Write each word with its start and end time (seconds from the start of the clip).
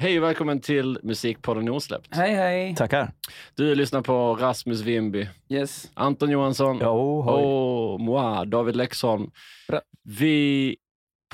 Hej 0.00 0.18
och 0.18 0.24
välkommen 0.24 0.60
till 0.60 0.98
Musikpodden 1.02 1.68
Osläppt. 1.68 2.16
Hej, 2.16 2.34
hej. 2.34 2.74
Tackar. 2.76 3.12
Du 3.54 3.74
lyssnar 3.74 4.02
på 4.02 4.34
Rasmus 4.34 4.80
Wimby, 4.80 5.28
Yes. 5.48 5.90
Anton 5.94 6.30
Johansson 6.30 6.78
Jo, 6.82 7.22
hoj. 7.22 7.42
och 7.44 8.00
moi, 8.00 8.46
David 8.46 8.76
Lexholm. 8.76 9.30
Bra. 9.68 9.80
Vi 10.02 10.76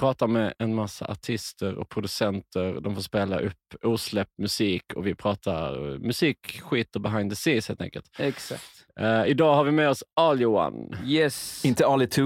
pratar 0.01 0.27
med 0.27 0.55
en 0.59 0.75
massa 0.75 1.07
artister 1.07 1.75
och 1.75 1.89
producenter. 1.89 2.81
De 2.81 2.95
får 2.95 3.03
spela 3.03 3.39
upp 3.39 3.75
osläppt 3.83 4.39
musik 4.39 4.93
och 4.95 5.07
vi 5.07 5.15
pratar 5.15 5.99
musik, 5.99 6.61
skit 6.63 6.97
och 6.97 7.03
behind 7.03 7.31
the 7.31 7.37
scenes 7.37 7.69
helt 7.69 7.81
enkelt. 7.81 8.07
Exakt. 8.19 8.87
Eh, 9.01 9.27
idag 9.27 9.55
har 9.55 9.65
vi 9.65 9.71
med 9.73 9.89
oss 9.89 10.05
All 10.15 10.43
You 10.43 10.57
One, 10.67 10.97
Yes. 11.07 11.65
Inte 11.65 11.87
Ali 11.87 12.07
2, 12.07 12.23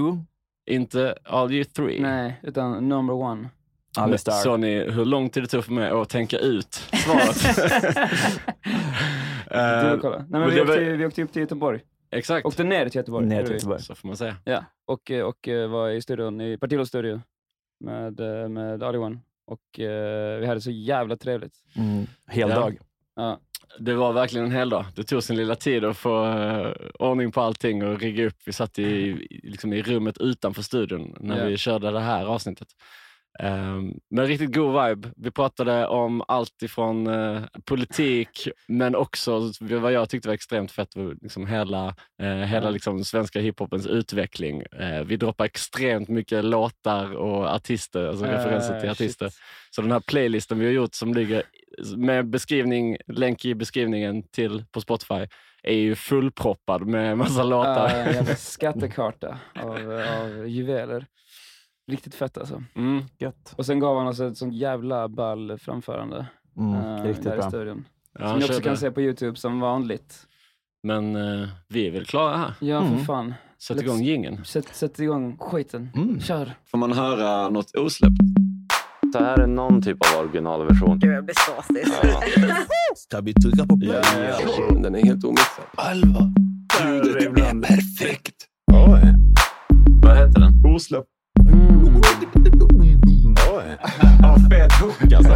inte 0.69 1.15
All 1.23 1.51
You 1.53 1.63
Three. 1.63 2.01
Nej, 2.01 2.39
utan 2.43 2.89
number 2.89 3.13
one. 3.13 3.49
Ali 3.97 4.17
Star. 4.17 4.31
Så 4.31 4.57
ni 4.57 4.89
hur 4.89 5.05
lång 5.05 5.29
tid 5.29 5.43
det 5.43 5.47
tog 5.47 5.65
för 5.65 5.71
mig 5.73 5.89
att 5.89 6.09
tänka 6.09 6.37
ut 6.37 6.73
svaret? 6.93 7.57
Du 9.49 9.57
Eh, 9.57 9.97
kolla. 9.99 10.17
Nej, 10.17 10.25
men 10.29 10.39
men 10.41 10.49
vi, 10.49 10.55
det 10.55 10.61
åkte, 10.61 10.73
var- 10.85 10.97
vi 10.97 11.05
åkte 11.05 11.23
upp 11.23 11.31
till 11.33 11.41
Göteborg. 11.41 11.79
Exakt, 12.11 12.45
Åkte 12.45 12.63
ner 12.63 12.89
till 12.89 12.99
Göteborg. 12.99 13.25
Ner 13.25 13.43
till. 13.43 13.53
Göteborg. 13.53 13.81
så 13.81 13.95
får 13.95 14.07
man 14.07 14.17
säga. 14.17 14.35
Ja, 14.45 14.65
och, 14.87 15.11
och 15.11 15.47
eh, 15.47 15.69
var 15.69 15.89
i 15.89 16.01
studion, 16.01 16.41
i 16.41 16.57
Partilos 16.57 16.87
studio 16.89 17.21
med, 17.79 18.19
eh, 18.19 18.49
med 18.49 18.83
One. 18.83 19.19
Och 19.47 19.59
vi 20.39 20.45
hade 20.47 20.61
så 20.61 20.71
jävla 20.71 21.17
trevligt. 21.17 21.53
Mm. 21.75 22.05
Hel 22.27 22.49
Ja. 22.49 22.55
dag. 22.55 22.77
Ja. 23.15 23.39
Det 23.79 23.93
var 23.93 24.13
verkligen 24.13 24.45
en 24.45 24.51
hel 24.51 24.69
dag. 24.69 24.85
Det 24.95 25.03
tog 25.03 25.23
sin 25.23 25.35
lilla 25.37 25.55
tid 25.55 25.85
att 25.85 25.97
få 25.97 26.25
ordning 26.99 27.31
på 27.31 27.41
allting 27.41 27.83
och 27.85 27.99
rigga 27.99 28.25
upp. 28.27 28.37
Vi 28.45 28.53
satt 28.53 28.79
i, 28.79 28.83
i- 28.83 29.41
liksom 29.43 29.73
i 29.73 29.81
rummet 29.81 30.17
utanför 30.17 30.61
studion 30.61 31.15
när 31.19 31.37
Ja. 31.39 31.45
vi 31.45 31.57
körde 31.57 31.91
det 31.91 31.99
här 31.99 32.25
avsnittet. 32.25 32.67
Um, 33.39 33.99
men 34.09 34.27
riktigt 34.27 34.55
god 34.55 34.87
vibe. 34.87 35.11
Vi 35.15 35.31
pratade 35.31 35.87
om 35.87 36.23
allt 36.27 36.61
ifrån 36.63 37.07
eh, 37.07 37.41
politik, 37.65 38.47
men 38.67 38.95
också 38.95 39.51
vad 39.59 39.91
jag 39.91 40.09
tyckte 40.09 40.27
var 40.29 40.33
extremt 40.33 40.71
fett, 40.71 40.89
liksom 41.21 41.47
hela, 41.47 41.95
eh, 42.21 42.27
hela 42.27 42.69
liksom 42.69 43.03
svenska 43.05 43.39
hiphopens 43.39 43.87
utveckling. 43.87 44.61
Eh, 44.61 45.03
vi 45.03 45.17
droppar 45.17 45.45
extremt 45.45 46.09
mycket 46.09 46.45
låtar 46.45 47.15
och 47.15 47.55
artister, 47.55 48.07
alltså 48.07 48.25
Eh, 48.25 48.31
referenser 48.31 48.79
till 48.79 48.89
shit. 48.89 48.91
artister. 48.91 49.29
Så 49.75 49.81
den 49.81 49.91
här 49.91 49.99
playlisten 49.99 50.59
vi 50.59 50.65
har 50.65 50.73
gjort 50.73 50.95
som 50.95 51.13
ligger 51.13 51.43
med 51.97 52.29
beskrivning, 52.29 52.97
länk 53.07 53.45
i 53.45 53.55
beskrivningen 53.55 54.23
till 54.23 54.65
på 54.71 54.81
Spotify 54.81 55.27
är 55.63 55.75
ju 55.75 55.95
fullproppad 55.95 56.87
med 56.87 57.17
massa 57.17 57.43
låtar. 57.43 57.89
Ja, 57.89 57.95
en 57.95 58.13
jävla 58.13 58.35
skattekarta 58.35 59.39
av, 59.61 60.03
av 60.21 60.47
juveler. 60.47 61.05
Riktigt 61.87 62.15
fett 62.15 62.37
alltså. 62.37 62.63
Mm. 62.75 63.03
Gött. 63.19 63.53
Och 63.57 63.65
sen 63.65 63.79
gav 63.79 63.97
han 63.97 64.07
oss 64.07 64.19
ett 64.19 64.37
sånt 64.37 64.53
jävla 64.55 65.07
ball 65.07 65.57
framförande 65.59 66.25
Mm. 66.57 66.73
eh, 66.75 67.03
Riktigt 67.03 67.23
där 67.23 67.33
i 67.33 67.37
bra. 67.37 67.49
studion. 67.49 67.85
Ja, 68.19 68.27
som 68.29 68.39
ni 68.39 68.45
också 68.45 68.61
kan 68.61 68.77
se 68.77 68.91
på 68.91 69.01
Youtube 69.01 69.37
som 69.37 69.59
vanligt. 69.59 70.27
Men 70.83 71.15
eh, 71.15 71.47
vi 71.69 71.87
är 71.87 71.91
väl 71.91 72.05
klara 72.05 72.37
här. 72.37 72.53
Ja, 72.59 72.81
Mm. 72.81 72.97
för 72.97 73.05
fan. 73.05 73.33
Sätt 73.59 73.77
Let's- 73.77 73.81
igång 73.83 74.01
jingeln. 74.01 74.45
Sätt, 74.45 74.75
sätt 74.75 74.99
igång 74.99 75.37
skiten. 75.37 75.89
Mm. 75.95 76.19
Kör. 76.19 76.53
Får 76.71 76.77
man 76.77 76.91
höra 76.93 77.49
något 77.49 77.75
osläppt? 77.77 78.15
Så 79.13 79.19
här 79.19 79.37
är 79.39 79.47
någon 79.47 79.81
typ 79.81 79.97
av 80.13 80.19
originalversion. 80.23 80.99
Gud, 80.99 81.13
jag 81.13 81.25
blir 81.25 81.35
såsig. 81.35 81.85
Ska 82.95 83.21
vi 83.21 83.33
trycka 83.33 83.65
på 83.67 83.77
play? 83.79 84.01
Den 84.83 84.95
är 84.95 85.05
helt 85.05 85.23
omixad. 85.23 85.65
Alva. 85.77 86.33
Ljudet 86.85 87.23
är 87.37 87.61
perfekt. 87.61 88.47
Vad 90.03 90.17
heter 90.17 90.39
den? 90.39 90.75
Osläppt. 90.75 91.07
Mm. 91.53 92.01
Ja, 94.21 94.37
fet 94.51 94.71
hook 94.81 95.13
alltså. 95.13 95.33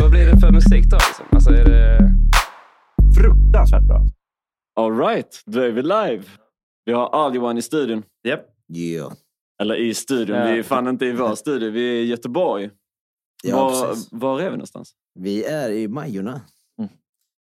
Vad 0.00 0.10
blir 0.10 0.26
det 0.26 0.40
för 0.40 0.50
musik 0.52 0.84
då? 0.90 0.96
Liksom? 0.96 1.26
Alltså, 1.30 1.50
är 1.50 1.64
det... 1.64 1.98
Fruktansvärt 3.16 3.82
bra. 3.82 4.06
All 4.80 4.98
right, 4.98 5.42
då 5.46 5.60
är 5.60 5.70
vi 5.70 5.82
live. 5.82 6.22
Vi 6.84 6.92
har 6.92 7.08
All 7.08 7.38
One 7.38 7.58
i 7.58 7.62
studion. 7.62 8.02
Yeah. 8.68 9.12
Eller 9.60 9.74
i 9.76 9.94
studion, 9.94 10.36
Ja. 10.36 10.44
vi 10.46 10.58
är 10.58 10.62
fan 10.62 10.88
inte 10.88 11.06
i 11.06 11.12
vår 11.12 11.34
studio. 11.34 11.70
Vi 11.70 11.88
är 11.98 12.02
i 12.02 12.06
Göteborg. 12.06 12.70
Ja, 13.42 13.56
var, 13.64 13.88
precis. 13.88 14.08
var 14.12 14.40
är 14.40 14.44
vi 14.44 14.50
någonstans? 14.50 14.92
Vi 15.14 15.44
är 15.44 15.70
i 15.70 15.88
Majorna. 15.88 16.40
Mm. 16.78 16.90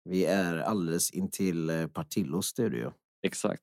Vi 0.05 0.25
är 0.25 0.57
alldeles 0.59 1.11
intill 1.11 1.71
eh, 1.71 1.87
Partillos 1.87 2.47
studio. 2.47 2.93
Exakt. 3.27 3.63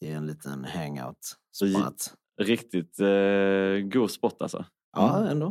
Det 0.00 0.12
är 0.12 0.16
en 0.16 0.26
liten 0.26 0.64
hangout 0.64 1.36
Så- 1.50 1.68
spot. 1.68 2.14
Riktigt 2.38 3.00
eh, 3.00 3.88
god 3.92 4.10
spot 4.10 4.42
alltså. 4.42 4.64
Ja, 4.96 5.26
ändå. 5.28 5.46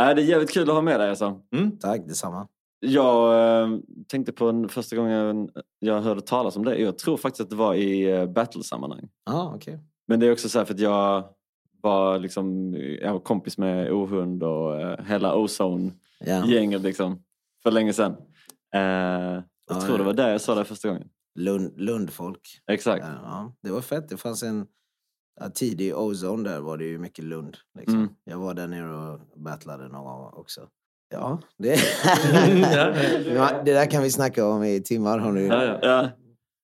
Äh, 0.00 0.14
det 0.14 0.22
är 0.22 0.24
jävligt 0.24 0.50
kul 0.52 0.68
att 0.68 0.74
ha 0.74 0.82
med 0.82 1.00
dig 1.00 1.10
alltså. 1.10 1.40
Tack, 1.80 2.00
detsamma. 2.06 2.48
Jag 2.80 3.34
eh, 3.62 3.78
tänkte 4.08 4.32
på 4.32 4.48
en, 4.48 4.68
första 4.68 4.96
gången 4.96 5.50
jag 5.78 6.00
hörde 6.00 6.20
talas 6.20 6.56
om 6.56 6.64
det. 6.64 6.76
Jag 6.78 6.98
tror 6.98 7.16
faktiskt 7.16 7.40
att 7.40 7.50
det 7.50 7.56
var 7.56 7.74
i 7.74 8.10
eh, 8.10 8.26
battle-sammanhang. 8.26 9.08
Ja, 9.26 9.52
okej. 9.56 9.78
Men 10.06 10.20
det 10.20 10.26
är 10.26 10.32
också 10.32 10.48
så 10.48 10.58
här 10.58 10.64
för 10.64 10.74
att 10.74 10.80
jag 10.80 11.24
var 11.82 12.18
liksom, 12.18 12.74
jag 13.02 13.12
var 13.12 13.20
kompis 13.20 13.58
med 13.58 13.92
Ohund 13.92 14.42
och 14.42 14.80
eh, 14.80 15.04
hela 15.06 15.34
Ozone-gänget 15.36 16.80
Ja. 16.82 16.86
liksom, 16.88 17.22
för 17.62 17.70
länge 17.70 17.92
sedan. 17.92 18.12
Eh, 18.74 18.80
jag 18.80 19.42
Ja, 19.68 19.80
tror 19.80 19.98
det 19.98 20.04
var 20.04 20.12
där 20.12 20.30
jag 20.30 20.40
sa 20.40 20.54
det 20.54 20.64
första 20.64 20.88
gången. 20.88 21.08
Lund, 21.38 21.72
Lundfolk. 21.80 22.40
Exakt. 22.72 23.04
Ja, 23.06 23.20
ja, 23.24 23.54
det 23.62 23.70
var 23.70 23.80
fett. 23.80 24.08
Det 24.08 24.16
fanns 24.16 24.42
en 24.42 24.66
ja, 25.40 25.50
tidig 25.50 25.96
Ozone 25.96 26.48
där 26.48 26.60
var 26.60 26.76
det 26.76 26.84
ju 26.84 26.98
mycket 26.98 27.24
Lund. 27.24 27.56
Liksom. 27.78 27.96
Mm. 27.98 28.08
Jag 28.24 28.38
var 28.38 28.54
där 28.54 28.66
nere 28.66 28.94
och 28.96 29.20
battlade 29.36 29.88
någon 29.88 30.04
gång 30.04 30.30
också. 30.32 30.60
Ja, 31.10 31.38
det... 31.58 31.68
Det 33.64 33.72
där 33.72 33.90
kan 33.90 34.02
vi 34.02 34.10
snacka 34.10 34.46
om 34.46 34.64
i 34.64 34.82
timmar. 34.82 35.18
Har 35.18 35.32
ni... 35.32 35.46
Ja, 35.46 35.64
ja. 35.82 36.08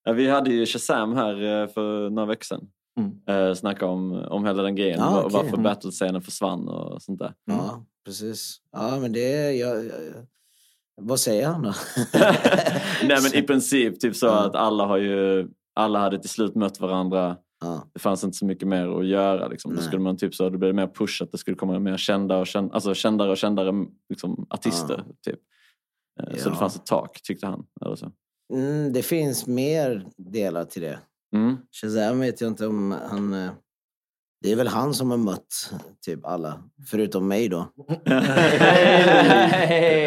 Ja. 0.04 0.12
Vi 0.12 0.28
hade 0.30 0.50
ju 0.50 0.66
Shazam 0.66 1.16
här 1.16 1.62
eh, 1.62 1.68
för 1.68 2.10
några 2.10 2.26
veckor 2.26 2.44
sedan. 2.44 2.68
Mm. 3.00 3.48
Eh, 3.48 3.54
snacka 3.54 3.86
om, 3.86 4.12
om 4.12 4.44
hela 4.46 4.62
den 4.62 4.74
grejen. 4.76 5.00
Ah, 5.00 5.10
var- 5.10 5.20
okej. 5.24 5.32
Varför 5.32 5.48
Mm. 5.48 5.62
battle-scenen 5.62 6.22
försvann 6.22 6.68
och 6.68 7.02
sånt 7.02 7.18
där. 7.18 7.34
Ja, 7.44 7.84
precis. 8.04 8.56
Ja, 8.72 8.98
men 9.00 9.12
det. 9.12 9.52
Jag, 9.52 9.84
jag, 9.84 9.92
vad 11.02 11.20
säger 11.20 11.46
han 11.46 11.62
då? 11.62 11.72
Nej 13.08 13.18
men 13.22 13.34
i 13.34 13.42
princip 13.42 14.00
typ 14.00 14.16
så 14.16 14.28
att 14.28 14.54
alla 14.54 14.86
har 14.86 14.96
ju 14.98 15.48
alla 15.74 15.98
hade 15.98 16.18
till 16.18 16.30
slut 16.30 16.54
mött 16.54 16.80
varandra. 16.80 17.36
Ja, 17.60 17.90
Det 17.94 18.00
fanns 18.00 18.24
inte 18.24 18.36
så 18.36 18.46
mycket 18.46 18.68
mer 18.68 18.98
att 19.00 19.06
göra. 19.06 19.48
Liksom. 19.48 19.74
Då 19.76 19.82
skulle 19.82 20.02
man 20.02 20.16
typ 20.16 20.34
så, 20.34 20.50
det 20.50 20.58
blev 20.58 20.74
mer 20.74 20.86
push 20.86 21.22
att 21.22 21.32
det 21.32 21.38
skulle 21.38 21.56
komma 21.56 21.78
mer 21.78 21.96
kända 21.96 22.36
och 22.38 22.46
kända, 22.46 22.74
alltså 22.74 22.94
kändare 22.94 23.30
och 23.30 23.36
kändare 23.36 23.86
liksom, 24.08 24.46
artister. 24.50 25.04
Typ. 25.26 25.40
Eh, 26.22 26.36
Så 26.36 26.48
Ja. 26.48 26.52
det 26.52 26.56
fanns 26.58 26.76
ett 26.76 26.86
tak 26.86 27.22
tyckte 27.22 27.46
han. 27.46 27.66
Eller 27.84 27.96
så. 27.96 28.12
mm, 28.52 28.92
det 28.92 29.02
finns 29.02 29.46
mer 29.46 30.06
delar 30.16 30.64
till 30.64 30.82
det. 30.82 30.98
Mm. 31.36 31.56
Shazam 31.82 32.20
vet 32.20 32.40
jag 32.40 32.48
inte 32.48 32.66
om 32.66 32.94
han... 33.10 33.48
eh, 34.40 34.46
Det 34.48 34.52
är 34.52 34.56
väl 34.56 34.68
han 34.68 34.94
som 34.94 35.10
har 35.10 35.18
mött 35.18 35.72
typ 36.06 36.26
alla, 36.26 36.62
förutom 36.90 37.28
mig 37.28 37.48
då. 37.48 37.68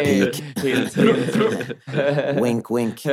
Hint, 0.04 0.96
Wink, 2.42 2.70
wink. 2.70 3.04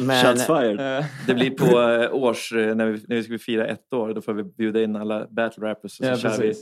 Men, 0.00 0.24
Shots 0.24 0.46
fired. 0.46 0.98
Eh, 0.98 1.04
Det 1.26 1.34
blir 1.34 1.50
på 1.50 1.80
eh, 1.80 2.14
års, 2.14 2.52
eh, 2.52 2.74
när 2.74 2.86
vi, 2.86 3.04
när 3.08 3.16
vi 3.16 3.22
ska 3.22 3.38
fira 3.38 3.66
ett 3.66 3.92
år, 3.92 4.14
då 4.14 4.22
får 4.22 4.32
vi 4.34 4.42
bjuda 4.44 4.82
in 4.82 4.96
alla 4.96 5.26
battle 5.30 5.66
rappers. 5.70 5.84
Och 6.00 6.04
så 6.04 6.04
Ja, 6.04 6.16
kör 6.16 6.38
vi 6.38 6.54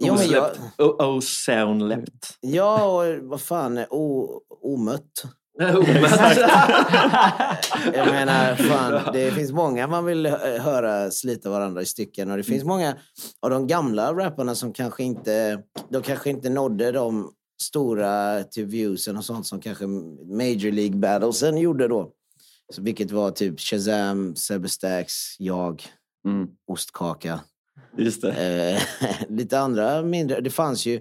men 0.00 0.08
jag- 0.08 0.14
osläppt. 0.14 0.60
O- 0.78 0.96
Osoundläppt. 1.04 2.38
ja, 2.40 2.84
och 2.84 3.04
vad 3.22 3.40
fan, 3.40 3.78
o, 3.90 4.30
omött. 4.62 5.24
Jag 7.94 8.06
menar, 8.06 8.54
fan, 8.54 9.12
det 9.12 9.30
finns 9.30 9.52
många 9.52 9.86
man 9.86 10.04
vill 10.04 10.26
hö- 10.26 10.58
höra 10.58 11.10
slita 11.10 11.50
varandra 11.50 11.82
i 11.82 11.86
stycken. 11.86 12.30
Och 12.30 12.36
det 12.36 12.42
finns 12.42 12.64
många 12.64 12.96
av 13.40 13.50
de 13.50 13.66
gamla 13.66 14.12
rapparna 14.14 14.54
som 14.54 14.72
kanske 14.72 15.02
inte, 15.02 15.62
de 15.90 16.02
kanske 16.02 16.30
inte 16.30 16.48
nådde 16.50 16.92
de 16.92 17.32
stora 17.62 18.44
typ 18.44 18.68
viewsen 18.68 19.16
och 19.16 19.24
sånt 19.24 19.46
som 19.46 19.60
kanske 19.60 19.86
Major 20.26 20.72
League 20.72 20.96
Battlesen 20.96 21.58
gjorde 21.58 21.88
då. 21.88 22.10
Så 22.74 22.82
vilket 22.82 23.10
var 23.10 23.30
typ 23.30 23.60
Shazam, 23.60 24.36
Sebbe 24.36 24.68
Stax, 24.68 25.12
jag, 25.38 25.82
Mm. 26.28 26.48
Ostkaka. 26.66 27.40
Just 27.98 28.22
det. 28.22 28.32
Eh, 28.32 28.82
lite 29.28 29.58
andra 29.60 30.02
mindre. 30.02 30.40
Det 30.40 30.50
fanns 30.50 30.86
ju 30.86 31.00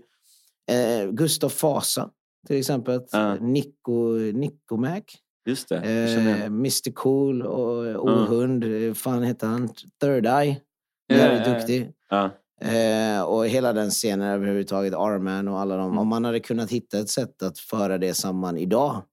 eh, 0.72 1.12
Gustav 1.12 1.50
Fasa 1.50 2.10
till 2.48 2.56
exempel. 2.58 3.02
Ja. 3.12 3.36
Nico, 3.36 4.14
Nico 4.34 4.78
Mac. 4.78 5.02
Just 5.46 5.70
det. 5.70 5.78
Eh. 5.78 6.46
Mr 6.46 6.92
Cool 6.94 7.42
och 7.42 8.06
Ohund. 8.10 8.64
Eh, 8.64 8.94
fan 8.94 9.24
heter 9.24 9.48
han? 9.48 9.70
Third 10.02 10.26
Eye. 10.26 10.62
Ja, 11.08 11.16
Jävligt 11.16 11.48
ja, 11.48 11.54
ja. 11.54 11.58
duktig. 11.60 11.92
Ja. 12.10 12.30
Eh, 12.62 13.22
och 13.24 13.48
hela 13.48 13.74
den 13.74 13.90
scenen 13.90 14.28
överhuvudtaget, 14.28 14.94
Arman 14.94 15.48
och 15.48 15.60
alla 15.60 15.74
Mm. 15.76 15.86
dem. 15.88 15.98
Om 15.98 16.08
man 16.08 16.26
hade 16.26 16.40
kunnat 16.40 16.72
hitta 16.72 17.00
ett 17.00 17.10
sätt 17.10 17.44
att 17.44 17.60
föra 17.60 17.98
det 17.98 18.14
samman 18.14 18.58
idag 18.58 19.04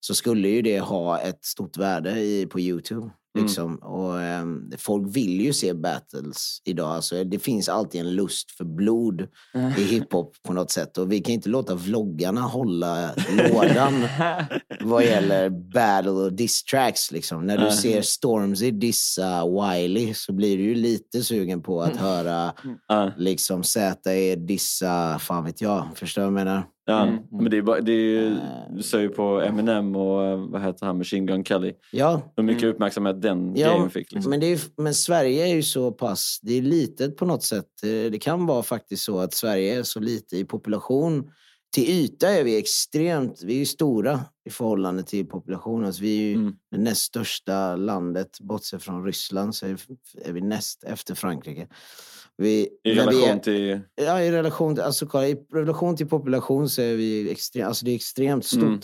så 0.00 0.14
skulle 0.14 0.48
ju 0.48 0.62
det 0.62 0.78
ha 0.80 1.18
ett 1.20 1.44
stort 1.44 1.76
värde 1.76 2.20
i, 2.20 2.46
på 2.46 2.60
Youtube. 2.60 3.10
Liksom. 3.42 3.76
Och, 3.76 4.22
ehm, 4.22 4.70
folk 4.78 5.16
vill 5.16 5.40
ju 5.40 5.52
se 5.52 5.74
battles 5.74 6.62
idag. 6.64 6.88
Alltså, 6.90 7.24
det 7.24 7.38
finns 7.38 7.68
alltid 7.68 8.00
en 8.00 8.14
lust 8.14 8.50
för 8.50 8.64
blod 8.64 9.26
i 9.78 9.82
hiphop 9.84 10.36
på 10.42 10.52
något 10.52 10.70
sätt. 10.70 10.98
Och 10.98 11.12
vi 11.12 11.20
kan 11.20 11.34
inte 11.34 11.48
låta 11.48 11.74
vloggarna 11.74 12.40
hålla 12.40 13.10
lådan 13.52 13.94
vad 14.80 15.04
gäller 15.04 15.50
battle 15.50 16.10
och 16.10 16.32
diss 16.32 16.64
tracks. 16.64 17.12
Liksom. 17.12 17.46
När 17.46 17.58
du 17.58 17.70
ser 17.70 18.02
Stormzy 18.02 18.70
dissa 18.70 19.44
Wiley 19.46 20.14
så 20.14 20.32
blir 20.32 20.56
du 20.56 20.62
ju 20.62 20.74
lite 20.74 21.22
sugen 21.22 21.62
på 21.62 21.82
att 21.82 21.96
höra 21.96 22.52
Ja. 22.88 23.12
liksom 23.16 23.62
Z.E. 23.64 24.36
dissa, 24.36 25.18
fan 25.18 25.44
vet 25.44 25.60
jag. 25.60 25.88
Förstår 25.94 26.22
du 26.22 26.30
vad 26.30 26.40
jag 26.40 26.44
menar? 26.46 26.62
Ja, 26.88 27.02
Mm. 27.02 27.22
men 27.30 27.50
det 27.50 27.56
är, 27.56 27.62
bara, 27.62 27.80
det 27.80 27.92
är 27.92 27.96
ju, 27.96 28.36
du 28.76 28.82
ser 28.82 29.00
ju 29.00 29.08
på 29.08 29.40
Eminem 29.40 29.96
och 29.96 30.24
eh, 30.24 30.36
vad 30.50 30.62
heter 30.62 30.86
han, 30.86 30.98
Machine 30.98 31.26
Gun 31.26 31.44
Kelly. 31.44 31.72
Ja, 31.92 32.32
Hur 32.36 32.42
mycket 32.42 32.64
uppmärksamhet 32.64 33.22
den 33.22 33.56
Ja, 33.56 33.68
grejen 33.72 33.90
fick. 33.90 34.12
Liksom. 34.12 34.30
Men, 34.30 34.40
det 34.40 34.46
är, 34.46 34.60
men 34.82 34.94
Sverige 34.94 35.46
är 35.46 35.54
ju 35.54 35.62
så 35.62 35.92
pass, 35.92 36.38
det 36.42 36.58
är 36.58 36.62
litet 36.62 37.16
på 37.16 37.24
något 37.26 37.42
sätt. 37.42 37.66
Eh, 37.84 38.10
Det 38.10 38.18
kan 38.22 38.46
vara 38.46 38.62
faktiskt 38.62 39.02
så 39.02 39.18
att 39.18 39.34
Sverige 39.34 39.78
är 39.78 39.82
så 39.82 40.00
lite 40.00 40.36
i 40.36 40.44
population. 40.44 41.30
Till 41.74 41.88
yta 41.90 42.28
är 42.28 42.44
vi 42.44 42.58
extremt, 42.58 43.40
vi 43.44 43.54
är 43.54 43.58
ju 43.58 43.66
stora 43.66 44.20
i 44.44 44.50
förhållande 44.50 45.02
till 45.02 45.26
populationen. 45.26 45.86
Alltså 45.86 46.02
vi 46.02 46.18
är 46.18 46.22
ju 46.28 46.34
Mm. 46.34 46.54
det 46.70 46.78
näst 46.78 47.02
största 47.02 47.76
landet, 47.76 48.40
bortsett 48.40 48.82
från 48.82 49.04
Ryssland, 49.04 49.54
så 49.54 49.66
är 50.24 50.32
vi 50.32 50.40
näst 50.40 50.84
efter 50.84 51.14
Frankrike. 51.14 51.68
Vi, 52.38 52.68
I 52.84 52.94
relation 52.94 53.28
är, 53.28 53.38
till... 53.38 53.80
Ja, 53.94 54.22
i 54.22 54.30
relation, 54.32 54.74
till, 54.74 54.84
alltså, 54.84 55.06
kolla, 55.06 55.28
i 55.28 55.34
relation 55.54 55.96
till 55.96 56.08
population 56.08 56.68
så 56.68 56.82
är 56.82 56.96
vi 56.96 57.30
extremt, 57.30 57.66
alltså 57.68 57.84
det 57.84 57.90
är 57.90 57.94
extremt 57.94 58.44
stort. 58.44 58.62
Mm. 58.62 58.80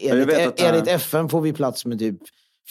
Enligt, 0.00 0.28
det 0.28 0.34
här- 0.34 0.68
enligt 0.74 0.88
FN 0.88 1.28
får 1.28 1.40
vi 1.40 1.52
plats 1.52 1.86
med 1.86 1.98
typ 1.98 2.18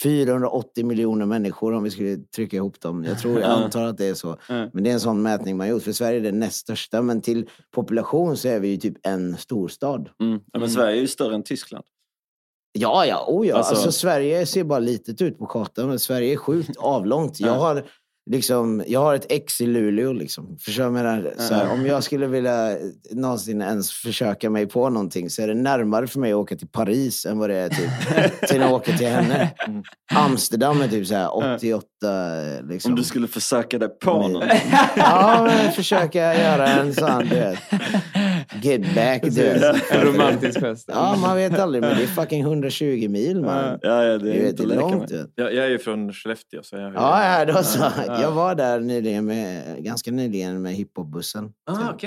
480 0.03 0.85
miljoner 0.85 1.25
människor 1.25 1.73
om 1.73 1.83
vi 1.83 1.91
skulle 1.91 2.17
trycka 2.17 2.57
ihop 2.57 2.79
dem. 2.79 3.03
Jag 3.03 3.19
tror, 3.19 3.33
jag 3.39 3.49
Ja. 3.49 3.53
antar 3.53 3.83
att 3.85 3.97
det 3.97 4.05
är 4.05 4.13
så. 4.13 4.37
Men 4.47 4.83
det 4.83 4.89
är 4.89 4.93
en 4.93 4.99
sån 4.99 5.21
mätning 5.21 5.57
man 5.57 5.67
gjort. 5.69 5.83
För 5.83 5.91
Sverige 5.91 6.19
är 6.19 6.23
det 6.23 6.31
näst 6.31 6.55
största, 6.57 7.01
men 7.01 7.21
till 7.21 7.49
population 7.75 8.37
så 8.37 8.47
är 8.47 8.59
vi 8.59 8.67
ju 8.67 8.77
typ 8.77 8.97
en 9.07 9.37
storstad. 9.37 10.09
Mm. 10.21 10.39
Ja, 10.53 10.59
men 10.59 10.69
Sverige 10.69 10.97
är 10.97 11.01
ju 11.01 11.07
större 11.07 11.35
än 11.35 11.43
Tyskland. 11.43 11.85
Ja, 12.71 13.05
ja, 13.05 13.25
oh 13.27 13.47
ja. 13.47 13.55
Alltså- 13.55 13.73
Alltså, 13.73 13.91
Sverige 13.91 14.45
ser 14.45 14.63
bara 14.63 14.79
litet 14.79 15.21
ut 15.21 15.37
på 15.37 15.45
kartan, 15.45 15.87
men 15.87 15.99
Sverige 15.99 16.33
är 16.33 16.37
sjukt 16.37 16.77
avlångt. 16.77 17.39
Jag 17.39 17.49
Ja. 17.49 17.53
har, 17.59 17.85
liksom, 18.29 18.83
jag 18.87 18.99
har 18.99 19.15
ett 19.15 19.25
ex 19.29 19.61
i 19.61 19.65
Luleå. 19.65 20.13
Liksom. 20.13 20.57
Förstår 20.59 21.23
du? 21.23 21.43
Så 21.43 21.53
här, 21.53 21.71
om 21.71 21.85
jag 21.85 22.03
skulle 22.03 22.27
vilja 22.27 22.77
någonsin 23.11 23.61
ens 23.61 23.91
försöka 23.91 24.49
mig 24.49 24.65
på 24.65 24.89
någonting 24.89 25.29
så 25.29 25.41
är 25.41 25.47
det 25.47 25.55
närmare 25.55 26.07
för 26.07 26.19
mig 26.19 26.31
att 26.31 26.37
åka 26.37 26.55
till 26.55 26.67
Paris 26.67 27.25
än 27.25 27.39
vad 27.39 27.49
det 27.49 27.55
är 27.55 27.69
typ, 27.69 28.41
till 28.49 28.63
att 28.63 28.71
åka 28.71 28.97
till 28.97 29.07
henne. 29.07 29.51
Amsterdam 30.13 30.81
är 30.81 30.87
typ 30.87 31.07
så 31.07 31.15
här 31.15 31.55
88. 31.55 31.85
Liksom. 32.63 32.91
Om 32.91 32.95
du 32.97 33.03
skulle 33.03 33.27
försöka 33.27 33.77
dig 33.77 33.89
på 33.99 34.21
Men- 34.21 34.31
någon. 34.31 34.47
Ja, 34.95 35.43
men 35.47 35.71
försöka 35.71 36.19
göra 36.19 36.67
en 36.67 36.93
sån, 36.93 37.19
du 37.19 37.35
vet. 37.35 37.59
Get 38.61 38.95
back, 38.95 39.23
vet. 39.23 39.91
En 39.91 40.01
romantisk 40.01 40.59
fest. 40.59 40.89
Ja, 40.93 41.17
man 41.21 41.35
vet 41.35 41.59
aldrig, 41.59 41.81
men 41.81 41.97
det 41.97 42.03
är 42.03 42.07
fucking 42.07 42.41
120 42.41 43.07
mil, 43.09 43.41
man. 43.41 43.79
Ja, 43.81 44.03
ja, 44.03 44.17
det 44.17 44.35
är 44.35 44.41
vet, 44.41 44.49
inte 44.49 44.65
det 44.65 44.73
är 44.75 44.79
långt. 44.79 45.11
vet. 45.11 45.29
Jag, 45.35 45.53
jag 45.53 45.65
är 45.65 45.69
ju 45.69 45.79
från 45.79 46.13
Skellefteå 46.13 46.63
så 46.63 46.75
jag 46.75 46.93
Ja, 46.93 47.39
ja, 47.39 47.45
då 47.53 47.63
så. 47.63 47.79
Jag 48.07 48.31
var 48.31 48.55
där 48.55 48.79
nyligen 48.79 49.25
med, 49.25 49.63
ganska 49.83 50.11
nyligen 50.11 50.61
med 50.61 50.73
hiphopbussen. 50.73 51.51
Ah, 51.71 51.73
var 51.75 51.97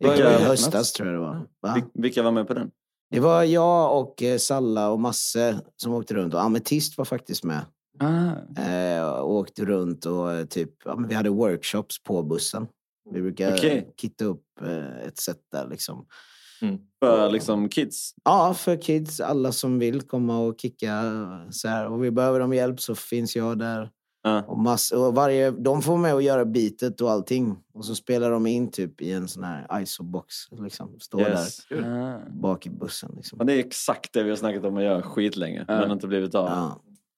Vilka- 0.00 0.40
I 0.40 0.44
höstas 0.44 0.92
tror 0.92 1.08
jag 1.08 1.14
det 1.16 1.20
var. 1.26 1.46
Va? 1.62 1.74
Vil- 1.76 1.90
Vilka 2.02 2.22
var 2.22 2.30
med 2.30 2.48
på 2.48 2.54
den? 2.54 2.70
Det 3.10 3.20
var 3.20 3.42
jag 3.42 3.98
och 4.00 4.22
eh, 4.22 4.36
Salla 4.38 4.90
och 4.90 5.00
Masse 5.00 5.60
som 5.76 5.92
åkte 5.94 6.14
runt. 6.14 6.34
Och 6.34 6.42
Ametist 6.42 6.98
var 6.98 7.04
faktiskt 7.04 7.44
med. 7.44 7.60
Ah. 8.00 8.62
Eh, 8.62 9.08
och 9.08 9.34
åkte 9.34 9.64
runt 9.64 10.06
och 10.06 10.32
eh, 10.32 10.44
typ, 10.44 10.70
ja, 10.84 10.96
men 10.96 11.08
vi 11.08 11.14
hade 11.14 11.30
workshops 11.30 12.02
på 12.02 12.22
bussen. 12.22 12.66
Vi 13.14 13.22
brukar 13.22 13.52
Okej. 13.54 13.94
kitta 14.00 14.24
upp 14.24 14.44
eh, 14.62 14.98
ett 15.06 15.18
sätt 15.18 15.40
där 15.52 15.68
liksom. 15.68 16.06
För 17.00 17.30
liksom 17.30 17.68
kids? 17.68 18.14
Ja, 18.24 18.54
för 18.54 18.82
kids, 18.82 19.20
alla 19.20 19.52
som 19.52 19.78
vill 19.78 20.02
komma 20.02 20.38
och 20.40 20.60
kicka 20.60 20.88
eh, 20.92 21.50
så 21.50 21.68
här. 21.68 21.86
Och 21.86 22.04
vi 22.04 22.10
behöver 22.10 22.40
dem 22.40 22.52
hjälp 22.54 22.80
så 22.80 22.94
finns 22.94 23.36
jag 23.36 23.58
där. 23.58 23.90
Ja. 24.22 24.42
Och 24.42 24.58
mass, 24.58 24.90
och 24.92 25.14
varje, 25.14 25.50
de 25.50 25.82
får 25.82 25.96
med 25.96 26.14
att 26.14 26.24
göra 26.24 26.44
beatet 26.44 27.00
och 27.00 27.10
allting. 27.10 27.56
Och 27.74 27.84
så 27.84 27.94
spelar 27.94 28.30
de 28.30 28.46
in 28.46 28.70
typ 28.70 29.00
i 29.00 29.12
en 29.12 29.28
sån 29.28 29.44
här 29.44 29.80
ISO-box. 29.82 30.34
Liksom. 30.50 31.00
Står 31.00 31.20
Yes. 31.20 31.66
Där 31.68 32.30
bak 32.30 32.66
i 32.66 32.70
bussen. 32.70 33.12
Liksom. 33.16 33.38
Ja, 33.38 33.44
det 33.44 33.52
är 33.52 33.58
exakt 33.58 34.12
det 34.12 34.22
vi 34.22 34.28
har 34.30 34.36
snackat 34.36 34.64
om 34.64 34.76
att 34.76 34.82
göra 34.82 35.02
skitlänge, 35.02 35.64
Ja. 35.68 35.80
men 35.80 35.90
inte 35.90 36.06
blivit 36.06 36.34
av. 36.34 36.72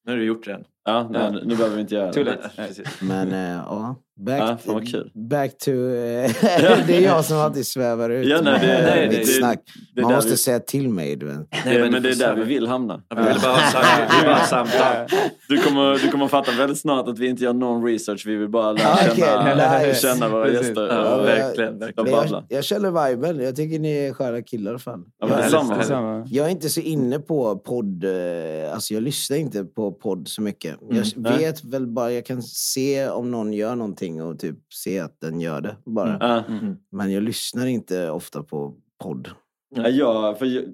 Nu 0.04 0.12
har 0.12 0.18
du 0.18 0.24
gjort 0.24 0.44
det 0.44 0.52
än. 0.52 0.64
Ja, 0.86 1.08
nej, 1.10 1.32
nu 1.44 1.56
behöver 1.56 1.74
vi 1.76 1.80
inte 1.82 1.94
göra 1.94 2.12
Too 2.12 2.24
det. 2.24 2.38
Nej. 2.58 2.70
Men 3.00 3.32
eh, 3.32 3.62
ja, 3.66 3.96
back, 4.20 4.40
Ja, 4.40 4.46
fan 4.46 4.74
vad 4.74 4.88
kul. 4.88 5.10
back 5.14 5.58
to... 5.58 5.70
eh, 5.70 5.76
det 6.86 6.96
är 6.96 7.00
jag 7.00 7.24
som 7.24 7.36
alltid 7.38 7.66
svävar 7.66 8.10
ut 8.10 8.26
Ja, 8.28 8.40
nej, 8.42 8.52
med 8.52 8.60
det- 8.62 8.82
nej, 8.94 9.08
mitt 9.08 9.18
det- 9.18 9.26
snack. 9.32 9.58
Det 9.94 10.02
Man 10.02 10.12
måste 10.12 10.30
vi, 10.30 10.36
säga 10.36 10.60
till 10.60 10.88
mig. 10.88 11.16
Du 11.16 11.26
vet. 11.26 11.36
det, 11.64 11.78
men 11.80 11.92
men 11.92 12.02
det 12.02 12.10
är 12.10 12.14
där 12.14 12.34
vi 12.34 12.42
vill 12.44 12.66
hamna. 12.66 13.02
Ja, 13.08 13.16
Vi 13.16 13.22
vill 13.22 13.40
bara 13.42 14.34
ha 14.34 14.46
samtal. 14.46 15.06
Du 15.48 15.58
kommer, 15.58 15.98
du 16.02 16.10
kommer 16.10 16.28
fatta 16.28 16.52
väldigt 16.58 16.78
snart 16.80 17.08
att 17.08 17.18
vi 17.18 17.26
inte 17.28 17.44
gör 17.44 17.52
någon 17.52 17.84
research. 17.84 18.22
Vi 18.26 18.36
vill 18.36 18.48
bara 18.48 18.72
lära 18.72 18.94
Okej, 18.94 19.16
känna, 19.16 19.78
nice. 19.78 19.94
känna 20.00 20.28
våra 20.28 20.44
Precis. 20.44 20.66
gäster. 20.66 20.88
Ja, 20.90 21.16
verkligen, 21.22 21.78
verkligen. 21.78 22.10
jag, 22.30 22.44
jag 22.48 22.64
känner 22.64 23.08
viben. 23.10 23.40
Jag 23.44 23.56
tycker 23.56 23.78
ni 23.78 23.92
är 23.96 24.12
sköna 24.12 24.42
killar. 24.42 24.78
Fan. 24.78 25.04
Ja, 25.18 25.26
men 25.26 25.36
jag, 25.36 25.44
detsamma. 25.44 25.76
Detsamma. 25.76 26.26
jag 26.30 26.46
är 26.46 26.50
inte 26.50 26.68
så 26.68 26.80
inne 26.80 27.18
på 27.18 27.56
podd. 27.58 28.04
eh, 28.04 28.74
Alltså 28.74 28.94
jag 28.94 29.02
lyssnar 29.02 29.36
inte 29.36 29.64
på 29.64 29.92
podd 29.92 30.28
så 30.28 30.42
mycket. 30.42 30.75
Jag 30.80 30.90
Mm. 30.98 31.04
Nej. 31.16 31.38
vet 31.38 31.64
väl 31.64 31.86
bara, 31.86 32.12
jag 32.12 32.26
kan 32.26 32.42
se 32.42 33.08
om 33.08 33.30
någon 33.30 33.52
gör 33.52 33.76
någonting 33.76 34.22
och 34.22 34.38
typ 34.38 34.56
se 34.74 34.98
att 35.00 35.20
den 35.20 35.40
gör 35.40 35.60
det 35.60 35.76
bara. 35.84 36.16
Ja. 36.20 36.44
Men 36.90 37.12
jag 37.12 37.22
lyssnar 37.22 37.66
inte 37.66 38.10
ofta 38.10 38.42
på 38.42 38.74
podd. 39.02 39.30
Ja, 39.76 39.88
jag, 39.88 40.38
för 40.38 40.46
jag, 40.46 40.64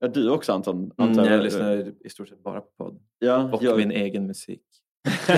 ja, 0.00 0.08
du 0.08 0.30
också 0.30 0.52
Anton? 0.52 0.76
Mm, 0.76 0.92
antar 0.98 1.26
jag 1.30 1.44
lyssnar 1.44 1.92
i 2.06 2.08
stort 2.10 2.28
sett 2.28 2.42
bara 2.42 2.60
på 2.60 2.68
podd. 2.78 2.98
Ja, 3.18 3.50
Och 3.52 3.62
jag, 3.62 3.76
min 3.78 3.90
egen 3.90 4.26
musik. 4.26 4.60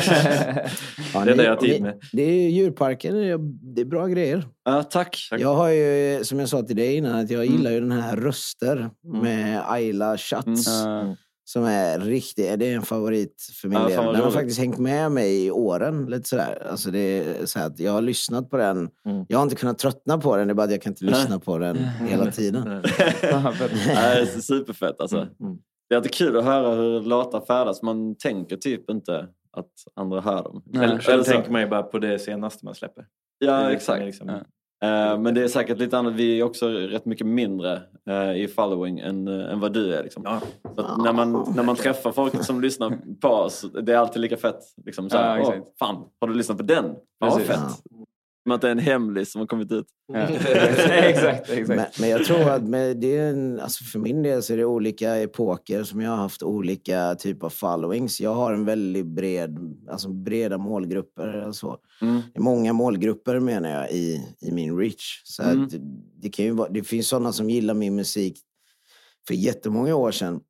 Ja, 1.14 1.24
Det 1.24 1.30
är 1.32 1.36
det 1.36 1.44
jag 1.44 1.50
har 1.50 1.56
tid 1.56 1.82
med. 1.82 2.00
Det 2.12 2.22
är 2.22 2.48
djurparken, 2.50 3.14
det 3.14 3.80
är- 3.80 3.84
bra 3.84 4.06
grejer. 4.06 4.44
ja, 4.64 4.82
tack. 4.82 5.28
Jag 5.38 5.54
har 5.54 5.68
ju, 5.68 6.24
som 6.24 6.38
jag 6.38 6.48
sa 6.48 6.62
till 6.62 6.76
dig 6.76 6.96
innan, 6.96 7.14
att 7.18 7.30
jag 7.30 7.46
gillar 7.46 7.70
ju 7.70 7.80
den 7.80 7.92
här 7.92 8.16
Röster 8.16 8.90
med 9.02 9.62
Ayla 9.72 10.16
Schatz. 10.18 10.68
Ah. 10.68 11.16
Som 11.48 11.64
är 11.64 11.98
riktigt, 11.98 12.58
det 12.58 12.66
är 12.70 12.74
en 12.76 12.82
favorit 12.82 13.48
för 13.60 13.68
min 13.68 13.78
Ja, 13.78 13.88
del. 13.88 14.12
Den 14.12 14.22
har 14.24 14.30
faktiskt 14.30 14.58
hängt 14.58 14.78
med 14.78 15.12
mig 15.12 15.46
i 15.46 15.50
åren. 15.50 16.06
Lite 16.06 16.28
sådär. 16.28 16.66
Alltså 16.70 16.90
det 16.90 16.98
är 16.98 17.46
så 17.46 17.58
att 17.60 17.80
jag 17.80 17.92
har 17.92 18.00
lyssnat 18.02 18.50
på 18.50 18.56
den. 18.56 18.76
Mm. 18.78 19.24
Jag 19.28 19.38
har 19.38 19.42
inte 19.42 19.56
kunnat 19.56 19.78
tröttna 19.78 20.18
på 20.18 20.36
den, 20.36 20.48
det 20.48 20.52
är 20.52 20.54
bara 20.54 20.62
att 20.64 20.70
jag 20.70 20.82
kan 20.82 20.92
inte 20.92 21.04
lyssna 21.04 21.38
på 21.38 21.58
den 21.58 21.76
hela 22.08 22.30
tiden. 22.30 22.66
Är 23.26 24.40
superfett 24.40 25.00
alltså. 25.00 25.16
Mm. 25.16 25.58
Det 25.88 25.94
är 25.94 25.96
alltid 25.96 26.14
kul 26.14 26.36
att 26.36 26.44
höra 26.44 26.74
hur 26.74 27.00
låtar 27.00 27.40
färdas. 27.40 27.82
Man 27.82 28.14
tänker 28.16 28.56
typ 28.56 28.90
inte 28.90 29.28
att 29.52 29.72
andra 29.96 30.20
hör 30.20 30.42
dem. 30.42 30.62
Nej. 30.66 30.88
Själv, 30.88 31.00
själv 31.00 31.22
så- 31.24 31.30
tänker 31.30 31.50
man 31.50 31.60
ju 31.60 31.68
bara 31.68 31.82
på 31.82 31.98
det 31.98 32.18
senaste 32.18 32.64
man 32.64 32.74
släpper. 32.74 33.04
Ja, 33.38 33.56
liksom- 33.60 33.76
exakt. 33.76 34.04
Liksom, 34.06 34.28
Ja. 34.28 34.34
Eh, 34.82 35.18
men 35.18 35.34
det 35.34 35.42
är 35.44 35.48
säkert 35.48 35.78
lite 35.78 35.98
annat. 35.98 36.14
Vi 36.14 36.40
är 36.40 36.44
också 36.44 36.68
rätt 36.68 37.04
mycket 37.04 37.26
mindre 37.26 37.82
eh, 38.10 38.32
i 38.36 38.48
following 38.48 38.98
än, 38.98 39.28
eh, 39.28 39.52
än 39.52 39.60
vad 39.60 39.72
du 39.72 39.94
är. 39.94 40.02
Liksom. 40.02 40.22
Ja. 40.26 40.40
Så 40.76 41.02
när, 41.02 41.12
man, 41.12 41.52
när 41.56 41.62
man 41.62 41.76
träffar 41.76 42.12
folk 42.12 42.44
som 42.44 42.60
lyssnar 42.60 42.98
på 43.20 43.28
oss, 43.28 43.64
det 43.82 43.92
är 43.92 43.96
alltid 43.96 44.22
lika 44.22 44.36
fett. 44.36 44.60
Liksom, 44.86 45.10
så 45.10 45.16
här, 45.16 45.38
Ja, 45.38 45.40
exakt. 45.40 45.78
fan, 45.78 46.04
har 46.20 46.28
du 46.28 46.34
lyssnat 46.34 46.58
på 46.58 46.64
den? 46.64 46.94
Ja, 47.20 47.30
fett. 47.38 47.58
Som 48.48 48.54
att 48.54 48.60
det 48.60 48.66
är 48.68 48.72
en 48.72 48.78
hemlis 48.78 49.32
som 49.32 49.38
har 49.40 49.46
kommit 49.46 49.72
ut. 49.72 49.86
Ja. 50.12 50.18
exakt, 50.98 51.50
exakt. 51.50 51.68
Men, 51.68 51.86
men 52.00 52.08
jag 52.08 52.24
tror 52.24 52.50
att 52.50 52.62
med 52.62 52.96
det 52.96 53.16
är 53.16 53.30
en, 53.30 53.60
alltså 53.60 53.84
för 53.84 53.98
min 53.98 54.22
del 54.22 54.42
så 54.42 54.52
är 54.52 54.56
det 54.56 54.64
olika 54.64 55.16
epoker 55.16 55.82
som 55.84 56.00
jag 56.00 56.10
har 56.10 56.16
haft 56.16 56.42
olika 56.42 57.14
typer 57.14 57.46
av 57.46 57.50
followings. 57.50 58.20
Jag 58.20 58.34
har 58.34 58.52
en 58.52 58.64
väldigt 58.64 59.06
bred, 59.06 59.58
alltså 59.90 60.08
breda 60.08 60.58
målgrupper. 60.58 61.46
och 61.48 61.56
så. 61.56 61.78
Mm. 62.02 62.20
Det 62.34 62.38
är 62.38 62.42
många 62.42 62.72
målgrupper 62.72 63.40
menar 63.40 63.70
jag 63.70 63.90
i, 63.92 64.22
i 64.40 64.52
min 64.52 64.78
reach. 64.78 65.22
Så 65.24 65.42
Mm. 65.42 65.64
att 65.64 65.70
det, 65.70 65.80
det, 66.22 66.28
kan 66.28 66.44
ju 66.44 66.50
vara, 66.50 66.68
det 66.68 66.82
finns 66.82 67.08
sådana 67.08 67.32
som 67.32 67.50
gillar 67.50 67.74
min 67.74 67.94
musik 67.94 68.38
för 69.26 69.34
jättemånga 69.34 69.94
år 69.94 70.10
sedan 70.10 70.40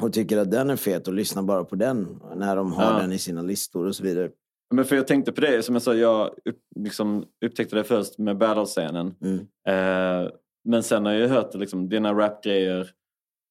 och 0.00 0.12
tycker 0.12 0.38
att 0.38 0.50
den 0.50 0.70
är 0.70 0.76
fet 0.76 1.08
och 1.08 1.14
lyssnar 1.14 1.42
bara 1.42 1.64
på 1.64 1.76
den 1.76 2.20
när 2.36 2.56
de 2.56 2.72
har 2.72 2.84
Ja. 2.92 2.98
den 2.98 3.12
i 3.12 3.18
sina 3.18 3.42
listor 3.42 3.86
och 3.86 3.96
så 3.96 4.02
vidare. 4.02 4.30
Men 4.74 4.84
för 4.84 4.96
jag 4.96 5.06
tänkte 5.06 5.32
på 5.32 5.40
det, 5.40 5.62
som 5.62 5.74
jag 5.74 5.82
sa, 5.82 5.94
jag 5.94 6.26
upp, 6.26 6.58
liksom, 6.76 7.24
upptäckte 7.44 7.76
det 7.76 7.84
först 7.84 8.18
med 8.18 8.38
battle-scenen. 8.38 9.14
Mm. 9.22 9.38
Eh, 9.68 10.30
men 10.64 10.82
sen 10.82 11.06
har 11.06 11.12
jag 11.12 11.28
hört 11.28 11.54
liksom, 11.54 11.88
dina 11.88 12.12
rapgrejer 12.12 12.90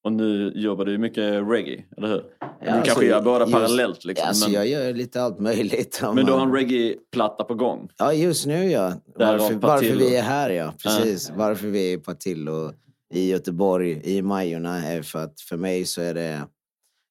och 0.04 0.12
nu 0.12 0.52
jobbar 0.56 0.86
du 0.86 0.98
mycket 0.98 1.44
reggae, 1.52 1.84
eller 1.98 2.08
hur? 2.08 2.24
du 2.62 2.68
alltså, 2.68 2.86
kanske 2.86 3.06
gör 3.06 3.22
båda 3.22 3.40
just- 3.46 3.54
parallellt. 3.54 4.06
Liksom, 4.06 4.28
Alltså, 4.28 4.50
men, 4.50 4.54
Jag 4.54 4.68
gör 4.68 4.94
lite 4.94 5.22
allt 5.22 5.40
möjligt. 5.40 6.02
men 6.16 6.26
du 6.26 6.32
har 6.32 6.42
en 6.42 6.54
reggae-platta 6.54 7.44
på 7.44 7.56
gång. 7.56 7.90
Ja, 7.98 8.14
just 8.14 8.46
nu 8.46 8.72
ja. 8.72 8.94
Varför, 9.16 9.54
varför 9.54 9.96
vi 9.96 10.16
är 10.16 10.22
här 10.22 10.50
ja, 10.50 10.74
precis. 10.84 11.32
Varför 11.36 11.68
vi 11.68 11.94
är 11.94 11.98
i 11.98 11.98
Patillo 11.98 12.72
i 13.14 13.30
Göteborg 13.30 14.02
i 14.04 14.22
Majorna 14.22 14.86
är 14.86 15.02
för 15.02 15.20
att 15.20 15.42
för 15.42 15.58
mig 15.58 15.86
så 15.86 16.02
är 16.02 16.14
det... 16.14 16.42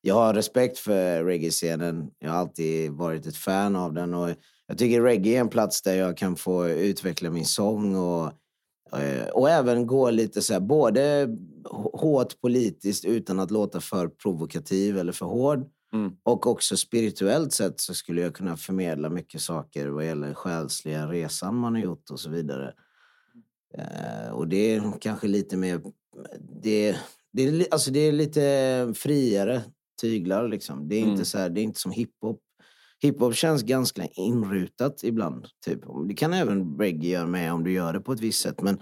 jag 0.09 0.15
har 0.15 0.35
respekt 0.35 0.79
för 0.79 1.25
reggae-scenen. 1.25 2.11
Jag 2.19 2.31
har 2.31 2.39
alltid 2.39 2.93
varit 2.93 3.27
ett 3.27 3.37
fan 3.37 3.77
av 3.77 3.95
den. 3.95 4.15
Och 4.15 4.31
jag 4.67 4.79
tycker 4.79 5.03
reggae 5.03 5.37
är 5.37 5.41
en 5.41 5.49
plats 5.49 5.83
där 5.83 5.95
jag 5.95 6.17
kan 6.17 6.37
få 6.37 6.69
utveckla 6.69 7.31
min 7.31 7.45
sång 7.45 7.97
och, 7.97 8.33
eh, 8.99 9.29
och 9.29 9.51
även 9.51 9.87
gå 9.87 10.11
lite 10.11 10.43
så 10.43 10.53
här, 10.53 10.61
både 10.61 11.29
hårt 11.93 12.41
politiskt 12.41 13.05
utan 13.05 13.41
att 13.41 13.51
låta 13.51 13.81
för 13.81 14.09
provokativ 14.09 14.99
eller 14.99 15.13
för 15.13 15.27
hård. 15.27 15.69
Mm. 15.93 16.13
Och 16.23 16.47
också 16.47 16.77
spirituellt 16.77 17.53
sett 17.53 17.81
så 17.81 17.95
skulle 17.95 18.21
jag 18.21 18.35
kunna 18.35 18.57
förmedla 18.57 19.11
mycket 19.11 19.41
saker 19.41 19.89
vad 19.89 20.07
gäller 20.07 20.35
själsliga 20.35 21.07
resan 21.07 21.57
man 21.57 21.75
har 21.75 21.83
gjort 21.83 22.11
och 22.11 22.21
så 22.21 22.31
vidare. 22.31 22.75
Eh, 23.75 24.31
och 24.33 24.49
det 24.49 24.75
är 24.75 24.93
kanske 25.01 25.27
lite 25.27 25.57
mer... 25.57 25.81
Det, 26.63 26.97
det, 27.33 27.69
alltså 27.71 27.91
det 27.91 28.01
är 28.01 28.13
lite 28.13 28.93
friare 28.97 29.63
tyglar 30.01 30.49
liksom. 30.49 30.89
Det 30.89 30.97
är, 30.97 31.03
Mm. 31.03 31.13
inte, 31.13 31.25
så 31.25 31.39
här, 31.39 31.49
det 31.51 31.61
är 31.61 31.63
inte 31.63 31.81
som 31.81 31.93
hiphop. 31.93 32.41
Hiphop 33.03 33.35
känns 33.35 33.63
ganska 33.63 34.07
inrutat 34.07 35.01
ibland. 35.05 35.47
Typ. 35.65 35.81
Det 36.09 36.15
kan 36.15 36.33
även 36.33 36.79
reggae 36.79 37.11
göra 37.11 37.27
med 37.27 37.53
om 37.53 37.65
du 37.65 37.73
gör 37.73 37.93
det 37.93 38.01
på 38.01 38.13
ett 38.13 38.21
visst 38.21 38.41
sätt. 38.43 38.63
Men 38.63 38.79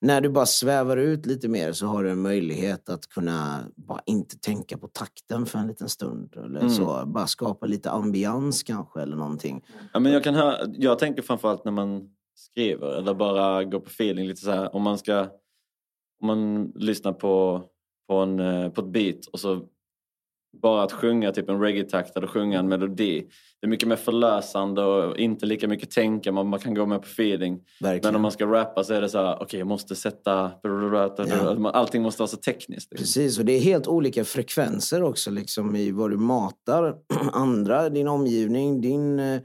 när 0.00 0.20
du 0.20 0.28
bara 0.28 0.46
svävar 0.46 0.96
ut 0.96 1.26
lite 1.26 1.48
mer 1.48 1.72
så 1.72 1.86
har 1.86 2.04
du 2.04 2.10
en 2.10 2.22
möjlighet 2.22 2.88
att 2.88 3.06
kunna 3.08 3.64
bara 3.76 4.00
inte 4.06 4.38
tänka 4.38 4.78
på 4.78 4.88
takten 4.88 5.46
för 5.46 5.58
en 5.58 5.66
liten 5.66 5.88
stund. 5.88 6.34
Eller 6.36 6.60
Mm. 6.60 6.70
så. 6.70 7.06
Bara 7.06 7.26
skapa 7.26 7.66
lite 7.66 7.90
ambians 7.90 8.62
kanske 8.62 9.00
eller 9.02 9.16
någonting. 9.16 9.64
Ja, 9.92 10.00
men 10.00 10.12
jag, 10.12 10.24
kan 10.24 10.34
höra, 10.34 10.56
jag 10.74 10.98
tänker 10.98 11.22
framförallt 11.22 11.64
när 11.64 11.72
man 11.72 12.10
skriver 12.34 12.86
eller 12.98 13.14
bara 13.14 13.64
går 13.64 13.80
på 13.80 13.86
feeling. 13.90 14.26
lite 14.26 14.40
så 14.40 14.50
här, 14.50 14.74
Om 14.74 14.82
man 14.82 14.98
ska 14.98 15.20
om 16.20 16.26
man 16.26 16.72
lyssnar 16.74 17.12
på, 17.12 17.62
på, 18.08 18.14
en, 18.14 18.40
eh, 18.40 18.68
på 18.68 18.80
ett 18.80 18.92
beat 18.92 19.26
och 19.32 19.40
så 19.40 19.66
bara 20.60 20.82
att 20.82 20.92
sjunga 20.92 21.32
typ 21.32 21.48
en 21.48 21.60
reggae-takt 21.60 22.16
eller 22.16 22.26
sjunga 22.26 22.58
en 22.58 22.68
melodi. 22.68 23.26
Det 23.60 23.66
är 23.66 23.68
mycket 23.68 23.88
mer 23.88 23.96
förlösande 23.96 24.82
och 24.82 25.18
inte 25.18 25.46
lika 25.46 25.68
mycket 25.68 25.90
tänka. 25.90 26.32
Man, 26.32 26.48
man 26.48 26.60
kan 26.60 26.74
gå 26.74 26.86
med 26.86 27.02
på 27.02 27.06
feeling. 27.06 27.60
Verkligen. 27.80 28.08
Men 28.08 28.16
om 28.16 28.22
man 28.22 28.32
ska 28.32 28.46
rappa 28.46 28.84
så 28.84 28.94
är 28.94 29.00
det 29.00 29.08
så 29.08 29.18
här, 29.18 29.42
okej 29.42 29.58
jag 29.58 29.68
måste 29.68 29.96
sätta... 29.96 30.50
Ja. 30.62 31.70
Allting 31.72 32.02
måste 32.02 32.22
vara 32.22 32.28
så 32.28 32.36
tekniskt. 32.36 32.92
liksom. 32.92 32.96
Precis, 32.96 33.38
och 33.38 33.44
det 33.44 33.52
är 33.52 33.60
helt 33.60 33.86
olika 33.86 34.24
frekvenser 34.24 35.02
också 35.02 35.30
liksom, 35.30 35.76
i 35.76 35.90
vad 35.90 36.10
du 36.10 36.16
matar 36.16 36.94
andra, 37.32 37.88
din 37.88 38.08
omgivning, 38.08 38.80
din, 38.80 39.18
eh, 39.18 39.40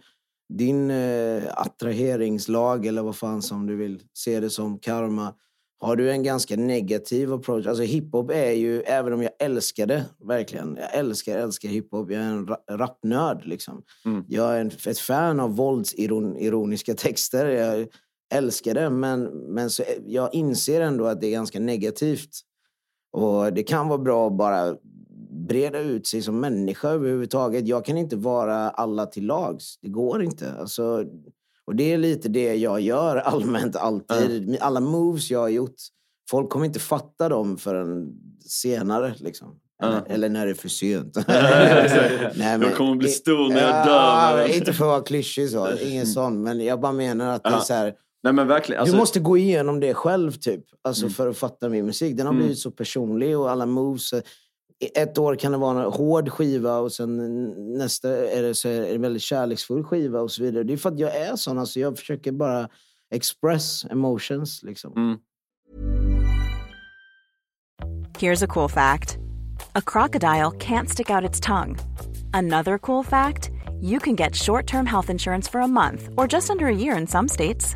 din 0.54 0.92
eh, 0.92 1.44
attraheringslag 1.54 2.86
eller 2.86 3.02
vad 3.02 3.16
fan 3.16 3.42
som 3.42 3.68
du 3.68 3.76
vill 3.76 4.00
se 4.14 4.40
det 4.40 4.50
som, 4.50 4.80
karma. 4.80 5.34
Har 5.82 5.96
du 5.96 6.12
en 6.12 6.24
ganska 6.24 6.56
negativ 6.56 7.34
approach, 7.34 7.68
alltså 7.68 7.84
hiphop 7.84 8.32
är 8.32 8.52
ju, 8.52 8.82
även 8.82 9.14
om 9.14 9.22
jag 9.22 9.32
älskar 9.40 9.86
det, 9.86 10.06
verkligen, 10.24 10.78
jag 10.80 10.96
älskar, 10.96 11.38
älskar 11.38 11.70
hiphop, 11.70 12.12
jag 12.12 12.22
är 12.22 12.26
en 12.26 12.48
ra- 12.48 12.78
rapnörd 12.78 13.46
liksom. 13.46 13.84
Mm. 14.06 14.26
Jag 14.28 14.56
är 14.56 14.62
en, 14.62 14.72
ett 14.88 15.00
fan 15.00 15.40
av 15.40 15.56
våldsironiska 15.56 16.94
texter, 16.94 17.46
jag 17.46 17.88
älskar 18.34 18.74
det, 18.74 18.90
men, 18.90 19.24
men 19.24 19.70
så, 19.70 19.84
jag 20.06 20.34
inser 20.34 20.82
ändå 20.82 21.06
att 21.06 21.22
det 21.22 21.28
är 21.28 21.32
ganska 21.32 21.60
negativt. 21.60 22.30
Och 23.14 23.54
det 23.54 23.64
kan 23.64 23.88
vara 23.88 24.00
bra 24.00 24.28
att 24.28 24.38
bara 24.38 24.76
breda 25.48 25.80
ut 25.80 26.08
sig 26.08 26.22
som 26.22 26.40
människa 26.40 26.90
överhuvudtaget. 26.90 27.68
Jag 27.68 27.86
kan 27.86 27.98
inte 27.98 28.16
vara 28.16 28.70
alla 28.70 29.06
till 29.06 29.26
lags. 29.26 29.80
Det 29.82 29.90
går 29.90 30.24
inte. 30.24 30.54
Alltså, 30.54 31.06
och 31.72 31.76
det 31.78 31.94
är 31.94 31.98
lite 31.98 32.30
det 32.30 32.56
jag 32.56 32.82
gör 32.82 33.18
allmänt 33.26 33.76
alltid. 33.76 34.58
Alla 34.62 34.80
moves 34.80 35.32
jag 35.32 35.40
har 35.40 35.50
gjort, 35.50 35.76
folk 36.30 36.50
kommer 36.50 36.66
inte 36.66 36.80
fatta 36.80 37.30
dem 37.30 37.58
förrän 37.58 38.10
senare. 38.46 39.14
Liksom. 39.18 39.48
Eller, 39.84 39.94
Ja. 40.08 40.14
eller 40.14 40.30
när 40.30 40.46
det 40.46 40.52
är 40.52 40.56
för 40.56 40.70
sent. 40.70 41.18
Jag 42.62 42.76
kommer 42.78 42.96
bli 42.96 43.08
stor 43.10 43.50
när 43.50 43.62
jag 43.62 43.86
dör. 43.88 44.40
Ja, 44.40 44.48
inte 44.48 44.74
för 44.74 44.86
att 44.86 44.90
vara 44.90 45.02
klyschig 45.02 45.50
så, 45.50 45.68
ingen 45.78 46.08
sån. 46.08 46.44
Men 46.44 46.60
jag 46.66 46.80
bara 46.82 46.92
menar 46.92 47.36
att 47.36 47.44
det 47.44 47.50
är 47.50 47.60
så 47.60 47.74
här, 47.74 47.94
Nej 48.24 48.34
men 48.34 48.48
verkligen. 48.48 48.80
Alltså, 48.82 48.96
du 48.96 49.00
måste 49.00 49.20
gå 49.20 49.38
igenom 49.38 49.80
det 49.80 49.94
själv 49.94 50.32
typ. 50.32 50.64
Alltså 50.84 51.04
Mm. 51.04 51.14
för 51.14 51.28
att 51.30 51.38
fatta 51.38 51.70
min 51.70 51.86
musik. 51.86 52.18
Den 52.18 52.26
har 52.26 52.34
Mm. 52.34 52.44
blivit 52.44 52.60
så 52.60 52.72
personlig 52.72 53.38
och 53.38 53.52
alla 53.52 53.66
moves. 53.66 54.14
Ett 54.96 55.18
år 55.18 55.36
kan 55.36 55.52
det 55.52 55.58
vara 55.58 55.84
en 55.84 55.92
hård 55.92 56.30
skiva 56.30 56.78
och 56.78 56.92
sen 56.92 57.18
nästa 57.78 58.10
är 58.10 58.42
det, 58.42 58.56
så 58.56 58.70
är 58.70 58.82
det 58.82 58.88
en 58.88 59.02
väldigt 59.02 59.22
kärleksfull 59.22 59.84
skiva 59.84 60.22
och 60.22 60.32
så 60.32 60.44
vidare. 60.44 60.64
Det 60.64 60.74
är 60.74 60.78
för 60.78 60.90
att 60.90 61.00
jag 61.00 61.16
är 61.16 61.36
sån. 61.36 61.60
Alltså 61.60 61.80
jag 61.80 61.98
försöker 61.98 62.32
bara 62.32 62.70
express 63.12 63.86
emotions 63.86 64.64
liksom. 64.64 64.94
Mm. 64.96 65.18
Here's 68.20 68.44
a 68.44 68.48
cool 68.48 68.70
fact 68.70 69.18
a 69.76 69.82
crocodile 69.82 70.52
can't 70.52 70.90
stick 70.90 71.10
out 71.10 71.30
its 71.30 71.40
tongue. 71.40 71.78
Another 72.34 72.78
cool 72.78 73.04
fact 73.04 73.52
you 73.82 74.00
can 74.00 74.16
get 74.16 74.36
short 74.36 74.68
term 74.68 74.86
health 74.86 75.10
insurance 75.10 75.52
for 75.52 75.62
a 75.62 75.68
month 75.68 76.10
or 76.18 76.28
just 76.28 76.50
under 76.50 76.68
a 76.68 76.76
year 76.76 76.98
in 76.98 77.08
some 77.08 77.28
states. 77.28 77.76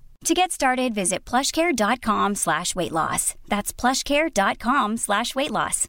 To 0.25 0.33
get 0.33 0.51
started, 0.51 0.93
visit 0.93 1.29
plushcare.com 1.29 2.35
slash 2.35 2.75
weight 2.75 2.91
loss. 2.91 3.35
That's 3.47 3.73
plushcare.com 3.73 4.97
slash 4.97 5.35
weight 5.35 5.51
loss. 5.51 5.87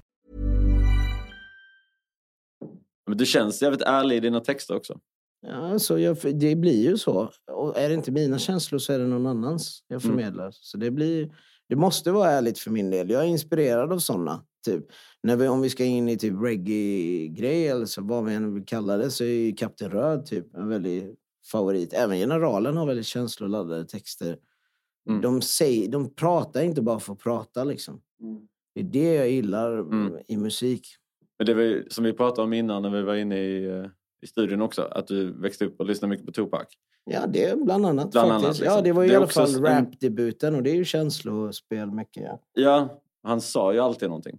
Men 3.08 3.16
du 3.18 3.26
känns 3.26 3.62
jävligt 3.62 3.82
ärlig 3.82 4.16
i 4.16 4.20
dina 4.20 4.40
texter 4.40 4.76
också. 4.76 4.98
Ja, 5.46 5.78
så 5.78 5.98
jag, 5.98 6.16
det 6.34 6.56
blir 6.56 6.82
ju 6.90 6.98
så. 6.98 7.30
Och 7.52 7.78
är 7.78 7.88
det 7.88 7.94
inte 7.94 8.10
mina 8.10 8.38
känslor 8.38 8.78
så 8.78 8.92
är 8.92 8.98
det 8.98 9.06
någon 9.06 9.26
annans 9.26 9.84
jag 9.88 10.04
Mm. 10.04 10.16
förmedlar. 10.16 10.50
Så 10.52 10.76
det, 10.76 10.90
blir, 10.90 11.30
det 11.68 11.76
måste 11.76 12.10
vara 12.10 12.30
ärligt 12.30 12.58
för 12.58 12.70
min 12.70 12.90
del. 12.90 13.10
Jag 13.10 13.22
är 13.22 13.26
inspirerad 13.26 13.92
av 13.92 13.98
sådana. 13.98 14.44
Typ. 14.64 14.84
När 15.22 15.36
vi, 15.36 15.48
om 15.48 15.60
vi 15.60 15.70
ska 15.70 15.84
in 15.84 16.08
i 16.08 16.18
typ 16.18 16.34
reggae-grej 16.42 17.68
eller 17.68 17.86
så, 17.86 18.02
vad 18.02 18.24
vi 18.24 18.34
än 18.34 18.54
vill 18.54 18.64
kalla 18.64 18.96
det 18.96 19.10
så 19.10 19.24
är 19.24 19.28
ju 19.28 19.52
Kapten 19.52 19.90
Röd 19.90 20.26
typ 20.26 20.54
en 20.54 20.68
väldigt 20.68 21.16
favorit. 21.44 21.92
Även 21.92 22.16
Generalen 22.18 22.76
har 22.76 22.86
väldigt 22.86 23.06
känsloladdade 23.06 23.84
texter. 23.84 24.36
Mm. 25.08 25.20
De, 25.20 25.42
säger, 25.42 25.88
de 25.88 26.14
pratar 26.14 26.62
inte 26.62 26.82
bara 26.82 27.00
för 27.00 27.12
att 27.12 27.18
prata 27.18 27.64
liksom. 27.64 28.00
Det 28.74 28.80
är 28.80 28.84
det 28.84 29.14
jag 29.14 29.30
gillar 29.30 29.78
Mm. 29.78 30.18
i 30.28 30.36
musik. 30.36 30.86
Men 31.38 31.46
det 31.46 31.54
var 31.54 31.62
ju, 31.62 31.86
som 31.90 32.04
vi 32.04 32.12
pratade 32.12 32.42
om 32.44 32.52
innan 32.52 32.82
när 32.82 32.90
vi 32.90 33.02
var 33.02 33.14
inne 33.14 33.38
i, 33.38 33.64
eh, 33.64 33.84
i 34.22 34.26
studion 34.26 34.62
också. 34.62 34.82
Att 34.82 35.06
du 35.06 35.32
växte 35.32 35.64
upp 35.66 35.80
och 35.80 35.86
lyssnade 35.86 36.10
mycket 36.10 36.26
på 36.26 36.32
Tupac. 36.32 36.62
Ja, 37.04 37.26
det 37.26 37.58
bland 37.64 37.86
annat 37.86 38.10
Bland 38.10 38.28
faktiskt. 38.30 38.44
annat, 38.44 38.58
liksom. 38.58 38.76
Ja, 38.76 38.82
det 38.82 38.92
var 38.92 39.02
ju 39.02 39.08
Det 39.08 39.12
i 39.12 39.16
alla 39.16 39.26
fall 39.26 39.54
en- 39.54 39.62
rap-debuten 39.64 40.54
och 40.54 40.62
det 40.62 40.70
är 40.70 40.74
ju 40.74 40.84
känslospel 40.84 41.90
mycket. 41.90 42.22
Ja. 42.22 42.40
Ja, 42.52 43.02
han 43.22 43.40
sa 43.40 43.72
ju 43.72 43.78
alltid 43.78 44.08
någonting. 44.08 44.38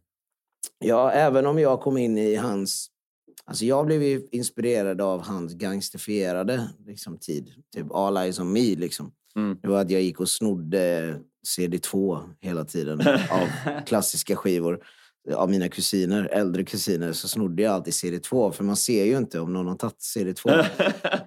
ja, 0.79 1.11
även 1.11 1.45
om 1.45 1.59
jag 1.59 1.81
kom 1.81 1.97
in 1.97 2.17
i 2.17 2.35
hans... 2.35 2.89
Alltså 3.45 3.65
jag 3.65 3.85
blev 3.85 4.03
ju 4.03 4.27
inspirerad 4.31 5.01
av 5.01 5.21
hans 5.21 5.53
gangsterfierade 5.53 6.69
liksom, 6.85 7.17
tid. 7.17 7.49
Typ 7.75 7.91
All 7.91 8.17
Eyes 8.17 8.39
on 8.39 8.53
Me 8.53 8.75
liksom. 8.75 9.11
Mm. 9.35 9.57
Det 9.61 9.67
var 9.67 9.81
att 9.81 9.91
jag 9.91 10.01
gick 10.01 10.19
och 10.19 10.29
snodde 10.29 11.15
CD2 11.57 12.29
hela 12.39 12.65
tiden 12.65 13.01
av 13.31 13.47
klassiska 13.85 14.35
skivor. 14.35 14.83
av 15.35 15.49
mina 15.49 15.69
kusiner, 15.69 16.25
äldre 16.25 16.63
kusiner, 16.63 17.13
så 17.13 17.27
snodde 17.27 17.63
jag 17.63 17.73
alltid 17.73 17.93
CD2. 17.93 18.51
För 18.51 18.63
man 18.63 18.75
ser 18.75 19.05
ju 19.05 19.17
inte 19.17 19.39
om 19.39 19.53
någon 19.53 19.67
har 19.67 19.75
tagit 19.75 19.99
CD2. 19.99 20.65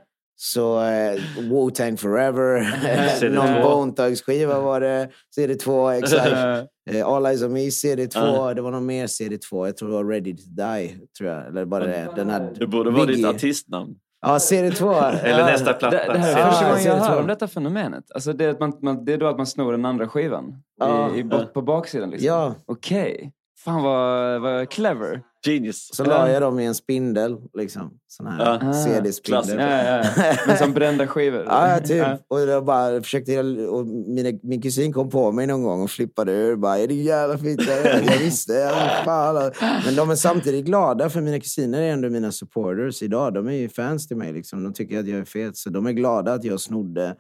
Så 0.38 0.80
eh, 0.80 1.20
Wu-Tang 1.38 1.96
Forever, 1.96 2.60
CD2. 3.20 3.30
någon 3.30 3.62
Bone 3.62 3.92
Thugs-skiva 3.92 4.60
var 4.60 4.80
det, 4.80 5.08
CD2, 5.38 5.92
exakt. 5.92 6.68
Eh, 6.90 7.06
All 7.08 7.26
Eyes 7.26 7.42
On 7.42 7.52
Me, 7.52 7.60
CD2, 7.60 8.10
Ja. 8.14 8.54
det 8.54 8.62
var 8.62 8.70
någon 8.70 8.86
mer 8.86 9.06
CD2. 9.06 9.66
Jag 9.66 9.76
tror 9.76 9.88
det 9.88 9.94
var 9.94 10.04
Ready 10.04 10.36
To 10.36 10.42
Die, 10.46 10.98
tror 11.18 11.30
jag. 11.30 11.46
Eller 11.46 11.64
bara 11.64 11.86
det, 11.86 12.08
den 12.16 12.30
här 12.30 12.52
Det 12.58 12.66
borde 12.66 12.90
vara 12.90 13.06
ditt 13.06 13.26
artistnamn. 13.26 13.94
Ja, 14.26 14.38
CD2. 14.38 15.14
Eller 15.22 15.44
nästa 15.44 15.72
platta. 15.72 15.96
Det, 15.96 16.12
det 16.12 16.18
här 16.18 16.40
är 16.46 16.50
första 16.50 16.68
gången 16.70 16.84
jag 16.84 16.98
CD2. 16.98 17.08
hör 17.08 17.20
om 17.20 17.26
detta 17.26 17.48
fenomenet. 17.48 18.04
Alltså 18.14 18.32
det, 18.32 18.44
är 18.44 18.48
att 18.48 18.60
man, 18.60 18.72
man, 18.82 19.04
det 19.04 19.12
är 19.12 19.18
då 19.18 19.26
att 19.26 19.36
man 19.36 19.46
snor 19.46 19.72
den 19.72 19.84
andra 19.84 20.08
skivan 20.08 20.62
Ja. 20.80 21.10
i, 21.14 21.18
i, 21.20 21.24
på, 21.54 21.62
baksidan. 21.62 22.10
Liksom. 22.10 22.26
Ja, 22.26 22.54
Okej. 22.66 23.32
Fan 23.64 23.82
vad, 23.82 24.40
vad 24.40 24.68
clever. 24.70 25.22
Genius. 25.46 25.88
så 25.92 26.04
la 26.04 26.30
jag 26.30 26.42
dem 26.42 26.60
i 26.60 26.64
en 26.66 26.74
spindel, 26.74 27.36
liksom. 27.58 27.90
Sån 28.08 28.26
här 28.26 28.44
Ja. 28.44 28.68
Ah. 28.68 28.72
CD-spindel. 28.72 29.58
Ja, 29.58 29.82
ja. 29.84 30.04
Men 30.46 30.58
som 30.58 30.72
brända 30.72 31.06
skivor. 31.06 31.44
Ja, 31.48 31.80
typ. 31.80 31.96
Ja. 31.96 32.18
Och 32.28 32.40
jag 32.40 32.64
bara 32.64 33.02
försökte, 33.02 33.40
och 33.42 33.86
mina, 33.86 34.38
min 34.42 34.62
kusin 34.62 34.92
kom 34.92 35.10
på 35.10 35.32
mig 35.32 35.46
någon 35.46 35.62
gång 35.62 35.82
och 35.82 35.90
flippade 35.90 36.32
ur. 36.32 36.56
Bara, 36.56 36.78
är 36.78 36.86
det 36.88 36.94
jävla 36.94 37.38
fitta? 37.38 37.72
Jag 38.04 38.18
visste. 38.18 38.52
Ja, 38.52 39.02
fan. 39.04 39.52
Men 39.84 39.96
de 39.96 40.10
är 40.10 40.14
samtidigt 40.16 40.64
glada, 40.64 41.10
för 41.10 41.20
mina 41.20 41.40
kusiner 41.40 41.82
är 41.82 41.92
ändå 41.92 42.10
mina 42.10 42.32
supporters 42.32 43.02
idag. 43.02 43.34
De 43.34 43.46
är 43.48 43.52
ju 43.52 43.68
fans 43.68 44.08
till 44.08 44.16
mig. 44.16 44.32
Liksom. 44.32 44.64
De 44.64 44.72
tycker 44.72 45.00
att 45.00 45.06
jag 45.08 45.18
är 45.20 45.24
fet, 45.24 45.56
så 45.56 45.70
de 45.70 45.86
är 45.86 45.92
glada 45.92 46.32
att 46.32 46.44
jag 46.44 46.60
snodde 46.60 47.16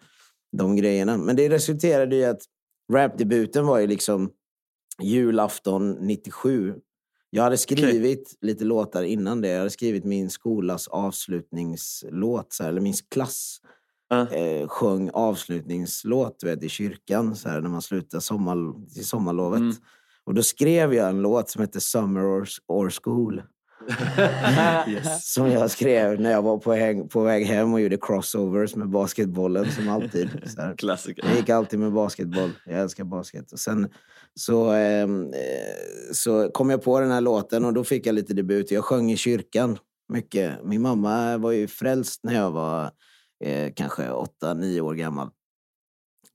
de 0.56 0.76
grejerna. 0.76 1.16
Men 1.16 1.36
det 1.36 1.48
resulterade 1.48 2.16
i 2.16 2.24
att 2.24 2.40
rapdebuten 2.92 3.66
var 3.66 3.78
ju 3.78 3.86
liksom 3.86 4.30
julafton 5.02 5.90
97. 6.00 6.74
Jag 7.36 7.42
hade 7.42 7.58
skrivit 7.58 8.38
lite 8.40 8.64
låtar 8.64 9.02
innan 9.02 9.40
det. 9.40 9.48
Jag 9.48 9.58
hade 9.58 9.70
skrivit 9.70 10.04
min 10.04 10.30
skolas 10.30 10.88
avslutningslåt, 10.88 12.52
så 12.52 12.62
här, 12.62 12.70
eller 12.70 12.80
min 12.80 12.94
klass 13.10 13.60
Ja. 14.08 14.30
eh, 14.30 14.68
sjöng 14.68 15.10
avslutningslåt 15.12 16.42
vet, 16.44 16.62
i 16.62 16.68
kyrkan 16.68 17.36
så 17.36 17.48
här, 17.48 17.60
när 17.60 17.68
man 17.68 17.82
slutar 17.82 18.20
sommar, 18.20 18.86
till 18.94 19.06
sommarlovet. 19.06 19.60
Mm. 19.60 19.74
Och 20.24 20.34
då 20.34 20.42
skrev 20.42 20.94
jag 20.94 21.08
en 21.08 21.22
låt 21.22 21.50
som 21.50 21.60
hette 21.60 21.80
Summer 21.80 22.20
or, 22.20 22.48
or 22.66 22.90
School. 23.02 23.42
yes. 24.88 25.32
Som 25.32 25.50
jag 25.50 25.70
skrev 25.70 26.20
när 26.20 26.30
jag 26.30 26.42
var 26.42 26.58
på, 26.58 26.72
häng, 26.72 27.08
på 27.08 27.20
väg 27.20 27.46
hem 27.46 27.72
och 27.72 27.80
gjorde 27.80 27.96
crossovers 27.96 28.74
med 28.74 28.88
basketbollen 28.88 29.72
som 29.72 29.88
alltid. 29.88 30.30
Klassiker. 30.76 31.24
Jag 31.26 31.36
gick 31.36 31.48
alltid 31.48 31.78
med 31.78 31.92
basketboll. 31.92 32.50
Jag 32.64 32.80
älskar 32.80 33.04
basket. 33.04 33.52
Och 33.52 33.58
sen 33.58 33.88
så, 34.34 34.70
ehm, 34.70 35.24
eh, 35.24 36.12
så 36.12 36.50
kom 36.50 36.70
jag 36.70 36.82
på 36.82 37.00
den 37.00 37.10
här 37.10 37.20
låten 37.20 37.64
och 37.64 37.72
då 37.72 37.84
fick 37.84 38.06
jag 38.06 38.14
lite 38.14 38.34
debut. 38.34 38.70
Jag 38.70 38.84
sjöng 38.84 39.12
i 39.12 39.16
kyrkan 39.16 39.78
mycket. 40.08 40.64
Min 40.64 40.82
mamma 40.82 41.38
var 41.38 41.52
ju 41.52 41.68
frälst 41.68 42.20
när 42.24 42.34
jag 42.34 42.50
var 42.50 42.90
eh, 43.44 43.72
kanske 43.76 44.10
åtta, 44.10 44.54
nio 44.54 44.80
år 44.80 44.94
gammal. 44.94 45.28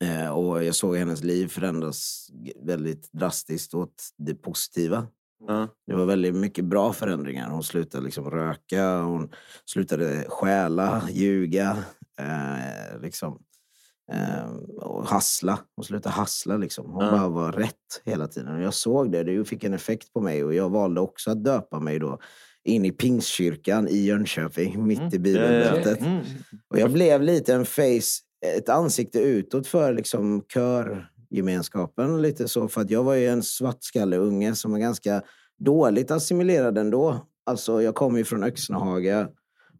Eh, 0.03 0.29
och 0.29 0.63
jag 0.63 0.75
såg 0.75 0.98
hennes 0.98 1.24
liv 1.24 1.48
förändras 1.48 2.29
väldigt 2.63 3.12
drastiskt 3.12 3.74
åt 3.74 4.03
det 4.17 4.36
positiva. 4.36 5.07
Ja. 5.48 5.67
Det 5.88 5.93
var 5.95 6.05
väldigt 6.05 6.36
mycket 6.36 6.65
bra 6.65 6.93
förändringar. 6.93 7.50
Hon 7.50 7.63
slutade 7.63 8.03
liksom 8.03 8.29
röka, 8.31 9.00
hon 9.01 9.29
slutade 9.65 10.25
stjäla, 10.29 11.01
ljuga, 11.12 11.77
eh, 12.19 13.01
liksom, 13.01 13.39
eh, 14.12 14.51
och 14.77 15.07
hassla. 15.07 15.60
Hon 15.75 15.86
slutade 15.86 16.15
hassla. 16.15 16.57
Liksom. 16.57 16.91
Hon 16.91 17.05
Ja. 17.05 17.12
bara 17.12 17.27
var 17.29 17.51
rätt 17.51 18.01
hela 18.05 18.27
tiden. 18.27 18.55
Och 18.55 18.62
jag 18.62 18.74
såg 18.74 19.12
det, 19.12 19.24
det 19.24 19.45
fick 19.45 19.63
en 19.63 19.74
effekt 19.74 20.13
på 20.13 20.21
mig 20.21 20.43
och 20.43 20.53
jag 20.53 20.69
valde 20.69 21.01
också 21.01 21.31
att 21.31 21.43
döpa 21.43 21.79
mig 21.79 22.00
då 22.00 22.19
in 22.63 22.86
i 22.86 22.91
Pingstkyrkan 22.91 23.88
i 23.88 23.98
Jönköping, 23.98 24.88
mitt 24.88 25.13
i 25.13 25.19
bibelmötet. 25.19 26.01
Mm. 26.01 26.25
Och 26.69 26.79
jag 26.79 26.91
blev 26.91 27.21
lite 27.21 27.53
en 27.53 27.65
face, 27.65 28.21
ett 28.57 28.69
ansikte 28.69 29.19
utåt 29.19 29.67
för 29.67 29.93
liksom 29.93 30.41
körgemenskapen. 31.31 32.21
Lite 32.21 32.47
så, 32.47 32.67
för 32.67 32.81
att 32.81 32.89
jag 32.89 33.03
var 33.03 33.15
ju 33.15 33.27
en 33.27 33.43
svartskalleunge 33.43 34.55
som 34.55 34.71
var 34.71 34.79
ganska 34.79 35.21
dåligt 35.57 36.11
assimilerad 36.11 36.77
ändå. 36.77 37.27
Alltså, 37.45 37.81
jag 37.81 37.95
kommer 37.95 38.17
ju 38.17 38.23
från 38.23 38.43
Öxnehaga 38.43 39.29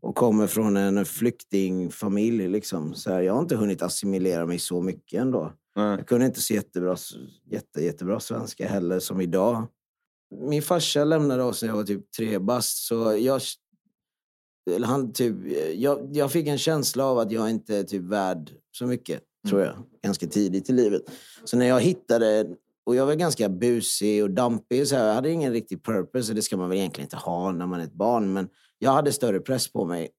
och 0.02 0.16
kommer 0.16 0.48
från 0.48 0.78
en 0.78 1.06
flyktingfamilj. 1.06 2.48
Liksom. 2.48 2.94
Så 2.94 3.10
jag 3.10 3.34
har 3.34 3.42
inte 3.42 3.56
hunnit 3.56 3.82
assimilera 3.82 4.46
mig 4.46 4.60
så 4.60 4.82
mycket 4.82 5.22
ändå. 5.22 5.54
Nej. 5.76 5.98
Jag 5.98 6.08
kunde 6.08 6.26
inte 6.26 6.42
så 6.42 6.54
jättebra, 6.54 6.96
jätte, 7.52 7.84
jättebra 7.84 8.20
svenska 8.20 8.68
heller 8.68 9.00
som 9.00 9.22
idag. 9.22 9.68
Min 10.50 10.62
farsa 10.62 11.04
lämnade 11.04 11.44
oss 11.44 11.62
när 11.62 11.70
jag 11.70 11.76
var 11.76 11.84
typ 11.84 12.12
tre 12.12 12.40
bast. 12.40 12.78
Så 12.78 13.18
jag, 13.18 13.42
eller 14.72 14.88
han 14.88 15.14
typ, 15.14 15.36
jag, 15.76 16.10
jag 16.16 16.32
fick 16.32 16.48
en 16.48 16.58
känsla 16.58 17.06
av 17.06 17.20
att 17.20 17.32
jag 17.32 17.50
inte 17.50 17.78
är 17.78 17.84
typ 17.84 18.02
värd 18.02 18.52
så 18.72 18.88
mycket, 18.88 19.22
tror 19.50 19.62
jag. 19.62 19.76
Ganska 20.04 20.28
tidigt 20.28 20.70
i 20.70 20.74
livet. 20.74 21.02
Så 21.44 21.58
när 21.58 21.66
jag 21.66 21.82
hittade, 21.82 22.48
och 22.86 22.96
jag 22.96 23.06
var 23.06 23.16
ganska 23.16 23.50
busig 23.50 24.24
och 24.24 24.32
dampig, 24.32 24.88
så 24.88 24.96
jag 24.96 25.14
hade 25.14 25.32
ingen 25.32 25.54
riktig 25.54 25.84
purpose. 25.84 26.32
Och 26.32 26.36
det 26.36 26.42
ska 26.42 26.58
man 26.58 26.70
väl 26.70 26.78
egentligen 26.78 27.06
inte 27.06 27.18
ha 27.18 27.52
när 27.52 27.68
man 27.68 27.80
är 27.80 27.84
ett 27.84 27.94
barn. 27.94 28.34
Men 28.34 28.50
jag 28.80 28.92
hade 28.92 29.12
större 29.12 29.40
press 29.40 29.72
på 29.72 29.86
mig. 29.86 30.10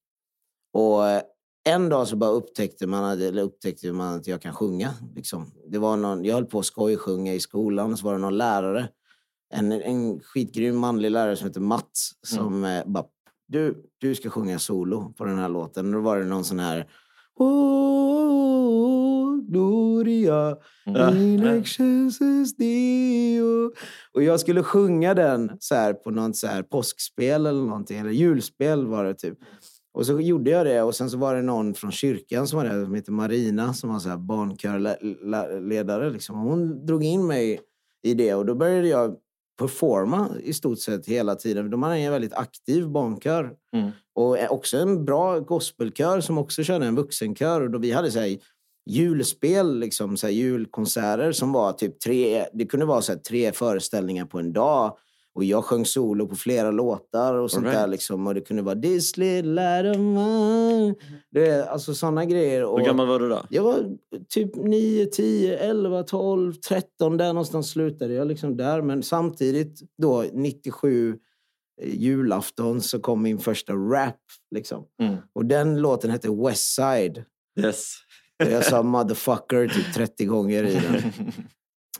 Och 0.72 1.08
eh, 1.08 1.22
en 1.64 1.88
dag 1.88 2.08
så 2.08 2.16
bara 2.16 2.30
upptäckte 2.30 2.86
man, 2.86 3.22
eller 3.22 3.42
upptäckte 3.42 3.92
man 3.92 4.14
att 4.14 4.26
jag 4.26 4.42
kan 4.42 4.54
sjunga. 4.54 4.94
Liksom. 5.14 5.52
Det 5.68 5.78
var 5.78 5.96
någon, 5.96 6.24
jag 6.24 6.34
höll 6.34 6.46
på 6.46 6.58
att 6.58 6.66
skojsjunga 6.66 7.34
i 7.34 7.40
skolan, 7.40 7.96
så 7.96 8.06
var 8.06 8.12
det 8.12 8.18
någon 8.18 8.38
lärare. 8.38 8.88
En, 9.54 9.72
en 9.72 10.20
skitgrym 10.20 10.76
manlig 10.76 11.10
lärare 11.10 11.36
som 11.36 11.46
heter 11.46 11.60
Mats 11.60 12.12
som 12.22 12.64
eh, 12.64 12.84
bara, 12.86 13.04
du, 13.48 13.90
du 13.98 14.14
ska 14.14 14.30
sjunga 14.30 14.58
solo 14.58 15.12
på 15.12 15.24
den 15.24 15.38
här 15.38 15.48
låten. 15.48 15.86
Och 15.86 15.92
då 15.92 16.00
var 16.00 16.18
det 16.18 16.24
någon 16.24 16.44
sån 16.44 16.58
här 16.58 16.88
Oh, 17.42 19.36
Gloria, 19.48 20.56
in 20.86 21.46
excelsis 21.46 22.56
Deo. 22.56 23.72
Och 24.14 24.22
jag 24.22 24.40
skulle 24.40 24.62
sjunga 24.62 25.14
den 25.14 25.50
så 25.58 25.74
här 25.74 25.92
på 25.92 26.10
något 26.10 26.36
så 26.36 26.46
här 26.46 26.62
påskspel 26.62 27.46
eller 27.46 27.62
någonting, 27.62 27.98
eller 27.98 28.10
julspel 28.10 28.86
var 28.86 29.04
det 29.04 29.14
typ. 29.14 29.38
Och 29.94 30.06
så 30.06 30.20
gjorde 30.20 30.50
jag 30.50 30.66
det 30.66 30.82
och 30.82 30.94
sen 30.94 31.10
så 31.10 31.18
var 31.18 31.34
det 31.34 31.42
någon 31.42 31.74
från 31.74 31.92
kyrkan 31.92 32.46
som 32.46 32.56
var 32.56 32.64
där 32.64 32.84
som 32.84 32.94
heter 32.94 33.12
Marina 33.12 33.74
som 33.74 33.92
var 33.92 33.98
så 33.98 34.08
här 34.08 34.16
barnkörledare. 34.16 36.10
Liksom. 36.10 36.38
Hon 36.38 36.86
drog 36.86 37.04
in 37.04 37.26
mig 37.26 37.60
i 38.02 38.14
det 38.14 38.34
och 38.34 38.46
då 38.46 38.54
började 38.54 38.88
jag 38.88 39.16
performa 39.58 40.28
i 40.42 40.52
stort 40.52 40.78
sett 40.78 41.06
hela 41.06 41.34
tiden. 41.34 41.70
De 41.70 41.82
hade 41.82 41.96
en 41.96 42.12
väldigt 42.12 42.34
aktiv 42.34 42.88
barnkör. 42.88 43.54
Mm. 43.72 43.90
Och 44.14 44.36
också 44.50 44.76
en 44.76 45.04
bra 45.04 45.38
gospelkör 45.38 46.20
som 46.20 46.38
också 46.38 46.62
körde 46.62 46.86
en 46.86 46.96
vuxenkör. 46.96 47.60
Och 47.60 47.70
då 47.70 47.78
vi 47.78 47.92
hade 47.92 48.10
så 48.10 48.20
här, 48.20 48.38
julspel, 48.90 49.78
liksom, 49.78 50.16
så 50.16 50.26
här, 50.26 50.34
julkonserter 50.34 51.32
som 51.32 51.52
var 51.52 51.72
typ 51.72 52.00
tre, 52.00 52.46
det 52.52 52.66
kunde 52.66 52.86
vara 52.86 53.02
så 53.02 53.12
här, 53.12 53.18
tre 53.18 53.52
föreställningar 53.52 54.24
på 54.24 54.38
en 54.38 54.52
dag. 54.52 54.96
Och 55.34 55.44
jag 55.44 55.64
sjöng 55.64 55.86
solo 55.86 56.26
på 56.26 56.36
flera 56.36 56.70
låtar 56.70 57.34
och 57.34 57.50
sånt 57.50 57.64
right. 57.64 57.78
där. 57.78 57.86
Liksom. 57.86 58.26
Och 58.26 58.34
det 58.34 58.40
kunde 58.40 58.62
vara 58.62 58.80
This 58.80 59.16
little 59.16 59.52
light 59.52 59.96
of 59.96 60.00
mine. 60.00 60.94
Det, 61.30 61.46
är 61.46 61.66
alltså 61.66 61.94
sådana 61.94 62.24
grejer. 62.24 62.64
Och 62.64 62.78
Hur 62.78 62.86
gammal 62.86 63.06
var 63.06 63.18
du 63.18 63.28
då? 63.28 63.42
jag 63.50 63.62
var 63.62 63.96
typ 64.28 64.56
9, 64.56 65.06
10, 65.06 65.58
11, 65.58 66.02
12, 66.02 66.54
13. 66.54 67.16
Där 67.16 67.26
någonstans 67.26 67.70
slutade 67.70 68.14
jag. 68.14 68.26
Liksom 68.26 68.56
där. 68.56 68.82
Men 68.82 69.02
samtidigt 69.02 69.80
då 69.98 70.24
97 70.32 71.08
eh, 71.08 71.14
julafton 71.84 72.80
så 72.80 73.00
kom 73.00 73.22
min 73.22 73.38
första 73.38 73.72
rap. 73.72 74.20
Liksom. 74.50 74.84
Mm. 75.02 75.16
Och 75.32 75.44
den 75.44 75.80
låten 75.80 76.10
hette 76.10 76.30
West 76.30 76.74
Side. 76.74 77.24
Yes. 77.60 77.94
Jag 78.36 78.64
sa 78.64 78.82
motherfucker 78.82 79.68
typ 79.68 79.94
30 79.94 80.24
gånger 80.24 80.64
i 80.64 80.74
den. 80.74 81.12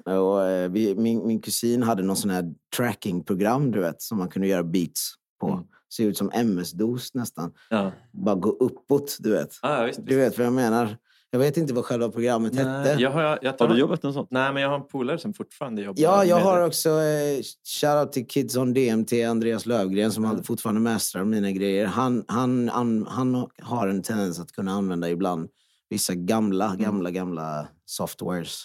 Och, 0.05 0.45
eh, 0.45 0.71
vi, 0.71 0.95
min, 0.95 1.27
min 1.27 1.41
kusin 1.41 1.83
hade 1.83 2.03
någon 2.03 2.17
sån 2.17 2.31
här 2.31 2.55
trackingprogram 2.77 3.71
du 3.71 3.81
vet, 3.81 4.03
som 4.03 4.19
man 4.19 4.29
kunde 4.29 4.49
göra 4.49 4.65
beats 4.65 5.15
på. 5.41 5.49
Mm. 5.49 5.65
Ser 5.97 6.07
ut 6.07 6.19
som 6.19 6.31
MS-DOS 6.35 7.15
nästan. 7.15 7.53
Ja. 7.71 7.93
Bara 8.13 8.35
gå 8.35 8.51
uppåt, 8.51 9.17
du 9.21 9.31
vet. 9.31 9.59
Ah, 9.63 9.85
visst, 9.85 10.07
Du 10.07 10.17
vet 10.17 10.39
vad 10.39 10.47
jag 10.47 10.53
menar. 10.53 10.97
Jag 11.35 11.39
vet 11.39 11.57
inte 11.57 11.75
vad 11.75 11.85
själva 11.85 12.09
programmet 12.09 12.55
hette. 12.55 12.69
Nej, 12.71 12.97
jag 13.03 13.11
har, 13.11 13.39
jag, 13.43 13.55
Har 13.59 13.69
du 13.69 13.79
jobbat 13.79 14.03
med 14.03 14.15
sånt? 14.15 14.29
Nej, 14.31 14.53
men 14.53 14.63
jag 14.63 14.69
har 14.69 14.77
en 14.77 14.87
polare 14.87 15.19
som 15.19 15.35
fortfarande 15.35 15.83
jobbar 15.83 16.03
Ja, 16.03 16.25
jag 16.25 16.37
med 16.37 16.45
har 16.45 16.61
det. 16.61 16.67
också 16.67 16.89
eh, 16.91 17.43
shoutout 17.81 18.13
till 18.13 18.27
Kids 18.27 18.57
on 18.57 18.75
DMT, 18.75 19.13
Andreas 19.13 19.67
Lövgren 19.67 20.13
som 20.13 20.25
mm. 20.25 20.43
fortfarande 20.43 20.81
mästrar 20.81 21.25
mina 21.25 21.51
grejer. 21.51 21.87
Han, 21.87 22.25
han, 22.29 22.69
han, 22.69 23.07
han 23.07 23.47
har 23.63 23.89
en 23.89 24.03
tendens 24.03 24.41
att 24.41 24.53
kunna 24.53 24.73
använda 24.73 25.11
ibland 25.11 25.49
vissa 25.91 26.15
gamla, 26.15 26.77
gamla, 26.79 27.11
gamla 27.11 27.69
softwares. 27.85 28.65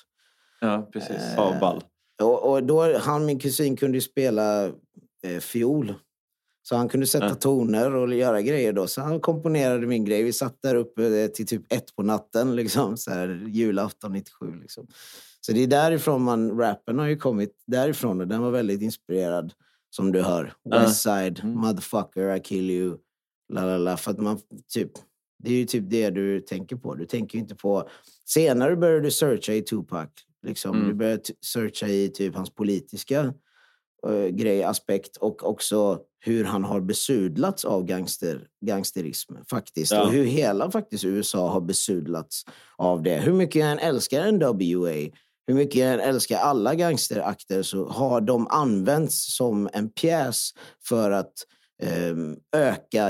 Ja, 0.62 0.90
precis. 0.94 1.10
Eh, 1.10 1.34
Ja, 1.36 1.58
ball. 1.62 1.84
Och, 2.22 2.52
och 2.52 2.64
då, 2.64 2.98
han, 2.98 3.26
min 3.26 3.40
kusin, 3.40 3.78
kunde 3.78 3.98
ju 3.98 4.02
spela 4.02 4.66
eh, 5.24 5.40
fiol. 5.42 5.94
Så 6.70 6.76
han 6.76 6.90
kunde 6.90 7.08
sätta 7.08 7.36
toner 7.36 7.96
och 7.96 8.14
göra 8.16 8.42
grejer 8.42 8.74
då. 8.74 8.88
Så 8.88 9.02
han 9.02 9.20
komponerade 9.20 9.88
min 9.88 10.06
grej. 10.06 10.24
Vi 10.24 10.34
satt 10.34 10.62
där 10.62 10.76
uppe 10.76 11.22
eh, 11.24 11.28
till 11.28 11.48
typ 11.48 11.74
ett 11.74 11.96
på 11.96 12.04
natten, 12.04 12.56
liksom, 12.56 12.98
så 12.98 13.12
här, 13.12 13.46
julafton 13.48 14.14
97. 14.14 14.46
Liksom. 14.62 14.88
Så 15.42 15.52
det 15.52 15.64
är 15.64 15.68
därifrån 15.68 16.22
man, 16.22 16.58
rappen 16.60 17.00
har 17.00 17.06
ju 17.08 17.18
kommit 17.18 17.64
därifrån 17.68 18.22
och 18.22 18.28
den 18.28 18.42
var 18.42 18.52
väldigt 18.52 18.82
inspirerad 18.82 19.54
som 19.90 20.12
du 20.12 20.22
hör. 20.22 20.54
Ja. 20.64 20.80
West 20.80 21.02
side, 21.02 21.40
Mm. 21.44 21.56
motherfucker, 21.56 22.36
I 22.36 22.40
kill 22.40 22.72
you. 22.72 22.98
La, 23.54 23.66
la, 23.66 23.78
la. 23.78 23.98
För 23.98 24.12
att 24.12 24.20
man, 24.20 24.40
typ, 24.74 24.92
det 25.44 25.50
är 25.50 25.58
ju 25.58 25.66
typ 25.66 25.84
det 25.90 26.10
du 26.10 26.42
tänker 26.42 26.76
på. 26.76 26.96
Du 26.96 27.06
tänker 27.06 27.38
ju 27.38 27.42
inte 27.42 27.56
på... 27.56 27.90
Senare 28.26 28.76
började 28.76 29.02
du 29.02 29.12
searcha 29.12 29.54
i 29.54 29.62
Tupac. 29.62 30.10
Liksom. 30.48 30.76
Mm. 30.76 30.88
Du 30.88 30.94
började 30.94 31.24
searcha 31.42 31.88
i 31.88 32.10
typ 32.10 32.36
hans 32.36 32.50
politiska 32.50 33.34
grej, 34.32 34.64
aspekt 34.64 35.18
och 35.18 35.50
också 35.50 36.00
hur 36.20 36.44
han 36.44 36.64
har 36.64 36.82
besudlats 36.82 37.66
av 37.66 37.84
gangster, 37.84 38.48
gangsterism 38.66 39.34
faktiskt. 39.50 39.92
Ja. 39.92 40.04
Och 40.04 40.12
hur 40.12 40.26
hela 40.26 40.72
faktiskt 40.72 41.04
USA 41.04 41.50
har 41.50 41.62
besudlats 41.62 42.46
av 42.76 43.04
det. 43.04 43.18
Hur 43.18 43.34
mycket 43.34 43.56
jag 43.56 43.72
än 43.72 43.80
älskar 43.80 44.32
NWA, 44.32 45.12
hur 45.48 45.54
mycket 45.54 45.76
jag 45.76 45.94
än 45.94 46.00
älskar 46.00 46.38
alla 46.38 46.76
gangsterakter 46.76 47.64
så 47.64 47.88
har 47.88 48.22
de 48.22 48.48
använts 48.48 49.36
som 49.36 49.70
en 49.74 49.90
pjäs 49.90 50.52
för 50.88 51.12
att 51.12 51.34
ehm, 51.84 52.38
öka 52.56 53.10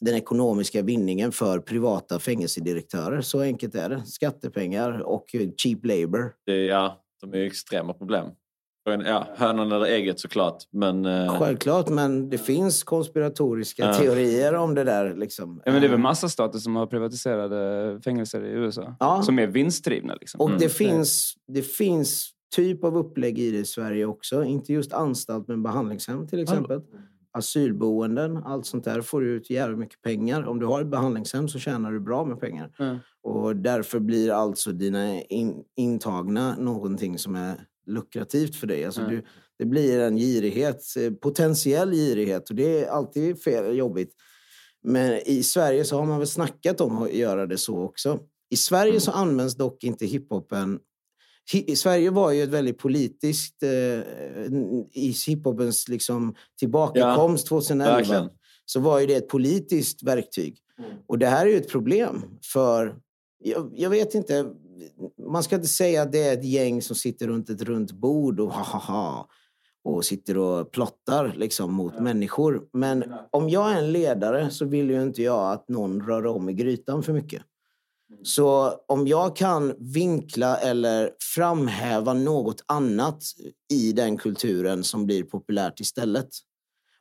den 0.00 0.14
ekonomiska 0.14 0.82
vinningen 0.82 1.32
för 1.32 1.58
privata 1.58 2.18
fängelsedirektörer. 2.18 3.20
Så 3.20 3.40
enkelt 3.40 3.74
är 3.74 3.88
det. 3.88 4.02
Skattepengar 4.06 5.00
och 5.00 5.34
eh, 5.34 5.48
cheap 5.56 5.84
labor. 5.84 6.32
Det, 6.46 6.64
ja, 6.64 7.04
de 7.20 7.32
är 7.32 7.38
ju 7.38 7.46
extrema 7.46 7.92
problem. 7.92 8.26
Ja, 8.84 9.26
hönan 9.36 9.72
eller 9.72 9.86
ägget 9.86 10.20
såklart. 10.20 10.56
Men, 10.72 11.06
eh, 11.06 11.38
Självklart, 11.38 11.88
men 11.88 12.30
det 12.30 12.38
finns 12.38 12.82
konspiratoriska 12.82 13.82
Ja. 13.84 13.94
teorier 13.94 14.54
om 14.54 14.74
det 14.74 14.84
där. 14.84 15.14
Liksom. 15.14 15.62
Ja, 15.64 15.72
men 15.72 15.80
det 15.80 15.86
är 15.86 15.90
väl 15.90 15.98
massa 16.00 16.28
stater 16.28 16.58
som 16.58 16.76
har 16.76 16.86
privatiserade 16.86 18.00
fängelser 18.04 18.44
i 18.44 18.48
USA. 18.50 18.96
Ja. 19.00 19.22
Som 19.22 19.38
är 19.38 19.46
vinstdrivna. 19.46 20.14
Liksom. 20.14 20.40
Och 20.40 20.48
Mm. 20.48 20.60
det, 20.60 20.68
finns, 20.68 21.34
det 21.48 21.62
finns 21.62 22.30
typ 22.56 22.84
av 22.84 22.96
upplägg 22.96 23.38
i 23.38 23.50
det 23.50 23.58
i 23.58 23.64
Sverige 23.64 24.04
också. 24.06 24.44
Inte 24.44 24.72
just 24.72 24.92
anstalt, 24.92 25.48
men 25.48 25.62
behandlingshem 25.62 26.26
till 26.28 26.42
exempel. 26.42 26.80
Asylboenden, 27.32 28.36
allt 28.36 28.66
sånt 28.66 28.84
där 28.84 29.00
får 29.00 29.20
du 29.20 29.28
ut 29.30 29.50
jävligt 29.50 29.78
mycket 29.78 30.02
pengar. 30.02 30.46
Om 30.48 30.58
du 30.60 30.66
har 30.66 30.80
ett 30.80 30.86
behandlingshem 30.86 31.48
så 31.48 31.58
tjänar 31.58 31.92
du 31.92 32.00
bra 32.00 32.24
med 32.24 32.40
pengar. 32.40 32.70
Mm. 32.78 32.96
Och 33.22 33.56
därför 33.56 33.98
blir 34.00 34.32
alltså 34.32 34.72
dina 34.72 35.20
in, 35.22 35.54
intagna 35.76 36.56
någonting 36.58 37.18
som 37.18 37.34
är 37.34 37.54
lukrativt 37.88 38.56
för 38.56 38.66
dig. 38.66 38.84
Alltså 38.84 39.00
Mm. 39.00 39.12
du, 39.14 39.22
det 39.58 39.64
blir 39.66 40.00
en 40.00 40.16
girighet, 40.16 40.82
eh, 40.96 41.12
potentiell 41.12 41.90
girighet. 41.92 42.50
Och 42.50 42.56
det 42.56 42.84
är 42.84 42.88
alltid 42.88 43.42
fel, 43.42 43.76
jobbigt. 43.78 44.12
Men 44.84 45.20
i 45.26 45.42
Sverige 45.42 45.84
så 45.84 45.96
har 45.98 46.06
man 46.06 46.18
väl 46.18 46.26
snackat 46.28 46.80
om 46.80 47.02
att 47.02 47.12
göra 47.12 47.46
det 47.46 47.58
så 47.58 47.78
också. 47.82 48.18
I 48.50 48.56
Sverige 48.56 49.00
så 49.00 49.10
används 49.10 49.54
dock 49.56 49.84
inte 49.84 50.06
hiphopen... 50.06 50.78
Hi- 51.52 51.64
i 51.70 51.76
Sverige 51.76 52.10
var 52.10 52.32
ju 52.32 52.42
ett 52.42 52.48
väldigt 52.50 52.78
politiskt... 52.78 53.62
Eh, 53.62 53.70
I 54.92 55.14
hiphopens 55.26 55.88
liksom 55.88 56.34
tillbakakomst 56.58 57.46
2011 57.46 57.96
verkligen. 57.96 58.28
så 58.64 58.80
var 58.80 59.00
ju 59.00 59.06
det 59.06 59.14
ett 59.14 59.28
politiskt 59.28 60.02
verktyg. 60.02 60.58
Och 61.06 61.18
det 61.18 61.26
här 61.26 61.46
är 61.46 61.50
ju 61.50 61.56
ett 61.56 61.68
problem 61.70 62.22
för... 62.52 62.96
Jag, 63.44 63.72
jag 63.76 63.90
vet 63.90 64.14
inte, 64.14 64.46
man 65.30 65.42
ska 65.42 65.56
inte 65.56 65.68
säga 65.68 66.02
att 66.02 66.12
det 66.12 66.22
är 66.22 66.32
ett 66.32 66.44
gäng 66.44 66.82
som 66.82 66.96
sitter 66.96 67.26
runt 67.26 67.50
ett 67.50 67.62
runt 67.62 67.92
bord 67.92 68.40
och 68.40 68.52
ha 68.52 69.28
och 69.84 70.04
sitter 70.04 70.38
och 70.38 70.70
plottar 70.70 71.34
liksom 71.36 71.74
mot 71.74 72.00
människor. 72.00 72.68
Men 72.72 73.04
om 73.30 73.48
jag 73.48 73.72
är 73.72 73.78
en 73.78 73.92
ledare 73.92 74.50
så 74.50 74.64
vill 74.64 74.90
ju 74.90 75.02
inte 75.02 75.22
jag 75.22 75.52
att 75.52 75.68
någon 75.68 76.06
rör 76.06 76.26
om 76.26 76.48
i 76.48 76.52
grytan 76.52 77.02
för 77.02 77.12
mycket. 77.12 77.42
Så 78.22 78.72
om 78.88 79.06
jag 79.06 79.36
kan 79.36 79.74
vinkla 79.78 80.56
eller 80.56 81.10
framhäva 81.34 82.14
något 82.14 82.64
annat 82.66 83.22
i 83.72 83.92
den 83.92 84.16
kulturen 84.16 84.84
som 84.84 85.06
blir 85.06 85.22
populärt 85.22 85.80
istället 85.80 86.28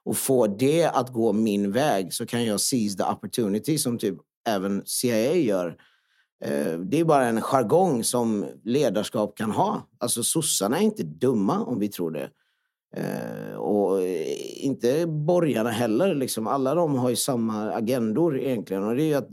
och 0.06 0.18
få 0.18 0.48
det 0.48 0.86
att 0.86 1.14
gå 1.14 1.34
min 1.34 1.72
väg 1.72 2.14
så 2.14 2.26
kan 2.26 2.46
jag 2.46 2.62
seize 2.62 2.98
the 2.98 3.04
opportunity 3.04 3.78
som 3.78 3.98
typ 3.98 4.18
även 4.50 4.82
CIA 4.86 5.34
gör. 5.34 5.78
Eh, 6.46 6.80
Det 6.80 7.00
är 7.00 7.04
bara 7.04 7.26
en 7.26 7.42
jargong 7.42 8.04
som 8.04 8.46
ledarskap 8.64 9.38
kan 9.38 9.52
ha. 9.52 9.88
Alltså 9.98 10.24
sossarna 10.24 10.78
är 10.78 10.84
inte 10.84 11.04
dumma 11.04 11.64
om 11.64 11.80
vi 11.80 11.88
tror 11.88 12.12
det. 12.12 12.30
Eh, 12.96 13.56
och 13.56 14.02
eh, 14.02 14.66
inte 14.66 15.08
borgarna 15.08 15.70
heller. 15.70 16.16
Liksom. 16.16 16.48
Alla 16.48 16.76
de 16.76 16.96
har 16.96 17.10
ju 17.10 17.16
samma 17.16 17.72
agendor 17.72 18.40
egentligen. 18.40 18.84
Och 18.84 18.96
det 18.96 19.14
är 19.14 19.18
att 19.18 19.30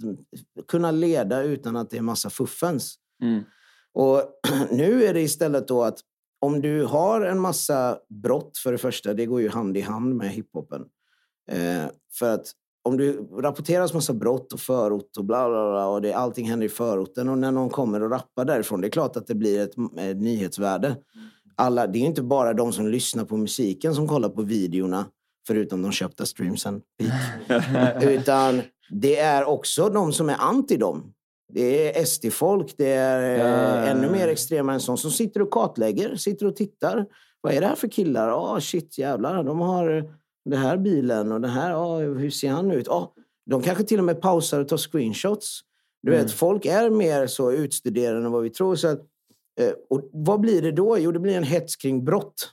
kunna 0.69 0.91
leda 0.91 1.43
utan 1.43 1.77
att 1.77 1.91
det 1.91 1.97
är 1.99 2.03
massa 2.03 2.31
fuffens. 2.31 2.95
Mm. 3.23 3.43
Och 3.93 4.23
nu 4.71 5.05
är 5.05 5.15
det 5.15 5.21
istället 5.21 5.69
då 5.69 5.83
att 5.83 5.99
om 6.41 6.61
du 6.61 6.85
har 6.85 7.21
en 7.21 7.41
massa 7.41 7.99
brott, 8.09 8.59
för 8.59 8.73
det 8.73 8.79
första, 8.79 9.15
det 9.15 9.27
går 9.27 9.41
ju 9.41 9.49
hand 9.49 9.77
i 9.77 9.81
hand 9.81 10.17
med 10.17 10.31
hiphopen. 10.31 10.85
Eh, 11.51 11.85
för 12.19 12.35
att 12.35 12.53
om 12.85 12.97
du 12.97 13.29
rapporteras 13.33 13.95
massa 13.95 14.13
brott 14.13 14.53
och 14.53 14.61
förort 14.61 15.17
och 15.19 15.25
bla 15.25 15.49
bla 15.49 15.71
bla 15.71 15.87
och 15.87 16.03
det, 16.03 16.13
allting 16.13 16.49
händer 16.49 16.67
i 16.67 16.69
förorten 16.69 17.29
och 17.29 17.39
när 17.39 17.53
någon 17.53 17.71
kommer 17.71 18.03
och 18.03 18.11
rappar 18.11 18.45
därifrån, 18.45 18.81
det 18.81 18.87
är 18.87 18.91
klart 18.91 19.17
att 19.17 19.27
det 19.27 19.35
blir 19.35 19.61
ett, 19.61 19.75
ett 19.99 20.17
nyhetsvärde. 20.17 20.97
Alla, 21.57 21.87
det 21.87 21.99
är 21.99 22.03
inte 22.03 22.23
bara 22.23 22.53
de 22.53 22.73
som 22.73 22.89
lyssnar 22.89 23.25
på 23.25 23.37
musiken 23.37 23.95
som 23.95 24.09
kollar 24.09 24.29
på 24.29 24.43
videorna, 24.43 25.07
förutom 25.47 25.83
de 25.83 25.93
köpta 25.93 26.27
streamsen. 26.27 26.81
Utan 28.03 28.63
det 28.91 29.19
är 29.19 29.45
också 29.45 29.89
de 29.89 30.13
som 30.13 30.29
är 30.29 30.37
anti 30.39 30.77
dem. 30.77 31.13
Det 31.53 31.99
är 31.99 32.05
SD-folk, 32.05 32.75
det 32.77 32.93
är 32.93 33.23
eh, 33.23 33.39
Ja, 33.39 33.87
ännu 33.87 34.11
mer 34.11 34.29
extrema 34.29 34.73
än 34.73 34.81
sånt 34.81 35.01
som 35.01 35.11
sitter 35.11 35.43
och 35.43 35.51
kartlägger, 35.51 36.17
sitter 36.17 36.47
och 36.47 36.57
tittar. 36.57 37.07
Vad 37.41 37.55
är 37.55 37.61
det 37.61 37.67
här 37.67 37.75
för 37.75 37.89
killar? 37.89 38.29
Ja, 38.29 38.61
shit 38.61 38.99
jävlar, 38.99 39.45
de 39.45 39.61
har 39.61 40.15
den 40.45 40.59
här 40.59 40.77
bilen 40.77 41.33
och 41.33 41.41
den 41.41 41.51
här, 41.51 41.71
ja, 41.71 41.99
hur 41.99 42.31
ser 42.31 42.51
han 42.51 42.71
ut? 42.71 42.87
Ja, 42.87 43.15
de 43.47 43.63
kanske 43.63 43.85
till 43.85 43.99
och 43.99 44.05
med 44.05 44.21
pausar 44.21 44.61
och 44.61 44.69
tar 44.69 44.77
screenshots. 44.77 45.61
Du 46.03 46.11
vet, 46.11 46.33
folk 46.33 46.67
är 46.67 46.91
mer 46.91 47.27
så 47.27 47.53
utstuderade 47.53 48.25
än 48.25 48.33
vad 48.33 48.43
vi 48.43 48.51
tror. 48.51 48.77
Så 48.77 48.89
att, 48.89 49.01
eh, 49.61 49.73
och 49.91 50.11
vad 50.13 50.41
blir 50.41 50.63
det 50.63 50.73
då? 50.73 50.99
Jo, 50.99 51.13
det 51.13 51.19
blir 51.19 51.37
en 51.37 51.45
hets 51.45 51.77
kring 51.77 52.05
brott. 52.05 52.51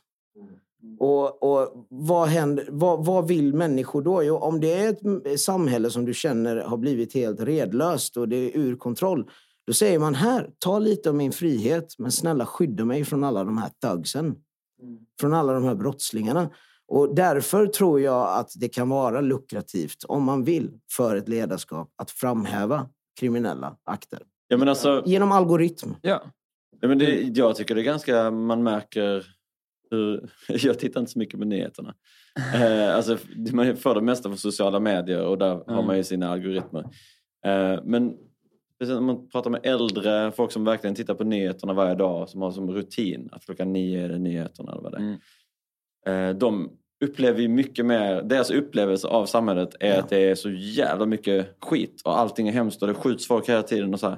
Och, 1.00 1.44
och 1.44 1.88
vad, 1.90 2.28
händer, 2.28 2.68
vad, 2.72 3.06
vad 3.06 3.28
vill 3.28 3.54
människor 3.54 4.02
då? 4.02 4.24
Jo, 4.24 4.38
om 4.38 4.60
det 4.60 4.74
är 4.74 4.90
ett 5.28 5.40
samhälle 5.40 5.90
som 5.90 6.06
du 6.06 6.14
känner 6.14 6.56
har 6.58 6.78
blivit 6.78 7.14
helt 7.14 7.42
redlöst 7.42 8.18
och 8.18 8.30
det 8.30 8.36
är 8.36 8.58
ur 8.58 8.76
kontroll. 8.76 9.30
Då 9.68 9.74
säger 9.74 10.00
man 10.00 10.16
här, 10.16 10.50
ta 10.60 10.80
lite 10.80 11.10
av 11.10 11.16
min 11.16 11.32
frihet, 11.32 11.96
men 11.98 12.12
snälla 12.12 12.46
skydda 12.46 12.86
mig 12.86 13.06
från 13.06 13.24
alla 13.24 13.44
de 13.44 13.58
här 13.58 13.70
thugsen. 13.82 14.36
Från 15.20 15.34
alla 15.34 15.54
de 15.54 15.64
här 15.64 15.76
brottslingarna. 15.76 16.50
Och 16.92 17.16
därför 17.16 17.68
tror 17.68 18.02
jag 18.02 18.40
att 18.40 18.52
det 18.56 18.70
kan 18.70 18.90
vara 18.90 19.22
lukrativt, 19.22 20.04
om 20.08 20.24
man 20.24 20.44
vill, 20.44 20.72
för 20.92 21.16
ett 21.16 21.30
ledarskap 21.30 21.94
att 21.96 22.12
framhäva 22.12 22.90
kriminella 23.20 23.78
akter. 23.84 24.20
Ja, 24.48 24.58
men 24.58 24.68
alltså, 24.68 25.04
Genom 25.06 25.32
algoritm. 25.32 25.90
Ja. 26.02 26.24
ja, 26.82 26.88
men 26.88 26.98
det, 26.98 27.22
jag 27.38 27.56
tycker 27.56 27.76
det 27.76 27.82
är 27.82 27.84
ganska... 27.84 28.32
Man 28.32 28.64
märker 28.64 29.26
hur... 29.92 30.30
Jag 30.48 30.80
tittar 30.80 31.00
inte 31.00 31.12
så 31.12 31.20
mycket 31.20 31.40
på 31.40 31.46
nyheterna. 31.46 31.96
Eh, 32.56 32.96
alltså, 32.96 33.18
man 33.54 33.78
får 33.78 33.96
det 33.96 34.02
mesta 34.02 34.30
från 34.30 34.38
sociala 34.38 34.80
medier 34.80 35.26
och 35.26 35.38
där 35.38 35.50
har 35.50 35.74
Mm. 35.74 35.86
man 35.86 35.98
ju 35.98 36.04
sina 36.04 36.30
algoritmer. 36.30 36.82
Eh, 37.46 37.80
men 37.84 38.18
om 38.98 39.06
man 39.06 39.30
pratar 39.30 39.50
med 39.50 39.60
äldre, 39.64 40.32
folk 40.32 40.52
som 40.52 40.64
verkligen 40.66 40.96
tittar 40.96 41.14
på 41.14 41.24
nyheterna 41.24 41.74
varje 41.74 41.96
dag, 41.96 42.30
som 42.30 42.42
har 42.42 42.52
som 42.52 42.72
rutin 42.72 43.30
att 43.32 43.46
klockan 43.46 43.74
nio 43.74 44.06
är 44.06 44.10
det 44.10 44.18
nyheterna. 44.20 44.72
Eller 44.72 44.82
vad 44.82 44.92
det 44.92 44.98
är. 44.98 45.02
Mm. 45.02 45.20
Eh, 46.06 46.38
de 46.38 46.78
upplever 47.02 47.42
ju 47.42 47.48
mycket 47.48 47.86
mer, 47.86 48.22
deras 48.22 48.52
upplevelse 48.52 49.08
av 49.08 49.26
samhället 49.26 49.70
är 49.80 49.94
Ja. 49.94 50.00
att 50.00 50.10
det 50.10 50.30
är 50.30 50.36
så 50.36 50.50
jävla 50.50 51.06
mycket 51.06 51.56
skit 51.62 52.02
och 52.06 52.20
allting 52.20 52.48
är 52.48 52.52
hemskt 52.52 52.82
och 52.82 52.88
det 52.88 52.94
skjuts 52.94 53.28
folk 53.28 53.50
hela 53.50 53.64
tiden. 53.64 53.94
Och 53.94 54.00
så 54.00 54.08
här. 54.10 54.18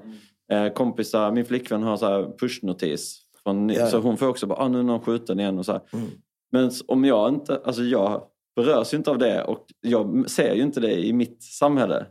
Eh, 0.52 0.74
kompisar, 0.74 1.32
min 1.32 1.46
flickvän 1.46 1.84
har 1.84 1.98
så 1.98 2.06
här 2.06 2.38
pushnotis. 2.40 3.20
Från, 3.44 3.70
Ja. 3.70 3.88
Så 3.88 3.98
hon 4.00 4.18
får 4.18 4.28
också 4.28 4.48
bara, 4.48 4.60
ah, 4.60 4.68
nu 4.68 4.80
är 4.80 4.84
någon 4.84 5.00
skjuten 5.02 5.40
igen. 5.40 5.60
Och 5.60 5.66
så. 5.66 5.72
Mm. 5.72 6.06
Men 6.52 6.72
om 6.88 7.06
jag 7.06 7.30
inte, 7.34 7.62
alltså 7.66 7.84
jag 7.84 8.22
berörs 8.56 8.94
ju 8.94 8.98
inte 8.98 9.12
av 9.12 9.18
det 9.18 9.44
och 9.44 9.66
jag 9.82 10.30
ser 10.30 10.54
ju 10.56 10.62
inte 10.62 10.80
det 10.80 11.06
i 11.06 11.14
mitt 11.14 11.44
samhälle. 11.44 12.06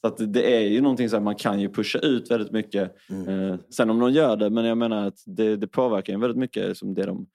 Så 0.00 0.06
att 0.06 0.32
det 0.32 0.56
är 0.56 0.60
ju 0.60 0.80
någonting 0.80 1.08
som 1.08 1.24
man 1.24 1.34
kan 1.34 1.60
ju 1.60 1.68
pusha 1.68 1.98
ut 1.98 2.30
väldigt 2.30 2.52
mycket. 2.52 2.94
Mm. 3.10 3.28
Eh, 3.50 3.56
sen 3.70 3.90
om 3.90 3.98
någon 3.98 4.12
gör 4.12 4.36
det, 4.36 4.50
men 4.50 4.64
jag 4.64 4.78
menar 4.78 5.06
att 5.06 5.18
det, 5.26 5.56
det 5.56 5.66
påverkar 5.66 6.12
ju 6.12 6.18
väldigt 6.18 6.38
mycket 6.38 6.76
som 6.76 6.94
det 6.94 7.06
de... 7.06 7.26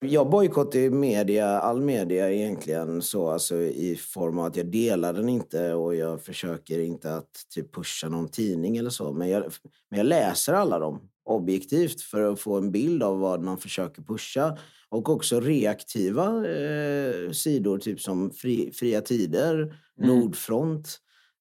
Jag 0.00 0.30
bojkottar 0.30 0.78
ju 0.78 0.90
media, 0.90 1.46
all 1.60 1.80
media 1.80 2.30
egentligen 2.32 3.02
så, 3.02 3.30
alltså 3.30 3.56
i 3.56 3.96
form 3.96 4.38
av 4.38 4.44
att 4.44 4.56
jag 4.56 4.66
delar 4.66 5.12
den 5.12 5.28
inte 5.28 5.72
och 5.74 5.94
jag 5.94 6.22
försöker 6.22 6.78
inte 6.80 7.14
att 7.14 7.30
typ 7.54 7.74
pusha 7.74 8.08
någon 8.08 8.28
tidning 8.28 8.76
eller 8.76 8.90
så. 8.90 9.12
Men 9.12 9.28
jag, 9.28 9.44
men 9.90 9.98
jag 9.98 10.06
läser 10.06 10.52
alla 10.52 10.78
dem 10.78 11.00
objektivt 11.24 12.00
för 12.00 12.32
att 12.32 12.40
få 12.40 12.56
en 12.56 12.72
bild 12.72 13.02
av 13.02 13.18
vad 13.18 13.42
man 13.42 13.58
försöker 13.58 14.02
pusha. 14.02 14.58
Och 14.88 15.08
också 15.08 15.40
reaktiva 15.40 16.24
eh, 16.48 17.30
sidor, 17.32 17.78
typ 17.78 18.00
som 18.00 18.30
fri, 18.30 18.70
Fria 18.74 19.00
Tider, 19.00 19.74
Nordfront, 20.00 20.98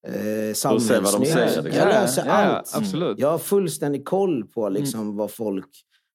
eh, 0.07 0.13
Mm. 0.15 0.53
vad 0.63 0.73
de 0.73 0.79
Samhällsnytt. 1.25 1.73
Jag 1.75 1.87
läser 1.87 2.25
Ja, 2.25 2.41
ja, 2.41 2.47
allt. 2.57 2.75
absolut. 2.75 3.19
Jag 3.19 3.31
har 3.31 3.37
fullständig 3.37 4.05
koll 4.05 4.43
på 4.47 4.69
liksom 4.69 5.15
vad 5.17 5.31
folk 5.31 5.69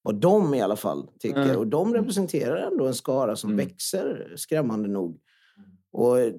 Vad 0.08 0.16
de 0.16 0.54
i 0.54 0.60
alla 0.60 0.76
fall 0.76 1.08
tycker. 1.20 1.42
Mm. 1.42 1.56
Och 1.56 1.66
de 1.66 1.94
representerar 1.94 2.56
ändå 2.56 2.86
en 2.86 2.94
skara 2.94 3.36
som 3.36 3.50
Mm. 3.50 3.66
växer 3.66 4.32
skrämmande 4.36 4.88
nog. 4.88 5.18
Och 5.92 6.20
eh, 6.20 6.32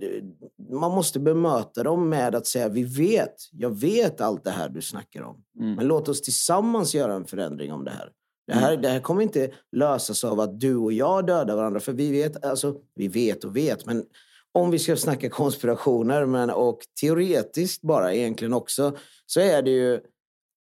man 0.72 0.92
måste 0.92 1.20
bemöta 1.20 1.84
dem 1.84 2.10
med 2.10 2.36
att 2.36 2.48
säga, 2.48 2.70
vi 2.70 2.84
vet, 2.84 3.36
jag 3.52 3.80
vet 3.80 4.22
allt 4.22 4.44
det 4.44 4.50
här 4.50 4.70
du 4.70 4.82
snackar 4.82 5.22
om. 5.22 5.44
Mm. 5.60 5.76
Men 5.76 5.88
låt 5.88 6.10
oss 6.10 6.22
tillsammans 6.22 6.96
göra 6.96 7.14
en 7.14 7.26
förändring 7.26 7.74
om 7.74 7.84
det 7.86 7.92
här. 7.92 8.12
Det 8.48 8.54
här, 8.54 8.78
det 8.78 8.90
här 8.90 9.00
kommer 9.00 9.22
inte 9.22 9.52
lösas 9.72 10.24
av 10.24 10.40
att 10.40 10.60
du 10.60 10.76
och 10.76 10.94
jag 10.94 11.26
dödar 11.26 11.56
varandra. 11.56 11.80
För 11.80 11.94
vi 11.94 12.12
vet, 12.12 12.46
alltså, 12.46 12.76
vi 12.96 13.08
vet 13.08 13.44
och 13.44 13.56
vet, 13.56 13.86
men 13.86 14.06
om 14.52 14.72
vi 14.72 14.80
ska 14.80 14.96
snacka 14.96 15.30
konspirationer 15.30 16.26
men, 16.26 16.50
och 16.50 16.80
teoretiskt 17.02 17.82
bara 17.82 18.14
egentligen 18.14 18.54
också, 18.54 18.98
så 19.26 19.40
är 19.40 19.62
det 19.62 19.72
ju 19.72 20.00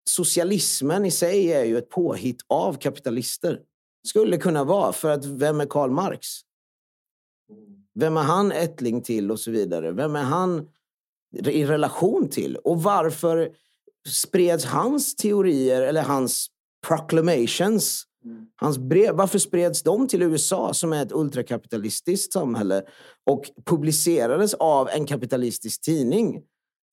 socialismen 0.08 1.04
i 1.04 1.10
sig 1.10 1.52
är 1.52 1.64
ju 1.64 1.78
ett 1.78 1.90
påhitt 1.90 2.42
av 2.48 2.74
kapitalister. 2.74 3.60
Skulle 4.06 4.36
kunna 4.36 4.64
vara, 4.64 4.92
för 4.92 5.10
att 5.10 5.24
vem 5.24 5.60
är 5.60 5.66
Karl 5.66 5.90
Marx? 5.90 6.28
Vem 7.94 8.16
är 8.16 8.22
han 8.22 8.52
ättling 8.52 9.02
till 9.02 9.30
och 9.30 9.40
så 9.40 9.50
vidare? 9.50 9.92
Vem 9.92 10.16
är 10.16 10.22
han 10.22 10.68
i 11.36 11.64
relation 11.64 12.28
till? 12.28 12.56
Och 12.56 12.82
varför 12.82 13.50
spreds 14.08 14.64
hans 14.64 15.16
teorier 15.16 15.82
eller 15.82 16.02
hans 16.02 16.46
proclamations, 16.86 18.04
hans 18.56 18.78
brev, 18.78 19.14
varför 19.14 19.38
spreds 19.38 19.82
de 19.82 20.08
till 20.08 20.22
USA 20.22 20.74
som 20.74 20.92
är 20.92 21.02
ett 21.02 21.12
ultrakapitalistiskt 21.12 22.32
samhälle 22.32 22.82
och 23.24 23.44
publicerades 23.64 24.54
av 24.54 24.88
en 24.88 25.06
kapitalistisk 25.06 25.80
tidning? 25.80 26.42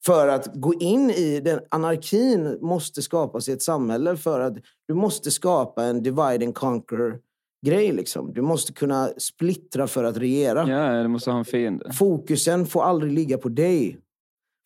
För 0.06 0.28
att 0.28 0.50
gå 0.54 0.74
in 0.74 1.12
i 1.12 1.40
den 1.40 1.60
anarkin 1.72 2.58
måste 2.62 3.02
skapas 3.02 3.50
i 3.50 3.52
ett 3.52 3.62
samhälle 3.62 4.18
för 4.18 4.40
att 4.40 4.54
du 4.88 4.94
måste 4.94 5.32
skapa 5.32 5.84
en 5.84 6.04
divide 6.04 6.46
and 6.46 6.56
conquer 6.56 7.20
grej 7.66 7.92
liksom. 7.92 8.34
Du 8.34 8.42
måste 8.42 8.74
kunna 8.74 9.10
splittra 9.18 9.88
för 9.88 10.04
att 10.04 10.18
regera. 10.18 10.70
Ja, 10.70 11.04
du 11.04 11.08
måste 11.08 11.32
ha 11.32 11.40
en 11.40 11.46
fiende. 11.46 11.94
Fokusen 11.94 12.66
får 12.66 12.84
aldrig 12.84 13.12
ligga 13.12 13.38
på 13.38 13.50
dig. 13.50 13.98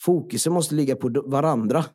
Fokusen 0.02 0.54
måste 0.54 0.76
ligga 0.76 0.95
på 0.95 1.23
varandra. 1.26 1.86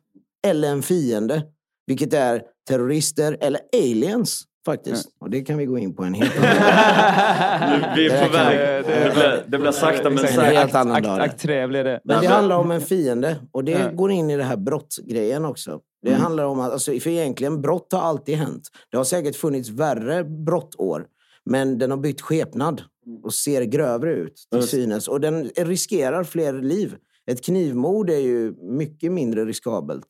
Eller 0.47 0.71
en 0.71 0.83
fiende. 0.83 1.43
Vilket 1.87 2.13
är 2.13 2.43
terrorister 2.67 3.37
eller 3.41 3.61
aliens 3.73 4.43
faktiskt. 4.65 5.07
Och 5.19 5.29
det 5.29 5.41
kan 5.41 5.57
vi 5.57 5.65
gå 5.65 5.77
in 5.77 5.95
på 5.95 6.03
en 6.03 6.13
helt 6.13 6.37
annan 6.37 7.95
Vi 7.95 8.05
är 8.07 8.09
Det 8.21 8.27
på 8.27 8.33
väg. 8.33 8.57
det- 8.85 9.13
blir, 9.13 9.43
det 9.47 9.57
blir 9.59 9.71
sakta 9.71 10.09
men 10.09 10.17
säkert. 10.19 10.43
helt 10.57 10.75
annan 10.75 10.95
akt, 10.95 11.05
dag. 11.05 11.19
akt 11.21 11.39
tre 11.41 11.67
blir 11.67 11.83
det. 11.83 12.01
Men 12.03 12.21
det 12.21 12.27
handlar 12.27 12.57
om 12.57 12.71
en 12.71 12.81
fiende. 12.81 13.35
Och 13.51 13.63
det 13.63 13.91
går 13.95 14.11
in 14.11 14.29
i 14.29 14.37
det 14.37 14.43
här 14.43 14.57
brottgrejen 14.57 15.45
också. 15.45 15.79
Det 16.01 16.09
Mm. 16.09 16.21
handlar 16.21 16.43
om 16.45 16.59
att, 16.59 16.71
alltså, 16.71 16.91
för 16.99 17.09
egentligen, 17.09 17.61
brott 17.61 17.87
har 17.91 18.01
alltid 18.01 18.35
hänt. 18.35 18.61
Det 18.91 18.97
har 18.97 19.03
säkert 19.03 19.35
funnits 19.35 19.69
värre 19.69 20.23
brottår. 20.23 21.05
Men 21.45 21.77
den 21.77 21.91
har 21.91 21.97
bytt 21.97 22.21
skepnad 22.21 22.81
och 23.23 23.33
ser 23.33 23.61
grövre 23.61 24.13
ut 24.13 24.35
till 24.51 24.63
synes. 24.67 25.07
Och 25.07 25.21
den 25.21 25.49
riskerar 25.57 26.23
fler 26.23 26.53
liv. 26.53 26.95
Ett 27.31 27.45
knivmord 27.45 28.09
är 28.09 28.17
ju 28.19 28.53
mycket 28.61 29.11
mindre 29.11 29.45
riskabelt 29.45 30.05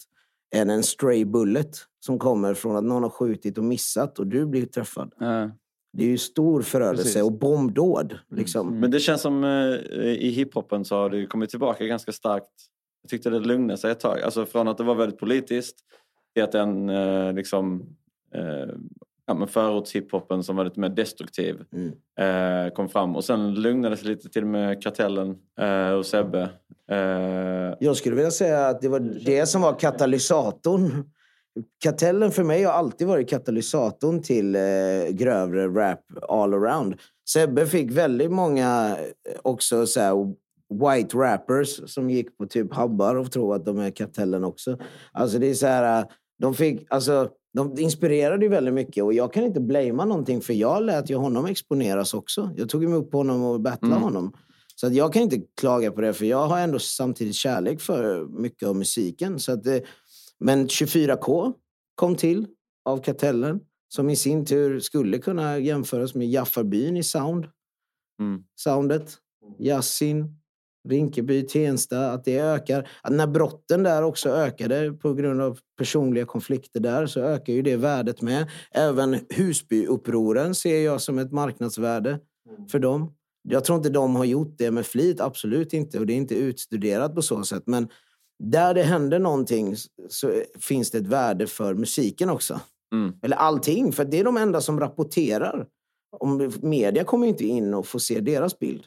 än 0.54 0.70
en 0.70 0.84
stray 0.84 1.26
bullet 1.26 1.78
som 2.00 2.20
kommer 2.20 2.54
från 2.54 2.76
att 2.76 2.84
någon 2.84 3.04
har 3.04 3.10
skjutit 3.10 3.58
och 3.58 3.63
missat 3.63 4.20
och 4.20 4.28
du 4.28 4.46
blir 4.46 4.66
träffad. 4.66 5.13
Ja. 5.20 5.52
Det 5.94 6.04
är 6.04 6.08
ju 6.08 6.18
stor 6.18 6.62
förödelse 6.62 7.04
Precis. 7.04 7.24
och 7.24 7.32
bombdåd. 7.32 8.20
Liksom. 8.30 8.80
Men 8.80 8.92
det 8.92 9.00
känns 9.00 9.22
som 9.22 9.44
eh, 9.44 10.06
i 10.06 10.30
hiphopen 10.30 10.86
så 10.86 10.96
har 10.96 11.10
det 11.10 11.26
kommit 11.26 11.50
tillbaka 11.50 11.86
ganska 11.86 12.12
starkt. 12.12 12.50
Jag 13.02 13.10
tyckte 13.10 13.30
det 13.30 13.39
lugnade 13.39 13.78
sig 13.78 13.92
ett 13.92 14.00
tag. 14.00 14.22
Alltså 14.22 14.46
från 14.46 14.68
att 14.68 14.78
det 14.78 14.84
var 14.84 14.96
väldigt 14.96 15.20
politiskt 15.20 15.76
till 16.34 16.44
att 16.44 16.52
den 16.52 16.89
eh, 16.89 17.34
liksom 17.34 17.86
eh, 18.36 18.76
ja, 19.28 19.34
men 19.34 19.48
förortshiphopen 19.48 20.44
som 20.44 20.56
var 20.56 20.64
lite 20.66 20.80
mer 20.80 20.90
destruktiv 20.90 21.62
Mm. 21.74 21.92
eh, 22.68 22.74
kom 22.74 22.90
fram. 22.90 23.16
Och 23.16 23.24
sen 23.24 23.54
lugnade 23.54 23.96
det 23.96 23.98
sig 24.00 24.08
lite 24.08 24.30
till 24.30 24.46
med 24.46 24.84
Kartellen 24.84 25.36
eh, 25.60 25.90
och 25.90 26.06
Sebbe. 26.06 26.50
Eh, 26.92 26.98
Jag 27.80 27.98
skulle 27.98 28.16
vilja 28.16 28.32
säga 28.32 28.68
att 28.68 28.82
det 28.82 28.88
var 28.90 29.00
det 29.26 29.46
som 29.46 29.62
var 29.62 29.80
katalysatorn. 29.80 31.04
Kartellen 31.84 32.32
för 32.32 32.44
mig 32.44 32.64
har 32.64 32.74
alltid 32.74 33.08
varit 33.08 33.30
katalysatorn 33.30 34.22
till 34.22 34.56
eh, 34.56 34.62
grövre 35.12 35.68
rap 35.68 36.00
all 36.30 36.54
around. 36.54 36.96
Sebbe 37.30 37.66
fick 37.66 37.92
väldigt 37.92 38.32
många 38.32 38.98
eh, 39.30 39.40
också 39.42 39.86
så 39.86 40.00
här, 40.00 40.34
white 40.96 41.18
rappers 41.18 41.94
som 41.94 42.10
gick 42.10 42.38
på 42.38 42.46
typ 42.46 42.74
habbar 42.74 43.16
och 43.16 43.32
tror 43.32 43.56
att 43.56 43.66
de 43.66 43.80
är 43.80 43.90
Kartellen 43.92 44.44
också. 44.44 44.78
Alltså 45.12 45.40
det 45.40 45.50
är 45.50 45.54
så 45.54 45.68
här, 45.68 46.00
eh, 46.00 46.06
de 46.42 46.54
fick, 46.54 46.86
alltså 46.90 47.30
de 47.54 47.80
inspirerade 47.80 48.46
ju 48.46 48.50
väldigt 48.50 48.74
mycket 48.74 49.04
och 49.04 49.13
jag 49.13 49.34
kan 49.34 49.44
inte 49.44 49.60
blamea 49.60 50.06
någonting 50.06 50.42
för 50.42 50.54
jag 50.54 50.84
lät 50.84 51.10
ju 51.10 51.16
honom 51.16 51.46
exponeras 51.46 52.13
också. 52.13 52.52
Jag 52.56 52.70
tog 52.70 52.84
emot 52.84 53.12
på 53.12 53.18
honom 53.18 53.44
och 53.44 53.62
battlade 53.62 53.94
Mm. 53.96 54.04
honom. 54.04 54.34
Så 54.76 54.88
att 54.88 54.94
jag 54.96 55.13
kan 55.13 55.22
inte 55.22 55.42
klaga 55.62 55.92
på 55.92 56.02
det 56.02 56.13
för 56.13 56.26
jag 56.26 56.48
har 56.48 56.60
ändå 56.60 56.80
samtidigt 56.80 57.36
kärlek 57.36 57.82
för 57.82 58.26
mycket 58.42 58.68
av 58.68 58.76
musiken. 58.76 59.39
Så 59.39 59.52
att 59.52 59.63
det, 59.63 59.84
men 60.39 60.68
24K 60.68 61.54
kom 61.96 62.16
till 62.16 62.48
av 62.86 62.98
Kartellen 63.04 63.60
som 63.88 64.10
i 64.10 64.16
sin 64.16 64.46
tur 64.46 64.80
skulle 64.80 65.18
kunna 65.18 65.58
jämföras 65.60 66.16
med 66.16 66.30
Jaffarbyn 66.30 66.98
i 66.98 67.04
sound. 67.04 67.46
mm. 68.20 68.44
Soundet. 68.56 69.18
Yassin, 69.60 70.36
Rinkeby, 70.89 71.41
Tensta, 71.48 72.12
att 72.12 72.26
det 72.26 72.39
ökar. 72.39 72.89
Att 73.02 73.13
när 73.13 73.28
brotten 73.28 73.84
där 73.84 74.04
också 74.04 74.30
ökade 74.30 74.93
på 74.93 75.13
grund 75.13 75.41
av 75.41 75.60
personliga 75.78 76.26
konflikter 76.26 76.80
där 76.80 77.06
så 77.06 77.19
ökar 77.19 77.54
ju 77.54 77.62
det 77.62 77.76
värdet 77.76 78.22
med. 78.22 78.50
Även 78.72 79.19
Husbyupproren 79.30 80.56
ser 80.56 80.82
jag 80.82 81.02
som 81.02 81.19
ett 81.19 81.32
marknadsvärde 81.32 82.19
för 82.72 82.80
dem. 82.80 83.13
Jag 83.50 83.65
tror 83.65 83.78
inte 83.78 83.89
de 83.89 84.15
har 84.15 84.26
gjort 84.26 84.56
det 84.58 84.72
med 84.72 84.86
flit, 84.86 85.22
absolut 85.22 85.74
inte. 85.74 86.00
Och 86.00 86.06
det 86.06 86.13
är 86.13 86.17
inte 86.17 86.36
utstuderat 86.36 87.15
på 87.15 87.22
så 87.22 87.43
sätt. 87.43 87.63
Men 87.65 87.88
där 88.43 88.74
det 88.74 88.84
händer 88.84 89.19
någonting 89.19 89.76
så 90.10 90.32
finns 90.60 90.91
det 90.91 90.98
ett 90.98 91.08
värde 91.08 91.48
för 91.48 91.74
musiken 91.74 92.30
också. 92.30 92.60
Mm. 92.93 93.13
Eller 93.22 93.38
allting, 93.38 93.91
för 93.91 94.06
det 94.06 94.19
är 94.19 94.24
de 94.24 94.38
enda 94.38 94.62
som 94.62 94.80
rapporterar. 94.80 95.67
Om 96.19 96.52
media 96.62 97.04
kommer 97.04 97.28
inte 97.28 97.43
in 97.46 97.74
och 97.74 97.88
får 97.88 98.00
se 98.00 98.19
deras 98.19 98.60
bild. 98.60 98.84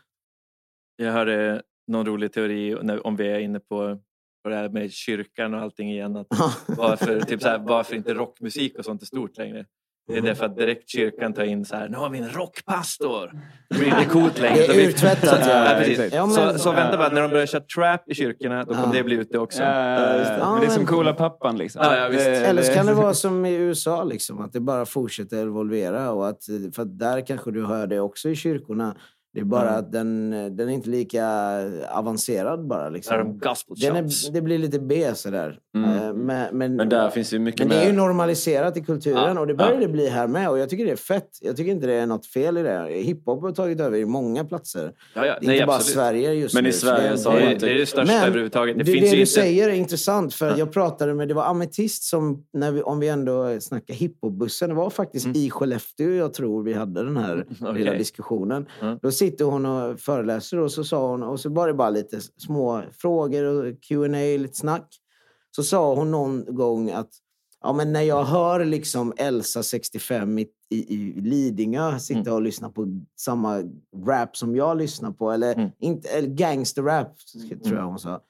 Jag 0.96 1.12
hörde 1.12 1.62
någon 1.86 2.06
rolig 2.06 2.32
teori 2.32 2.74
om 3.04 3.16
vi 3.16 3.28
är 3.28 3.38
inne 3.38 3.60
på, 3.60 3.98
på 4.44 4.48
det 4.48 4.56
här 4.56 4.68
med 4.68 4.92
kyrkan 4.92 5.54
och 5.54 5.60
allting 5.60 5.90
igen. 5.90 6.16
Att 6.16 6.26
varför, 6.66 7.20
typ 7.20 7.42
så 7.42 7.48
här, 7.48 7.58
varför 7.66 7.94
inte 7.96 8.14
rockmusik 8.14 8.78
och 8.78 8.84
sånt 8.84 9.02
är 9.02 9.06
stort 9.06 9.36
längre? 9.38 9.64
Det 10.08 10.16
är 10.18 10.22
därför 10.22 10.44
att 10.46 10.56
direkt 10.56 10.88
kyrkan 10.88 11.32
tar 11.32 11.44
in 11.44 11.64
så 11.64 11.76
här, 11.76 11.88
nu 11.88 11.96
har 11.96 12.10
vi 12.10 12.18
en 12.18 12.28
rockpastor. 12.30 13.30
Det 13.70 13.78
blir 13.78 13.86
inte 13.88 14.04
coolt 14.04 14.40
längre. 14.40 14.56
Det 14.56 14.82
är 14.84 14.88
uttvättat, 14.88 15.44
så- 15.44 15.50
ja. 15.50 15.70
ja, 15.72 15.78
precis. 15.78 16.12
Ja, 16.14 16.26
men- 16.26 16.34
så, 16.34 16.58
så 16.58 16.72
vänta 16.72 16.96
bara, 16.96 17.08
när 17.08 17.22
de 17.22 17.30
börjar 17.30 17.46
köra 17.46 17.60
trap 17.62 18.10
i 18.10 18.14
kyrkorna, 18.14 18.64
då 18.64 18.74
kommer 18.74 18.86
Ja. 18.86 18.92
det 18.92 19.02
bli 19.04 19.16
ute 19.16 19.38
också. 19.38 19.62
Ja, 19.62 19.68
det. 19.68 20.36
Ja, 20.40 20.50
men 20.52 20.60
det 20.60 20.66
är 20.66 20.70
som 20.70 20.82
men- 20.82 20.92
coola 20.92 21.12
pappan 21.14 21.58
liksom. 21.58 21.82
Ja, 21.84 21.96
ja, 21.96 22.08
visst. 22.08 22.26
Eller 22.26 22.62
så 22.62 22.72
kan 22.74 22.86
det 22.86 22.94
vara 22.94 23.14
som 23.14 23.46
i 23.46 23.54
USA, 23.54 24.04
liksom, 24.04 24.40
att 24.40 24.52
det 24.52 24.60
bara 24.60 24.86
fortsätter 24.86 25.42
evolvera. 25.42 26.10
Och 26.12 26.28
att, 26.28 26.44
för 26.74 26.82
att 26.82 26.98
där 26.98 27.26
kanske 27.26 27.50
du 27.50 27.64
hör 27.66 27.86
det 27.86 28.00
också 28.00 28.28
i 28.28 28.36
kyrkorna. 28.36 28.96
Det 29.36 29.40
är 29.40 29.44
bara 29.44 29.68
Mm. 29.68 29.78
att 29.78 29.92
den, 29.92 30.30
den 30.56 30.68
är 30.68 30.72
inte 30.72 30.88
lika 30.90 31.24
avancerad 31.90 32.66
bara. 32.66 32.88
Liksom. 32.88 33.38
de 33.40 33.54
Den 33.80 33.96
är, 33.96 34.32
det 34.32 34.40
blir 34.40 34.58
lite 34.58 34.78
B 34.78 35.14
sådär. 35.14 35.58
Mm. 35.74 35.90
Eh, 35.90 36.14
Men, 36.14 36.56
men, 36.58 36.76
Men 36.76 36.88
där 36.88 37.10
finns 37.10 37.32
ju 37.32 37.38
mycket 37.38 37.60
men 37.60 37.68
det 37.68 37.74
är 37.82 37.86
ju 37.86 37.92
normaliserat 37.92 38.76
i 38.76 38.80
kulturen 38.84 39.16
Ja, 39.36 39.40
och 39.40 39.46
det 39.46 39.54
börjar 39.54 39.72
ja. 39.72 39.78
det 39.80 39.88
bli 39.88 40.08
här 40.08 40.26
med. 40.26 40.50
Och 40.50 40.58
jag 40.58 40.68
tycker 40.68 40.84
det 40.84 40.90
är 40.92 40.96
fett. 40.96 41.28
Jag 41.40 41.56
tycker 41.56 41.70
inte 41.72 41.86
det 41.86 41.92
är 41.92 42.06
något 42.06 42.26
fel 42.26 42.58
i 42.58 42.62
det. 42.62 42.88
Hiphop 42.92 43.42
har 43.42 43.52
tagit 43.52 43.80
över 43.80 43.98
i 43.98 44.04
många 44.06 44.44
platser. 44.44 44.92
Ja. 45.14 45.22
Det 45.22 45.28
är 45.28 45.38
Nej, 45.42 45.54
inte 45.56 45.66
bara 45.66 45.76
absolut. 45.76 45.94
Sverige 45.94 46.32
just 46.32 46.54
Men 46.54 46.64
i 46.64 46.68
nu. 46.68 46.72
Sverige 46.72 47.10
det, 47.10 47.18
så 47.18 47.30
har 47.30 47.36
Det 47.38 47.42
är, 47.44 47.58
det 47.58 47.70
är 47.70 47.74
det 47.74 47.86
största 47.86 48.12
Men 48.12 48.22
överhuvudtaget. 48.28 48.76
Det, 48.78 48.84
det, 48.84 48.92
finns 48.92 49.10
det 49.10 49.16
du 49.16 49.20
inte... 49.20 49.32
säger 49.32 49.68
är 49.68 49.72
intressant. 49.72 50.34
För 50.34 50.58
Jag 50.58 50.72
pratade 50.72 51.14
med, 51.14 51.28
det 51.28 51.34
var 51.34 51.44
Ametist 51.44 52.02
som, 52.02 52.44
när 52.52 52.72
vi, 52.72 52.82
om 52.82 53.00
vi 53.00 53.08
ändå 53.08 53.60
snackar 53.60 53.94
hiphopbussen, 53.94 54.68
det 54.68 54.74
var 54.74 54.90
faktiskt 54.90 55.26
i 55.36 55.50
Skellefteå 55.50 56.10
jag 56.14 56.34
tror 56.34 56.62
vi 56.62 56.72
hade 56.72 57.04
den 57.04 57.16
här 57.16 57.34
lilla 57.36 57.70
Mm. 57.70 57.82
Okej. 57.82 57.98
diskussionen. 57.98 58.66
Mm. 58.82 58.98
Sitter 59.26 59.44
hon 59.44 59.66
och 59.66 60.00
föreläser 60.00 60.58
och 60.58 60.72
så 60.72 60.84
sa 60.84 61.10
hon, 61.10 61.22
och 61.22 61.40
så 61.40 61.48
var 61.48 61.66
det 61.68 61.74
bara 61.74 61.90
lite 61.90 62.20
små 62.20 62.82
frågor 62.92 63.44
och 63.44 63.82
Q&A 63.82 64.38
lite 64.38 64.54
snack. 64.56 64.88
Så 65.56 65.62
sa 65.62 65.94
hon 65.94 66.10
någon 66.10 66.44
gång 66.54 66.90
att 66.90 67.10
ja, 67.62 67.72
men 67.72 67.92
när 67.92 68.02
jag 68.02 68.24
hör 68.24 68.64
liksom 68.64 69.12
Elsa 69.16 69.62
65 69.62 70.38
i, 70.38 70.46
i, 70.70 70.94
i 70.94 71.20
Lidingö 71.20 71.98
sitta 71.98 72.34
och 72.34 72.42
lyssna 72.42 72.70
på 72.70 72.86
samma 73.20 73.62
rap 74.06 74.36
som 74.36 74.56
jag 74.56 74.76
lyssnar 74.78 75.10
på, 75.10 75.30
eller, 75.30 75.54
Mm. 75.54 75.70
inte, 75.78 76.08
eller 76.08 76.28
gangsterrap 76.28 77.16
tror 77.64 77.76
jag 77.76 77.84
hon 77.86 77.98
sa. 77.98 78.20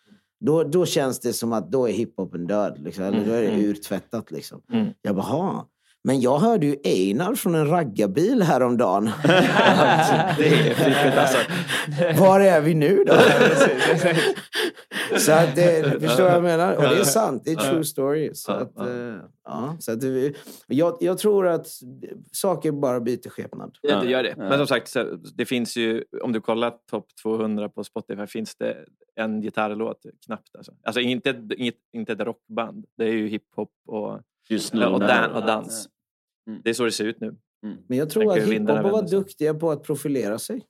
Då, 0.41 0.63
då 0.65 0.87
känns 0.87 1.21
det 1.21 1.33
som 1.33 1.53
att 1.53 1.71
då 1.73 1.89
är 1.89 1.93
hiphopen 1.93 2.47
död. 2.47 2.79
Liksom. 2.79 3.05
Eller 3.05 3.27
då 3.27 3.33
är 3.33 3.43
det 3.43 3.49
Mm. 3.49 3.61
urtvättat. 3.61 4.31
Liksom. 4.31 4.63
Mm. 4.73 4.87
Jag 5.03 5.17
bara. 5.17 5.65
Men 6.07 6.21
jag 6.21 6.39
hörde 6.39 6.67
ju 6.67 6.77
Einar 6.85 7.35
från 7.35 7.55
en 7.55 7.69
raggarbil 7.69 8.43
häromdagen. 8.43 9.11
Det 10.39 10.49
är 10.49 10.75
fiffigt 10.75 11.17
alltså. 11.17 11.39
Var 12.23 12.41
är 12.41 12.61
vi 12.61 12.75
nu 12.75 13.05
då? 13.07 13.15
Så 15.19 15.33
att 15.33 15.57
det, 15.57 16.01
förstår 16.01 16.25
vad 16.25 16.33
jag 16.33 16.43
menar? 16.43 16.77
Och 16.77 16.83
det 16.83 17.01
är 17.01 17.05
sant. 17.05 17.43
Det 17.45 17.53
är 17.53 17.57
true 17.57 17.85
story. 17.85 18.31
Så 18.35 18.53
att, 18.53 18.73
ja. 18.77 18.89
eh, 18.89 19.79
så 19.79 19.93
att 19.93 20.03
jag, 20.67 20.97
jag 21.01 21.19
tror 21.19 21.47
att 21.47 21.67
saker 22.33 22.73
bara 22.73 23.01
byter 23.01 23.29
skepnad. 23.29 23.79
Ja, 23.83 24.01
det 24.01 24.11
gör 24.11 24.23
det. 24.23 24.35
Men 24.37 24.59
som 24.59 24.67
sagt, 24.67 24.95
det 25.35 25.45
finns 25.45 25.77
ju, 25.77 26.05
om 26.23 26.33
du 26.33 26.41
kollar 26.41 26.73
topp 26.91 27.07
200 27.23 27.69
på 27.69 27.85
Spotify 27.85 28.27
finns 28.27 28.57
det 28.57 28.77
en 29.17 29.41
gitarrlåt 29.41 30.07
knappt. 30.27 30.57
Alltså, 30.57 30.73
alltså 30.85 31.01
inte, 31.01 31.43
inget, 31.57 31.75
inte 31.93 32.13
ett 32.13 32.21
rockband. 32.21 32.85
Det 32.97 33.05
är 33.05 33.13
ju 33.13 33.29
hiphop 33.29 33.71
och, 33.87 34.21
Just 34.49 34.75
nu. 34.75 34.85
och, 34.85 35.01
dan, 35.01 35.31
och 35.31 35.47
dans. 35.47 35.89
Mm. 36.49 36.61
Det 36.65 36.71
är 36.71 36.75
så 36.75 36.85
det 36.85 36.93
ser 36.93 37.05
ut 37.05 37.21
nu. 37.21 37.37
Men 37.89 37.99
jag 37.99 38.11
tror 38.11 38.33
att 38.33 38.39
hiphop 38.45 38.69
har 38.69 38.91
varit 38.91 39.11
duktiga 39.11 39.55
på 39.55 39.71
att 39.71 39.83
profilera 39.83 40.39
sig. 40.39 40.63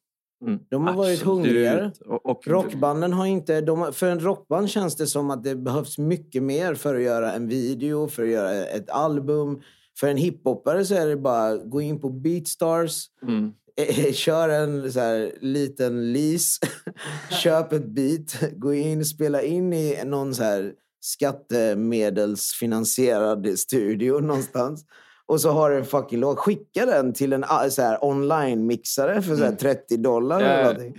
Mm. 0.47 0.59
De 0.69 0.87
har 0.87 0.95
varit 0.95 1.21
Absolut. 1.21 1.47
hungrigare. 1.47 1.93
Och, 2.07 2.27
och, 2.27 2.47
Rockbanden 2.47 3.13
har 3.13 3.27
inte... 3.27 3.61
De, 3.61 3.93
för 3.93 4.07
en 4.07 4.21
rockband 4.21 4.71
känns 4.71 4.97
det 4.97 5.07
som 5.07 5.31
att 5.31 5.45
det 5.45 5.57
behövs 5.57 5.99
mycket 5.99 6.43
mer 6.43 6.75
för 6.75 6.95
att 6.95 7.03
göra 7.03 7.33
en 7.33 7.49
video, 7.49 8.09
för 8.09 8.23
att 8.23 8.29
göra 8.29 8.67
ett 8.67 8.91
album. 8.91 9.63
För 9.99 10.09
en 10.09 10.17
hiphopare 10.17 10.85
så 10.85 10.95
är 10.95 11.07
det 11.07 11.17
bara 11.17 11.57
gå 11.57 11.81
in 11.81 12.01
på 12.01 12.11
Beatstars, 12.11 13.07
Mm. 13.23 13.53
eh, 13.77 14.13
kör 14.13 14.49
en 14.49 14.93
så 14.93 15.01
här, 15.01 15.33
liten 15.41 16.13
lease, 16.13 16.61
köp 17.43 17.73
ett 17.73 17.87
beat, 17.87 18.43
gå 18.53 18.75
in, 18.75 19.05
spela 19.05 19.43
in 19.43 19.73
i 19.73 20.05
någon 20.05 20.35
så 20.35 20.43
här 20.43 20.73
skattemedelsfinansierad 21.01 23.59
studio 23.59 24.21
någonstans. 24.21 24.85
Och 25.29 25.41
så 25.41 25.51
har 25.51 25.71
du 25.71 25.77
en 25.79 25.85
fucking 25.85 26.21
låt. 26.21 26.39
Skicka 26.39 26.87
den 26.87 27.13
till 27.13 27.33
en 27.33 27.45
ah, 27.49 27.71
så 27.71 27.83
här, 27.83 28.05
online-mixare 28.05 29.23
för 29.23 29.37
så 29.37 29.45
här, 29.45 29.53
30 29.53 29.97
dollar 29.97 30.41
eller 30.41 30.57
Ja. 30.59 30.63
någonting. 30.63 30.95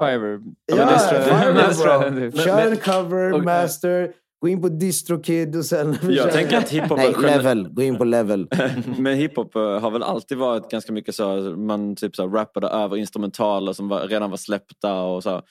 Fiverr. 0.00 0.40
Ja, 0.66 0.74
Destra- 0.76 1.22
Fiverr. 1.22 2.30
Kör 2.44 2.70
en 2.70 2.76
cover, 2.76 3.32
och- 3.32 3.44
master, 3.44 4.12
gå 4.40 4.48
in 4.48 4.62
på 4.62 4.68
DistroKid 4.68 5.56
och 5.56 5.64
sen... 5.64 5.96
Jag 6.02 6.32
tänker 6.32 6.58
att 6.58 6.68
hiphop 6.70 6.98
Nej, 6.98 7.14
level. 7.22 7.68
Gå 7.68 7.82
in 7.82 7.96
på 7.98 8.04
level. 8.04 8.48
Men 8.98 9.16
hiphop 9.16 9.56
eh, 9.56 9.62
har 9.80 9.90
väl 9.90 10.02
alltid 10.02 10.38
varit 10.38 10.70
ganska 10.70 10.92
mycket 10.92 11.14
så, 11.14 11.36
man 11.56 11.96
typ 11.96 12.16
så 12.16 12.28
rappade 12.28 12.68
över 12.68 12.96
instrumentaler 12.96 13.72
som 13.72 13.88
var, 13.88 14.00
redan 14.08 14.30
var 14.30 14.36
släppta 14.36 15.00
och 15.02 15.22
så. 15.22 15.42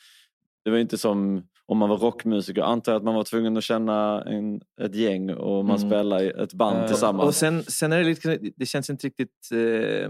Det 0.66 0.72
var 0.72 0.78
inte 0.78 0.98
som 0.98 1.44
om 1.72 1.78
man 1.78 1.90
var 1.90 1.98
rockmusiker, 1.98 2.62
antar 2.62 2.92
jag 2.92 3.00
att 3.00 3.04
man 3.06 3.16
var 3.16 3.24
tvungen 3.24 3.58
att 3.58 3.64
känna 3.64 4.24
en, 4.24 4.62
ett 4.82 4.96
gäng 4.96 5.30
och 5.34 5.66
man 5.66 5.76
Mm. 5.78 5.90
spelade 5.90 6.24
i 6.24 6.30
ett 6.30 6.54
band 6.54 6.78
Eh, 6.80 6.88
tillsammans. 6.88 7.28
Och 7.28 7.36
sen, 7.36 7.64
sen 7.64 7.92
är 7.92 7.98
det 7.98 8.04
lite, 8.04 8.40
det 8.56 8.66
känns 8.66 8.90
inte 8.90 9.08
riktigt... 9.08 9.50
Eh, 9.54 10.10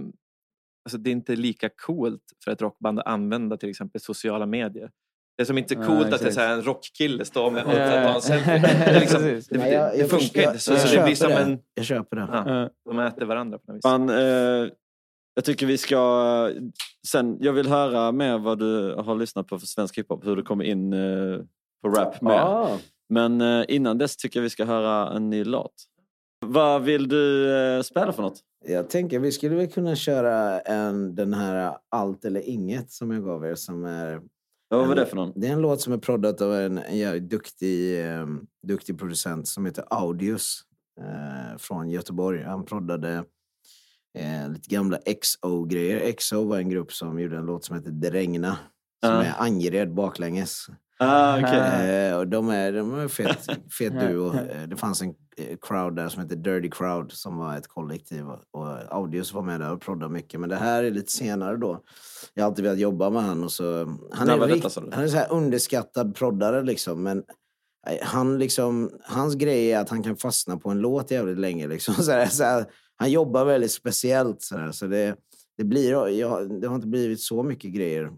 alltså 0.86 0.98
det 0.98 1.10
är 1.10 1.12
inte 1.12 1.36
lika 1.36 1.70
coolt 1.86 2.22
för 2.44 2.52
ett 2.52 2.62
rockband 2.62 3.00
att 3.00 3.08
använda 3.08 3.58
till 3.58 3.70
exempel 3.70 4.02
sociala 4.02 4.46
medier. 4.46 4.90
Det 5.38 5.44
är 5.44 5.46
som 5.46 5.58
inte 5.58 5.74
Ja, 5.74 5.86
coolt 5.86 6.02
att 6.02 6.10
det 6.10 6.16
är 6.16 6.16
exakt. 6.16 6.34
så 6.34 6.42
här 6.42 6.54
en 6.54 6.62
rockkille 6.62 7.26
står 7.26 7.52
med 7.52 7.66
och 7.66 7.72
Ja. 7.74 7.76
tar 7.92 8.16
en 8.16 8.22
selfie. 8.22 8.60
Det, 8.94 9.00
liksom, 9.00 10.20
funkar 10.20 10.42
inte. 10.48 10.60
Så, 10.60 10.72
jag 10.74 10.80
så 10.82 10.96
det 10.98 11.04
blir 11.04 11.16
köper 11.16 11.16
som 11.16 11.30
det. 11.30 11.52
en... 11.52 11.60
Jag 11.74 11.86
köper 11.86 12.16
det. 12.18 12.28
Ja, 12.32 12.60
Ja. 12.62 12.70
de 12.86 13.00
äter 13.00 13.26
varandra 13.26 13.58
på 13.58 13.64
något 13.72 13.76
vis. 13.78 13.82
Fan, 13.84 14.10
eh, 14.10 14.70
jag 15.34 15.46
tycker 15.46 15.66
vi 15.66 15.78
ska... 15.78 16.52
Sen, 17.08 17.38
jag 17.40 17.54
vill 17.54 17.68
höra 17.68 18.12
mer 18.12 18.38
vad 18.38 18.60
du 18.60 18.96
har 18.96 19.16
lyssnat 19.16 19.48
på 19.48 19.60
för 19.60 19.68
svensk 19.68 19.98
hiphop, 19.98 20.26
hur 20.26 20.36
du 20.36 20.44
kommer 20.44 20.66
in 20.66 20.94
eh, 20.94 21.40
på 21.82 21.90
rap 21.90 22.22
med. 22.22 22.42
Ah. 22.44 22.78
Men 23.10 23.42
eh, 23.42 23.66
innan 23.68 23.98
dess 23.98 24.18
tycker 24.18 24.40
jag 24.40 24.44
vi 24.44 24.50
ska 24.50 24.66
höra 24.66 25.16
en 25.16 25.30
ny 25.30 25.44
låt. 25.44 25.74
Vad 26.46 26.82
vill 26.84 27.08
du 27.08 27.56
eh, 27.58 27.82
spela 27.82 28.14
för 28.14 28.22
något? 28.22 28.40
Jag 28.66 28.90
tänker 28.90 29.20
vi 29.20 29.32
skulle 29.32 29.56
väl 29.56 29.68
kunna 29.68 29.96
köra 29.96 30.60
en, 30.60 31.16
den 31.16 31.34
här 31.34 31.78
Allt 31.90 32.26
eller 32.26 32.50
inget 32.50 32.92
som 32.92 33.12
jag 33.12 33.24
gav 33.24 33.46
er. 33.46 33.56
Som 33.56 33.86
är, 33.86 34.22
Vad 34.70 34.88
var 34.88 34.96
det 34.96 35.06
för 35.06 35.16
någon? 35.16 35.34
det 35.36 35.48
är 35.48 35.52
en 35.52 35.62
låt 35.62 35.82
som 35.82 35.94
är 35.94 35.98
proddat 35.98 36.42
av 36.42 36.54
en, 36.54 36.78
en 36.78 36.98
jävligt 36.98 37.30
duktig, 37.30 38.06
eh, 38.06 38.28
duktig 38.68 39.00
producent 39.00 39.48
som 39.48 39.66
heter 39.66 39.84
Audius 39.90 40.62
eh, 41.02 41.58
från 41.58 41.90
Göteborg. 41.90 42.44
Han 42.44 42.66
proddade 42.66 43.24
eh, 44.18 44.50
lite 44.50 44.70
gamla 44.76 44.98
XO-grejer. 45.22 46.12
XO 46.12 46.44
var 46.48 46.58
en 46.58 46.70
grupp 46.70 46.94
som 46.94 47.20
gjorde 47.20 47.38
en 47.38 47.46
låt 47.46 47.66
som 47.66 47.76
heter 47.76 47.92
Det 47.92 48.10
regna. 48.10 48.58
Som 49.06 49.14
Ja. 49.14 49.24
är 49.24 49.36
Angered 49.40 49.94
baklänges. 49.94 50.66
Ah, 51.00 51.38
okej. 51.40 51.90
Eh, 52.10 52.18
och 52.18 52.28
de 52.28 52.50
är, 52.50 52.72
de 52.74 53.00
är 53.00 53.08
fet, 53.08 53.48
fet 53.80 54.00
duo. 54.00 54.34
Eh, 54.36 54.68
Det 54.68 54.76
fanns 54.76 55.02
en 55.02 55.10
eh, 55.38 55.58
crowd 55.62 55.96
där 55.96 56.10
som 56.10 56.22
heter 56.24 56.36
Dirty 56.36 56.70
Crowd 56.70 57.12
som 57.12 57.38
var 57.38 57.58
ett 57.58 57.68
kollektiv. 57.68 58.26
Och- 58.30 58.94
Audios 58.96 59.34
var 59.34 59.42
med 59.42 59.60
där 59.60 59.72
och 59.74 59.82
proddade 59.82 60.14
mycket. 60.14 60.40
Men 60.40 60.50
det 60.50 60.56
här 60.56 60.84
är 60.84 60.92
lite 60.92 61.12
senare 61.12 61.58
då. 61.58 61.84
Jag 62.34 62.44
har 62.44 62.50
alltid 62.50 62.64
velat 62.66 62.80
jobba 62.80 63.10
med 63.10 63.24
han. 63.24 63.44
Och 63.44 63.52
så, 63.52 63.98
han, 64.12 64.30
är 64.30 64.48
detta, 64.48 64.70
han 64.92 65.04
är 65.04 65.08
så 65.08 65.18
här 65.18 65.32
underskattad 65.32 66.16
proddare 66.16 66.64
liksom. 66.64 67.04
Men 67.04 67.18
eh, 67.88 67.98
han 68.02 68.40
liksom, 68.40 68.90
hans 69.04 69.36
grej 69.36 69.72
är 69.72 69.80
att 69.80 69.90
han 69.90 70.04
kan 70.04 70.18
fastna 70.18 70.58
på 70.58 70.70
en 70.70 70.80
låt 70.80 71.12
jävligt 71.12 71.38
länge. 71.40 71.68
Liksom. 71.68 71.94
Så 72.04 72.12
här, 72.12 72.26
så 72.26 72.44
här, 72.44 72.66
han 73.02 73.12
jobbar 73.12 73.46
väldigt 73.46 73.72
speciellt. 73.72 74.42
Så, 74.42 74.56
där, 74.58 74.72
så 74.72 74.88
det, 74.88 75.16
det, 75.58 75.64
blir, 75.64 75.92
jag, 76.08 76.62
det 76.62 76.68
har 76.68 76.76
inte 76.76 76.88
blivit 76.88 77.22
så 77.22 77.44
mycket 77.44 77.72
grejer 77.72 78.12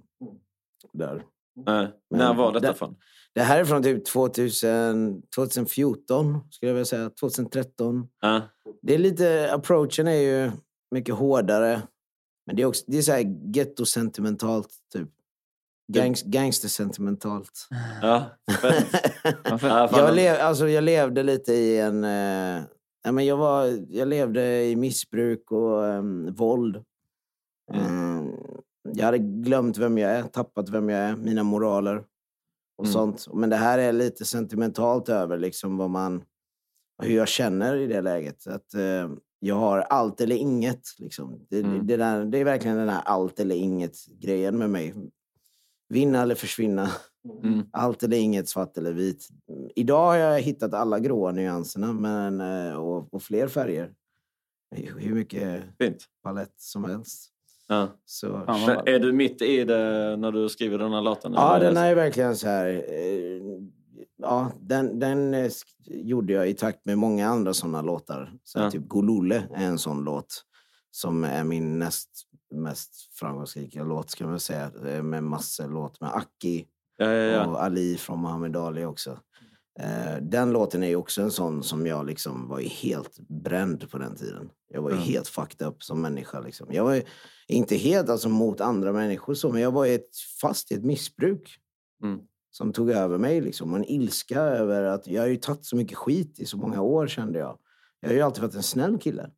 där. 0.94 1.24
Nej. 1.66 1.92
Men 2.10 2.20
När 2.20 2.34
var 2.34 2.54
detta 2.54 2.68
det- 2.68 2.74
från? 2.74 2.96
Det 3.36 3.42
här 3.42 3.60
är 3.60 3.66
från 3.66 3.84
typ 3.84 4.06
2000, 4.06 5.22
2014, 5.36 6.40
skulle 6.50 6.70
jag 6.70 6.74
vilja 6.74 6.86
säga. 6.86 7.10
2013. 7.20 8.08
Ja. 8.22 8.42
Det 8.82 8.94
är 8.94 8.98
lite, 8.98 9.54
approachen 9.54 10.08
är 10.08 10.12
ju 10.22 10.52
mycket 10.92 11.16
hårdare. 11.16 11.82
Men 12.46 12.56
det 12.56 12.62
är 12.62 12.66
också, 12.66 12.84
det 12.88 12.98
är 12.98 13.02
så 13.02 13.12
här 13.12 13.22
ghetto-sentimentalt, 13.54 14.70
typ. 14.94 15.10
Gangs, 15.94 16.24
gangster-sentimentalt. 16.24 17.68
Ja, 18.02 18.26
jag, 19.92 20.16
lev, 20.16 20.36
alltså, 20.42 20.68
jag 20.70 20.84
levde 20.84 21.24
lite 21.24 21.54
i 21.54 21.80
en... 21.80 22.04
Eh, 22.04 22.62
ja, 23.04 23.12
men 23.12 23.26
jag, 23.26 23.38
var, 23.38 23.80
jag 23.90 24.08
levde 24.08 24.64
i 24.66 24.76
missbruk 24.76 25.52
och 25.52 25.88
em, 25.88 26.34
våld. 26.34 26.84
Mm. 27.74 28.32
Jag 28.94 29.06
hade 29.06 29.18
glömt 29.18 29.78
vem 29.78 29.98
jag 29.98 30.12
är, 30.12 30.24
tappat 30.24 30.70
vem 30.70 30.90
jag 30.90 31.00
är, 31.00 31.16
mina 31.16 31.44
moraler 31.44 31.98
och 32.78 32.86
Mm. 32.86 32.94
sånt. 32.94 33.28
Men 33.34 33.50
det 33.50 33.56
här 33.56 33.80
är 33.80 33.92
lite 33.92 34.26
sentimentalt 34.26 35.10
över 35.10 35.38
liksom 35.38 35.78
vad 35.78 35.90
man, 35.90 36.24
hur 37.04 37.16
jag 37.16 37.28
känner 37.28 37.76
i 37.76 37.88
det 37.88 38.02
läget. 38.02 38.48
Att, 38.48 38.74
eh, 38.74 39.10
jag 39.40 39.56
har 39.56 39.80
allt 39.80 40.22
eller 40.22 40.36
inget. 40.36 40.82
Liksom. 41.00 41.46
Det, 41.50 41.60
Mm. 41.60 41.88
det, 41.88 41.98
där, 41.98 42.26
det 42.26 42.38
är 42.38 42.46
verkligen 42.46 42.78
den 42.78 42.90
här 42.90 43.02
allt 43.06 43.40
eller 43.40 43.56
inget-grejen 43.56 44.58
med 44.58 44.70
mig. 44.70 44.94
Vinna 45.90 46.22
eller 46.22 46.36
försvinna. 46.36 46.90
Mm. 47.44 47.66
Allt 47.72 48.04
eller 48.04 48.18
inget, 48.18 48.50
svart 48.50 48.78
eller 48.78 48.94
vit. 48.94 49.30
Idag 49.76 50.06
har 50.06 50.16
jag 50.16 50.42
hittat 50.42 50.74
alla 50.74 51.00
gråa 51.00 51.32
nyanserna 51.32 51.94
men, 51.94 52.42
eh, 52.42 52.76
och, 52.76 53.14
och 53.14 53.24
fler 53.24 53.48
färger. 53.48 53.94
Hur 54.76 55.14
mycket 55.16 55.64
Fint. 55.78 56.06
palett 56.24 56.54
som 56.58 56.84
helst. 56.84 57.30
Ja. 57.68 57.88
Så, 58.06 58.28
Men 58.48 58.88
Är 58.88 59.00
du 59.00 59.12
mitt 59.12 59.42
i 59.42 59.64
det 59.64 60.16
när 60.18 60.32
du 60.32 60.50
skriver 60.50 60.78
den 60.78 60.94
här 60.94 61.02
låten? 61.02 61.34
ja, 61.34 61.60
den 61.60 61.78
är 61.78 61.96
verkligen 61.96 62.36
så 62.36 62.48
här... 62.48 62.68
Eh, 62.68 63.42
ja, 64.18 64.52
den, 64.62 65.00
den 65.00 65.34
eh, 65.34 65.52
gjorde 65.86 66.34
jag 66.34 66.50
i 66.50 66.54
takt 66.54 66.86
med 66.86 66.98
många 66.98 67.28
andra 67.28 67.54
såna 67.54 67.82
låtar. 67.82 68.34
Så 68.44 68.60
Ja. 68.60 68.72
Typ 68.72 68.88
Golole 68.88 69.48
är 69.54 69.66
en 69.66 69.80
sån 69.80 70.04
låt 70.04 70.44
som 70.92 71.24
är 71.24 71.44
min 71.44 71.80
näst 71.80 72.10
mest 72.54 73.10
framgångsrika 73.14 73.84
låt, 73.84 74.10
ska 74.10 74.28
man 74.28 74.40
säga. 74.40 74.72
Med 75.04 75.24
massor 75.24 75.68
låt 75.68 76.02
med 76.02 76.10
Aki 76.10 76.68
Ja, 76.98 77.06
ja, 77.12 77.24
ja. 77.32 77.46
och 77.48 77.64
Ali 77.64 77.98
från 77.98 78.22
Muhammad 78.22 78.56
Ali 78.58 78.86
också. 78.86 79.20
Eh, 79.80 80.18
den 80.22 80.52
låten 80.52 80.84
är 80.84 80.96
också 80.96 81.22
en 81.22 81.32
sån 81.32 81.64
som 81.64 81.88
jag 81.88 82.06
liksom 82.06 82.48
var 82.48 82.60
helt 82.60 83.20
bränd 83.20 83.92
på 83.92 83.98
den 83.98 84.16
tiden. 84.16 84.50
Jag 84.70 84.82
var 84.82 84.92
Mm. 84.92 85.04
helt 85.04 85.28
fucked 85.28 85.68
up 85.68 85.84
som 85.84 86.02
människa. 86.02 86.40
Liksom. 86.40 86.68
Jag 86.72 86.84
var 86.84 87.02
inte 87.48 87.76
helt 87.76 88.10
alltså, 88.10 88.30
mot 88.30 88.62
andra 88.62 88.94
människor 88.94 89.34
så, 89.34 89.52
men 89.52 89.62
jag 89.62 89.72
var 89.72 89.86
ett, 89.86 90.10
fast 90.42 90.72
i 90.72 90.76
ett 90.76 90.84
missbruk. 90.84 91.58
Mm. 92.04 92.20
Som 92.52 92.74
tog 92.74 92.90
över 92.92 93.18
mig 93.18 93.42
liksom. 93.42 93.72
Och 93.72 93.78
en 93.78 93.86
ilska 93.86 94.42
över 94.42 94.84
att 94.84 95.08
jag 95.08 95.22
har 95.22 95.28
ju 95.28 95.36
tagit 95.36 95.66
så 95.66 95.76
mycket 95.76 95.98
skit 95.98 96.40
i 96.40 96.46
så 96.46 96.58
många 96.58 96.82
år 96.82 97.08
kände 97.08 97.40
jag. 97.40 97.58
Jag 98.00 98.10
har 98.10 98.16
ju 98.16 98.22
alltid 98.22 98.42
varit 98.42 98.56
en 98.56 98.64
snäll 98.64 98.98
kille. 99.00 99.30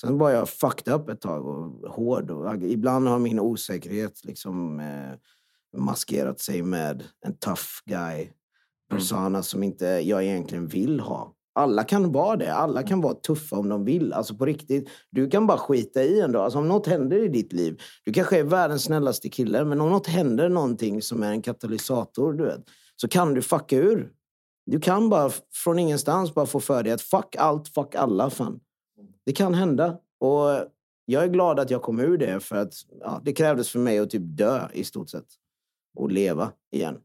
Sen 0.00 0.18
var 0.18 0.30
jag 0.30 0.48
fucked 0.48 0.94
up 0.94 1.08
ett 1.08 1.20
tag 1.20 1.46
och 1.46 1.90
hård. 1.94 2.30
Och 2.30 2.54
ibland 2.62 3.08
har 3.08 3.18
min 3.18 3.40
osäkerhet 3.40 4.24
liksom 4.24 4.80
eh, 4.80 5.12
maskerat 5.76 6.40
sig 6.40 6.62
med 6.62 7.04
en 7.26 7.36
tough 7.38 7.62
guy 7.86 8.28
persona 8.90 9.42
som 9.42 9.62
inte 9.62 9.86
jag 9.86 10.24
egentligen 10.24 10.66
vill 10.66 11.00
ha. 11.00 11.34
Alla 11.54 11.84
kan 11.84 12.12
vara 12.12 12.36
det. 12.36 12.54
Alla 12.54 12.82
kan 12.82 13.00
vara 13.00 13.14
tuffa 13.14 13.56
om 13.56 13.68
de 13.68 13.84
vill. 13.84 14.12
Alltså 14.12 14.34
på 14.34 14.46
riktigt. 14.46 14.88
Du 15.10 15.30
kan 15.30 15.46
bara 15.46 15.58
skita 15.58 16.02
i 16.02 16.20
en 16.20 16.32
dag. 16.32 16.44
Alltså 16.44 16.58
om 16.58 16.68
något 16.68 16.86
händer 16.86 17.24
i 17.24 17.28
ditt 17.28 17.52
liv. 17.52 17.80
Du 18.04 18.12
kanske 18.12 18.38
är 18.38 18.44
världens 18.44 18.84
snällaste 18.84 19.28
kille. 19.28 19.64
Men 19.64 19.80
om 19.80 19.90
något 19.90 20.06
händer 20.06 20.48
någonting 20.48 21.02
som 21.02 21.22
är 21.22 21.30
en 21.30 21.42
katalysator, 21.42 22.32
du 22.32 22.44
vet. 22.44 22.64
Så 22.96 23.08
kan 23.08 23.34
du 23.34 23.42
fucka 23.42 23.76
ur. 23.76 24.12
Du 24.66 24.80
kan 24.80 25.08
bara 25.08 25.30
från 25.64 25.78
ingenstans 25.78 26.34
bara 26.34 26.46
få 26.46 26.60
för 26.60 26.82
dig 26.82 26.92
att 26.92 27.02
fuck 27.02 27.36
allt, 27.38 27.68
fuck 27.68 27.94
alla. 27.94 28.30
Fan. 28.30 28.60
Det 29.26 29.32
kan 29.32 29.54
hända. 29.54 29.98
Och 30.20 30.68
jag 31.04 31.24
är 31.24 31.28
glad 31.28 31.60
att 31.60 31.70
jag 31.70 31.82
kom 31.82 32.00
ur 32.00 32.18
det. 32.18 32.40
För 32.40 32.56
att 32.56 32.74
ja, 33.00 33.20
det 33.24 33.32
krävdes 33.32 33.68
för 33.68 33.78
mig 33.78 33.98
att 33.98 34.10
typ 34.10 34.22
dö 34.24 34.68
i 34.72 34.84
stort 34.84 35.10
sett. 35.10 35.26
Och 35.94 36.10
leva 36.10 36.52
igen. 36.70 37.00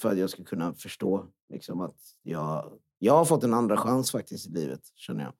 för 0.00 0.12
att 0.12 0.18
jag 0.18 0.30
ska 0.30 0.44
kunna 0.44 0.74
förstå 0.74 1.26
liksom, 1.52 1.80
att 1.80 1.96
jag, 2.22 2.72
jag 2.98 3.14
har 3.14 3.24
fått 3.24 3.44
en 3.44 3.54
andra 3.54 3.76
chans 3.76 4.10
faktiskt 4.10 4.46
i 4.46 4.50
livet, 4.50 4.80
känner 4.94 5.24
jag. 5.24 5.32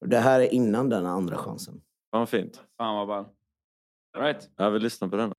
Och 0.00 0.08
det 0.08 0.18
här 0.18 0.40
är 0.40 0.54
innan 0.54 0.88
den 0.88 1.06
andra 1.06 1.36
chansen. 1.36 1.74
Fan 2.10 2.20
vad 2.20 2.28
fint. 2.28 2.60
Fan 2.76 2.96
vad 2.96 3.06
ball. 3.08 3.24
All 4.16 4.22
right. 4.22 4.50
Jag 4.56 4.70
vill 4.70 4.82
lyssna 4.82 5.08
på 5.08 5.16
den. 5.16 5.32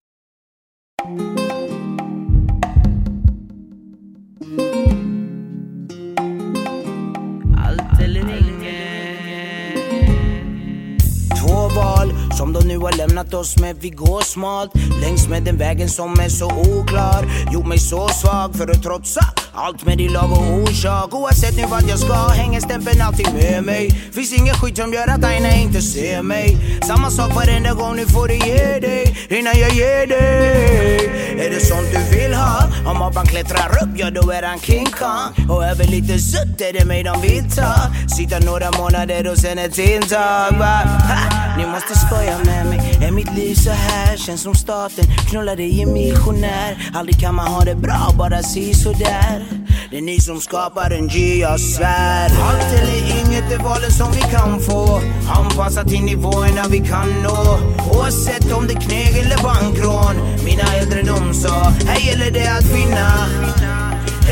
Har 12.87 12.97
lämnat 12.97 13.33
oss 13.33 13.57
men 13.57 13.75
Vi 13.79 13.89
går 13.89 14.21
smalt 14.21 14.71
längs 15.01 15.27
med 15.27 15.43
den 15.43 15.57
vägen 15.57 15.89
som 15.89 16.19
är 16.19 16.29
så 16.29 16.45
oklar. 16.45 17.25
Gjort 17.51 17.67
mig 17.67 17.79
så 17.79 18.07
svag 18.07 18.55
för 18.55 18.71
att 18.71 18.83
trotsa 18.83 19.21
allt 19.53 19.85
med 19.85 19.97
din 19.97 20.13
lag 20.13 20.31
och 20.31 20.53
orsak. 20.53 21.13
Oavsett 21.13 21.55
nu 21.57 21.65
vart 21.71 21.89
jag 21.89 21.99
ska 21.99 22.13
hänger 22.13 22.59
stämpeln 22.59 23.01
alltid 23.01 23.33
med 23.33 23.63
mig. 23.63 23.89
Finns 23.89 24.33
ingen 24.33 24.55
skit 24.55 24.77
som 24.77 24.93
gör 24.93 25.07
att 25.07 25.23
Aina 25.23 25.55
inte 25.55 25.81
ser 25.81 26.21
mig. 26.21 26.57
Samma 26.87 27.09
sak 27.09 27.35
varenda 27.35 27.73
gång, 27.73 27.95
nu 27.95 28.05
får 28.05 28.27
du 28.27 28.33
ge 28.33 28.79
dig 28.79 29.17
innan 29.29 29.53
jag 29.59 29.71
ger 29.73 30.07
dig. 30.07 31.05
Är 31.45 31.49
det 31.49 31.59
sånt 31.65 31.87
du 31.91 32.17
vill 32.17 32.33
ha? 32.33 32.63
Om 32.91 33.01
apan 33.01 33.25
klättrar 33.25 33.69
upp, 33.83 33.89
ja 33.95 34.09
då 34.11 34.31
är 34.31 34.43
han 34.43 34.59
King 34.59 34.85
Kong. 34.85 35.49
Och 35.49 35.65
över 35.65 35.85
lite 35.85 36.19
sutt 36.19 36.61
är 36.61 36.73
det 36.73 36.85
mig 36.85 37.03
de 37.03 37.21
vill 37.21 37.51
ta. 37.55 37.73
Sitta 38.17 38.39
några 38.39 38.71
månader 38.71 39.31
och 39.31 39.37
sen 39.37 39.57
ett 39.57 39.77
intag. 39.77 40.51
Va? 40.59 40.75
Ha! 41.09 41.46
Ni 41.57 41.65
måste 41.65 41.95
skoja 41.95 42.37
med 42.45 42.65
mig. 42.65 42.99
Är 43.07 43.11
mitt 43.11 43.35
liv 43.35 43.55
så 43.55 43.71
här? 43.71 44.17
Känns 44.17 44.41
som 44.41 44.55
staten 44.55 45.05
knullar 45.29 45.55
dig 45.55 45.81
i 45.81 45.85
missionär. 45.85 46.91
Aldrig 46.93 47.19
kan 47.19 47.35
man 47.35 47.47
ha 47.47 47.61
det 47.61 47.75
bra, 47.75 48.13
bara 48.17 48.43
si 48.43 48.73
sådär. 48.73 49.45
Det 49.91 49.97
är 49.97 50.01
ni 50.01 50.19
som 50.19 50.39
skapar 50.41 50.91
en 50.91 51.07
G, 51.07 51.39
jag 51.39 51.59
svär. 51.59 52.25
Allt 52.25 52.73
eller 52.73 53.19
inget 53.19 53.51
är 53.51 53.63
valen 53.63 53.91
som 53.91 54.11
vi 54.11 54.21
kan 54.21 54.59
få. 54.59 55.01
Anpassa 55.37 55.83
till 55.83 56.03
nivåerna 56.03 56.67
vi 56.69 56.77
kan 56.77 57.09
nå. 57.23 57.59
Oavsett 57.91 58.51
om 58.51 58.67
det 58.67 58.73
är 58.73 58.81
kneg 58.81 59.17
eller 59.17 59.43
bankrån. 59.43 60.15
Mina 60.45 60.63
äldre 60.63 61.01
de 61.01 61.33
sa, 61.33 61.73
här 61.87 61.99
gäller 62.07 62.31
det 62.31 62.47
att 62.47 62.65
vinna. 62.65 63.27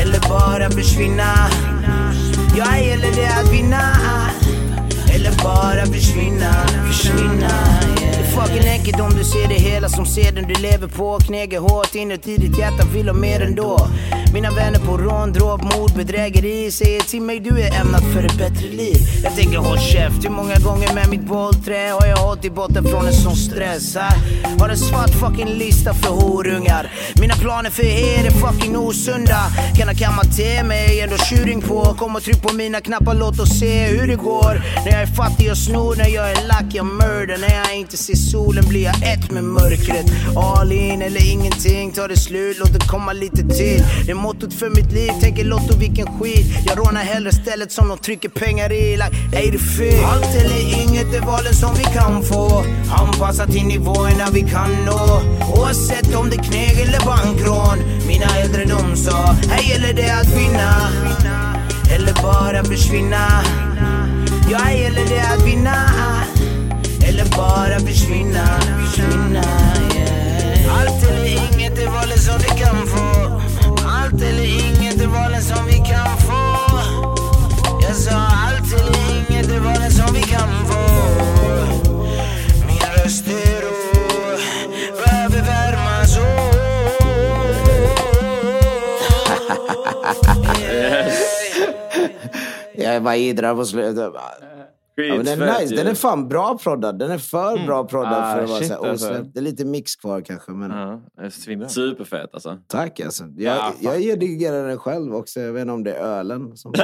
Eller 0.00 0.20
bara 0.28 0.70
försvinna. 0.70 1.48
Ja, 2.56 2.64
här 2.64 2.82
gäller 2.82 3.12
det 3.16 3.28
att 3.40 3.52
vinna. 3.52 3.82
Eller 5.26 5.42
bara 5.42 5.86
försvinna, 5.86 6.66
försvinna 6.86 7.48
yeah. 7.48 7.86
Det 7.86 7.92
är 7.92 7.95
fucking 8.36 8.68
enkelt 8.68 9.00
om 9.00 9.10
du 9.18 9.24
ser 9.24 9.48
det 9.48 9.54
hela 9.54 9.88
som 9.88 10.06
seden 10.06 10.44
du 10.48 10.54
lever 10.54 10.88
på. 10.88 11.18
Knegar 11.18 11.60
hårt 11.60 11.94
inuti 11.94 12.36
ditt 12.36 12.58
hjärta 12.58 12.84
vill 12.94 13.08
ha 13.08 13.14
mer 13.14 13.40
ändå. 13.40 13.88
Mina 14.32 14.50
vänner 14.50 14.78
på 14.78 14.96
rån, 14.96 15.32
dråp, 15.32 15.62
mord, 15.62 15.92
bedrägeri 15.94 16.70
Säger 16.70 17.00
till 17.00 17.22
mig 17.22 17.40
du 17.40 17.60
är 17.60 17.80
ämnad 17.80 18.02
för 18.12 18.22
ett 18.24 18.38
bättre 18.38 18.68
liv. 18.68 18.96
Jag 19.24 19.36
tänker 19.36 19.58
håll 19.58 19.78
käft, 19.78 20.24
hur 20.24 20.30
många 20.30 20.54
gånger 20.54 20.94
med 20.94 21.08
mitt 21.10 21.26
bollträ 21.26 21.90
Har 22.00 22.06
jag 22.06 22.16
hållit 22.16 22.44
i 22.44 22.50
botten 22.50 22.84
från 22.84 23.06
en 23.06 23.12
sån 23.12 23.36
stress 23.36 23.94
här 23.96 24.18
Har 24.58 24.68
en 24.68 24.76
svart 24.76 25.10
fucking 25.10 25.48
lista 25.48 25.94
för 25.94 26.08
horungar. 26.08 26.92
Mina 27.20 27.34
planer 27.34 27.70
för 27.70 27.82
er 27.82 28.26
är 28.26 28.30
fucking 28.30 28.76
osunda. 28.76 29.40
Kan 29.76 29.88
ha 29.88 29.94
kammat 29.94 30.36
till 30.36 30.64
mig, 30.64 31.00
ändå 31.00 31.16
tjuring 31.16 31.60
på. 31.60 31.94
Kom 31.98 32.16
och 32.16 32.22
tryck 32.22 32.42
på 32.42 32.54
mina 32.54 32.80
knappar, 32.80 33.14
låt 33.14 33.40
oss 33.40 33.58
se 33.58 33.86
hur 33.86 34.06
det 34.06 34.16
går. 34.16 34.62
När 34.84 34.92
jag 34.92 35.02
är 35.02 35.06
fattig 35.06 35.50
och 35.50 35.58
snor, 35.58 35.96
när 35.96 36.08
jag 36.08 36.30
är 36.30 36.46
lack 36.48 36.74
jag 36.74 36.86
mördar. 36.86 37.38
När 37.38 37.54
jag 37.54 37.76
inte 37.76 37.96
ser 37.96 38.14
solen 38.30 38.68
blir 38.68 38.82
jag 38.82 38.96
ett 39.12 39.30
med 39.30 39.44
mörkret. 39.44 40.06
All 40.36 40.72
in 40.72 41.02
eller 41.02 41.32
ingenting, 41.32 41.92
tar 41.92 42.08
det 42.08 42.16
slut, 42.16 42.58
låt 42.58 42.72
det 42.72 42.86
komma 42.88 43.12
lite 43.12 43.36
till. 43.36 43.84
Det 44.04 44.10
är 44.10 44.14
mottot 44.14 44.54
för 44.54 44.70
mitt 44.70 44.92
liv, 44.92 45.10
tänker 45.20 45.44
Lotto 45.44 45.76
vilken 45.78 46.06
skit. 46.06 46.46
Jag 46.66 46.78
rånar 46.78 47.00
hellre 47.00 47.32
stället 47.32 47.72
som 47.72 47.88
de 47.88 47.98
trycker 47.98 48.28
pengar 48.28 48.72
i. 48.72 48.96
Like, 48.96 49.46
är 49.46 49.52
det 49.52 49.58
fel? 49.58 50.04
Allt 50.04 50.34
eller 50.34 50.82
inget 50.82 51.14
är 51.14 51.20
valen 51.20 51.54
som 51.54 51.74
vi 51.74 51.84
kan 51.84 52.22
få. 52.22 52.64
Anpassa 53.00 53.46
till 53.46 53.66
nivåerna 53.66 54.26
vi 54.32 54.40
kan 54.40 54.70
nå. 54.86 55.22
Oavsett 55.56 56.14
om 56.14 56.30
det 56.30 56.36
är 56.36 56.42
kneg 56.42 56.80
eller 56.80 57.00
bankrån. 57.06 57.78
Mina 58.06 58.26
äldre 58.36 58.64
de 58.64 58.96
sa, 58.96 59.36
här 59.50 59.62
gäller 59.70 59.92
det 59.92 60.10
att 60.10 60.36
vinna. 60.36 60.88
Eller 61.94 62.22
bara 62.22 62.64
försvinna. 62.64 63.42
Ja, 64.50 64.58
här 64.58 64.72
gäller 64.72 65.04
det 65.08 65.20
att 65.20 65.46
vinna. 65.46 65.74
Eller 67.18 67.36
bara 67.36 67.78
försvinna, 67.80 68.46
försvinna 68.84 69.42
yeah. 69.94 70.80
Allt 70.80 71.10
eller 71.10 71.26
inget 71.26 71.78
är 71.78 71.86
valen 71.86 72.18
som 72.18 72.38
vi 72.38 72.48
kan 72.48 72.86
få. 72.86 73.40
Allt 73.88 74.22
eller 74.22 74.44
inget 74.44 75.00
är 75.00 75.06
valen 75.06 75.42
som 75.42 75.66
vi 75.66 75.76
kan 75.76 76.18
få. 76.18 76.56
Jag 77.82 77.96
sa 77.96 78.12
allt 78.12 78.72
eller 78.72 78.98
inget 79.16 79.50
är 79.50 79.60
valen 79.60 79.90
som 79.90 80.14
vi 80.14 80.22
kan 80.22 80.66
få. 80.66 80.78
Min 82.66 82.82
röst 82.96 83.26
är 83.28 83.62
rå 83.62 83.70
Behöver 85.04 85.42
värmas 85.42 86.18
Jag 92.72 93.02
bara 93.02 93.16
idrar 93.16 93.54
på 93.54 93.64
slutet. 93.64 94.12
Ja, 94.98 95.16
men 95.16 95.24
den, 95.24 95.42
är 95.42 95.60
nice. 95.60 95.74
den 95.76 95.86
är 95.86 95.94
fan 95.94 96.28
bra 96.28 96.58
proddad. 96.58 96.98
Den 96.98 97.10
är 97.10 97.18
för 97.18 97.66
bra 97.66 97.84
proddad 97.84 98.12
Ah, 98.12 98.34
för 98.34 98.42
att 98.42 98.48
vara 98.48 98.58
shit, 98.58 98.68
så 98.68 98.86
alltså. 98.86 99.08
Det 99.34 99.40
är 99.40 99.42
lite 99.42 99.64
mix 99.64 99.96
kvar 99.96 100.20
kanske. 100.20 100.52
Men... 100.52 100.70
Ja. 100.70 101.00
Superfett 101.68 102.30
alltså. 102.34 102.58
Tack 102.66 103.00
alltså. 103.00 103.24
Jag, 103.36 103.56
Ja, 103.56 103.58
fan. 103.62 103.74
jag 103.80 103.96
redigerar 103.96 104.68
den 104.68 104.78
själv 104.78 105.14
också. 105.14 105.40
Jag 105.40 105.52
vet 105.52 105.60
inte 105.62 105.72
om 105.72 105.84
det 105.84 105.94
är 105.94 106.00
ölen 106.18 106.56
som... 106.56 106.72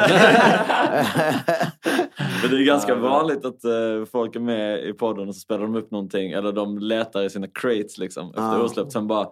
Men 2.43 2.51
det 2.51 2.57
är 2.57 2.67
ganska 2.67 2.95
vanligt 2.95 3.45
att 3.45 3.65
eh, 3.65 4.05
folk 4.13 4.37
är 4.37 4.41
med 4.41 4.85
i 4.85 4.93
podden 4.93 5.29
och 5.29 5.35
så 5.35 5.41
spelar 5.41 5.61
de 5.63 5.77
upp 5.77 5.91
någonting 5.91 6.33
eller 6.33 6.53
de 6.53 6.79
letar 6.79 7.23
i 7.23 7.31
sina 7.31 7.47
crates 7.47 7.99
liksom 7.99 8.29
efter 8.29 8.43
Ja. 8.43 8.63
osläppt. 8.63 8.93
Sen 8.93 9.07
bara 9.07 9.27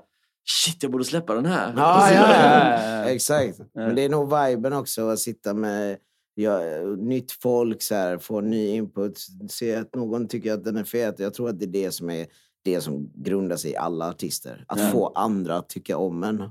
shit 0.65 0.83
jag 0.83 0.93
borde 0.93 1.05
släppa 1.05 1.35
den 1.35 1.47
här. 1.47 1.73
Ja, 1.77 2.11
ja, 2.13 2.21
Ja, 2.21 2.83
ja. 3.05 3.05
Exakt. 3.11 3.59
Men 3.75 3.95
det 3.95 4.05
är 4.05 4.09
nog 4.09 4.35
viben 4.47 4.73
också 4.73 5.09
att 5.09 5.19
sitta 5.19 5.55
med 5.55 5.97
ja, 6.41 6.61
nytt 6.99 7.33
folk, 7.33 7.83
så 7.83 7.95
här, 7.95 8.19
få 8.19 8.41
ny 8.41 8.69
input, 8.69 9.19
se 9.51 9.75
att 9.75 9.95
någon 9.95 10.29
tycker 10.29 10.53
att 10.53 10.65
den 10.65 10.77
är 10.77 10.85
fet. 10.85 11.19
Jag 11.19 11.35
tror 11.35 11.49
att 11.49 11.59
det 11.59 11.65
är 11.65 11.85
det 11.85 11.91
som 11.91 12.11
är 12.11 12.27
det 12.65 12.81
som 12.81 13.11
grundar 13.15 13.57
sig 13.57 13.71
i 13.71 13.77
alla 13.77 14.09
artister. 14.09 14.65
Att 14.69 14.93
få 14.93 15.07
andra 15.07 15.57
att 15.57 15.69
tycka 15.69 15.97
om 15.97 16.25
en. 16.25 16.37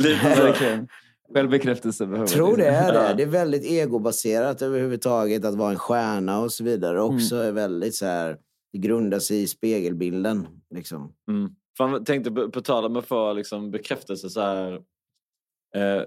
Lite 0.00 0.36
så. 0.36 0.86
Självbekräftelse 1.34 2.06
behöver 2.06 2.28
Jag 2.28 2.28
tror 2.28 2.56
det 2.56 2.66
är 2.66 2.92
det. 2.92 3.14
Det 3.16 3.22
är 3.22 3.26
väldigt 3.26 3.64
egobaserat 3.64 4.62
överhuvudtaget. 4.62 5.44
Att 5.44 5.54
vara 5.54 5.70
en 5.70 5.78
stjärna 5.78 6.40
och 6.40 6.52
så 6.52 6.64
vidare 6.64 7.02
också 7.02 7.36
är 7.36 7.52
väldigt 7.52 7.94
så 7.94 8.06
här... 8.06 8.36
Det 8.72 8.78
grundar 8.78 9.18
sig 9.18 9.42
i 9.42 9.46
spegelbilden. 9.46 10.46
Liksom. 10.74 11.12
Mm. 11.28 11.50
Fan, 11.78 12.04
tänkte 12.04 12.30
på, 12.30 12.50
på 12.50 12.60
tal 12.60 12.84
om 12.84 12.96
att 12.96 13.06
få 13.06 13.32
liksom, 13.32 13.70
bekräftelse 13.70 14.30
så 14.30 14.40
här. 14.40 14.72
Eh, 15.74 16.02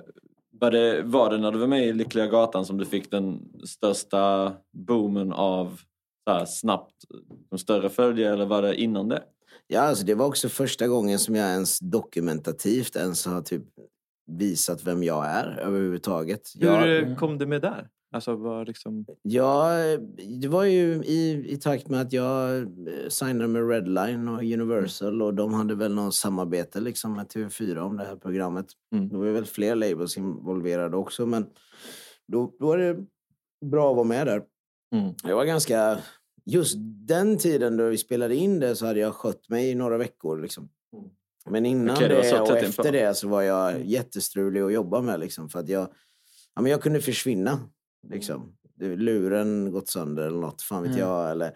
var, 0.61 0.71
det, 0.71 1.01
var 1.01 1.29
det 1.29 1.37
när 1.37 1.51
du 1.51 1.57
var 1.59 1.67
med 1.67 1.87
i 1.87 1.93
Lyckliga 1.93 2.27
Gatan 2.27 2.65
som 2.65 2.77
du 2.77 2.85
fick 2.85 3.11
den 3.11 3.39
största 3.65 4.53
boomen 4.73 5.33
av 5.33 5.79
så 6.27 6.33
här, 6.33 6.45
snabbt 6.45 6.95
de 7.49 7.59
större 7.59 7.89
följare 7.89 8.33
eller 8.33 8.45
var 8.45 8.61
det 8.61 8.75
innan 8.75 9.09
det? 9.09 9.23
Ja, 9.67 9.81
alltså 9.81 10.05
det 10.05 10.15
var 10.15 10.25
också 10.25 10.49
första 10.49 10.87
gången 10.87 11.19
som 11.19 11.35
jag 11.35 11.49
ens 11.49 11.79
dokumentativt 11.79 12.95
ens 12.95 13.25
har 13.25 13.41
typ 13.41 13.63
visat 14.31 14.83
vem 14.83 15.03
jag 15.03 15.25
är 15.25 15.59
överhuvudtaget. 15.59 16.41
Hur 16.59 16.67
Jag, 16.67 16.97
eh, 16.97 17.15
kom 17.15 17.37
du 17.37 17.45
med 17.45 17.61
där? 17.61 17.89
Alltså, 18.13 18.35
vad 18.35 18.67
liksom... 18.67 19.05
Ja, 19.21 19.71
det 20.41 20.47
var 20.47 20.63
ju 20.63 21.03
i, 21.03 21.45
i 21.47 21.57
takt 21.57 21.89
med 21.89 22.01
att 22.01 22.13
jag 22.13 22.57
eh, 22.57 23.09
signade 23.09 23.47
med 23.47 23.69
Redline 23.69 24.27
och 24.27 24.39
Universal 24.39 25.21
och 25.21 25.33
de 25.33 25.53
hade 25.53 25.75
väl 25.75 25.93
något 25.93 26.15
samarbete 26.15 26.79
liksom 26.79 27.13
med 27.13 27.27
TV4 27.27 27.77
om 27.77 27.97
det 27.97 28.05
här 28.05 28.15
programmet. 28.15 28.65
Mm. 28.95 29.09
Det 29.09 29.17
var 29.17 29.25
väl 29.25 29.45
fler 29.45 29.75
labels 29.75 30.17
involverade 30.17 30.97
också 30.97 31.25
men 31.25 31.45
då, 32.27 32.53
då 32.59 32.65
var 32.65 32.77
det 32.77 33.05
bra 33.65 33.89
att 33.89 33.95
vara 33.95 34.07
med 34.07 34.27
där. 34.27 34.43
Mm. 34.95 35.13
Jag 35.23 35.35
var 35.35 35.45
ganska... 35.45 35.99
Just 36.45 36.75
den 37.07 37.37
tiden 37.37 37.77
då 37.77 37.89
vi 37.89 37.97
spelade 37.97 38.35
in 38.35 38.59
det 38.59 38.75
så 38.75 38.85
hade 38.85 38.99
jag 38.99 39.13
skött 39.13 39.49
mig 39.49 39.69
i 39.69 39.75
några 39.75 39.97
veckor. 39.97 40.41
Liksom. 40.41 40.69
Men 41.49 41.65
innan 41.65 41.95
Okej, 41.95 42.09
det 42.09 42.15
det 42.15 42.41
och 42.41 42.57
efter 42.57 42.91
det 42.91 43.17
så 43.17 43.27
var 43.27 43.41
jag 43.41 43.85
jättestrulig 43.85 44.61
att 44.61 44.73
jobba 44.73 45.01
med. 45.01 45.19
Liksom, 45.19 45.49
för 45.49 45.59
att 45.59 45.69
jag, 45.69 45.89
ja, 46.55 46.61
men 46.61 46.71
jag 46.71 46.81
kunde 46.81 47.01
försvinna. 47.01 47.59
Liksom. 48.09 48.53
Luren 48.79 49.71
gått 49.71 49.89
sönder 49.89 50.23
eller 50.23 50.39
något, 50.39 50.61
fan 50.61 50.83
vet 50.83 50.97
jag. 50.97 51.31
Eller, 51.31 51.51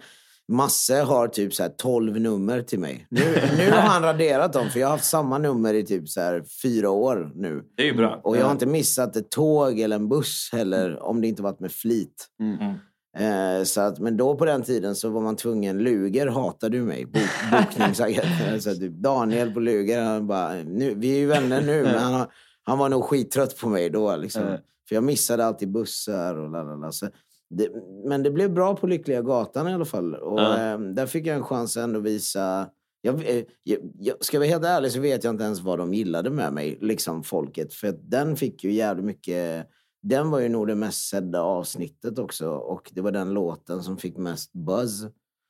Masse 0.48 0.96
har 0.96 1.28
typ 1.28 1.54
så 1.54 1.64
här 1.64 1.70
12 1.70 2.20
nummer 2.20 2.62
till 2.62 2.80
mig. 2.80 3.08
Nu, 3.10 3.22
nu 3.58 3.72
har 3.72 3.82
han 3.82 4.02
raderat 4.04 4.54
dem, 4.54 4.70
för 4.70 4.80
jag 4.80 4.88
har 4.88 4.91
haft 4.91 5.06
samma 5.06 5.38
nummer 5.38 5.74
i 5.74 5.86
typ 5.86 6.10
så 6.10 6.22
här 6.22 6.43
fyra 6.62 6.89
år 6.89 7.32
nu. 7.36 7.64
Det 7.76 7.84
är 7.84 7.88
ju 7.88 7.93
bra. 7.93 8.22
Och 8.24 8.38
jag 8.38 8.46
har 8.46 8.52
inte 8.52 8.66
missat 8.66 9.16
ett 9.16 9.32
tåg 9.32 9.80
eller 9.80 9.96
en 9.96 10.10
buss 10.10 10.50
heller, 10.54 11.04
om 11.04 11.22
det 11.22 11.28
inte 11.28 11.43
varit 11.43 11.60
med 11.60 11.72
flit. 11.72 12.28
Mm. 12.39 12.76
Eh, 13.18 13.64
så 13.64 13.82
att, 13.82 14.00
men 14.00 14.18
då 14.18 14.36
på 14.36 14.46
den 14.46 14.64
tiden 14.64 14.96
så 14.96 15.10
var 15.10 15.22
man 15.22 15.36
tvungen, 15.36 15.78
Luger 15.78 16.28
hatade 16.28 16.78
ju 16.78 16.84
mig, 16.84 17.06
bok, 17.06 17.22
bokningsagenten. 17.52 18.62
så 18.62 18.76
typ 18.76 18.93
Daniel 18.93 19.52
på 19.52 19.60
Luger, 19.60 20.02
han 20.02 20.28
bara, 20.28 20.54
nu, 20.54 20.93
vi 20.96 21.12
är 21.12 21.18
ju 21.18 21.26
vänner 21.26 21.62
nu, 21.62 21.84
men 21.93 22.00
han, 22.00 22.28
han 22.64 22.78
var 22.78 22.89
nog 22.89 23.04
skittrött 23.04 23.58
på 23.58 23.70
mig 23.70 23.89
då. 23.89 24.16
Liksom. 24.16 24.58
Mm. 24.86 24.90
För 24.90 24.96
jag 24.96 25.04
missade 25.04 25.46
alltid 25.46 25.72
bussar 25.72 26.36
och 26.36 26.50
lalala. 26.50 26.92
Så 26.92 27.08
det, 27.50 27.70
men 28.06 28.24
det 28.24 28.32
blev 28.32 28.54
bra 28.54 28.76
på 28.76 28.88
Lyckliga 28.88 29.22
Gatan 29.22 29.68
i 29.68 29.74
alla 29.74 29.86
fall. 29.86 30.16
Och 30.16 30.40
Ja. 30.40 30.72
eh, 30.74 30.80
där 30.80 31.06
fick 31.06 31.26
jag 31.28 31.36
en 31.36 31.44
chans 31.44 31.78
att 31.78 31.84
ändå 31.84 32.00
visa... 32.00 32.70
Jag, 33.02 33.16
eh, 33.30 33.44
jag, 33.64 33.80
jag, 34.00 34.26
ska 34.26 34.36
jag 34.38 34.40
vara 34.42 34.50
helt 34.50 34.66
ärlig 34.66 34.92
så 34.92 35.00
vet 35.00 35.24
jag 35.24 35.34
inte 35.34 35.44
ens 35.44 35.60
vad 35.62 35.80
de 35.80 35.94
gillade 35.94 36.30
med 36.30 36.54
mig, 36.54 36.78
liksom 36.82 37.24
folket. 37.24 37.74
För 37.74 37.88
att 37.88 38.12
den 38.12 38.36
fick 38.36 38.64
ju 38.64 38.72
jävligt 38.72 39.06
mycket... 39.06 39.68
Den 40.02 40.30
var 40.32 40.40
ju 40.40 40.50
nog 40.50 40.68
det 40.68 40.76
mest 40.76 41.10
sedda 41.10 41.42
avsnittet 41.42 42.20
också. 42.20 42.50
Och 42.50 42.92
det 42.94 43.02
var 43.02 43.12
den 43.12 43.34
låten 43.34 43.84
som 43.84 43.98
fick 43.98 44.18
mest 44.18 44.54
buzz. 44.54 45.02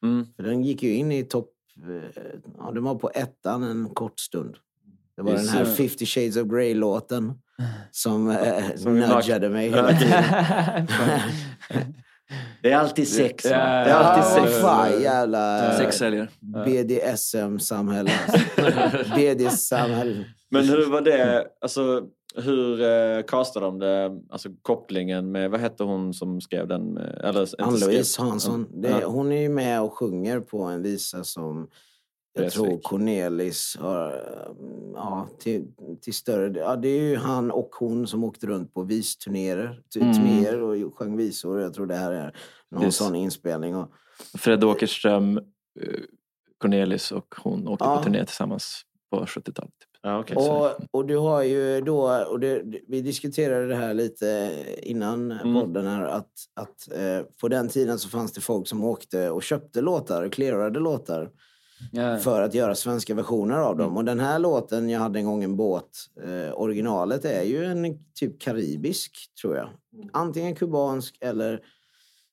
Mm. 0.04 0.26
För 0.36 0.44
den 0.44 0.64
gick 0.64 0.84
ju 0.84 0.94
in 0.94 1.12
i 1.12 1.24
topp... 1.24 1.52
eh, 1.88 2.24
Ja, 2.58 2.72
den 2.72 2.84
var 2.84 2.96
på 2.96 3.10
ettan 3.10 3.64
en 3.64 3.90
kort 3.90 4.20
stund. 4.20 4.56
Det 5.18 5.22
var 5.24 5.32
den 5.34 5.48
här 5.48 5.60
Just 5.60 5.78
det. 5.78 5.84
50 5.90 6.06
shades 6.06 6.38
of 6.38 6.44
Grey-låten 6.48 7.34
som, 7.92 8.30
eh, 8.30 8.76
Som 8.76 8.94
vi 8.94 9.00
nudgade 9.08 9.50
mig 9.50 9.70
hela 9.70 9.94
tiden. 9.98 10.24
Det 12.62 12.72
är 12.72 12.78
alltid 12.78 13.08
sex? 13.08 13.46
Ja, 13.46 13.50
Det 13.50 13.56
är 13.56 13.90
Ja, 13.90 13.96
alltid 13.96 14.44
sex. 14.44 14.62
fan, 14.62 15.02
jävla 15.02 15.72
Sexsäljer. 15.78 16.30
BDSM-samhälle. 16.66 18.12
BDSM-samhälle. 19.16 20.26
Men 20.50 20.70
hur 20.70 20.90
var 20.92 21.02
det, 21.02 21.48
alltså 21.62 22.04
hur 22.36 22.82
eh, 22.82 23.24
castade 23.24 23.66
de 23.66 23.80
det, 23.80 24.12
alltså 24.30 24.50
kopplingen 24.62 25.32
med, 25.32 25.52
vad 25.52 25.60
hette 25.60 25.84
hon 25.84 26.14
som 26.14 26.42
skrev 26.42 26.68
den? 26.68 26.98
Eller, 26.98 27.62
Ann-Louise 27.62 28.22
Hansson. 28.22 28.68
Det, 28.82 28.90
Ja. 28.90 29.08
hon 29.08 29.32
är 29.32 29.42
ju 29.42 29.50
med 29.50 29.82
och 29.82 29.94
sjunger 29.98 30.40
på 30.40 30.62
en 30.64 30.82
visa 30.84 31.24
som 31.24 31.68
jag 32.36 32.52
tror 32.52 32.80
Cornelis 32.84 33.78
har... 33.80 34.08
eh, 34.14 34.52
Ja, 34.94 35.28
till, 35.40 35.68
till 36.02 36.14
större 36.14 36.50
del. 36.50 36.64
Ja, 36.64 36.76
det 36.76 36.88
är 36.88 37.02
ju 37.02 37.16
han 37.16 37.52
och 37.52 37.70
hon 37.80 38.08
som 38.08 38.24
åkte 38.24 38.48
runt 38.48 38.74
på 38.74 38.82
visturnéer 38.84 39.78
Mm. 40.02 40.84
och 40.86 40.96
sjöng 40.98 41.18
visor. 41.18 41.62
Jag 41.62 41.74
tror 41.74 41.86
det 41.88 41.96
här 41.96 42.12
är 42.12 42.36
någon 42.72 42.84
Yes. 42.84 42.96
sån 42.96 43.16
inspelning. 43.16 43.76
Och, 43.76 43.92
Fred 44.38 44.64
Åkerström, 44.64 45.38
eh, 45.38 45.44
Cornelis 46.58 47.12
och 47.12 47.36
hon 47.38 47.68
åkte 47.68 47.86
Ja. 47.86 47.98
på 47.98 48.04
turné 48.04 48.26
tillsammans 48.26 48.82
på 49.12 49.26
70-talet. 49.26 49.72
Typ. 49.80 50.00
Ja, 50.02 50.20
okej. 50.20 50.38
Och, 50.38 50.72
och 50.92 51.06
du 51.06 51.18
har 51.18 51.44
ju 51.44 51.82
då, 51.82 52.26
och 52.32 52.40
det, 52.40 52.62
vi 52.88 53.02
diskuterade 53.02 53.68
det 53.68 53.76
här 53.76 53.94
lite 53.94 54.52
innan 54.84 55.32
Mm. 55.32 55.54
podden 55.54 55.88
här, 55.88 56.04
att, 56.06 56.32
att 56.54 56.92
eh, 56.92 57.22
på 57.42 57.48
den 57.48 57.70
tiden 57.70 58.00
så 58.00 58.10
fanns 58.10 58.34
det 58.34 58.42
folk 58.42 58.68
som 58.68 58.84
åkte 58.84 59.30
och 59.30 59.44
köpte 59.44 59.82
låtar, 59.82 60.30
clearade 60.30 60.80
låtar 60.80 61.30
Ja. 61.92 62.18
för 62.18 62.42
att 62.42 62.54
göra 62.54 62.76
svenska 62.76 63.16
versioner 63.16 63.58
av 63.58 63.78
dem. 63.78 63.98
Och 63.98 64.06
den 64.06 64.20
här 64.20 64.40
låten, 64.40 64.90
Jag 64.90 65.00
hade 65.00 65.20
en 65.20 65.26
gång 65.26 65.44
en 65.44 65.56
båt, 65.56 65.90
eh, 66.24 66.54
originalet 66.54 67.26
är 67.26 67.44
ju 67.44 67.66
en 67.66 67.98
typ 68.20 68.42
karibisk, 68.42 69.18
tror 69.42 69.56
jag. 69.56 69.70
Antingen 70.14 70.56
kubansk 70.56 71.18
eller 71.22 71.60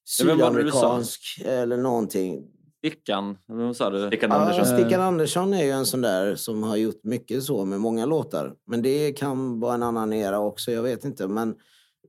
sydamerikansk 0.04 1.40
eller 1.44 1.76
någonting. 1.76 2.44
Stickan, 2.78 3.38
vem 3.48 3.74
sa 3.74 3.90
du? 3.90 4.06
Stickan 4.06 4.30
Ja, 4.30 4.36
Andersson. 4.36 4.78
Stickan 4.78 5.00
Andersson 5.00 5.54
är 5.54 5.64
ju 5.64 5.70
en 5.70 5.86
sån 5.86 6.00
där 6.00 6.34
som 6.34 6.62
har 6.62 6.76
gjort 6.76 7.04
mycket 7.04 7.42
så 7.42 7.64
med 7.64 7.80
många 7.80 8.06
låtar. 8.06 8.54
Men 8.66 8.82
det 8.82 9.12
kan 9.12 9.60
vara 9.60 9.74
en 9.74 9.82
annan 9.82 10.12
era 10.12 10.38
också, 10.38 10.72
jag 10.72 10.82
vet 10.82 11.04
inte. 11.04 11.28
Men 11.28 11.54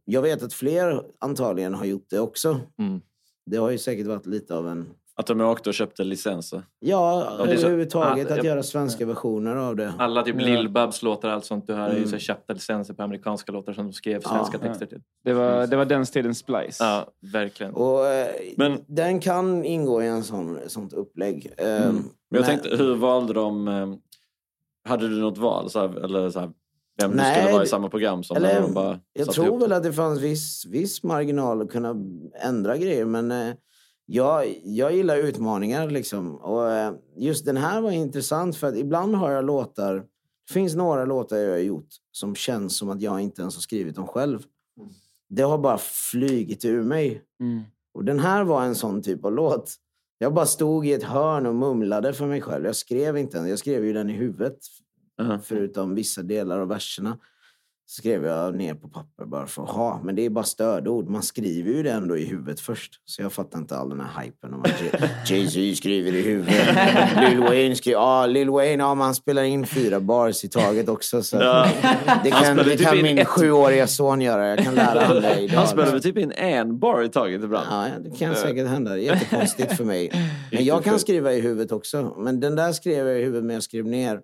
jag 0.05 0.21
vet 0.21 0.43
att 0.43 0.53
fler 0.53 1.03
antagligen 1.19 1.73
har 1.73 1.85
gjort 1.85 2.05
det 2.09 2.19
också. 2.19 2.59
Mm. 2.79 3.01
Det 3.45 3.57
har 3.57 3.69
ju 3.69 3.77
säkert 3.77 4.07
varit 4.07 4.25
lite 4.25 4.55
av 4.55 4.67
en... 4.67 4.89
Att 5.15 5.27
de 5.27 5.41
åkte 5.41 5.69
och 5.69 5.73
köpte 5.73 6.03
licenser? 6.03 6.63
Ja, 6.79 7.23
är 7.23 7.37
så- 7.37 7.43
överhuvudtaget 7.43 8.31
att 8.31 8.37
jag- 8.37 8.45
göra 8.45 8.63
svenska 8.63 9.05
versioner 9.05 9.55
av 9.55 9.75
det. 9.75 9.93
Alla 9.99 10.23
typ 10.23 10.35
Ja. 10.39 10.45
Lill-Babs 10.47 11.03
låtar 11.03 11.27
och 11.29 11.33
allt 11.35 11.45
sånt. 11.45 11.67
Du 11.67 11.73
har 11.73 11.89
ju 11.89 11.97
Mm. 11.97 12.09
så 12.09 12.17
köpta 12.17 12.53
licenser 12.53 12.93
på 12.93 13.03
amerikanska 13.03 13.51
låtar 13.51 13.73
som 13.73 13.85
de 13.85 13.93
skrev 13.93 14.21
svenska 14.21 14.57
Ja. 14.61 14.67
texter 14.67 14.85
till. 14.85 15.01
Det 15.23 15.33
var, 15.33 15.67
det 15.67 15.75
var 15.75 15.85
den 15.85 16.05
tidens 16.05 16.37
Splice. 16.37 16.77
Ja, 16.79 17.07
verkligen. 17.33 17.73
Och, 17.73 18.07
eh, 18.07 18.27
Men- 18.57 18.79
Den 18.87 19.19
kan 19.19 19.65
ingå 19.65 20.03
i 20.03 20.07
en 20.07 20.23
sån, 20.23 20.59
sånt 20.67 20.93
upplägg. 20.93 21.53
Mm. 21.57 21.95
Men 21.95 22.03
jag 22.29 22.45
tänkte, 22.45 22.75
hur 22.75 22.95
valde 22.95 23.33
de... 23.33 23.67
eh, 23.67 23.93
Hade 24.89 25.07
du 25.09 25.15
något 25.21 25.37
val? 25.37 25.69
Så 25.69 25.79
här, 25.79 26.03
eller 26.05 26.29
så 26.29 26.39
här, 26.39 26.49
vem 27.01 27.11
du 27.11 27.17
Nej, 27.17 27.35
skulle 27.37 27.53
vara 27.53 27.63
i 27.63 27.67
samma 27.67 27.89
program 27.89 28.23
som? 28.23 28.37
eller, 28.37 28.49
Eller 28.49 28.61
de 28.61 28.73
bara 28.73 28.99
Jag 29.13 29.31
tror 29.31 29.59
väl 29.59 29.69
det? 29.69 29.75
att 29.77 29.83
det 29.83 29.93
fanns 29.93 30.19
viss, 30.21 30.65
viss 30.65 31.03
marginal 31.03 31.61
att 31.61 31.69
kunna 31.71 31.95
ändra 32.43 32.77
grejer. 32.77 33.05
Men 33.05 33.31
eh, 33.31 33.53
jag, 34.05 34.61
jag 34.63 34.95
gillar 34.95 35.17
utmaningar. 35.17 35.89
Liksom. 35.89 36.35
Och, 36.35 36.71
eh, 36.71 36.93
just 37.17 37.45
den 37.45 37.57
här 37.57 37.81
var 37.81 37.91
intressant 37.91 38.55
för 38.55 38.67
att 38.67 38.75
ibland 38.75 39.15
har 39.15 39.31
jag 39.31 39.45
låtar... 39.45 39.95
Det 40.47 40.53
finns 40.53 40.75
några 40.75 41.05
låtar 41.05 41.37
jag 41.37 41.51
har 41.51 41.57
gjort 41.57 41.87
som 42.11 42.35
känns 42.35 42.77
som 42.77 42.89
att 42.89 43.01
jag 43.01 43.21
inte 43.21 43.41
ens 43.41 43.55
har 43.55 43.61
skrivit 43.61 43.95
dem 43.95 44.07
själv. 44.07 44.43
Det 45.29 45.43
har 45.43 45.57
bara 45.57 45.77
flygit 46.11 46.65
ur 46.65 46.83
mig. 46.83 47.23
Mm. 47.39 47.61
Och 47.93 48.05
den 48.05 48.19
här 48.19 48.43
var 48.43 48.63
en 48.63 48.75
sån 48.75 49.01
typ 49.01 49.25
av 49.25 49.31
låt. 49.31 49.75
Jag 50.17 50.33
bara 50.33 50.45
stod 50.45 50.87
i 50.87 50.93
ett 50.93 51.03
hörn 51.03 51.45
och 51.45 51.55
mumlade 51.55 52.13
för 52.13 52.27
mig 52.27 52.41
själv. 52.41 52.65
Jag 52.65 52.75
skrev 52.75 53.17
inte 53.17 53.37
den. 53.37 53.49
Jag 53.49 53.59
skrev 53.59 53.85
ju 53.85 53.93
den 53.93 54.09
i 54.09 54.13
huvudet. 54.13 54.57
Mhm. 55.21 55.41
Förutom 55.41 55.95
vissa 55.95 56.21
delar 56.21 56.59
av 56.59 56.67
verserna. 56.67 57.17
Skrev 57.85 58.25
jag 58.25 58.55
ner 58.55 58.73
på 58.73 58.87
papper 58.87 59.25
bara 59.25 59.47
för 59.47 59.63
att 59.63 59.69
ha. 59.69 60.01
Men 60.03 60.15
det 60.15 60.25
är 60.25 60.29
bara 60.29 60.43
stödord. 60.43 61.09
Man 61.09 61.23
skriver 61.23 61.71
ju 61.71 61.83
det 61.83 61.91
ändå 61.91 62.17
i 62.17 62.25
huvudet 62.25 62.59
först. 62.59 62.91
Så 63.05 63.21
jag 63.21 63.33
fattar 63.33 63.59
inte 63.59 63.77
all 63.77 63.89
den 63.89 63.99
här 63.99 64.23
hypen 64.23 64.53
om 64.53 64.63
Jay-Z 65.25 65.75
skriver 65.77 66.11
i 66.15 66.21
huvudet. 66.21 66.67
Lil 67.29 67.39
Wayne 67.39 67.75
skriver... 67.75 67.99
Ja, 67.99 68.25
Lil 68.25 68.49
Wayne, 68.49 68.83
ja, 68.83 68.95
man 68.95 69.15
spelar 69.15 69.43
in 69.43 69.65
fyra 69.65 69.99
bars 69.99 70.43
i 70.43 70.49
taget 70.49 70.89
också. 70.89 71.23
Så 71.23 71.35
Ja. 71.37 71.67
Det 72.23 72.31
kan, 72.31 72.57
det 72.57 72.63
typ 72.63 72.81
kan 72.81 72.97
in 72.97 73.03
min 73.03 73.17
ett- 73.17 73.27
sjuåriga 73.27 73.87
son 73.87 74.21
göra. 74.21 74.47
Jag 74.47 74.59
kan 74.59 74.75
lära 74.75 75.01
andra 75.05 75.35
idag. 75.39 75.57
Han 75.57 75.67
spelar 75.67 75.91
väl 75.91 76.03
typ 76.03 76.17
in 76.17 76.31
en 76.31 76.79
bar 76.79 77.01
i 77.03 77.09
taget 77.09 77.43
ibland? 77.43 77.67
Ja, 77.71 77.87
det 78.03 78.17
kan 78.17 78.35
säkert 78.35 78.67
hända. 78.67 78.91
Det 78.95 79.01
är 79.01 79.13
jättekonstigt 79.13 79.77
för 79.77 79.83
mig. 79.85 80.11
Men 80.51 80.65
jag 80.65 80.83
kan 80.83 80.99
skriva 80.99 81.33
i 81.33 81.41
huvudet 81.41 81.71
också. 81.71 82.15
Men 82.17 82.39
den 82.39 82.55
där 82.55 82.71
skrev 82.71 83.07
jag 83.07 83.19
i 83.19 83.23
huvudet 83.23 83.43
men 83.43 83.53
jag 83.53 83.63
skrev 83.63 83.85
ner. 83.85 84.19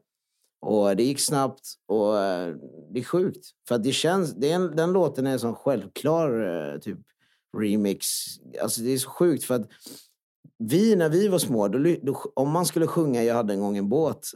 Och 0.62 0.96
det 0.96 1.04
gick 1.04 1.20
snabbt 1.20 1.62
och 1.88 2.18
eh, 2.18 2.56
det 2.94 3.00
är 3.00 3.04
sjukt. 3.04 3.46
För 3.68 3.76
att 3.76 3.84
det 3.84 3.92
känns, 3.92 4.36
det 4.36 4.52
är 4.52 4.56
en, 4.56 4.76
den 4.76 4.92
låten 4.92 5.28
är 5.28 5.32
en 5.32 5.40
sån 5.40 5.56
självklar 5.56 6.42
eh, 6.74 6.80
typ 6.80 7.00
remix. 7.58 8.08
Alltså 8.62 8.82
det 8.82 8.92
är 8.92 8.98
så 8.98 9.10
sjukt 9.10 9.44
för 9.44 9.56
att 9.56 9.70
vi 10.58 10.96
när 10.96 11.10
vi 11.10 11.28
var 11.28 11.40
små, 11.40 11.68
då, 11.68 11.96
då, 12.02 12.32
om 12.36 12.52
man 12.52 12.66
skulle 12.66 12.88
sjunga 12.88 13.24
Jag 13.24 13.36
hade 13.36 13.54
en 13.54 13.60
gång 13.60 13.78
en 13.78 13.90
båt 13.90 14.28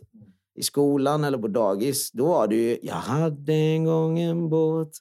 i 0.55 0.63
skolan 0.63 1.23
eller 1.23 1.37
på 1.37 1.47
dagis, 1.47 2.11
då 2.11 2.27
var 2.27 2.47
det 2.47 2.55
ju 2.55 2.79
Jag 2.81 2.95
hade 2.95 3.53
en 3.53 3.83
gång 3.83 4.19
en 4.19 4.49
båt. 4.49 4.91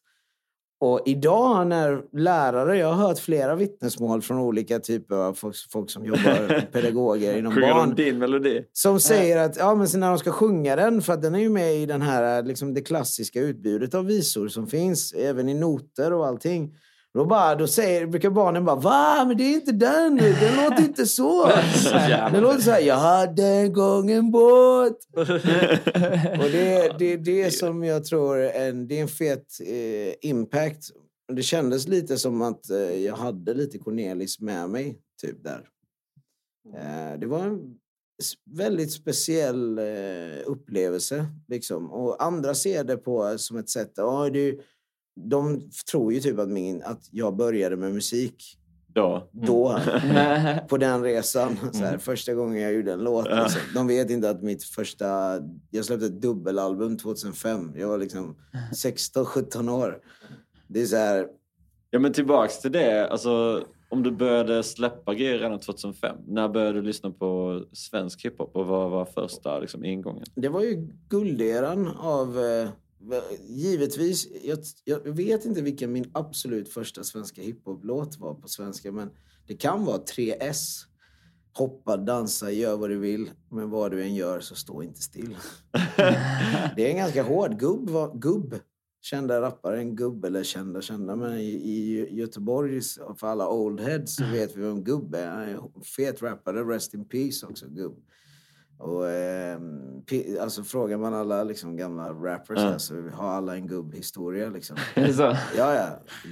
Och 0.83 1.01
idag 1.07 1.66
när 1.66 2.03
lärare, 2.12 2.78
jag 2.78 2.93
har 2.93 3.09
hört 3.09 3.18
flera 3.18 3.55
vittnesmål 3.55 4.22
från 4.22 4.39
olika 4.39 4.78
typer 4.78 5.14
av 5.14 5.35
folk, 5.35 5.57
folk 5.72 5.91
som 5.91 6.05
jobbar, 6.05 6.66
pedagoger 6.72 7.39
inom 7.39 7.53
Sjunger 7.53 7.74
barn. 7.74 7.95
din 7.95 8.18
melodi? 8.18 8.64
Som 8.72 9.01
säger 9.01 9.39
att 9.39 9.57
ja, 9.57 9.74
men 9.74 9.89
när 9.95 10.09
de 10.09 10.18
ska 10.18 10.30
sjunga 10.30 10.76
den, 10.76 11.03
för 11.03 11.12
att 11.12 11.22
den 11.22 11.35
är 11.35 11.39
ju 11.39 11.49
med 11.49 11.74
i 11.74 11.87
den 11.87 12.03
här, 12.03 12.43
liksom, 12.43 12.74
det 12.74 12.80
klassiska 12.80 13.41
utbudet 13.41 13.95
av 13.95 14.07
visor 14.07 14.49
som 14.49 14.66
finns, 14.66 15.12
även 15.12 15.49
i 15.49 15.55
noter 15.55 16.12
och 16.12 16.26
allting. 16.26 16.74
Då, 17.14 17.24
bara, 17.24 17.54
då 17.54 17.66
säger, 17.66 18.06
brukar 18.06 18.30
barnen 18.30 18.64
bara 18.64 18.76
Va? 18.76 19.24
Men 19.24 19.36
det 19.36 19.44
är 19.44 19.54
inte 19.54 19.72
den! 19.72 20.16
Den 20.16 20.56
låter 20.56 20.82
inte 20.82 21.06
så! 21.06 21.46
den 22.32 22.42
låter 22.42 22.60
så 22.60 22.70
här, 22.70 22.80
jag 22.80 22.96
hade 22.96 23.46
en 23.46 23.72
gång 23.72 24.10
en 24.10 24.30
båt. 24.30 24.98
och 26.40 26.50
det, 26.50 26.94
det 26.98 27.12
är 27.12 27.16
det 27.16 27.50
som 27.50 27.84
jag 27.84 28.04
tror 28.04 28.38
en, 28.38 28.88
det 28.88 28.98
är 28.98 29.02
en 29.02 29.08
fet 29.08 29.46
eh, 29.66 30.30
impact. 30.30 30.90
Det 31.32 31.42
kändes 31.42 31.88
lite 31.88 32.18
som 32.18 32.42
att 32.42 32.70
eh, 32.70 32.78
jag 32.78 33.16
hade 33.16 33.54
lite 33.54 33.78
Cornelis 33.78 34.40
med 34.40 34.70
mig, 34.70 34.98
typ 35.22 35.44
där. 35.44 35.68
Eh, 36.76 37.18
det 37.18 37.26
var 37.26 37.38
en 37.38 37.78
väldigt 38.50 38.92
speciell 38.92 39.78
eh, 39.78 39.84
upplevelse. 40.46 41.26
Liksom. 41.48 41.90
Och 41.90 42.22
andra 42.22 42.54
ser 42.54 42.84
det 42.84 42.96
på 42.96 43.38
som 43.38 43.56
ett 43.56 43.70
sätt... 43.70 43.92
Ja, 43.96 44.30
det, 44.30 44.58
de 45.14 45.70
tror 45.90 46.12
ju 46.12 46.20
typ 46.20 46.38
att, 46.38 46.48
min, 46.48 46.82
att 46.82 47.08
jag 47.10 47.36
började 47.36 47.76
med 47.76 47.92
musik 47.92 48.58
Då? 48.86 49.28
då, 49.32 49.78
på 50.68 50.76
den 50.76 51.02
resan. 51.02 51.56
Så 51.72 51.78
här, 51.78 51.98
första 51.98 52.34
gången 52.34 52.62
jag 52.62 52.72
gjorde 52.72 52.92
en 52.92 53.04
låt. 53.04 53.26
Ja. 53.30 53.42
Liksom. 53.42 53.60
De 53.74 53.86
vet 53.86 54.10
inte 54.10 54.30
att 54.30 54.42
mitt 54.42 54.64
första... 54.64 55.38
Jag 55.70 55.84
släppte 55.84 56.06
ett 56.06 56.22
dubbelalbum 56.22 56.96
2005. 56.98 57.72
Jag 57.76 57.88
var 57.88 57.98
liksom 57.98 58.36
16-17 58.72 59.70
år. 59.70 59.98
Det 60.68 60.82
är 60.82 60.86
så 60.86 60.96
här... 60.96 61.28
Ja 61.90 61.98
men 61.98 62.12
tillbaks 62.12 62.60
till 62.60 62.72
det, 62.72 63.08
alltså 63.08 63.64
om 63.92 64.02
du 64.02 64.10
började 64.10 64.62
släppa 64.62 65.14
grejer 65.14 65.38
redan 65.38 65.58
2005, 65.58 66.16
när 66.26 66.48
började 66.48 66.72
du 66.72 66.82
lyssna 66.82 67.10
på 67.10 67.62
svensk 67.72 68.24
hiphop 68.24 68.56
och 68.56 68.66
vad 68.66 68.90
var 68.90 69.04
första 69.04 69.58
liksom, 69.58 69.84
ingången? 69.84 70.24
Det 70.34 70.48
var 70.48 70.62
ju 70.62 70.88
gulderan 71.08 71.88
av... 71.88 72.38
Givetvis, 73.48 74.28
jag, 74.44 74.59
jag 74.84 75.12
vet 75.12 75.44
inte 75.44 75.62
vilken 75.62 75.92
min 75.92 76.11
absolut 76.14 76.68
första 76.68 77.05
svenska 77.05 77.42
hiphop-låt 77.42 78.18
var 78.18 78.34
på 78.34 78.48
svenska, 78.48 78.92
men 78.92 79.11
det 79.46 79.55
kan 79.57 79.84
vara 79.84 79.98
3S. 79.98 80.84
Hoppa, 81.55 81.96
dansa, 81.96 82.50
gör 82.50 82.76
vad 82.76 82.90
du 82.90 82.98
vill. 82.98 83.30
Men 83.50 83.70
vad 83.70 83.90
du 83.90 84.03
än 84.03 84.14
gör 84.14 84.40
så 84.40 84.55
stå 84.55 84.82
inte 84.82 85.03
still. 85.03 85.36
det 86.76 86.86
är 86.86 86.90
en 86.90 86.96
ganska 86.96 87.22
hård 87.22 87.59
gubb. 87.61 87.90
var- 87.90 88.18
gubb. 88.18 88.55
Kända 89.05 89.40
rappare, 89.40 89.78
en 89.78 89.96
gubb 89.96 90.24
eller 90.24 90.42
kända, 90.42 90.82
kända. 90.82 91.16
Men 91.16 91.38
i, 91.38 91.44
i 91.50 92.09
Göteborg, 92.16 92.80
för 93.16 93.26
alla 93.26 93.48
old 93.48 93.80
heads, 93.80 94.16
så 94.16 94.24
vet 94.24 94.57
vi 94.57 94.62
vem 94.62 94.84
gubb 94.84 95.14
är. 95.14 95.26
Han 95.30 95.42
är 95.42 95.61
fet 95.96 96.22
rappare, 96.22 96.62
rest 96.64 96.94
in 96.94 97.05
peace 97.05 97.46
också, 97.46 97.66
gubb. 97.68 98.03
Och, 98.78 99.04
pi- 100.06 100.38
alltså, 100.40 100.62
frågar 100.64 100.98
man 100.98 101.14
alla 101.14 101.44
liksom, 101.44 101.76
gamla 101.76 102.08
rappers 102.12 102.58
här, 102.58 102.78
så 102.78 102.94
har 103.12 103.28
alla 103.28 103.54
en 103.54 103.66
gubbhistoria. 103.66 104.50
Liksom. 104.50 104.76
Ja, 104.96 105.34
ja. 105.56 105.86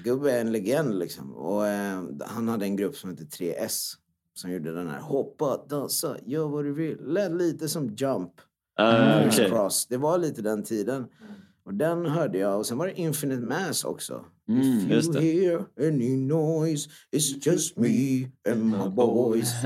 Gubb 0.04 0.24
är 0.26 0.40
en 0.40 0.52
legend 0.52 0.98
liksom. 0.98 1.34
Och 1.36 1.66
eh, 1.66 2.02
han 2.26 2.48
hade 2.48 2.64
en 2.64 2.76
grupp 2.76 2.96
som 2.96 3.10
hette 3.10 3.24
3S. 3.24 3.94
Som 4.34 4.52
gjorde 4.52 4.74
den 4.74 4.88
här 4.88 5.00
hoppa, 5.00 5.64
dansa, 5.68 6.16
gör 6.26 6.48
vad 6.48 6.64
du 6.64 6.72
vill. 6.72 6.98
Lät 7.00 7.32
lite 7.32 7.68
som 7.68 7.88
Jump. 7.88 8.32
Ah, 8.76 9.22
Criss 9.22 9.34
okej. 9.34 9.50
Cross. 9.50 9.86
Det 9.86 9.96
var 9.96 10.18
lite 10.18 10.42
den 10.42 10.62
tiden. 10.64 11.06
Och 11.64 11.74
den 11.74 12.06
hörde 12.06 12.38
jag. 12.38 12.58
Och 12.58 12.66
sen 12.66 12.78
var 12.78 12.86
det 12.86 13.00
Infinite 13.00 13.42
Mass 13.46 13.84
också. 13.84 14.24
Mm, 14.48 14.90
If 14.92 15.04
you 15.06 15.20
hear 15.20 15.64
any 15.88 16.16
noise, 16.16 16.90
it's 17.16 17.50
just 17.50 17.76
me 17.76 18.28
and 18.52 18.64
my 18.70 18.88
boys. 18.96 19.52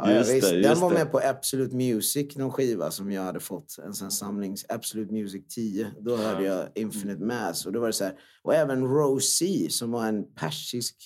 Ja, 0.00 0.12
Just 0.12 0.28
det, 0.30 0.34
visst. 0.34 0.48
Den 0.48 0.62
just 0.62 0.82
var 0.82 0.90
det. 0.90 0.94
med 0.94 1.12
på 1.12 1.20
Absolute 1.24 1.76
Music, 1.76 2.36
någon 2.36 2.52
skiva 2.52 2.90
som 2.90 3.12
jag 3.12 3.22
hade 3.22 3.40
fått. 3.40 3.78
En 3.84 3.94
sån 3.94 4.10
samling, 4.10 4.56
Absolute 4.68 5.12
Music 5.12 5.42
10. 5.48 5.90
Då 6.00 6.16
hörde 6.16 6.44
jag 6.44 6.68
Infinite 6.74 7.22
Mass. 7.24 7.66
Och, 7.66 7.72
då 7.72 7.80
var 7.80 7.86
det 7.86 7.92
så 7.92 8.04
här, 8.04 8.14
och 8.42 8.54
även 8.54 8.84
Rosie 8.84 9.70
som 9.70 9.90
var 9.90 10.06
en 10.06 10.34
persisk, 10.34 10.96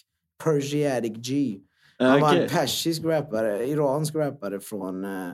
Persiatic 0.44 1.12
G. 1.16 1.58
Han 1.98 2.20
var 2.20 2.34
en 2.34 2.48
persisk 2.48 3.04
rappare, 3.04 3.68
iransk 3.68 4.14
rappare 4.14 4.60
från, 4.60 5.04
eh, 5.04 5.32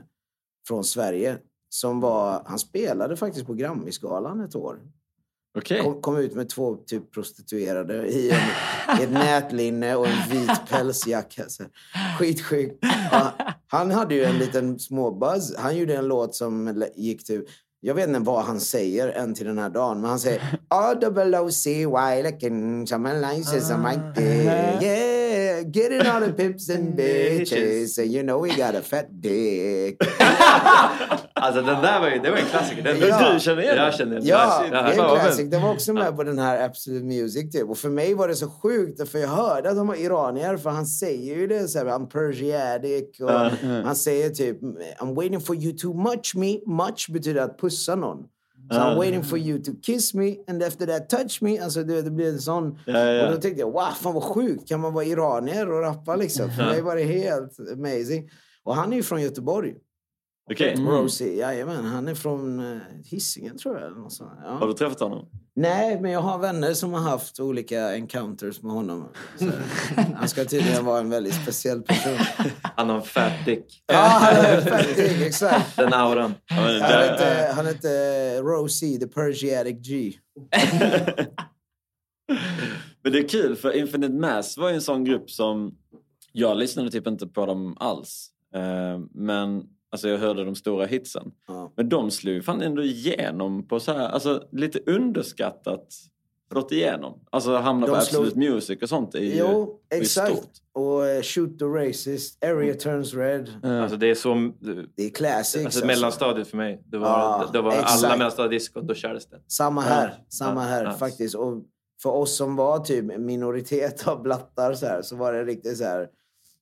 från 0.67 0.83
Sverige. 0.83 1.37
Som 1.69 1.99
var, 1.99 2.43
han 2.45 2.59
spelade 2.59 3.17
faktiskt 3.17 3.45
på 3.45 3.53
Grammisgalan 3.53 4.39
ett 4.41 4.55
år. 4.55 4.79
Okej. 5.57 5.81
Kom, 5.83 6.01
kom 6.01 6.17
ut 6.17 6.35
med 6.35 6.49
två 6.49 6.75
typ 6.75 7.11
prostituerade 7.11 8.07
i, 8.07 8.31
en, 8.31 8.99
i 8.99 9.03
ett 9.03 9.11
nätlinne 9.11 9.95
och 9.95 10.07
en 10.07 10.29
vit 10.29 10.51
pälsjacka. 10.69 11.43
Så. 11.47 11.63
Skitsjuk. 12.19 12.77
Ja, 13.11 13.31
han 13.71 13.91
hade 13.91 14.15
ju 14.15 14.23
en 14.23 14.37
liten 14.37 14.79
småbuzz. 14.79 15.55
Han 15.57 15.77
gjorde 15.77 15.95
en 15.95 16.07
låt 16.07 16.35
som 16.35 16.83
gick 16.95 17.25
till... 17.25 17.43
Jag 17.81 17.95
vet 17.95 18.07
inte 18.07 18.19
vad 18.19 18.43
han 18.43 18.59
säger 18.59 19.09
än 19.09 19.35
till 19.35 19.45
den 19.45 19.57
här 19.57 19.69
dagen, 19.69 20.01
men 20.01 20.09
han 20.09 20.19
säger 20.19 20.41
A-double-O-C-Y 20.67 22.23
looking 22.23 22.87
someone 22.87 23.19
like 23.21 23.51
this, 23.51 23.71
I'm 23.71 23.89
like 23.89 24.01
that. 24.15 24.83
Yeah, 24.83 25.61
getting 25.71 26.07
all 26.07 26.21
the 26.21 26.33
pips 26.33 26.69
and 26.69 26.93
bitches 26.97 27.97
and 27.97 28.11
you 28.11 28.23
know 28.23 28.43
we 28.43 28.49
got 28.49 28.75
a 28.75 28.81
fat 28.81 29.05
dick. 29.21 29.97
Alltså 31.41 31.61
den 31.61 31.81
där 31.81 31.99
var 31.99 32.09
ju, 32.09 32.19
det 32.19 32.29
var 32.29 32.37
en 32.37 32.45
klassiker. 32.45 32.83
Den, 32.83 32.97
Ja. 32.99 33.33
Du 33.33 33.39
känner 33.39 33.61
igen 33.61 33.75
Jag 33.75 33.85
den? 33.85 33.91
känner 33.93 34.11
igen 34.11 34.27
Ja, 34.27 34.63
det 34.69 34.77
Jag 34.77 34.85
är 34.87 35.13
en 35.15 35.19
classic. 35.19 35.49
Den 35.49 35.61
var 35.61 35.71
också 35.71 35.93
med 35.93 36.15
på 36.15 36.23
den 36.23 36.39
här 36.39 36.65
Absolute 36.65 37.05
Music. 37.05 37.51
Typ. 37.51 37.69
Och 37.69 37.77
för 37.77 37.89
mig 37.89 38.13
var 38.13 38.27
det 38.27 38.35
så 38.35 38.49
sjukt, 38.49 39.09
för 39.09 39.19
jag 39.19 39.29
hörde 39.29 39.69
att 39.69 39.75
de 39.75 39.87
var 39.87 39.95
iranier. 39.95 40.57
För 40.57 40.69
han 40.69 40.85
säger 40.85 41.35
ju 41.35 41.47
det, 41.47 41.67
så 41.67 41.77
här, 41.79 41.85
I'm 41.85 42.07
Persiatic. 42.07 43.19
Och 43.19 43.29
Han 43.85 43.95
säger 43.95 44.29
typ, 44.29 44.61
I'm 44.99 45.15
waiting 45.15 45.41
for 45.41 45.55
you 45.55 45.77
to 45.77 45.93
much 45.93 46.31
me. 46.35 46.59
Much 46.65 47.09
betyder 47.09 47.41
att 47.41 47.57
pussa 47.59 47.95
någon. 47.95 48.17
Så 48.71 48.77
I'm 48.79 48.97
waiting 48.97 49.23
for 49.23 49.37
you 49.39 49.63
to 49.63 49.71
kiss 49.85 50.13
me 50.13 50.35
and 50.47 50.63
after 50.63 50.85
that 50.85 51.09
touch 51.09 51.41
me. 51.41 51.59
Alltså 51.59 51.83
det, 51.83 52.01
det 52.01 52.11
blir 52.11 52.29
en 52.29 52.39
sån. 52.39 52.79
Ja, 52.85 52.99
ja. 52.99 53.25
Och 53.25 53.31
då 53.31 53.41
tänkte 53.41 53.59
jag, 53.61 53.71
wow, 53.71 53.87
fan 54.01 54.13
vad 54.13 54.23
sjukt. 54.23 54.67
Kan 54.69 54.79
man 54.79 54.93
vara 54.93 55.05
iranier 55.05 55.71
och 55.71 55.81
rappa 55.81 56.15
liksom? 56.15 56.51
För 56.51 56.63
mig 56.65 56.81
var 56.81 56.95
det 56.95 57.03
helt 57.03 57.57
amazing. 57.73 58.29
Och 58.63 58.75
han 58.75 58.91
är 58.93 58.97
ju 58.97 59.03
från 59.03 59.21
Göteborg. 59.21 59.73
Okej. 60.51 60.75
Rosie, 60.75 61.35
jajamän. 61.35 61.85
Han 61.85 62.07
är 62.07 62.15
från 62.15 62.59
uh, 62.59 62.81
Hisingen 63.05 63.57
tror 63.57 63.75
jag. 63.75 63.85
Eller 63.87 63.97
något 63.97 64.13
sånt. 64.13 64.31
Ja. 64.43 64.49
Har 64.49 64.67
du 64.67 64.73
träffat 64.73 64.99
honom? 64.99 65.25
Nej, 65.55 66.01
men 66.01 66.11
jag 66.11 66.21
har 66.21 66.37
vänner 66.37 66.73
som 66.73 66.93
har 66.93 67.01
haft 67.01 67.39
olika 67.39 67.95
encounters 67.95 68.61
med 68.61 68.71
honom. 68.71 69.07
Så, 69.39 69.45
han 70.15 70.29
ska 70.29 70.45
tydligen 70.45 70.85
vara 70.85 70.99
en 70.99 71.09
väldigt 71.09 71.33
speciell 71.33 71.81
person. 71.81 72.17
Han 72.75 72.89
har 72.89 72.95
en 72.95 73.01
fat 73.01 73.45
dick. 73.45 73.83
Ja, 73.87 73.95
han 73.95 74.35
är 74.35 74.61
fettig, 74.61 75.21
exakt. 75.21 75.75
Den 75.75 75.93
auran. 75.93 76.33
Han 76.45 76.81
hette, 76.81 77.51
han 77.55 77.65
hette 77.65 77.89
Rosie, 78.41 78.99
the 78.99 79.07
Persiatic 79.07 79.87
G. 79.87 80.13
Men 83.03 83.11
det 83.11 83.19
är 83.19 83.27
kul 83.27 83.55
för 83.55 83.77
Infinite 83.77 84.13
Mass 84.13 84.57
var 84.57 84.69
ju 84.69 84.75
en 84.75 84.81
sån 84.81 85.03
grupp 85.03 85.29
som 85.31 85.75
jag 86.31 86.57
lyssnade 86.57 86.91
typ 86.91 87.07
inte 87.07 87.27
på 87.27 87.45
dem 87.45 87.77
alls. 87.79 88.29
Eh, 88.55 88.99
Men 89.11 89.63
alltså 89.91 90.09
jag 90.09 90.17
hörde 90.17 90.43
de 90.45 90.55
stora 90.55 90.85
hitsen. 90.85 91.31
Ja. 91.47 91.71
Men 91.75 91.89
de 91.89 92.11
slog 92.11 92.33
ju 92.35 92.41
fan 92.41 92.61
ändå 92.61 92.83
igenom 92.83 93.67
på 93.67 93.79
så 93.79 93.91
här, 93.93 94.09
alltså 94.09 94.43
lite 94.51 94.79
underskattat 94.85 95.87
slått 96.51 96.71
igenom. 96.71 97.19
Alltså 97.29 97.55
hamna 97.55 97.87
De 97.87 97.95
på 97.95 98.01
slog- 98.01 98.21
Absolute 98.25 98.51
Music 98.51 98.81
och 98.81 98.89
sånt 98.89 99.15
är 99.15 99.19
ju 99.19 99.35
Jo, 99.37 99.79
är 99.89 99.95
ju 99.95 100.01
exakt. 100.01 100.31
stort. 100.37 100.49
Och 100.73 101.05
eh, 101.07 101.21
Shoot 101.21 101.59
the 101.59 101.65
Racist, 101.65 102.43
Area 102.43 102.73
Turns 102.73 103.13
Red. 103.13 103.49
Alltså 103.63 103.97
det 103.97 104.07
är 104.09 104.15
så... 104.15 104.51
Det 104.95 105.03
är 105.05 105.09
classics. 105.09 105.55
Alltså 105.65 105.79
alltså. 105.79 105.85
mellanstadiet 105.85 106.47
för 106.47 106.57
mig. 106.57 106.83
Det 106.85 106.97
var, 106.97 107.07
Ja, 107.07 107.49
det 107.53 107.61
var 107.61 107.71
exakt. 107.71 108.03
alla 108.03 108.17
mellanstadiediskon, 108.17 108.87
då 108.87 108.93
kördes 108.93 109.25
det. 109.29 109.41
Samma 109.47 109.81
här, 109.81 110.13
samma 110.29 110.61
Ja, 110.63 110.67
här 110.67 110.83
ja. 110.85 110.93
faktiskt. 110.93 111.35
Och 111.35 111.63
för 112.01 112.09
oss 112.09 112.35
som 112.37 112.55
var 112.55 112.79
typ 112.79 113.05
minoritet 113.19 114.07
av 114.07 114.21
blattar 114.21 114.73
så, 114.73 114.85
här, 114.85 115.01
så 115.01 115.15
var 115.15 115.33
det 115.33 115.43
riktigt 115.45 115.77
så 115.77 115.83
här. 115.83 116.07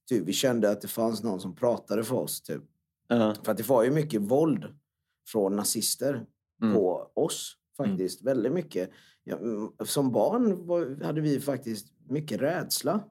Typ, 0.09 0.23
vi 0.27 0.33
kände 0.33 0.69
att 0.69 0.81
det 0.81 0.87
fanns 0.87 1.23
någon 1.23 1.39
som 1.39 1.55
pratade 1.55 2.03
för 2.03 2.15
oss. 2.15 2.41
Typ. 2.41 2.61
Ja. 3.07 3.35
För 3.43 3.51
att 3.51 3.57
det 3.57 3.69
var 3.69 3.83
ju 3.83 3.91
mycket 3.91 4.21
våld 4.21 4.65
från 5.31 5.55
nazister 5.55 6.25
Mm. 6.61 6.73
på 6.75 7.11
oss. 7.15 7.53
Faktiskt. 7.77 8.23
Väldigt 8.23 8.51
mycket. 8.53 8.89
Ja, 9.23 9.37
mm, 9.37 9.69
som 9.85 10.11
barn 10.11 10.67
var, 10.67 11.03
hade 11.03 11.21
vi 11.21 11.39
faktiskt 11.39 11.87
mycket 12.09 12.41
rädsla. 12.41 13.03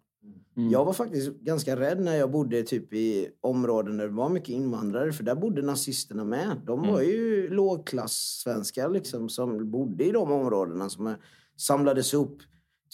Mm. 0.56 0.70
Jag 0.70 0.84
var 0.84 0.92
faktiskt 0.92 1.32
ganska 1.32 1.76
rädd 1.80 2.00
när 2.00 2.16
jag 2.16 2.30
bodde 2.30 2.62
typ 2.62 2.92
i 2.92 3.28
områden 3.40 3.96
där 3.96 4.08
det 4.08 4.14
var 4.14 4.28
mycket 4.28 4.48
invandrare. 4.48 5.12
För 5.12 5.24
där 5.24 5.34
bodde 5.34 5.62
nazisterna 5.62 6.24
med. 6.24 6.60
De 6.66 6.80
var 6.80 7.00
Mm. 7.00 7.10
ju 7.10 7.48
lågklass-svenskar 7.48 8.88
liksom, 8.90 9.28
som 9.28 9.70
bodde 9.70 10.04
i 10.04 10.10
de 10.12 10.32
områdena 10.32 10.88
som 10.88 11.14
samlades 11.56 12.14
upp. 12.14 12.38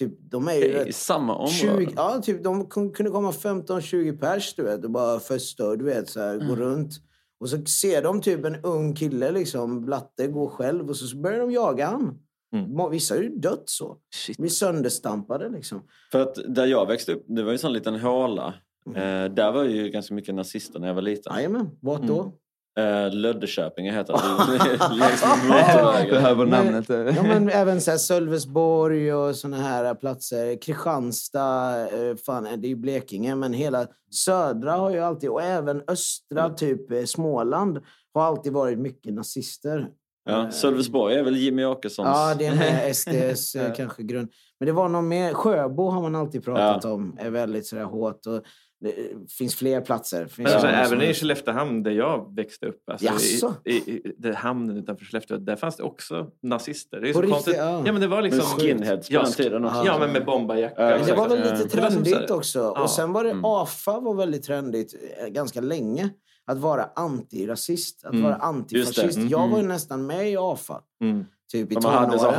Typ, 0.09 0.19
de 0.31 0.49
är 0.49 0.53
ju 0.55 0.65
I 0.65 0.73
rätt- 0.73 0.95
samma 0.97 1.35
område? 1.35 1.51
20, 1.87 1.93
ja, 1.97 2.21
typ, 2.23 2.45
de 2.45 2.65
kun- 2.67 2.93
kunde 2.93 3.11
komma 3.11 3.33
15-20 3.33 4.19
pers 4.19 4.55
du 4.55 4.63
vet, 4.63 4.85
och 4.85 4.91
bara 4.91 5.21
festa 5.21 5.77
du 5.77 5.85
vet, 5.85 6.09
så 6.09 6.21
här, 6.21 6.35
Mm. 6.35 6.49
gå 6.49 6.57
runt. 6.57 6.93
Och 7.41 7.49
så 7.49 7.65
ser 7.65 8.03
de 8.03 8.21
typ 8.21 8.45
en 8.45 8.57
ung 8.63 8.95
kille, 8.95 9.31
liksom, 9.31 9.85
blatte, 9.85 10.27
gå 10.27 10.49
själv 10.49 10.89
och 10.89 10.97
så, 10.97 11.17
börjar 11.17 11.39
de 11.39 11.51
jaga 11.53 11.87
han. 11.87 12.19
Mm. 12.55 12.91
Vissa 12.91 13.15
har 13.15 13.23
ju 13.23 13.29
dött 13.29 13.63
så. 13.67 13.97
De 14.39 14.45
är 14.45 14.49
sönderstampade 14.49 15.49
liksom. 15.49 15.83
För 16.13 16.21
att 16.21 16.39
där 16.49 16.67
jag 16.67 16.87
växte 16.87 17.13
upp, 17.13 17.25
det 17.29 17.43
var 17.43 17.51
ju 17.51 17.55
en 17.55 17.59
sån 17.59 17.73
liten 17.73 18.01
håla. 18.01 18.55
Mm. 18.87 18.97
Eh, 19.25 19.35
där 19.35 19.53
var 19.53 19.65
ju 19.65 19.89
ganska 19.89 20.15
mycket 20.15 20.35
nazister 20.35 20.79
när 20.81 20.87
jag 20.89 20.95
var 20.95 21.03
liten. 21.03 21.33
Jajamän, 21.37 21.71
vart 21.81 22.03
då? 22.03 22.21
Mm. 22.21 22.33
Eh, 22.79 23.15
Löddeköpinge 23.15 23.93
heter 23.93 24.13
det. 24.13 24.95
Längs 24.95 25.23
motorvägen. 25.49 26.39
Men- 26.39 26.49
namnet 26.49 26.91
är. 26.91 27.05
Ja, 27.17 27.23
men 27.23 27.49
även 27.49 27.81
så 27.81 27.91
här 27.91 27.99
Sölvesborg 27.99 29.15
och 29.15 29.37
såna 29.37 29.57
här 29.57 29.95
platser. 29.95 30.63
Kristianstad, 30.63 31.81
eh, 31.81 32.17
fan, 32.27 32.45
det 32.57 32.67
är 32.67 32.69
ju 32.69 32.77
Blekinge, 32.77 33.35
men 33.35 33.53
hela 33.53 33.87
södra 34.11 34.73
har 34.73 34.91
ju 34.91 34.99
alltid, 34.99 35.31
och 35.31 35.43
även 35.43 35.83
östra, 35.89 36.51
typ 36.51 36.93
eh, 36.93 37.05
Småland, 37.05 37.81
har 38.15 38.23
alltid 38.23 38.53
varit 38.53 38.79
mycket 38.79 39.15
nazister. 39.15 39.89
Ja, 40.25 40.51
Sölvesborg 40.51 41.15
är 41.15 41.23
väl 41.23 41.37
Jimmy 41.37 41.65
Åkessons... 41.65 42.07
Ja, 42.07 42.35
det 42.39 42.47
är 42.47 42.55
med 42.55 42.97
SDS 42.97 43.55
eh, 43.55 43.75
kanske 43.75 44.03
grund. 44.03 44.29
Men 44.61 44.67
det 44.67 44.73
var 44.73 44.89
någon 44.89 45.09
mer, 45.09 45.35
Sjöbo 45.35 45.89
har 45.89 46.03
man 46.03 46.15
alltid 46.15 46.45
pratat 46.45 46.85
om, 46.85 47.17
är 47.21 47.31
väldigt 47.31 47.67
sådär 47.67 47.85
hårt. 47.85 48.27
Och 48.27 48.43
det 48.83 48.95
finns 49.39 49.55
fler 49.55 49.81
platser. 49.81 50.27
Finns 50.27 50.37
Men 50.39 50.53
alltså, 50.53 50.67
även 50.69 51.03
i 51.03 51.15
Skelleftehamn 51.15 51.83
där 51.83 51.91
jag 51.91 52.35
växte 52.37 52.67
upp, 52.67 52.83
alltså, 52.91 53.07
Jaså? 53.07 53.55
i, 53.65 53.73
i, 53.73 53.93
i 53.97 54.15
det 54.19 54.35
hamnen 54.35 54.77
utanför 54.77 55.05
Skellefteå, 55.05 55.37
där 55.37 55.57
fanns 55.57 55.77
det 55.77 55.83
också 55.83 56.27
nazister. 56.43 57.01
Det 57.01 57.09
är 57.09 57.13
På 57.13 57.17
så 57.19 57.21
riktigt? 57.23 57.35
konstigt. 57.35 57.57
Ja. 57.57 57.83
Ja. 57.87 57.93
men 57.93 58.01
det 58.01 58.07
var 58.07 58.23
liksom... 58.23 58.39
Med 58.39 58.47
skinheads 58.61 59.09
på 59.09 59.15
ja, 59.15 59.23
den 59.23 59.33
tiden 59.33 59.65
också. 59.65 59.83
Ja, 59.87 59.99
men 59.99 60.13
med 60.13 60.25
bombarjacka. 60.25 60.91
Ja, 60.91 60.99
det 61.07 61.13
var 61.15 61.29
väl 61.29 61.39
Eh, 61.43 61.53
lite 61.59 61.69
trendigt 61.69 62.31
också. 62.31 62.59
Ja. 62.59 62.83
Och 62.83 62.91
sen 62.91 63.13
var 63.13 63.25
det 63.25 63.31
Mm. 63.31 63.45
AFA 63.45 64.01
var 64.01 64.15
väldigt 64.15 64.43
trendigt 64.43 64.95
eh, 65.23 65.29
ganska 65.29 65.61
länge. 65.61 66.11
Att 66.47 66.59
vara 66.59 66.89
antirasist, 66.97 68.05
att 68.05 68.13
Mm. 68.13 68.23
vara 68.25 68.35
antifascist. 68.37 69.17
det. 69.19 69.23
Jag 69.27 69.39
var 69.39 69.57
ju 69.57 69.65
Mm. 69.65 69.69
nästan 69.69 70.07
med 70.07 70.31
i 70.31 70.37
AFA. 70.39 70.81
Mm. 71.01 71.25
Typ 71.53 71.73
i 71.73 71.75
De 71.75 71.85
hade 71.85 72.19
så 72.19 72.31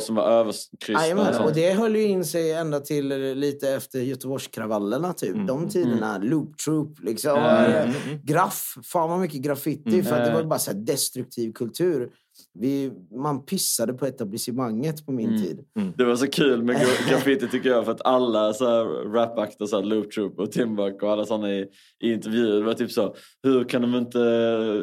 som 0.00 0.14
var 0.14 0.24
överkryssade. 0.24 1.44
Och 1.44 1.52
det 1.52 1.72
höll 1.72 1.96
ju 1.96 2.02
in 2.02 2.24
sig 2.24 2.52
ända 2.52 2.80
till 2.80 3.12
eh, 3.12 3.18
lite 3.18 3.70
efter 3.70 3.98
Göteborgskravallerna. 3.98 5.12
Typ. 5.12 5.34
Mm. 5.34 5.46
De 5.46 5.68
tiderna, 5.68 6.18
Loop 6.18 6.58
Troop, 6.58 6.98
liksom. 7.02 7.38
Mm, 7.38 7.64
Eh, 7.64 7.82
mm, 7.82 7.94
mm. 8.06 8.18
Graff, 8.22 8.74
fan 8.84 9.10
vad 9.10 9.20
mycket 9.20 9.40
graffiti. 9.42 9.90
Mm. 9.90 10.04
För 10.04 10.18
att 10.18 10.24
det 10.26 10.32
var 10.32 10.40
ju 10.40 10.46
bara 10.46 10.58
så 10.58 10.72
destruktiv 10.72 11.52
kultur. 11.52 12.10
Vi, 12.58 12.92
man 13.16 13.44
pissade 13.44 13.92
på 13.94 14.06
etablissemanget 14.06 15.06
på 15.06 15.12
min 15.12 15.28
Mm. 15.28 15.42
tid. 15.42 15.64
Det 15.96 16.04
var 16.04 16.16
så 16.16 16.26
kul 16.26 16.62
med 16.62 16.76
gra- 16.80 17.10
graffiti 17.10 17.48
tycker 17.48 17.70
jag 17.70 17.84
för 17.84 17.92
att 17.92 18.06
alla 18.06 18.52
så 18.52 18.64
här 18.66 18.84
rapakter, 19.12 19.66
så 19.66 19.76
här 19.76 19.82
Loop 19.84 20.10
Troop 20.12 20.38
och 20.38 20.52
Timbuk 20.52 21.02
och 21.02 21.10
alla 21.12 21.26
sådana 21.26 21.50
i, 21.52 21.66
i 22.02 22.12
intervjuer 22.12 22.54
det 22.60 22.62
var 22.66 22.74
typ 22.74 22.90
så 22.92 23.14
hur 23.42 23.64
kan 23.64 23.82
de 23.82 23.94
inte 23.94 24.18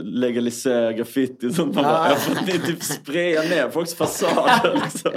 legalisera 0.03 0.93
graffiti 0.93 1.49
sånt? 1.53 1.75
Man 1.75 1.83
bara, 1.83 2.09
ja, 2.09 2.17
ni 2.45 2.51
typ 2.59 2.83
sprayar 2.83 3.43
ner 3.43 3.69
folks 3.69 3.93
fasader 3.95 4.81
liksom. 4.83 5.11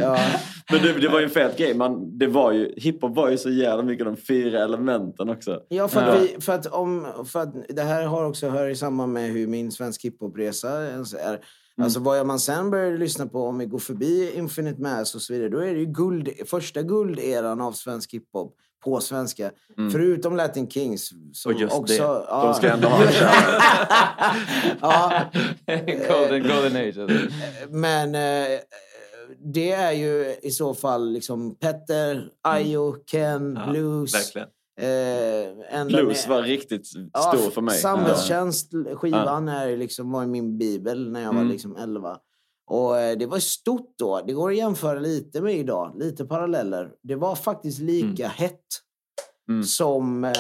Men 0.73 0.83
det, 0.83 0.93
det 1.01 1.09
var 1.09 1.19
ju 1.19 1.25
en 1.25 1.31
fet 1.31 1.59
grej. 1.59 1.75
Man, 1.75 2.19
det 2.19 2.27
var 2.27 2.53
ju, 2.53 2.73
hiphop 2.77 3.17
var 3.17 3.31
ju 3.31 3.39
så 3.39 3.51
jävla 3.51 3.83
mycket 3.83 4.07
de 4.07 4.17
fyra 4.17 4.65
elementen 4.65 5.29
också. 5.29 5.61
Ja, 5.69 5.89
för 5.89 6.01
att, 6.03 6.23
vi, 6.23 6.37
för, 6.41 6.53
att 6.53 6.67
om, 6.67 7.07
för 7.27 7.41
att 7.41 7.55
det 7.69 7.83
här 7.83 8.07
har 8.07 8.25
också 8.25 8.49
hör 8.49 8.69
i 8.69 8.77
samband 8.77 9.13
med 9.13 9.31
hur 9.33 9.47
min 9.47 9.73
svensk 9.73 10.05
hiphopresa 10.05 10.87
ens 10.89 11.15
är. 11.83 11.85
Alltså 11.85 12.01
vad 12.01 12.27
man 12.27 12.41
sen 12.41 12.71
började 12.71 12.99
lyssna 12.99 13.27
på, 13.27 13.47
om 13.47 13.59
vi 13.59 13.67
går 13.67 13.79
förbi 13.79 14.33
Infinite 14.35 14.81
Mass 14.83 15.15
och 15.15 15.23
så 15.23 15.33
vidare, 15.33 15.49
då 15.49 15.59
är 15.59 15.75
det 15.75 15.81
ju 15.81 15.87
guld, 15.87 16.29
första 16.47 16.83
gulderan 16.83 17.61
av 17.61 17.73
svensk 17.73 18.15
hiphop 18.15 18.57
på 18.85 19.01
svenska. 19.01 19.51
Förutom 19.93 20.37
Latin 20.37 20.71
Kings. 20.71 21.13
Som 21.33 21.53
Och 21.53 21.61
just 21.61 21.75
också, 21.75 21.95
det. 21.95 22.25
Ja, 22.29 22.45
De 22.45 22.55
ska 22.55 22.69
ändå 22.71 22.89
ha 22.89 23.05
en 23.05 23.13
ja, 24.81 25.25
golden, 26.09 26.43
golden 26.49 26.77
age. 26.77 26.99
Alltså. 26.99 27.17
men 27.71 28.15
eh, 28.15 28.59
det 29.45 29.73
är 29.73 29.93
ju 29.93 30.37
i 30.43 30.51
så 30.51 30.75
fall 30.75 31.13
liksom 31.13 31.55
Petter, 31.55 32.29
Ayo, 32.43 32.93
Ken, 33.11 33.59
Ja, 33.61 33.71
Blues. 33.71 34.15
verkligen. 34.15 34.49
Eh, 34.81 35.79
ända 35.81 36.03
Blues 36.03 36.29
var 36.29 36.43
riktigt 36.43 36.89
Ja, 37.13 37.21
stor 37.21 37.51
för 37.51 37.61
mig. 37.61 37.79
Samhällstjänst, 37.79 38.73
skivan 38.95 39.49
är 39.49 39.77
liksom, 39.77 40.13
var 40.13 40.27
min 40.27 40.59
bibel 40.59 41.11
när 41.13 41.21
jag 41.21 41.33
var 41.33 41.41
Mm. 41.41 41.53
liksom 41.53 41.77
11. 41.77 42.17
Och 42.67 42.99
eh, 42.99 43.19
det 43.19 43.27
var 43.27 43.39
stort 43.39 43.95
då. 43.99 44.21
Det 44.27 44.33
går 44.33 44.51
att 44.51 44.57
jämföra 44.57 44.99
lite 45.01 45.41
med 45.41 45.57
idag. 45.57 45.93
Lite 45.99 46.25
paralleller. 46.25 46.91
Det 47.03 47.15
var 47.15 47.35
faktiskt 47.35 47.79
lika 47.79 48.29
hett 48.29 48.59
Mm. 49.49 49.65
som, 49.65 50.25
eh, 50.25 50.31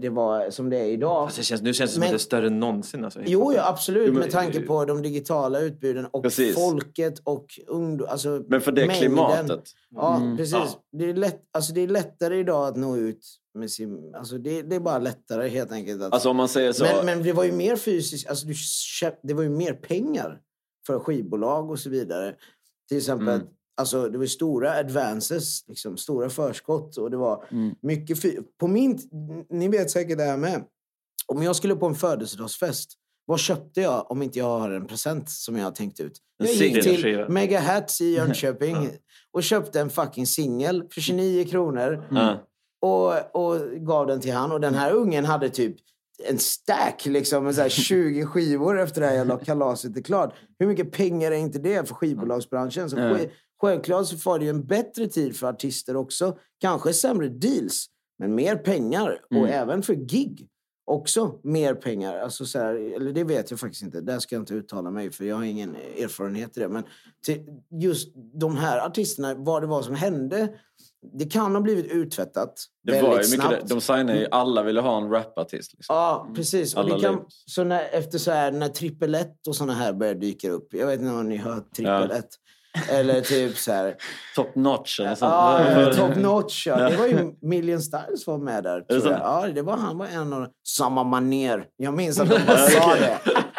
det 0.00 0.08
var, 0.10 0.50
som 0.50 0.70
det 0.70 0.76
är 0.78 0.84
idag. 0.84 1.26
Fast 1.26 1.36
det 1.36 1.42
känns, 1.42 1.62
nu 1.62 1.74
känns 1.74 1.90
det 1.90 1.94
som 1.94 2.00
Men- 2.00 2.06
att 2.06 2.10
det 2.12 2.16
är 2.16 2.18
större 2.18 2.46
än 2.46 2.60
någonsin. 2.60 3.04
Alltså, 3.04 3.20
Jo, 3.26 3.52
ja, 3.52 3.68
absolut. 3.68 4.06
Jo, 4.06 4.12
men- 4.12 4.20
med 4.22 4.30
tanke 4.30 4.60
på 4.60 4.84
de 4.84 5.02
digitala 5.02 5.60
utbuden 5.60 6.06
och 6.12 6.22
Precis. 6.22 6.54
folket 6.54 7.18
och 7.24 7.46
ungdom. 7.66 8.08
Alltså, 8.10 8.42
Men 8.48 8.60
för 8.60 8.72
det 8.72 8.86
mängden. 8.86 8.96
klimatet. 9.00 9.62
Ja, 9.94 10.16
Mm. 10.16 10.36
precis. 10.36 10.52
Ja. 10.54 10.66
Det, 10.92 11.10
är 11.10 11.14
lätt, 11.14 11.40
alltså, 11.52 11.72
det 11.72 11.80
är 11.80 11.88
lättare 11.88 12.38
idag 12.38 12.68
att 12.68 12.76
nå 12.76 12.96
ut 12.96 13.26
med 13.56 13.70
sin... 13.70 14.14
Alltså, 14.14 14.38
det, 14.38 14.62
det 14.62 14.76
är 14.76 14.80
bara 14.80 14.98
lättare 14.98 15.48
helt 15.48 15.72
enkelt. 15.72 16.02
Att, 16.02 16.12
Alltså 16.12 16.30
om 16.30 16.36
man 16.36 16.48
säger 16.48 16.72
så. 16.72 16.84
men, 16.84 17.06
men 17.06 17.22
det 17.22 17.32
var 17.32 17.44
ju 17.44 17.52
mer 17.52 17.76
fysiskt, 17.76 18.28
alltså 18.28 18.46
du 18.46 18.54
köp, 18.54 19.18
det 19.22 19.34
var 19.34 19.42
ju 19.42 19.48
mer 19.50 19.72
pengar 19.72 20.40
för 20.86 20.98
skivbolag 20.98 21.70
och 21.70 21.78
så 21.78 21.90
vidare. 21.90 22.34
Till 22.88 22.96
exempel, 22.98 23.28
Mm. 23.28 23.46
alltså 23.76 24.08
det 24.08 24.18
var 24.18 24.26
stora 24.26 24.72
advances, 24.72 25.64
liksom, 25.68 25.96
stora 25.96 26.30
förskott 26.30 26.96
och 26.96 27.10
det 27.10 27.16
var 27.16 27.44
Mm. 27.50 27.74
mycket... 27.82 28.18
På 28.58 28.66
min, 28.68 28.98
ni 29.50 29.68
vet 29.68 29.90
säkert 29.90 30.18
det 30.18 30.24
här 30.24 30.36
med. 30.36 30.64
Om 31.26 31.42
jag 31.42 31.56
skulle 31.56 31.76
på 31.76 31.86
en 31.86 31.94
födelsedagsfest, 31.94 32.92
vad 33.28 33.40
köpte 33.40 33.80
jag 33.80 34.10
om 34.10 34.22
inte 34.22 34.38
jag 34.38 34.58
har 34.58 34.70
en 34.70 34.86
present 34.86 35.30
som 35.30 35.56
jag 35.56 35.64
har 35.64 35.70
tänkt 35.70 36.00
ut? 36.00 36.18
Jag 36.38 36.52
gick 36.52 36.82
till. 36.82 37.26
Mega 37.28 37.60
Hats 37.60 38.00
i 38.00 38.14
Jönköping 38.16 38.88
och 39.32 39.42
köpte 39.42 39.80
en 39.80 39.90
fucking 39.90 40.26
singel 40.26 40.84
för 40.90 41.00
29 41.00 41.44
kronor 41.44 42.04
Ja. 42.10 42.46
Och, 42.80 43.36
och 43.36 43.60
gav 43.86 44.06
den 44.06 44.20
till 44.20 44.32
han. 44.32 44.52
Och 44.52 44.60
den 44.60 44.74
här 44.74 44.92
ungen 44.92 45.24
hade 45.24 45.48
typ 45.48 45.76
en 46.28 46.38
stack, 46.38 47.06
liksom, 47.06 47.44
med 47.44 47.54
så 47.54 47.60
här 47.60 47.68
20 47.88 48.24
skivor 48.26 48.80
efter 48.80 49.00
det 49.00 49.06
här 49.06 49.14
jävla 49.14 49.38
kalaset 49.38 49.96
är 49.96 50.02
klart. 50.02 50.34
Hur 50.58 50.66
mycket 50.66 50.92
pengar 50.92 51.32
är 51.32 51.36
inte 51.36 51.58
det 51.58 51.88
för 51.88 51.94
skivbolagsbranschen? 51.94 52.90
Så 52.90 52.96
sk- 52.96 53.30
Självklart 53.60 54.06
så 54.06 54.16
var 54.30 54.38
det 54.38 54.44
ju 54.44 54.50
en 54.50 54.66
bättre 54.66 55.06
tid 55.08 55.36
för 55.36 55.46
artister 55.46 55.96
också. 55.96 56.38
Kanske 56.60 56.92
sämre 56.92 57.28
deals, 57.28 57.86
men 58.18 58.34
mer 58.34 58.56
pengar. 58.56 59.20
Och 59.30 59.36
Mm. 59.36 59.50
även 59.50 59.82
för 59.82 59.94
gig. 59.94 60.48
Också 60.90 61.40
mer 61.42 61.74
pengar. 61.74 62.18
Alltså 62.18 62.46
så 62.46 62.58
här, 62.58 62.74
eller 62.96 63.12
det 63.12 63.24
vet 63.24 63.50
jag 63.50 63.60
faktiskt 63.60 63.82
inte. 63.82 64.00
Där 64.00 64.18
ska 64.18 64.34
jag 64.34 64.42
inte 64.42 64.54
uttala 64.54 64.90
mig 64.90 65.10
för 65.10 65.24
jag 65.24 65.36
har 65.36 65.44
ingen 65.44 65.76
erfarenhet 65.76 66.56
i 66.56 66.60
det. 66.60 66.68
Men 66.68 66.84
just 67.82 68.12
de 68.40 68.56
här 68.56 68.86
artisterna, 68.86 69.34
vad 69.34 69.62
det 69.62 69.66
var 69.66 69.82
som 69.82 69.94
hände. 69.94 70.48
Det 71.12 71.24
kan 71.24 71.54
ha 71.54 71.60
blivit 71.60 71.86
uttvättat 71.92 72.54
Det 72.84 72.92
väldigt 72.92 73.10
var 73.10 73.22
ju 73.22 73.30
mycket 73.30 73.34
snabbt. 73.34 73.68
De 73.68 73.80
signade 73.80 74.18
ju, 74.18 74.26
alla 74.30 74.62
ville 74.62 74.80
ha 74.80 74.98
en 74.98 75.10
rapartist. 75.10 75.72
Liksom. 75.74 75.96
Ja, 75.96 76.28
precis. 76.34 76.74
Och 76.74 76.80
Alla 76.80 76.94
det 76.94 77.00
kan, 77.00 77.24
så 77.46 77.64
när, 77.64 77.88
efter 77.92 78.18
så 78.18 78.30
här, 78.30 78.52
när 78.52 78.68
trippel 78.68 79.14
ett 79.14 79.46
och 79.48 79.56
såna 79.56 79.74
här 79.74 79.92
började 79.92 80.20
dyka 80.20 80.50
upp. 80.50 80.68
Jag 80.70 80.86
vet 80.86 81.00
inte 81.00 81.12
om 81.12 81.28
ni 81.28 81.36
har 81.36 81.52
hört 81.52 81.74
trippel 81.74 82.10
Ja. 82.10 82.20
Eller 82.88 83.20
typ 83.20 83.56
så 83.56 83.72
här. 83.72 83.96
Top 84.36 84.54
notch 84.54 85.00
eller 85.00 85.14
sånt. 85.14 85.32
Ja, 85.32 85.92
top 85.94 86.16
notch. 86.16 86.66
Ja. 86.66 86.76
Det 86.88 86.96
var 86.96 87.06
ju 87.06 87.32
Million 87.42 87.80
Styles 87.80 88.26
var 88.26 88.38
med 88.38 88.64
där. 88.64 88.80
Tror 88.80 89.06
jag. 89.06 89.20
Ja, 89.20 89.48
det 89.54 89.62
var 89.62 89.76
han 89.76 89.98
var 89.98 90.06
en 90.06 90.32
av 90.32 90.48
Samma 90.68 91.04
maner. 91.04 91.66
Jag 91.76 91.94
minns 91.94 92.20
att 92.20 92.28
de 92.28 92.38
bara 92.46 92.56
sa 92.56 92.94
det. 92.94 93.18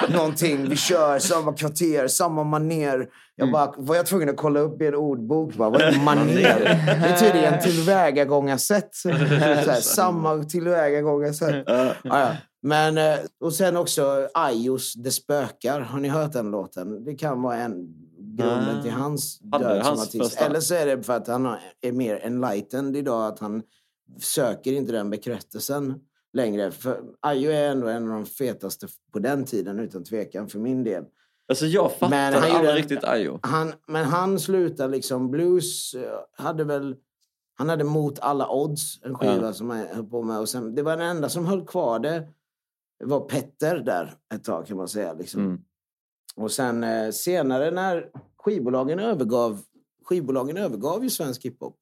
Någonting. 0.10 0.70
Vi 0.70 0.76
kör 0.76 1.20
samma 1.20 1.54
kvarter, 1.54 2.08
samma 2.08 2.44
maner. 2.44 3.10
Jag 3.36 3.52
bara 3.52 3.74
var 3.78 3.96
jag 3.96 4.06
tvungen 4.06 4.30
att 4.30 4.38
kolla 4.38 4.60
upp 4.60 4.82
i 4.82 4.88
en 4.88 4.96
ordbok. 4.96 5.54
Bara, 5.54 5.70
vad 5.70 5.82
är 5.82 6.00
maner? 6.06 6.60
Det 7.34 7.62
tillvägagångarsätt. 7.64 8.96
Så 8.96 9.10
här, 9.10 9.74
samma 9.82 10.44
tillvägagångarsätt. 10.44 11.64
Ja, 11.68 11.94
ja. 12.04 12.36
Men, 12.62 12.98
eh, 12.98 13.18
och 13.42 13.54
sen 13.54 13.78
också 13.78 14.30
Ayos 14.34 14.94
Det 14.94 15.12
spökar. 15.12 15.80
Har 15.82 16.00
ni 16.00 16.08
hört 16.08 16.34
den 16.34 16.52
låten? 16.52 17.06
Det 17.06 17.16
kan 17.16 17.42
vara 17.42 17.56
en 17.56 17.74
grunden 18.38 18.82
till 18.84 18.92
hans 18.92 19.42
Hade 19.52 19.66
död 19.66 19.86
som 19.86 19.98
hans 19.98 20.08
artist. 20.08 20.42
Eller 20.42 20.60
så 20.60 20.76
är 20.76 20.86
det 20.86 21.04
för 21.04 21.14
att 21.14 21.28
han 21.28 21.56
är 21.82 21.92
mer 21.92 22.20
enlightened 22.24 22.96
idag. 22.96 23.28
Att 23.28 23.40
han 23.40 23.62
söker 24.22 24.74
inte 24.74 24.92
den 24.92 25.10
bekräftelsen 25.10 25.94
längre. 26.38 26.72
För 26.72 27.04
Ayo 27.22 27.52
är 27.52 27.70
ändå 27.70 27.88
en 27.88 28.04
av 28.04 28.10
de 28.14 28.26
fetaste 28.26 28.88
på 29.14 29.20
den 29.20 29.46
tiden 29.46 29.80
utan 29.80 30.04
tvekan 30.04 30.48
för 30.50 30.60
min 30.60 30.84
del. 30.84 31.04
Alltså 31.50 31.66
jag 31.66 31.84
Men 31.84 32.10
fattade 32.10 32.16
han 32.16 32.34
gjorde 32.48 32.58
aldrig 32.58 32.70
en- 32.70 32.76
riktigt 32.78 33.04
Ayo. 33.04 33.40
Han, 33.44 33.74
men 33.88 34.06
han 34.06 34.40
slutade 34.40 34.92
liksom, 34.92 35.32
blues 35.32 35.94
eh, 35.94 36.44
hade 36.44 36.64
väl, 36.64 36.96
han 37.56 37.70
hade 37.70 37.84
mot 37.84 38.20
alla 38.20 38.50
odds 38.50 39.00
en 39.04 39.16
skiva 39.16 39.42
Ja. 39.42 39.54
som 39.54 39.70
han 39.70 39.80
höll 39.94 40.06
på 40.06 40.22
med. 40.24 40.40
Och 40.40 40.50
sen, 40.50 40.76
det 40.76 40.82
var 40.84 40.98
den 40.98 41.08
enda 41.10 41.30
som 41.30 41.46
höll 41.46 41.66
kvar 41.66 42.00
det, 42.00 42.28
var 43.04 43.20
Petter 43.20 43.78
där 43.80 44.14
ett 44.34 44.44
tag 44.44 44.68
kan 44.68 44.78
man 44.78 44.88
säga. 44.88 45.14
Liksom. 45.14 45.42
Mm. 45.46 45.62
Och 46.36 46.52
sen 46.52 46.84
eh, 46.84 47.12
senare 47.12 47.72
när 47.72 48.10
skivbolagen 48.44 49.00
övergav, 49.00 49.62
skivbolagen 50.06 50.58
övergav 50.58 51.04
ju 51.04 51.10
svensk 51.10 51.46
hiphop. 51.46 51.76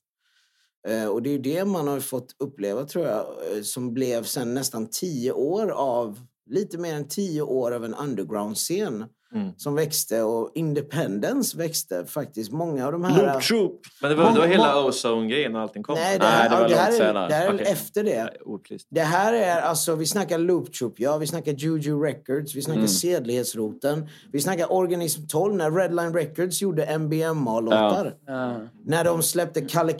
Eh, 0.87 1.07
och 1.07 1.21
det 1.21 1.29
är 1.29 1.31
ju 1.31 1.39
det 1.41 1.65
man 1.65 1.87
har 1.87 1.99
fått 1.99 2.35
uppleva 2.39 2.85
tror 2.85 3.05
jag, 3.05 3.19
eh, 3.19 3.61
som 3.63 3.93
blev 3.93 4.23
sen 4.23 4.53
nästan 4.53 4.87
tio 4.89 5.31
år 5.31 5.69
av, 5.69 6.19
lite 6.49 6.77
mer 6.77 6.95
än 6.95 7.07
tio 7.07 7.41
år 7.41 7.71
av 7.71 7.85
en 7.85 7.93
underground-scen 7.95 9.05
Mm. 9.35 9.49
som 9.57 9.75
växte 9.75 10.21
och 10.23 10.51
independence 10.55 11.57
växte 11.57 12.05
faktiskt. 12.05 12.51
Många 12.51 12.85
av 12.85 12.91
de 12.91 13.03
här... 13.03 13.33
Loop 13.33 13.43
Troop. 13.43 13.81
Men 14.01 14.09
det 14.09 14.15
var, 14.15 14.23
det 14.23 14.29
var 14.29 14.35
Många- 14.37 14.47
hela 14.47 14.85
Ozone-grejen 14.85 15.55
och 15.55 15.61
allting 15.61 15.83
kom. 15.83 15.95
Nej, 15.95 16.17
det 16.19 16.25
Nej, 16.25 16.33
här, 16.33 16.49
det 16.49 16.55
var 16.61 16.69
det 16.69 16.75
här 16.75 16.91
långt 16.91 17.01
är, 17.01 17.13
det 17.29 17.33
här 17.35 17.47
är 17.49 17.53
Okej. 17.55 17.67
efter 17.67 18.03
det. 18.03 18.23
Nej. 18.23 18.79
Det 18.89 19.01
här 19.01 19.33
är 19.33 19.61
alltså, 19.61 19.95
vi 19.95 20.05
snackar 20.05 20.37
Loop 20.39 20.73
Troop, 20.73 20.93
ja, 20.99 21.17
vi 21.17 21.27
snackar 21.27 21.51
Juju 21.51 22.03
Records, 22.03 22.55
vi 22.55 22.61
snackar 22.61 22.79
Mm. 22.79 22.87
Sedlighetsroten, 22.87 24.07
vi 24.31 24.39
snackar 24.41 24.71
Organism 24.73 25.21
12 25.27 25.55
när 25.55 25.71
Redline 25.71 26.13
Records 26.13 26.61
gjorde 26.61 26.85
MBMA-låtar. 26.85 28.13
Ja. 28.27 28.55
När 28.85 29.03
de 29.03 29.23
släppte 29.23 29.61
Kalle 29.61 29.91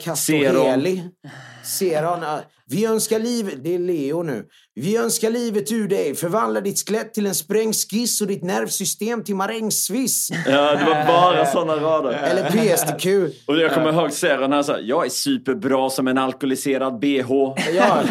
Castoheli. 0.54 1.02
Seron. 1.66 2.22
ja. 2.22 2.40
Vi 2.68 2.86
önskar 2.86 3.18
livet... 3.18 3.54
Det 3.64 3.74
är 3.74 3.78
Leo 3.78 4.22
nu. 4.22 4.46
Vi 4.74 4.96
önskar 4.96 5.30
livet 5.30 5.72
ur 5.72 5.88
dig. 5.88 6.14
Förvandla 6.14 6.60
ditt 6.60 6.86
skelett 6.86 7.14
till 7.14 7.26
en 7.26 7.34
sprängskiss 7.34 8.20
och 8.20 8.26
ditt 8.26 8.42
nervsystem 8.42 9.24
till 9.24 9.36
marängsviss. 9.36 10.28
Ja, 10.46 10.76
det 10.76 10.84
var 10.84 11.06
bara 11.06 11.46
sådana 11.46 11.76
rader. 11.82 12.12
Eller 12.12 12.50
PSTQ. 12.50 13.06
Och 13.48 13.56
jag 13.56 13.74
kommer 13.74 13.92
ihåg 13.92 14.12
serien 14.12 14.52
här 14.52 14.62
så 14.62 14.72
här, 14.72 14.80
jag 14.80 15.06
är 15.06 15.10
superbra 15.10 15.90
som 15.90 16.08
en 16.08 16.18
alkoholiserad 16.18 16.98
bh. 16.98 17.32
Ja. 17.74 18.02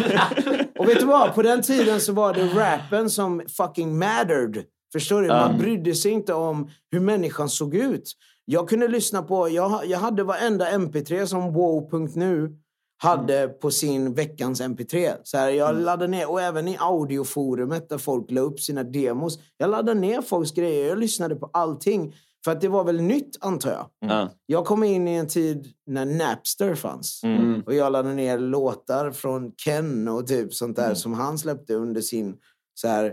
Och 0.78 0.88
vet 0.88 1.00
du 1.00 1.06
vad? 1.06 1.34
På 1.34 1.42
den 1.42 1.62
tiden 1.62 2.00
så 2.00 2.12
var 2.12 2.34
det 2.34 2.44
rappen 2.46 3.10
som 3.10 3.42
fucking 3.56 3.98
mattered. 3.98 4.64
Förstår 4.92 5.22
du? 5.22 5.28
Man 5.28 5.58
brydde 5.58 5.94
sig 5.94 6.12
inte 6.12 6.34
om 6.34 6.70
hur 6.92 7.00
människan 7.00 7.48
såg 7.48 7.74
ut. 7.74 8.12
Jag 8.44 8.68
kunde 8.68 8.88
lyssna 8.88 9.22
på... 9.22 9.48
Jag, 9.48 9.86
jag 9.86 9.98
hade 9.98 10.22
varenda 10.22 10.70
MP3 10.70 11.26
som 11.26 11.52
wow.nu 11.52 12.50
hade 12.98 13.48
på 13.48 13.70
sin 13.70 14.14
veckans 14.14 14.60
MP3. 14.60 15.14
Så 15.22 15.36
här, 15.38 15.50
jag 15.50 15.76
laddade 15.76 16.06
ner, 16.06 16.30
och 16.30 16.40
även 16.40 16.68
i 16.68 16.76
audioforumet 16.80 17.88
där 17.88 17.98
folk 17.98 18.30
la 18.30 18.40
upp 18.40 18.60
sina 18.60 18.82
demos. 18.84 19.38
Jag 19.56 19.70
laddade 19.70 20.00
ner 20.00 20.22
folks 20.22 20.52
grejer. 20.52 20.88
Jag 20.88 20.98
lyssnade 20.98 21.36
på 21.36 21.50
allting. 21.52 22.14
För 22.44 22.52
att 22.52 22.60
det 22.60 22.68
var 22.68 22.84
väl 22.84 23.00
nytt, 23.02 23.36
antar 23.40 23.70
jag. 23.70 23.86
Ja. 24.10 24.30
Jag 24.46 24.64
kom 24.64 24.84
in 24.84 25.08
i 25.08 25.14
en 25.14 25.28
tid 25.28 25.66
när 25.86 26.04
Napster 26.04 26.74
fanns. 26.74 27.20
Mm. 27.24 27.62
Och 27.66 27.74
jag 27.74 27.92
laddade 27.92 28.14
ner 28.14 28.38
låtar 28.38 29.10
från 29.10 29.52
Ken 29.52 30.08
och 30.08 30.26
typ 30.26 30.54
sånt 30.54 30.76
där 30.76 30.84
Mm. 30.84 30.96
som 30.96 31.12
han 31.14 31.38
släppte 31.38 31.74
under 31.74 32.00
sin 32.00 32.36
så 32.74 32.88
här, 32.88 33.04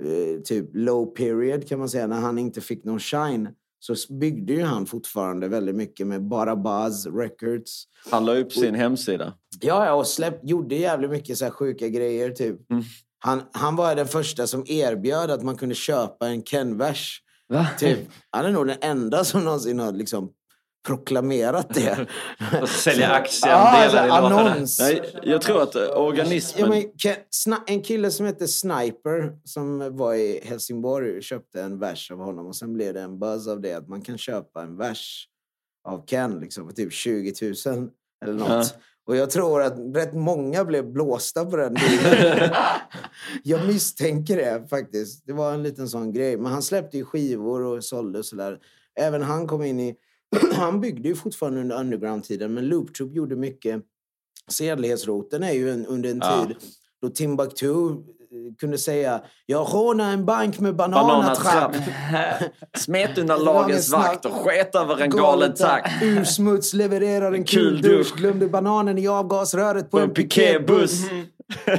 eh, 0.00 0.40
typ 0.44 0.70
low 0.72 1.06
period 1.06 1.68
kan 1.68 1.78
man 1.78 1.88
säga, 1.88 2.06
när 2.06 2.20
han 2.20 2.38
inte 2.38 2.60
fick 2.60 2.84
någon 2.84 3.00
shine. 3.00 3.48
Så 3.80 4.14
byggde 4.14 4.52
ju 4.52 4.62
han 4.62 4.86
fortfarande 4.86 5.48
väldigt 5.48 5.74
mycket 5.74 6.06
med 6.06 6.22
bara 6.22 6.56
Buzz 6.56 7.06
Records. 7.06 7.84
Han 8.10 8.24
la 8.24 8.34
upp 8.34 8.52
sin 8.52 8.74
hemsida. 8.74 9.34
Ja, 9.60 9.86
ja, 9.86 9.92
och 9.92 10.06
släpp, 10.06 10.40
gjorde 10.42 10.74
jävligt 10.74 11.10
mycket 11.10 11.38
så 11.38 11.44
här 11.44 11.52
sjuka 11.52 11.88
grejer. 11.88 12.30
Typ. 12.30 12.70
Mm. 12.70 12.84
Han, 13.18 13.42
han 13.52 13.76
var 13.76 13.94
den 13.94 14.08
första 14.08 14.46
som 14.46 14.64
erbjöd 14.66 15.30
att 15.30 15.42
man 15.42 15.56
kunde 15.56 15.74
köpa 15.74 16.28
en 16.28 16.42
Ken-vers. 16.42 17.22
Va? 17.48 17.66
Typ. 17.78 17.98
Han 18.30 18.44
är 18.44 18.50
nog 18.50 18.66
den 18.66 18.78
enda 18.80 19.24
som 19.24 19.44
någonsin 19.44 19.78
har 19.78 19.92
liksom 19.92 20.30
proklamerat 20.86 21.74
det. 21.74 22.06
Och 22.62 22.68
sälja 22.68 23.08
Ja, 23.08 23.14
aktieandelar 23.14 24.06
i 24.06 24.10
alltså, 24.10 24.38
annons. 24.38 24.78
Nej, 24.78 25.20
jag 25.22 25.42
tror 25.42 25.62
att 25.62 25.74
eh, 25.74 25.82
organismen... 25.82 26.82
Ja, 27.04 27.16
men, 27.46 27.58
en 27.66 27.82
kille 27.82 28.10
som 28.10 28.26
hette 28.26 28.48
Sniper 28.48 29.38
som 29.44 29.96
var 29.96 30.14
i 30.14 30.40
Helsingborg 30.44 31.22
köpte 31.22 31.62
en 31.62 31.78
vers 31.78 32.10
av 32.10 32.18
honom 32.18 32.46
och 32.46 32.56
sen 32.56 32.72
blev 32.72 32.94
det 32.94 33.00
en 33.00 33.18
buzz 33.18 33.48
av 33.48 33.60
det 33.60 33.74
att 33.74 33.88
man 33.88 34.02
kan 34.02 34.18
köpa 34.18 34.62
en 34.62 34.76
vers 34.76 35.26
av 35.88 36.06
Ken 36.06 36.40
liksom, 36.40 36.66
för 36.66 36.74
typ 36.74 36.92
20 36.92 37.32
000 37.66 37.90
eller 38.24 38.34
något. 38.34 38.48
Ja. 38.48 38.64
Och 39.06 39.16
jag 39.16 39.30
tror 39.30 39.62
att 39.62 39.74
rätt 39.94 40.14
många 40.14 40.64
blev 40.64 40.92
blåsta 40.92 41.44
på 41.44 41.56
den 41.56 41.76
jag 43.42 43.66
misstänker 43.66 44.36
det 44.36 44.68
faktiskt. 44.68 45.26
Det 45.26 45.32
var 45.32 45.54
en 45.54 45.62
liten 45.62 45.88
sån 45.88 46.12
grej. 46.12 46.36
Men 46.36 46.52
han 46.52 46.62
släppte 46.62 46.96
ju 46.96 47.04
skivor 47.04 47.62
och 47.62 47.84
sålde 47.84 48.18
och 48.18 48.24
sådär. 48.24 48.58
Även 49.00 49.22
han 49.22 49.46
kom 49.46 49.62
in 49.62 49.80
i... 49.80 49.96
han 50.52 50.80
byggde 50.80 51.08
ju 51.08 51.14
fortfarande 51.14 51.60
under 51.60 51.76
underground-tiden 51.80 52.54
men 52.54 52.68
Loop 52.68 52.94
Troop 52.94 53.14
gjorde 53.14 53.36
mycket. 53.36 53.82
Sedlighetsroten 54.48 55.42
är 55.42 55.52
ju 55.52 55.70
en, 55.70 55.86
under 55.86 56.10
en 56.10 56.18
Ja. 56.18 56.46
tid 56.46 56.56
då 57.02 57.08
Timbuktu 57.08 57.66
eh, 57.70 57.96
kunde 58.58 58.78
säga 58.78 59.20
jag 59.46 59.66
rånade 59.74 60.10
en 60.12 60.24
bank 60.24 60.58
med 60.60 60.76
bananatrapp. 60.76 61.76
Smet 62.78 63.18
ingen 63.18 63.26
lagens 63.44 63.92
vakt 63.92 64.24
och 64.26 64.32
sket 64.32 64.74
över 64.74 65.00
en 65.02 65.10
galen 65.10 65.54
takt. 65.54 65.90
Ursmuts 66.02 66.74
levererar 66.74 67.32
en 67.32 67.44
Kul 67.54 67.82
dusch. 67.82 68.16
Glömde 68.16 68.48
bananen 68.48 68.98
i 68.98 69.08
avgasröret 69.08 69.84
på 69.84 69.90
På 69.90 69.98
en 69.98 70.04
en 70.08 70.14
pikébuss. 70.14 71.02
piketbuss. 71.02 71.26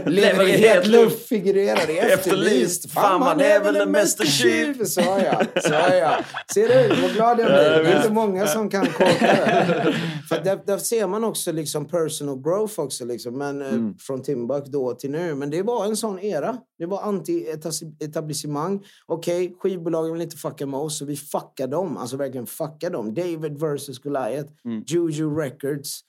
Lever 0.06 0.48
i 0.48 0.52
het 0.52 0.88
luft, 0.88 1.28
figurerar 1.28 1.90
i 1.90 1.98
efterlyst. 1.98 2.92
Fan, 2.92 3.20
man 3.20 3.40
är 3.40 3.60
väl 3.60 3.76
en 3.76 3.92
mästertjuv. 3.92 4.84
Så 4.86 5.02
jag, 5.02 5.64
så 5.64 5.74
jag. 5.74 6.26
Ser 6.54 6.68
du 6.68 7.02
vad 7.02 7.14
glad 7.14 7.40
jag 7.40 7.48
blir? 7.48 7.84
Det 7.84 7.92
är 7.92 7.98
inte 7.98 8.14
många 8.14 8.48
som 8.48 8.70
kan 8.70 8.86
korka 8.86 9.26
det. 9.26 9.96
För 10.30 10.44
där, 10.44 10.60
där 10.66 10.78
ser 10.78 11.08
man 11.08 11.24
också 11.24 11.52
liksom 11.52 11.86
personal 11.88 12.42
growth 12.42 12.80
också. 12.80 13.06
Liksom. 13.06 13.38
Men, 13.38 13.62
eh, 13.62 13.96
Från 14.00 14.22
Timbuk 14.24 14.66
då 14.66 14.94
till 14.94 15.12
nu. 15.12 15.36
Men 15.36 15.50
det 15.50 15.62
var 15.62 15.86
en 15.86 15.98
sån 15.98 16.20
era. 16.20 16.58
Det 16.80 16.86
var 16.86 17.02
anti-etablissemang. 17.02 18.84
Okej, 19.08 19.56
skivbolagen 19.60 20.14
vill 20.14 20.22
inte 20.22 20.38
fucka 20.38 20.66
med 20.66 20.80
oss, 20.80 20.98
så 20.98 21.06
vi 21.06 21.16
fuckar 21.16 21.68
dem. 21.68 21.98
Alltså 21.98 22.18
verkligen 22.18 22.48
fuckar 22.48 22.90
dem. 22.90 23.14
David 23.14 23.60
versus 23.60 24.00
Goliath. 24.00 24.52
Juju 24.88 25.36
Records. 25.36 26.00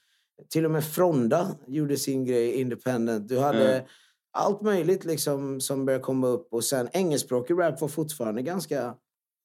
Till 0.49 0.64
och 0.64 0.70
med 0.70 0.84
Fronda 0.84 1.49
gjorde 1.66 1.97
sin 1.97 2.24
grej 2.24 2.53
independent. 2.61 3.28
Du 3.28 3.38
hade 3.38 3.84
allt 4.32 4.61
möjligt 4.62 5.05
liksom 5.05 5.61
som 5.61 5.84
började 5.86 6.05
komma 6.05 6.26
upp. 6.26 6.49
Och 6.53 6.64
sen 6.64 6.88
engelskspråkig 6.93 7.55
rap 7.59 7.80
var 7.80 7.88
fortfarande 7.88 8.43
ganska... 8.43 8.95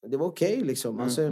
Det 0.08 0.18
var 0.18 0.28
okej 0.28 0.64
liksom. 0.64 1.00
Alltså, 1.00 1.30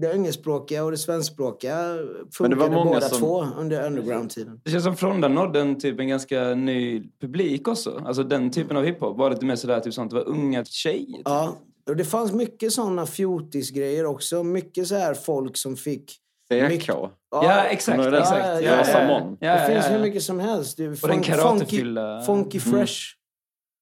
Det 0.00 0.12
engelskspråkiga 0.12 0.84
och 0.84 0.90
det 0.90 0.96
svenskspråkiga 0.98 1.98
funkade 2.32 2.70
många 2.70 2.84
båda 2.84 3.00
som- 3.00 3.18
två 3.18 3.46
under 3.58 3.86
underground-tiden. 3.86 4.60
Det 4.64 4.70
känns 4.70 4.84
som 4.84 4.96
Fronda 4.96 5.28
nådde 5.28 5.60
en, 5.60 5.78
typ, 5.78 6.00
en 6.00 6.08
ganska 6.08 6.54
ny 6.54 7.02
publik 7.20 7.68
också. 7.68 8.02
Alltså 8.06 8.22
den 8.22 8.50
typen 8.50 8.76
av 8.76 8.84
hiphop 8.84 9.18
var 9.18 9.30
lite 9.30 9.44
mer 9.44 9.56
sådär, 9.56 9.80
typ 9.80 9.94
sånt, 9.94 10.10
det 10.10 10.16
var 10.16 10.28
unga 10.28 10.64
tjejer. 10.64 11.16
Typ. 11.16 11.22
Ja, 11.24 11.56
och 11.88 11.96
det 11.96 12.04
fanns 12.04 12.32
mycket 12.32 12.72
såna 12.72 13.06
fjortisgrejer 13.06 14.06
också. 14.06 14.42
Mycket 14.42 14.86
så 14.88 14.94
här 14.94 15.14
folk 15.14 15.56
som 15.56 15.76
fick... 15.76 16.16
CK. 16.50 16.88
Ja, 17.30 17.64
exakt. 17.64 17.98
Ihåg 17.98 18.14
exakt. 18.14 18.44
det? 18.44 18.52
Ja, 18.52 18.60
ja, 18.60 18.76
ja. 18.76 18.84
Samon. 18.84 19.36
Ja, 19.40 19.52
det 19.54 19.60
ja, 19.60 19.66
finns 19.66 19.86
ja. 19.86 19.92
hur 19.92 20.00
mycket 20.02 20.22
som 20.22 20.40
helst. 20.40 20.76
Du, 20.76 20.86
den 20.86 20.96
fun- 20.96 21.22
karatefylla. 21.22 22.22
Funky, 22.26 22.60
funky 22.60 22.76
fresh. 22.76 22.94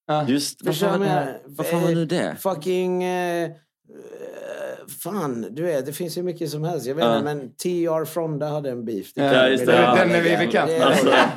Ja. 0.09 0.25
Just 0.29 0.67
vad 0.67 0.77
fan, 0.77 1.07
vad 1.47 1.67
fan 1.67 1.83
var 1.83 1.91
nu 1.91 2.05
det? 2.07 2.37
Fucking... 2.41 3.05
eh, 3.05 3.51
fan, 5.03 5.47
du 5.51 5.63
vet, 5.63 5.87
det 5.87 5.93
finns 5.93 6.19
ju 6.19 6.23
mycket 6.23 6.51
som 6.51 6.65
helst. 6.65 6.87
Jag 6.87 6.95
vet 6.95 7.05
Ja. 7.05 7.13
inte, 7.19 7.25
men 7.25 7.51
TR 7.57 8.05
Fronda 8.05 8.49
hade 8.49 8.71
en 8.71 8.85
beef. 8.85 9.07
Ja, 9.15 9.25
Ja, 9.35 9.49
just 9.49 9.67
det. 9.67 9.73
Det- 9.73 9.79
Ja. 9.83 9.95
Den 9.95 10.11
är 10.11 10.23
vi 10.23 10.37
bekanta 10.47 10.73
med. 10.73 10.83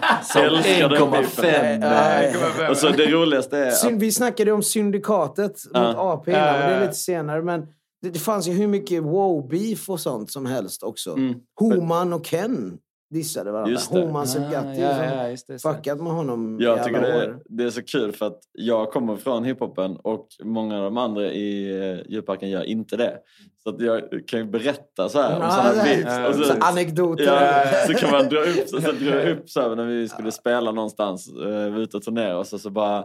Alltså, 0.02 0.40
älskar 0.40 0.90
den 0.90 1.02
1,5. 1.02 1.80
beefen. 1.80 2.66
Alltså 2.68 2.90
det 2.90 3.06
roligaste 3.12 3.58
är... 3.58 3.72
Syn- 3.72 4.00
Vi 4.00 4.12
snackade 4.12 4.52
om 4.52 4.64
syndikatet 4.64 5.54
Ja. 5.74 5.84
mot 5.88 5.96
AP 5.98 6.32
innan, 6.32 6.44
Ja, 6.46 6.52
men 6.54 6.60
det 6.60 6.66
ja, 6.66 6.70
är 6.72 6.80
ja. 6.80 6.82
lite 6.82 6.94
senare. 6.94 7.42
Men 7.42 7.68
det, 8.02 8.10
det 8.10 8.20
fanns 8.20 8.48
ju 8.48 8.52
hur 8.52 8.68
mycket 8.68 9.04
wow-beef 9.04 9.90
och 9.90 10.00
sånt 10.00 10.32
som 10.32 10.46
helst 10.46 10.84
också. 10.84 11.12
Mm. 11.12 11.36
Homan 11.60 12.14
och 12.14 12.26
Ken 12.26 12.78
dissade 13.14 13.52
varandra. 13.52 13.72
Just 13.72 13.92
det. 13.94 14.02
Homan 14.02 14.28
Sebgatti 14.28 14.82
ja, 14.82 14.96
som 14.96 15.04
ja, 15.04 15.30
just 15.30 15.48
det, 15.48 15.60
så. 15.60 15.74
fuckat 15.74 16.02
med 16.02 16.14
honom 16.14 16.60
i 16.62 16.64
Jag 16.64 16.74
alla 16.74 16.84
tycker 16.84 17.02
det 17.02 17.08
är, 17.08 17.30
år. 17.30 17.40
det 17.46 17.64
är 17.64 17.70
så 17.70 17.82
kul 17.84 18.12
för 18.12 18.26
att 18.26 18.40
jag 18.52 18.92
kommer 18.92 19.16
från 19.18 19.44
hiphopen 19.44 19.98
och 20.04 20.28
många 20.44 20.78
av 20.78 20.84
de 20.84 20.98
andra 20.98 21.32
i 21.32 21.72
uh, 21.82 22.12
djurparken 22.12 22.50
gör 22.50 22.64
inte 22.64 22.98
det. 22.98 23.18
Så 23.64 23.70
att 23.70 23.82
jag 23.82 24.02
kan 24.28 24.40
ju 24.40 24.46
berätta 24.46 25.10
så 25.10 25.22
här 25.22 25.36
om 25.36 25.42
Ja, 25.42 25.52
sådana 25.52 25.84
det- 25.84 26.04
beefs. 26.28 26.40
Och 26.40 26.46
Så 26.46 26.54
anekdoter. 26.64 27.24
Ja, 27.24 27.64
så 27.88 27.94
kan 27.94 28.12
man 28.12 28.30
dra 28.30 28.40
upp, 28.40 28.68
så, 28.70 28.82
så 28.82 28.92
jag 29.06 29.30
upp 29.30 29.50
så 29.50 29.62
här 29.62 29.76
när 29.76 29.86
vi 29.86 30.08
skulle 30.10 30.32
spela 30.32 30.72
någonstans, 30.72 31.34
uh, 31.42 31.48
vi 31.48 31.70
var 31.70 31.80
ute 31.80 31.98
och 31.98 32.04
turnera 32.04 32.38
och 32.40 32.48
så, 32.48 32.60
så 32.60 32.70
bara 32.70 33.04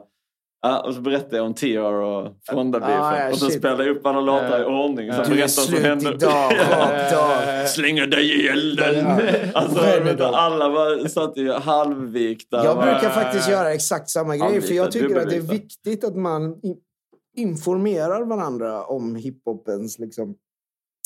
Ja, 0.66 0.80
och 0.80 0.94
så 0.94 1.00
berättade 1.00 1.36
jag 1.36 1.46
om 1.46 1.54
TR 1.54 1.78
och 1.92 2.32
Fronda-beefen. 2.48 3.00
Ah, 3.00 3.18
ja, 3.18 3.30
och 3.32 3.38
så 3.38 3.46
shit. 3.46 3.58
spelade 3.58 3.84
jag 3.86 3.96
upp 3.96 4.06
alla 4.06 4.20
låtar 4.20 4.60
i 4.62 4.64
ordning. 4.64 5.12
Så 5.12 5.22
Du 5.22 5.42
är 5.42 5.46
slut 5.48 5.80
hände. 5.80 6.10
idag, 6.14 6.52
av. 7.16 7.66
Slänger 7.66 8.06
dig 8.06 8.40
i 8.44 8.48
elden. 8.48 9.06
Alltså, 9.54 9.80
alla 10.22 10.68
var, 10.68 11.08
satt 11.08 11.36
ju 11.36 11.52
halvvikta. 11.52 12.64
Jag 12.64 12.76
brukar 12.76 13.10
faktiskt 13.10 13.48
göra 13.48 13.74
exakt 13.74 14.10
samma 14.10 14.36
grej. 14.36 14.60
För 14.60 14.74
jag 14.74 14.92
tycker 14.92 15.16
att 15.20 15.30
det 15.30 15.36
är 15.36 15.40
viktigt 15.40 16.04
att 16.04 16.16
man 16.16 16.60
in- 16.62 16.76
informerar 17.36 18.24
varandra 18.24 18.84
om 18.84 19.16
hiphopens, 19.16 19.98
liksom, 19.98 20.34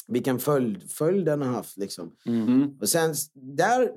vilken 0.09 0.39
följd, 0.39 0.91
följd 0.91 1.27
den 1.27 1.43
har 1.43 1.53
haft. 1.53 1.77
Liksom. 1.77 2.11
Mm. 2.27 2.71
Och 2.81 2.89
sen 2.89 3.15
där, 3.35 3.89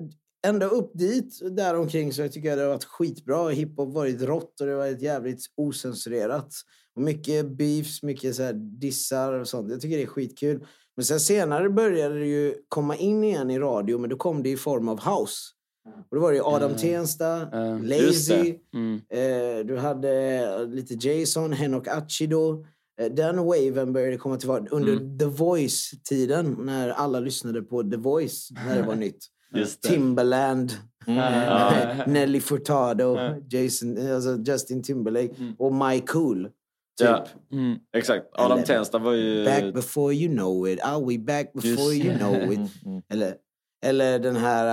ända 0.47 0.65
upp 0.67 0.91
dit, 0.93 1.39
där 1.51 1.75
omkring 1.75 2.13
så 2.13 2.27
tycker 2.27 2.49
jag 2.49 2.57
det 2.57 2.61
har 2.63 2.69
varit 2.69 2.83
skitbra. 2.85 3.49
Hiphop 3.49 3.93
varit 3.93 4.21
rått 4.21 4.61
och 4.61 4.65
det 4.67 4.71
har 4.73 4.79
varit 4.79 5.01
jävligt 5.01 5.45
osensurerat. 5.57 6.53
Och 6.95 7.01
mycket 7.01 7.51
beefs, 7.57 8.03
mycket 8.03 8.35
så 8.35 8.51
dissar 8.53 9.33
och 9.33 9.47
sånt. 9.47 9.71
Jag 9.71 9.81
tycker 9.81 9.97
det 9.97 10.03
är 10.03 10.07
skitkul. 10.07 10.65
Men 10.95 11.05
sen 11.05 11.19
senare 11.19 11.69
började 11.69 12.19
det 12.19 12.25
ju 12.27 12.55
komma 12.67 12.95
in 12.95 13.23
igen 13.23 13.51
i 13.51 13.59
radio, 13.59 13.97
men 13.97 14.09
då 14.09 14.15
kom 14.15 14.43
det 14.43 14.49
i 14.49 14.57
form 14.57 14.87
av 14.89 14.97
house. 14.99 15.37
Och 16.09 16.15
då 16.15 16.19
var 16.21 16.31
det 16.31 16.37
ju 16.37 16.43
Adam 16.43 16.69
Mm. 16.71 16.77
Tensta, 16.81 17.45
det. 17.45 17.79
Lazy, 17.83 18.55
Mm. 18.73 19.01
eh, 19.09 19.65
du 19.65 19.77
hade 19.77 20.65
lite 20.65 21.07
Jason, 21.07 21.53
Henok 21.53 21.87
Achido. 21.87 22.65
Eh, 23.01 23.11
den 23.11 23.37
waven 23.45 23.93
började 23.93 24.17
komma 24.17 24.37
tillbaka 24.37 24.65
under 24.71 24.93
Mm. 24.93 25.17
The 25.17 25.25
Voice-tiden, 25.25 26.55
när 26.59 26.89
alla 26.89 27.19
lyssnade 27.19 27.61
på 27.61 27.83
The 27.83 27.97
Voice, 27.97 28.49
när 28.67 28.75
det 28.75 28.87
var 28.87 28.95
nytt. 29.05 29.25
Timberland, 29.81 30.73
Ja. 31.05 31.73
Nelly 32.07 32.39
Furtado, 32.39 33.15
Ja. 33.17 33.35
Jason, 33.49 34.11
alltså 34.13 34.37
Justin 34.51 34.83
Timberlake 34.83 35.35
Mm. 35.39 35.55
och 35.59 35.73
My 35.73 35.99
Cool. 36.01 36.43
Typ. 36.99 37.07
Ja, 37.09 37.25
Mm. 37.51 37.77
exakt. 37.97 38.25
Adam 38.33 38.63
Tensta 38.63 38.97
var 38.97 39.13
ju... 39.13 39.45
Back 39.45 39.73
before 39.73 40.13
you 40.15 40.33
know 40.33 40.67
it, 40.67 40.79
I'll 40.79 41.05
be 41.07 41.17
back 41.33 41.53
before 41.53 41.93
Just 41.95 42.05
you 42.05 42.17
know 42.17 42.35
it. 42.53 42.59
Mm, 42.59 42.67
mm. 42.85 43.01
Eller, 43.09 43.35
eller 43.83 44.19
den 44.19 44.35
här 44.35 44.65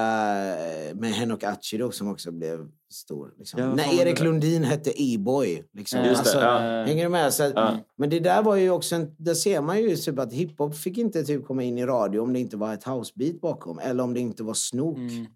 eh, 0.88 0.94
med 0.94 1.10
Henok 1.12 1.44
Achido 1.44 1.90
som 1.90 2.08
också 2.12 2.30
blev 2.32 2.66
stor. 2.92 3.32
Liksom. 3.38 3.60
Ja, 3.60 3.74
När 3.74 4.00
Erik? 4.00 4.20
Lundin 4.20 4.64
hette 4.64 5.02
E-boy. 5.02 5.62
Liksom. 5.72 6.00
Ja. 6.00 6.08
Alltså, 6.18 6.40
ja. 6.40 6.58
Hänger 6.58 7.04
du 7.04 7.08
med? 7.10 7.34
Så, 7.34 7.42
att- 7.42 7.52
Ja. 7.54 7.76
Men 7.96 8.10
det 8.10 8.20
där 8.20 8.42
var 8.42 8.56
ju 8.56 8.70
också 8.70 8.94
en, 8.94 9.14
där 9.18 9.34
ser 9.34 9.60
man 9.60 9.78
ju 9.80 9.96
typ 9.96 10.18
att 10.18 10.32
hiphop 10.32 10.76
fick 10.76 10.98
inte 10.98 11.22
typ 11.24 11.46
komma 11.46 11.62
in 11.62 11.78
i 11.78 11.86
radio 11.86 12.20
om 12.20 12.32
det 12.32 12.38
inte 12.40 12.56
var 12.56 12.74
ett 12.74 12.84
housebeat 12.84 13.40
bakom. 13.40 13.78
Eller 13.78 14.02
om 14.04 14.14
det 14.14 14.20
inte 14.20 14.42
var 14.42 14.54
Snook. 14.54 14.96
Mm. 14.96 15.26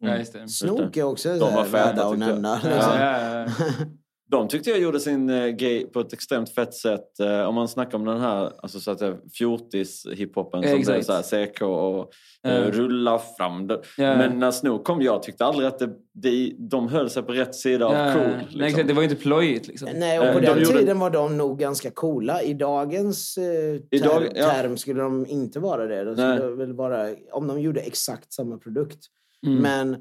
Ja, 0.00 0.16
just 0.16 0.32
det. 0.32 0.48
Snook 0.48 0.96
är 0.96 1.02
också 1.02 1.28
De 1.28 1.38
var 1.40 1.64
tyckte 1.64 1.78
jag. 1.96 2.18
nämna. 2.18 2.60
Ja. 2.64 3.44
Liksom. 3.48 3.76
De 4.28 4.48
tyckte 4.48 4.70
jag 4.70 4.78
gjorde 4.78 5.00
sin 5.00 5.30
eh, 5.30 5.46
grej 5.48 5.86
på 5.86 6.00
ett 6.00 6.12
extremt 6.12 6.54
fett 6.54 6.74
sätt. 6.74 7.20
Eh, 7.20 7.40
om 7.48 7.54
man 7.54 7.68
snackar 7.68 7.98
om 7.98 8.04
den 8.04 8.20
här 8.20 8.52
alltså, 8.58 8.80
så 8.80 8.90
att 8.90 8.98
säga, 8.98 9.16
fjortis-hiphopen 9.38 10.50
som 10.52 10.60
blev 10.60 10.76
Exakt. 10.96 11.06
så 11.26 11.36
här, 11.36 11.46
CK 11.46 11.62
och 11.62 12.12
eh, 12.50 12.70
rulla 12.70 13.18
fram. 13.38 13.66
det. 13.66 13.80
Ja. 13.96 14.16
Men 14.16 14.38
när 14.38 14.50
Snook 14.50 14.84
kom, 14.84 15.02
jag 15.02 15.22
tyckte 15.22 15.44
aldrig 15.44 15.68
att 15.68 15.78
det, 15.78 15.90
de, 16.12 16.54
de 16.58 16.88
höll 16.88 17.10
sig 17.10 17.22
på 17.22 17.32
rätt 17.32 17.54
sida 17.54 17.86
av 17.86 17.94
Ja, 17.94 18.12
cool. 18.14 18.22
Nej, 18.22 18.38
Liksom. 18.48 18.60
exakt. 18.62 18.88
Det 18.88 18.94
var 18.94 19.02
ju 19.02 19.08
inte 19.08 19.22
plojigt 19.22 19.66
liksom. 19.66 19.88
Nej, 19.94 20.18
och 20.18 20.24
Eh, 20.24 20.32
på 20.34 20.40
de 20.40 20.46
den 20.46 20.58
gjorde- 20.58 20.78
tiden 20.78 20.98
var 20.98 21.10
de 21.10 21.36
nog 21.38 21.58
ganska 21.58 21.90
coola. 21.90 22.42
I 22.42 22.54
dagens 22.54 23.38
eh, 23.38 23.44
Idag- 23.90 24.22
term, 24.22 24.32
ja. 24.34 24.50
term 24.50 24.76
skulle 24.76 25.02
de 25.02 25.26
inte 25.26 25.60
vara 25.60 25.86
det. 25.86 26.04
De 26.04 26.14
Nej. 26.14 26.38
skulle 26.38 26.56
väl 26.56 26.72
vara, 26.72 27.08
om 27.32 27.46
de 27.46 27.60
gjorde 27.60 27.80
exakt 27.80 28.32
samma 28.32 28.58
produkt. 28.58 28.98
Mm. 29.46 29.58
Men 29.62 29.92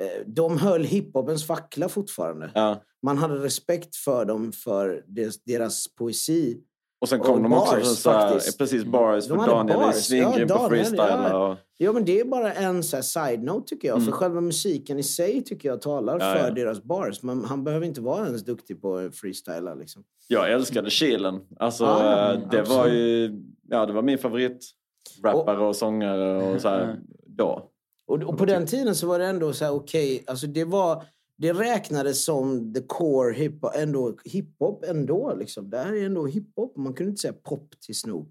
eh, 0.00 0.26
de 0.26 0.58
höll 0.58 0.84
hiphopens 0.84 1.46
fackla 1.46 1.88
fortfarande. 1.88 2.50
Ja. 2.54 2.82
Man 3.06 3.18
hade 3.18 3.34
respekt 3.34 3.96
för 3.96 4.24
dem 4.24 4.52
för 4.52 5.04
deras, 5.44 5.94
poesi. 5.94 6.58
Och 7.00 7.08
sen 7.08 7.20
kom 7.20 7.34
Och 7.36 7.42
de 7.42 7.52
också 7.52 7.74
bars, 7.74 7.84
så, 7.86 7.94
så 7.94 8.10
här, 8.10 8.58
precis 8.58 8.84
bars 8.84 9.26
för 9.26 9.36
Daniel 9.36 9.76
är 9.76 9.80
bars. 9.82 9.94
svingrym 9.94 10.48
Ja, 10.48 10.58
på 10.58 10.68
freestyle. 10.68 10.98
ja. 10.98 11.48
Och, 11.52 11.58
Ja, 11.78 11.92
men 11.92 12.04
det 12.04 12.20
är 12.20 12.24
bara 12.24 12.52
en 12.52 12.82
så 12.82 13.02
side-note 13.02 13.68
tycker 13.68 13.88
jag. 13.88 14.04
För 14.04 14.12
själva 14.12 14.40
musiken 14.40 14.98
i 14.98 15.02
sig 15.02 15.42
tycker 15.44 15.68
jag 15.68 15.80
talar 15.80 16.12
Ja, 16.20 16.34
för 16.34 16.48
ja. 16.48 16.50
deras 16.50 16.82
bars. 16.82 17.22
Men 17.22 17.44
han 17.44 17.64
behöver 17.64 17.86
inte 17.86 18.00
vara 18.00 18.26
ens 18.26 18.44
duktig 18.44 18.80
på 18.82 19.10
freestyla 19.12 19.74
liksom. 19.74 20.04
jag 20.28 20.52
älskade 20.52 20.90
Kilen. 20.90 21.40
Alltså, 21.58 21.84
Ja, 21.84 22.32
eh, 22.32 22.40
det 22.50 22.62
var 22.62 22.80
absolut. 22.80 22.94
ju 22.94 23.42
ja, 23.68 23.86
det 23.86 23.92
var 23.92 24.02
min 24.02 24.18
favoritrappare 24.18 25.58
och 25.66 25.76
sångare 25.76 26.42
och 26.54 26.60
så 26.60 26.68
här, 26.68 26.98
då. 27.26 27.70
Och, 28.06 28.22
och 28.22 28.38
på 28.38 28.44
den 28.44 28.66
tiden 28.66 28.94
så 28.94 29.06
var 29.06 29.18
det 29.18 29.26
ändå 29.26 29.52
så 29.52 29.64
här 29.64 29.72
okej, 29.74 30.24
alltså 30.26 30.46
det 30.46 30.64
var... 30.64 31.04
Det 31.38 31.52
räknades 31.52 32.24
som 32.24 32.74
the 32.74 32.80
core 32.80 33.34
hiphop 33.34 33.72
ändå. 33.74 34.16
Hiphop 34.24 34.84
ändå 34.84 35.34
liksom. 35.38 35.70
Det 35.70 35.78
här 35.78 35.92
är 35.92 36.06
ändå 36.06 36.26
hiphop. 36.26 36.76
Man 36.76 36.94
kunde 36.94 37.10
inte 37.10 37.20
säga 37.20 37.32
pop 37.32 37.80
till 37.80 37.94
Snook. 37.94 38.28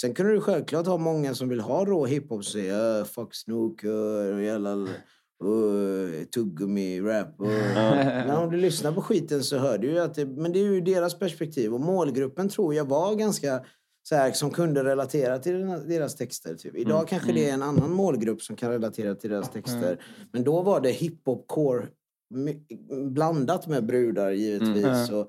Sen 0.00 0.14
kunde 0.14 0.32
du 0.32 0.40
självklart 0.40 0.86
ha 0.86 0.98
många 0.98 1.34
som 1.34 1.48
vill 1.48 1.60
ha 1.60 1.84
rå 1.84 2.06
hiphop 2.06 2.38
och 2.38 2.44
säga 2.44 2.98
uh, 2.98 3.04
fuck 3.04 3.34
Snook, 3.34 3.84
uh, 3.84 4.44
jävla 4.44 4.74
uh, 4.74 6.24
tuggummi-rap. 6.34 7.40
Uh. 7.40 7.48
Men 8.26 8.36
om 8.36 8.50
du 8.50 8.56
lyssnar 8.56 8.92
på 8.92 9.02
skiten 9.02 9.44
så 9.44 9.58
hör 9.58 9.78
du 9.78 9.90
ju 9.90 9.98
att 9.98 10.14
det, 10.14 10.26
men 10.26 10.52
det 10.52 10.58
är 10.58 10.64
ju 10.64 10.80
deras 10.80 11.18
perspektiv. 11.18 11.74
Och 11.74 11.80
målgruppen 11.80 12.48
tror 12.48 12.74
jag 12.74 12.84
var 12.84 13.14
ganska 13.14 13.64
så 14.02 14.14
här, 14.14 14.32
som 14.32 14.50
kunde 14.50 14.84
relatera 14.84 15.38
till 15.38 15.66
deras 15.68 16.16
texter. 16.16 16.54
Typ. 16.54 16.76
Idag 16.76 16.96
Mm. 16.98 17.06
kanske 17.06 17.32
det 17.32 17.48
är 17.48 17.54
en 17.54 17.62
annan 17.62 17.92
målgrupp 17.92 18.42
som 18.42 18.56
kan 18.56 18.70
relatera 18.70 19.14
till 19.14 19.30
deras 19.30 19.50
texter. 19.50 20.04
Men 20.32 20.44
då 20.44 20.62
var 20.62 20.80
det 20.80 20.90
hiphop 20.90 21.48
core 21.48 21.86
blandat 23.10 23.66
med 23.66 23.86
brudar 23.86 24.30
givetvis. 24.30 25.10
Mm. 25.10 25.24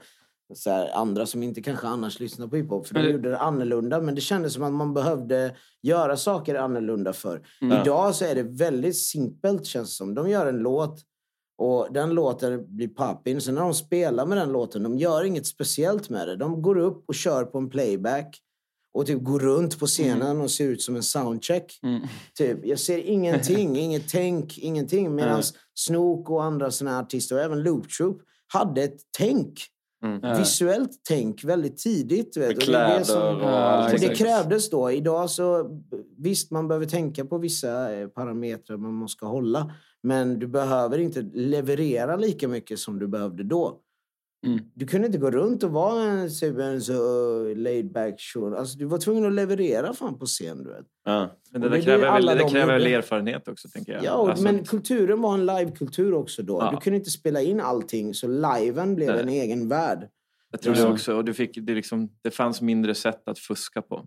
Och 0.50 0.58
så 0.58 0.70
här, 0.70 0.90
andra 0.94 1.26
som 1.26 1.44
inte 1.44 1.62
kanske 1.62 1.88
annars 1.88 2.20
lyssnar 2.20 2.48
på 2.48 2.56
hiphop. 2.56 2.88
För 2.88 2.94
de 2.94 3.10
gjorde 3.10 3.30
det 3.30 3.38
annorlunda. 3.38 4.02
Men 4.02 4.16
det 4.16 4.22
kändes 4.22 4.54
som 4.54 4.64
att 4.64 4.74
man 4.74 4.94
behövde 4.94 5.56
göra 5.82 6.18
saker 6.18 6.56
annorlunda 6.56 7.14
för. 7.14 7.48
Mm. 7.62 7.82
Idag 7.82 8.16
så 8.16 8.26
är 8.26 8.36
det 8.36 8.44
väldigt 8.44 8.98
simpelt 8.98 9.66
känns 9.66 9.90
det 9.90 9.96
som. 9.96 10.16
De 10.16 10.30
gör 10.30 10.46
en 10.46 10.58
låt. 10.58 11.00
Och 11.58 11.88
den 11.94 12.10
låten 12.10 12.76
blir 12.76 12.88
poppin. 12.88 13.42
Sen 13.42 13.56
när 13.56 13.62
de 13.62 13.74
spelar 13.74 14.26
med 14.26 14.38
den 14.38 14.52
låten, 14.52 14.84
de 14.84 14.98
gör 14.98 15.24
inget 15.24 15.48
speciellt 15.48 16.10
med 16.10 16.28
det. 16.28 16.36
De 16.36 16.62
går 16.62 16.78
upp 16.78 17.04
och 17.08 17.16
kör 17.16 17.46
på 17.46 17.58
en 17.58 17.70
playback. 17.70 18.42
Och 18.94 19.06
typ 19.06 19.24
går 19.24 19.40
runt 19.40 19.80
på 19.80 19.86
scenen 19.86 20.42
och 20.42 20.52
ser 20.52 20.68
ut 20.68 20.82
som 20.82 20.96
en 20.96 21.04
soundcheck. 21.04 21.80
Mm. 21.84 22.02
Typ, 22.38 22.66
jag 22.66 22.80
ser 22.80 22.98
ingenting, 22.98 23.78
inget 23.78 24.10
tänk, 24.10 24.58
ingenting. 24.58 25.16
Medan 25.16 25.44
Snook 25.76 26.30
och 26.30 26.44
andra 26.44 26.72
såna 26.72 27.00
artister, 27.00 27.36
och 27.36 27.42
även 27.42 27.64
Loop 27.64 27.90
Troop, 27.90 28.22
hade 28.48 28.84
ett 28.84 29.00
tänk. 29.18 29.60
Mm. 30.04 30.38
Visuellt 30.38 30.92
tänk 31.08 31.44
väldigt 31.44 31.78
tidigt. 31.78 32.38
Vet. 32.38 32.48
Med 32.48 32.56
Och 32.58 33.06
det 33.08 33.14
och 33.14 33.42
Ja, 33.42 33.94
och 33.94 34.00
det 34.00 34.16
krävdes 34.16 34.70
då. 34.70 34.92
Idag 34.92 35.30
så, 35.30 35.70
visst 36.18 36.52
man 36.52 36.68
behöver 36.68 36.86
tänka 36.86 37.26
på 37.26 37.38
vissa 37.38 37.96
eh, 37.96 38.08
parametrar 38.08 38.78
man 38.78 38.94
måste 38.94 39.26
hålla. 39.26 39.74
Men 40.04 40.40
du 40.40 40.48
behöver 40.48 40.98
inte 40.98 41.22
leverera 41.34 42.16
lika 42.16 42.48
mycket 42.48 42.80
som 42.80 43.00
du 43.00 43.08
behövde 43.08 43.44
då. 43.44 43.80
Mm. 44.46 44.60
Du 44.74 44.88
kunde 44.88 45.08
inte 45.08 45.20
gå 45.20 45.32
runt 45.32 45.64
och 45.64 45.72
vara 45.72 46.04
en, 46.04 46.32
så 46.32 46.46
uh, 46.46 47.58
laid 47.58 47.92
back 47.92 48.22
show. 48.22 48.56
Alltså, 48.56 48.78
du 48.78 48.86
var 48.86 48.98
tvungen 48.98 49.26
att 49.26 49.34
leverera 49.34 49.94
fan 49.94 50.20
på 50.20 50.26
scen. 50.26 50.64
Du 50.64 50.70
vet. 50.70 50.86
Ja. 51.06 51.30
Men 51.52 51.62
det 51.62 51.70
det 51.70 51.82
kräver, 51.82 51.98
väl, 52.04 52.10
alla 52.10 52.36
det 52.36 52.50
kräver 52.50 52.74
väl 52.74 52.88
erfarenhet 52.88 53.48
också, 53.48 53.70
tänker 53.70 53.94
jag. 53.94 54.04
Ja, 54.04 54.30
Alltså, 54.30 54.44
men 54.44 54.64
kulturen 54.66 55.22
var 55.22 55.34
en 55.34 55.46
live-kultur 55.46 56.14
också 56.14 56.44
då. 56.44 56.58
Ja. 56.62 56.72
Du 56.72 56.78
kunde 56.78 56.98
inte 56.98 57.12
spela 57.12 57.42
in 57.42 57.60
allting, 57.60 58.14
så 58.14 58.28
liven 58.28 58.96
blev 58.96 59.08
Nej. 59.10 59.20
en 59.20 59.30
egen 59.30 59.68
värld. 59.68 60.10
Jag 60.52 60.62
tror 60.62 60.76
Ja. 60.78 60.86
det 60.86 60.92
också. 60.92 61.16
Och 61.16 61.26
du 61.26 61.34
fick, 61.34 61.58
det, 61.62 61.74
liksom, 61.76 62.10
det 62.22 62.32
fanns 62.32 62.62
mindre 62.62 62.96
sätt 62.96 63.22
att 63.26 63.40
fuska 63.40 63.82
på. 63.82 64.06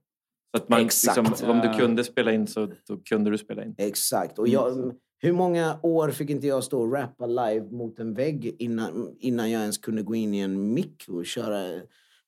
Så 0.57 0.62
att 0.62 0.68
man, 0.68 0.80
Exakt. 0.80 1.28
liksom, 1.28 1.51
om 1.51 1.61
du 1.61 1.78
kunde 1.78 2.05
spela 2.05 2.32
in 2.32 2.47
så 2.47 2.66
då 2.89 2.97
kunde 2.97 3.30
du 3.30 3.39
spela 3.39 3.64
in. 3.64 3.74
Exakt. 3.78 4.39
Och 4.39 4.49
jag, 4.49 4.93
hur 5.25 5.33
många 5.33 5.79
år 5.83 6.11
fick 6.11 6.31
inte 6.31 6.47
jag 6.47 6.64
stå 6.64 6.81
och 6.81 6.93
rappa 6.93 7.27
live 7.27 7.70
mot 7.70 7.99
en 7.99 8.14
vägg 8.14 8.57
innan, 8.59 9.16
innan 9.18 9.51
jag 9.51 9.61
ens 9.61 9.79
kunde 9.79 10.03
gå 10.03 10.14
in 10.14 10.35
i 10.35 10.39
en 10.39 10.75
mick 10.75 11.05
och 11.09 11.27
köra? 11.27 11.81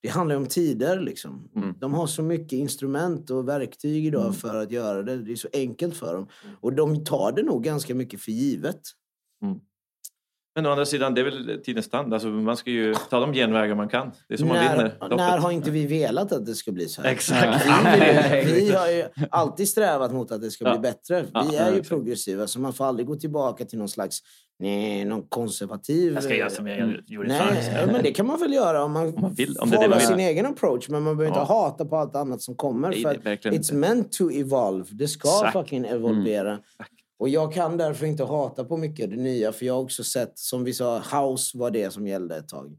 Det 0.02 0.08
handlar 0.08 0.36
om 0.36 0.46
tider. 0.46 1.00
Liksom. 1.00 1.50
Mm. 1.56 1.74
De 1.78 1.94
har 1.94 2.06
så 2.06 2.22
mycket 2.22 2.52
instrument 2.52 3.30
och 3.30 3.48
verktyg 3.48 4.06
idag 4.06 4.36
för 4.36 4.56
att 4.56 4.70
göra 4.70 5.02
det. 5.02 5.16
Det 5.16 5.32
är 5.32 5.36
så 5.36 5.48
enkelt 5.52 5.96
för 5.96 6.14
dem. 6.14 6.28
Och 6.60 6.72
de 6.72 7.04
tar 7.04 7.32
det 7.32 7.42
nog 7.42 7.62
ganska 7.64 7.94
mycket 7.94 8.20
för 8.20 8.32
givet. 8.32 8.80
Men 10.56 10.66
å 10.66 10.70
andra 10.70 10.86
sidan, 10.86 11.14
det 11.14 11.20
är 11.20 11.24
väl 11.24 11.60
tidens 11.64 11.88
tand. 11.90 12.14
Alltså, 12.14 12.28
man 12.28 12.56
ska 12.56 12.70
ju 12.70 12.94
ta 13.10 13.20
de 13.20 13.32
genvägar 13.32 13.74
man 13.74 13.88
kan. 13.88 14.10
Det 14.28 14.34
är 14.34 14.38
som 14.38 14.48
man 14.48 14.56
när, 14.56 14.70
vinner 14.76 14.96
loppet. 15.00 15.16
när 15.16 15.38
har 15.38 15.50
inte 15.50 15.70
vi 15.70 15.86
velat 15.86 16.32
att 16.32 16.46
det 16.46 16.54
ska 16.54 16.72
bli 16.72 16.88
så 16.88 17.02
här? 17.02 17.10
Exakt. 17.10 17.66
Vi, 18.46 18.52
vi 18.60 18.72
har 18.72 18.88
ju 18.90 19.04
alltid 19.30 19.68
strävat 19.68 20.12
mot 20.12 20.32
att 20.32 20.40
det 20.40 20.50
ska 20.50 20.64
Ja. 20.64 20.70
bli 20.70 20.80
bättre. 20.80 21.22
Vi 21.22 21.28
Ja, 21.34 21.40
är 21.52 21.52
ja, 21.52 21.64
ju 21.70 21.72
exakt. 21.72 21.88
progressiva, 21.88 22.46
så 22.46 22.60
man 22.60 22.72
får 22.72 22.84
aldrig 22.84 23.06
gå 23.06 23.16
tillbaka 23.16 23.64
till 23.64 23.78
någon 23.78 23.88
slags 23.88 24.18
nej, 24.58 25.04
någon 25.04 25.22
konservativ... 25.28 26.14
Jag 26.14 26.22
ska 26.22 26.34
göra 26.34 26.50
som 26.50 26.66
jag 26.66 26.78
gjorde 27.06 27.28
Nej, 27.28 27.38
förr. 27.38 27.92
men 27.92 28.02
det 28.02 28.12
kan 28.12 28.26
man 28.26 28.40
väl 28.40 28.52
göra 28.52 28.84
om 28.84 28.92
man, 28.92 29.06
Om 29.14 29.14
man 29.22 29.34
vill, 29.34 29.56
om 29.58 29.68
får 29.70 29.76
det 29.78 29.84
är 29.84 29.88
det 29.88 30.00
sin 30.00 30.16
vill. 30.16 30.26
egen 30.26 30.46
approach. 30.46 30.88
Men 30.88 31.02
man 31.02 31.16
behöver 31.16 31.36
Ja. 31.36 31.40
inte 31.42 31.52
hata 31.52 31.84
på 31.84 31.96
allt 31.96 32.16
annat 32.16 32.42
som 32.42 32.54
kommer. 32.56 32.88
Nej, 32.90 33.02
för 33.02 33.08
är 33.10 33.36
it's 33.36 33.54
inte. 33.56 33.74
meant 33.74 34.12
to 34.12 34.30
evolve. 34.30 34.84
Det 34.90 35.08
ska. 35.08 35.40
Mm. 35.40 35.52
fucking 35.52 35.84
evolvera. 35.84 36.58
Och 37.18 37.28
jag 37.28 37.52
kan 37.52 37.76
därför 37.76 38.06
inte 38.06 38.24
hata 38.24 38.64
på 38.64 38.76
mycket 38.76 39.10
det 39.10 39.16
nya. 39.16 39.52
För 39.52 39.66
jag 39.66 39.74
har 39.74 39.82
också 39.82 40.04
sett, 40.04 40.38
som 40.38 40.64
vi 40.64 40.72
sa, 40.72 40.98
house 40.98 41.58
var 41.58 41.70
det 41.70 41.90
som 41.90 42.06
gällde 42.06 42.36
ett 42.36 42.48
tag. 42.48 42.78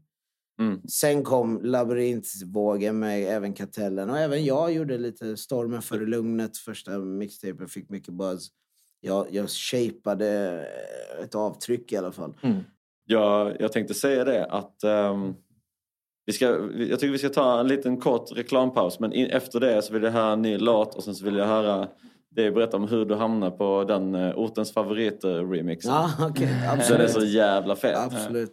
Mm. 0.60 0.80
Sen 0.88 1.24
kom 1.24 1.60
labyrintvågen 1.62 2.98
med 2.98 3.36
även 3.36 3.52
Kartellen. 3.52 4.10
Och 4.10 4.18
även 4.18 4.44
jag 4.44 4.72
gjorde 4.72 4.98
lite 4.98 5.36
Stormen 5.36 5.82
före 5.82 6.06
lugnet. 6.06 6.56
Första 6.56 6.98
mixtapen 6.98 7.68
fick 7.68 7.90
mycket 7.90 8.14
buzz. 8.14 8.48
Jag, 9.00 9.26
jag 9.30 9.50
shapeade 9.50 10.66
ett 11.22 11.34
avtryck 11.34 11.92
i 11.92 11.96
alla 11.96 12.12
fall. 12.12 12.34
Jag, 13.04 13.56
jag 13.60 13.72
tänkte 13.72 13.94
säga 13.94 14.24
det 14.24 14.46
att 14.46 14.84
ehm, 14.84 15.34
vi 16.26 16.32
ska, 16.32 16.46
jag 16.76 17.00
tycker 17.00 17.12
vi 17.12 17.18
ska 17.18 17.28
ta 17.28 17.60
en 17.60 17.68
liten 17.68 18.00
kort 18.00 18.32
reklampaus 18.36 19.00
men 19.00 19.12
in, 19.12 19.26
efter 19.26 19.60
det 19.60 19.82
så 19.82 19.92
vill 19.92 20.02
jag 20.02 20.10
höra 20.10 20.32
en 20.32 20.42
ny 20.42 20.58
låt 20.58 20.94
och 20.94 21.04
sen 21.04 21.14
så 21.14 21.24
vill 21.24 21.36
jag 21.36 21.46
höra 21.46 21.88
dig 22.42 22.50
berätta 22.50 22.76
om 22.76 22.88
hur 22.88 23.04
du 23.04 23.14
hamnar 23.14 23.50
på 23.50 23.84
den 23.84 24.14
uh, 24.14 24.38
ortens 24.38 24.74
favorit-remix. 24.74 25.84
Ja, 25.84 26.10
okej. 26.20 26.48
Den 26.88 27.00
är 27.00 27.06
så 27.06 27.24
jävla 27.24 27.76
fet. 27.76 27.96
Absolut. 27.96 28.52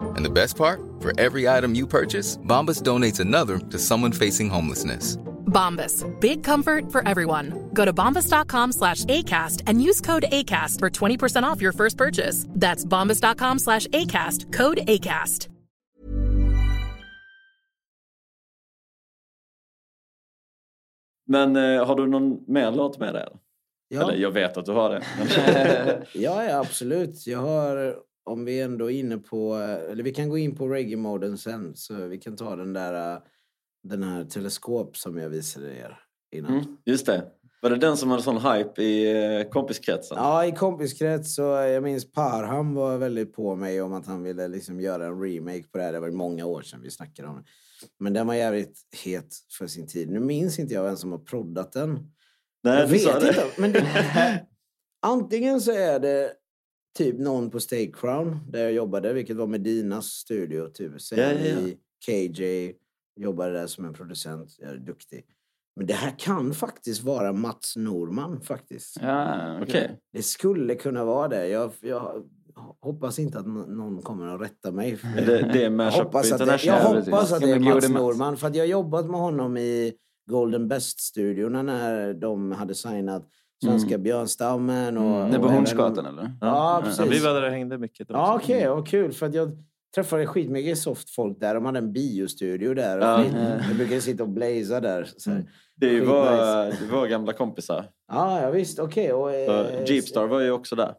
And 0.00 0.24
the 0.24 0.30
best 0.30 0.56
part? 0.56 0.80
For 1.00 1.12
every 1.20 1.48
item 1.48 1.74
you 1.74 1.86
purchase, 1.86 2.36
Bombas 2.38 2.82
donates 2.82 3.20
another 3.20 3.58
to 3.58 3.78
someone 3.78 4.12
facing 4.12 4.50
homelessness. 4.50 5.16
Bombas. 5.46 6.04
Big 6.20 6.42
comfort 6.42 6.92
for 6.92 7.06
everyone. 7.08 7.70
Go 7.72 7.84
to 7.84 7.92
bombas.com 7.92 8.72
slash 8.72 9.04
ACAST 9.04 9.62
and 9.66 9.82
use 9.82 10.00
code 10.00 10.24
ACAST 10.30 10.78
for 10.80 10.90
20% 10.90 11.44
off 11.44 11.62
your 11.62 11.72
first 11.72 11.96
purchase. 11.96 12.46
That's 12.50 12.84
bombas.com 12.84 13.58
slash 13.58 13.86
ACAST. 13.88 14.52
Code 14.52 14.78
ACAST. 14.86 15.48
Men 21.28 21.56
eh, 21.56 21.86
har 21.86 21.94
du 21.96 22.06
någon 22.06 22.44
mer 22.46 22.70
låt 22.72 22.98
med 22.98 23.14
dig? 23.14 23.28
Ja. 23.88 24.02
eller 24.02 24.14
jag 24.14 24.30
vet 24.30 24.56
att 24.56 24.64
du 24.64 24.72
har 24.72 24.90
det. 24.90 25.02
Ja, 26.12 26.44
ja, 26.44 26.58
absolut. 26.58 27.26
Jag 27.26 27.38
har, 27.38 27.96
om 28.26 28.44
vi 28.44 28.60
ändå 28.60 28.90
är 28.90 28.94
inne 28.98 29.18
på, 29.18 29.54
eller 29.90 30.02
vi 30.02 30.14
kan 30.14 30.28
gå 30.28 30.38
in 30.38 30.56
på 30.56 30.68
reggae-moden 30.68 31.38
sen, 31.38 31.76
så 31.76 31.94
vi 31.94 32.18
kan 32.18 32.36
ta 32.36 32.56
den 32.56 32.72
där, 32.72 33.14
äh, 33.14 33.22
den 33.82 34.02
här 34.02 34.24
teleskop 34.24 34.96
som 34.96 35.18
jag 35.18 35.28
visade 35.28 35.76
er 35.76 35.98
innan. 36.32 36.52
Mm, 36.52 36.76
just 36.84 37.06
det. 37.06 37.30
Var 37.62 37.70
det 37.70 37.76
den 37.76 37.96
som 37.96 38.10
hade 38.10 38.22
sån 38.22 38.38
hype 38.38 38.82
i 38.82 39.24
eh, 39.40 39.48
kompiskretsen? 39.48 40.16
Ja, 40.16 40.46
i 40.46 40.52
kompiskrets 40.52 41.34
så 41.34 41.42
jag 41.42 41.82
minns 41.82 42.12
Parham 42.12 42.74
var 42.74 42.98
väldigt 42.98 43.34
på 43.34 43.54
mig 43.54 43.82
om 43.82 43.92
att 43.92 44.06
han 44.06 44.22
ville 44.22 44.48
liksom 44.48 44.80
göra 44.80 45.06
en 45.06 45.22
remake 45.22 45.62
på 45.62 45.78
det 45.78 45.84
här. 45.84 45.92
Det 45.92 46.00
var 46.00 46.10
många 46.10 46.46
år 46.46 46.62
sedan 46.62 46.80
vi 46.82 46.90
snackade 46.90 47.28
om 47.28 47.36
det. 47.36 47.44
Men 47.98 48.12
den 48.12 48.26
var 48.26 48.34
jävligt 48.34 48.80
het 49.04 49.36
för 49.58 49.66
sin 49.66 49.86
tid. 49.86 50.10
Nu 50.10 50.20
minns 50.20 50.58
inte 50.58 50.74
jag 50.74 50.82
vem 50.82 50.96
som 50.96 51.12
har 51.12 51.18
proddat 51.18 51.72
den. 51.72 52.12
Nej, 52.62 52.80
jag 52.80 52.86
vet 52.86 53.22
inte. 53.22 53.44
Men 53.58 53.72
det, 53.72 53.86
antingen 55.02 55.60
så 55.60 55.72
är 55.72 56.00
det 56.00 56.32
typ 56.96 57.18
någon 57.18 57.50
på 57.50 57.60
Stay 57.60 57.92
Crown 57.92 58.38
där 58.50 58.62
jag 58.62 58.72
jobbade, 58.72 59.12
vilket 59.12 59.36
var 59.36 59.46
Medinas 59.46 60.06
studio. 60.06 60.68
Typ. 60.68 61.00
Sen 61.00 61.18
Ja, 61.18 61.32
ja, 61.32 61.56
KJ, 62.06 62.72
jobbade 63.20 63.52
där 63.52 63.66
som 63.66 63.84
en 63.84 63.94
producent. 63.94 64.56
Jag 64.58 64.70
är 64.70 64.76
duktig. 64.76 65.24
Men 65.76 65.86
det 65.86 65.94
här 65.94 66.14
kan 66.18 66.54
faktiskt 66.54 67.02
vara 67.02 67.32
Mats 67.32 67.76
Norman 67.76 68.40
faktiskt. 68.40 68.96
Ja, 69.02 69.58
okej. 69.62 70.00
Det 70.12 70.22
skulle 70.22 70.74
kunna 70.74 71.04
vara 71.04 71.28
det. 71.28 71.48
Jag, 71.48 71.72
jag 71.80 72.22
hoppas 72.80 73.18
inte 73.18 73.38
att 73.38 73.46
nå- 73.46 73.66
någon 73.66 74.02
kommer 74.02 74.26
att 74.34 74.40
rätta 74.40 74.72
mig. 74.72 74.98
Det- 75.16 75.50
det 75.52 75.64
är 75.64 75.70
Mashup 75.70 75.96
jag 75.98 76.04
hoppas 76.04 76.32
att 76.32 76.38
det, 76.38 76.64
jag 76.64 76.80
hoppas 76.82 77.32
att 77.32 77.40
det 77.42 77.50
är 77.50 77.60
Mats. 77.60 77.88
Norman. 77.88 78.36
För 78.36 78.46
att 78.46 78.54
jag 78.56 78.62
har 78.62 78.68
jobbat 78.68 79.06
med 79.10 79.20
honom 79.20 79.56
i 79.56 79.92
Golden 80.30 80.68
Best-studiorna 80.68 81.62
när 81.62 82.14
de 82.14 82.52
hade 82.52 82.74
signat 82.74 83.28
Svenska 83.64 83.98
björnstammen. 83.98 84.98
Och, 84.98 85.16
Mm. 85.16 85.30
Det 85.30 85.36
är 85.36 85.40
på 85.40 85.46
och 85.46 85.52
Hornsgatan, 85.52 86.06
eller? 86.06 86.22
Ja, 86.22 86.30
Ja, 86.40 86.80
precis. 86.84 87.06
vi 87.12 87.18
var 87.24 87.34
där 87.34 87.42
och 87.44 87.50
hängde 87.50 87.78
mycket. 87.78 88.06
Ja, 88.10 88.34
okej. 88.42 88.68
vad 88.68 88.88
kul. 88.88 89.12
För 89.12 89.26
att 89.26 89.34
jag 89.34 89.50
träffade 89.94 90.26
skitmycket 90.26 90.78
soft 90.78 91.10
folk 91.10 91.40
där. 91.40 91.54
De 91.54 91.64
hade 91.64 91.78
en 91.78 91.92
biostudio 91.92 92.74
där. 92.74 92.98
Ja. 92.98 93.18
Och 93.18 93.24
Jag 93.70 93.76
brukade 93.76 94.00
sitta 94.00 94.22
och 94.22 94.28
blaza 94.28 94.80
där. 94.80 95.08
Så 95.16 95.30
här. 95.30 95.44
Det 95.76 95.88
Skitnice. 95.88 96.06
våra, 96.12 96.64
det 96.64 96.86
våra 96.92 97.06
gamla 97.08 97.32
kompisar. 97.32 97.86
Ja, 98.12 98.42
ja 98.42 98.50
visst. 98.50 98.78
Okej. 98.78 99.12
och, 99.12 99.28
Så 99.30 99.62
eh, 99.64 99.84
Jeepstar 99.90 100.26
var 100.26 100.40
ju 100.40 100.50
också 100.50 100.76
där. 100.76 100.94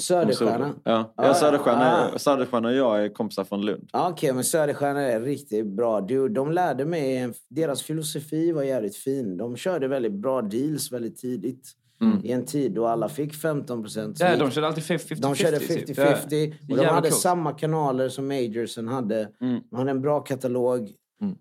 Söderstjärna. 0.00 0.74
Ja, 0.84 1.12
Ah, 1.16 1.26
ja 1.26 1.34
Söderstjärna, 1.34 2.10
ah. 2.14 2.18
Söderstjärna 2.18 2.68
och 2.68 2.74
jag 2.74 3.04
är 3.04 3.08
kompisar 3.08 3.44
från 3.44 3.66
Lund. 3.66 3.88
Ja, 3.92 4.08
Okej, 4.10 4.32
men 4.32 4.44
Söderstjärna 4.44 5.02
är 5.02 5.20
riktigt 5.20 5.66
bra. 5.66 6.00
Du, 6.00 6.28
de 6.28 6.52
lärde 6.52 6.84
mig, 6.84 7.32
deras 7.50 7.82
filosofi 7.82 8.52
var 8.52 8.62
jävligt 8.62 8.96
fin. 8.96 9.36
De 9.36 9.56
körde 9.56 9.88
väldigt 9.88 10.12
bra 10.12 10.42
deals 10.42 10.92
väldigt 10.92 11.16
tidigt. 11.16 11.72
Mm. 12.00 12.20
I 12.24 12.32
en 12.32 12.44
tid 12.44 12.72
då 12.72 12.86
alla 12.86 13.08
fick 13.08 13.34
15 13.34 13.82
procent. 13.82 14.20
Ja, 14.20 14.36
de 14.36 14.50
körde 14.50 14.66
alltid 14.66 14.84
50-50. 14.84 15.20
De 15.20 15.34
körde 15.34 15.58
typ. 15.58 15.88
50-50. 15.98 16.54
Ja. 16.68 16.74
Och 16.76 16.82
de 16.82 16.86
hade 16.86 17.08
coolt. 17.10 17.20
samma 17.20 17.52
kanaler 17.52 18.08
som 18.08 18.28
Majorsen 18.28 18.88
hade. 18.88 19.28
Mm. 19.40 19.60
De 19.70 19.76
hade 19.76 19.90
en 19.90 20.00
bra 20.02 20.20
katalog. 20.20 20.92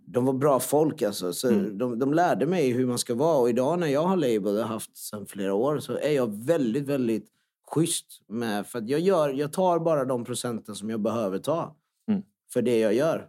De 0.06 0.26
var 0.26 0.34
bra 0.34 0.60
folk 0.60 1.02
alltså. 1.02 1.34
Så 1.34 1.50
Mm. 1.50 1.78
de, 1.78 2.00
de 2.00 2.14
lärde 2.14 2.46
mig 2.46 2.72
hur 2.72 2.86
man 2.88 2.98
ska 2.98 3.16
vara. 3.16 3.38
Och 3.38 3.50
idag 3.50 3.80
när 3.80 3.88
jag 3.88 4.04
har 4.04 4.18
label, 4.18 4.58
och 4.58 4.64
haft 4.64 4.98
sedan 4.98 5.26
flera 5.26 5.54
år, 5.54 5.80
så 5.80 5.98
är 5.98 6.12
jag 6.12 6.46
väldigt, 6.46 6.84
väldigt 6.88 7.26
schysst 7.68 8.06
med... 8.28 8.68
För 8.68 8.84
jag, 8.88 9.00
gör, 9.00 9.30
jag 9.30 9.54
tar 9.54 9.80
bara 9.80 10.06
de 10.06 10.26
procenten 10.26 10.76
som 10.76 10.90
jag 10.90 11.00
behöver 11.00 11.38
ta. 11.40 11.76
Mm. 12.08 12.22
För 12.54 12.62
det 12.62 12.80
jag 12.80 12.94
gör. 12.94 13.28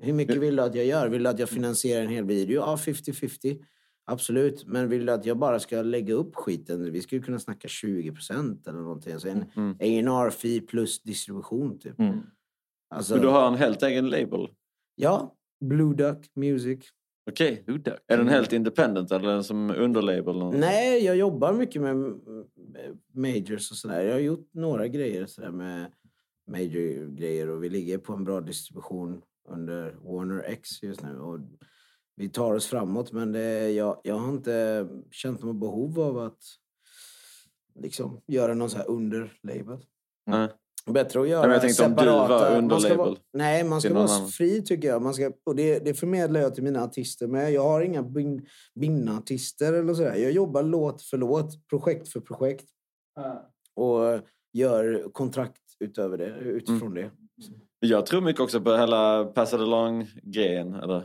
Hur 0.00 0.12
mycket 0.12 0.36
vill 0.36 0.56
du 0.56 0.62
att 0.62 0.74
jag 0.74 0.84
gör? 0.84 1.08
Vill 1.08 1.22
du 1.22 1.28
att 1.30 1.38
jag 1.38 1.48
finansierar 1.48 2.02
en 2.02 2.08
hel 2.10 2.24
video? 2.24 2.60
Ja, 2.60 2.76
50-50. 2.76 3.58
Absolut. 4.10 4.66
Men 4.66 4.88
vill 4.88 5.06
du 5.06 5.12
att 5.12 5.26
jag 5.26 5.38
bara 5.38 5.60
ska 5.60 5.82
lägga 5.82 6.14
upp 6.14 6.34
skiten? 6.36 6.92
Vi 6.92 7.00
skulle 7.02 7.22
kunna 7.22 7.38
snacka 7.38 7.68
20 7.68 8.12
procent 8.12 8.66
eller 8.68 8.78
någonting. 8.78 9.20
Så 9.20 9.28
en 9.28 9.44
Mm. 9.56 9.76
A&R-fee 9.80 10.60
plus 10.60 11.02
distribution 11.02 11.78
typ. 11.78 11.98
Mm. 12.00 12.20
Alltså, 12.94 13.16
du 13.16 13.28
har 13.28 13.48
en 13.48 13.54
helt 13.54 13.82
egen 13.82 14.10
label? 14.10 14.48
Ja, 14.94 15.34
Blue 15.60 15.94
Duck 15.94 16.30
Music. 16.34 16.78
Okej. 17.30 17.64
Är 18.06 18.16
den 18.16 18.28
helt 18.28 18.52
independent 18.52 19.10
eller 19.12 19.28
är 19.28 19.32
den 19.34 19.44
som 19.44 19.70
underlabel? 19.70 20.58
Nej, 20.58 21.04
jag 21.04 21.16
jobbar 21.16 21.52
mycket 21.52 21.82
med 21.82 21.96
med 21.96 22.98
majors 23.14 23.70
och 23.70 23.76
sådär. 23.76 24.00
Jag 24.00 24.12
har 24.12 24.20
gjort 24.20 24.48
några 24.52 24.88
grejer 24.88 25.26
sådär 25.26 25.50
med 25.50 25.92
major-grejer 26.50 27.48
och 27.48 27.64
vi 27.64 27.68
ligger 27.68 27.98
på 27.98 28.12
en 28.12 28.24
bra 28.24 28.40
distribution 28.40 29.22
under 29.48 29.96
Warner 30.02 30.44
X 30.46 30.82
just 30.82 31.02
nu. 31.02 31.18
Och 31.18 31.38
vi 32.20 32.28
tar 32.28 32.54
oss 32.54 32.66
framåt 32.66 33.12
men 33.12 33.32
det, 33.32 33.70
jag, 33.70 34.00
jag 34.02 34.14
har 34.14 34.28
inte 34.28 34.86
känt 35.10 35.42
något 35.42 35.56
behov 35.56 36.00
av 36.00 36.18
att 36.18 36.38
liksom 37.78 38.20
göra 38.26 38.54
någon 38.54 38.70
så 38.70 38.76
här 38.78 38.90
under-label. 38.90 39.78
Nej. 40.26 40.48
Bättre 40.86 41.20
att 41.20 41.24
Nej, 41.24 41.30
göra 41.30 41.42
men 41.42 41.50
jag 41.50 41.60
tänkte 41.60 41.84
om 41.84 41.90
du 41.90 41.96
separata... 41.96 42.28
var 42.28 42.38
man 42.38 42.80
ska 42.80 42.88
underlabel 42.88 42.96
vara, 42.96 43.16
nej, 43.32 43.64
man 43.64 43.80
ska 43.80 43.94
vara 43.94 44.04
annan. 44.04 44.28
fri 44.28 44.62
tycker 44.62 44.88
jag. 44.88 45.02
Man 45.02 45.14
ska, 45.14 45.32
och 45.44 45.56
det, 45.56 45.78
det 45.78 45.94
förmedlar 45.94 46.40
jag 46.40 46.54
till 46.54 46.64
mina 46.64 46.84
artister 46.84 47.26
med. 47.26 47.52
Jag 47.52 47.62
har 47.62 47.80
inga 47.80 48.02
bin, 48.02 48.46
binna-artister 48.74 49.72
eller 49.72 49.94
sådär. 49.94 50.14
Jag 50.14 50.32
jobbar 50.32 50.62
låt 50.62 51.02
för 51.02 51.16
låt, 51.16 51.68
projekt 51.68 52.08
för 52.08 52.20
projekt. 52.20 52.66
Och 53.74 54.20
gör 54.52 55.12
kontrakt 55.12 55.62
utöver 55.78 56.18
det, 56.18 56.36
utifrån 56.38 56.94
det. 56.94 57.10
Jag 57.80 58.06
tror 58.06 58.20
mycket 58.20 58.40
också 58.40 58.60
på 58.60 58.76
hela 58.76 59.24
Pass 59.24 59.52
it 59.52 59.60
along-grejen. 59.60 60.74
Eller, 60.74 61.04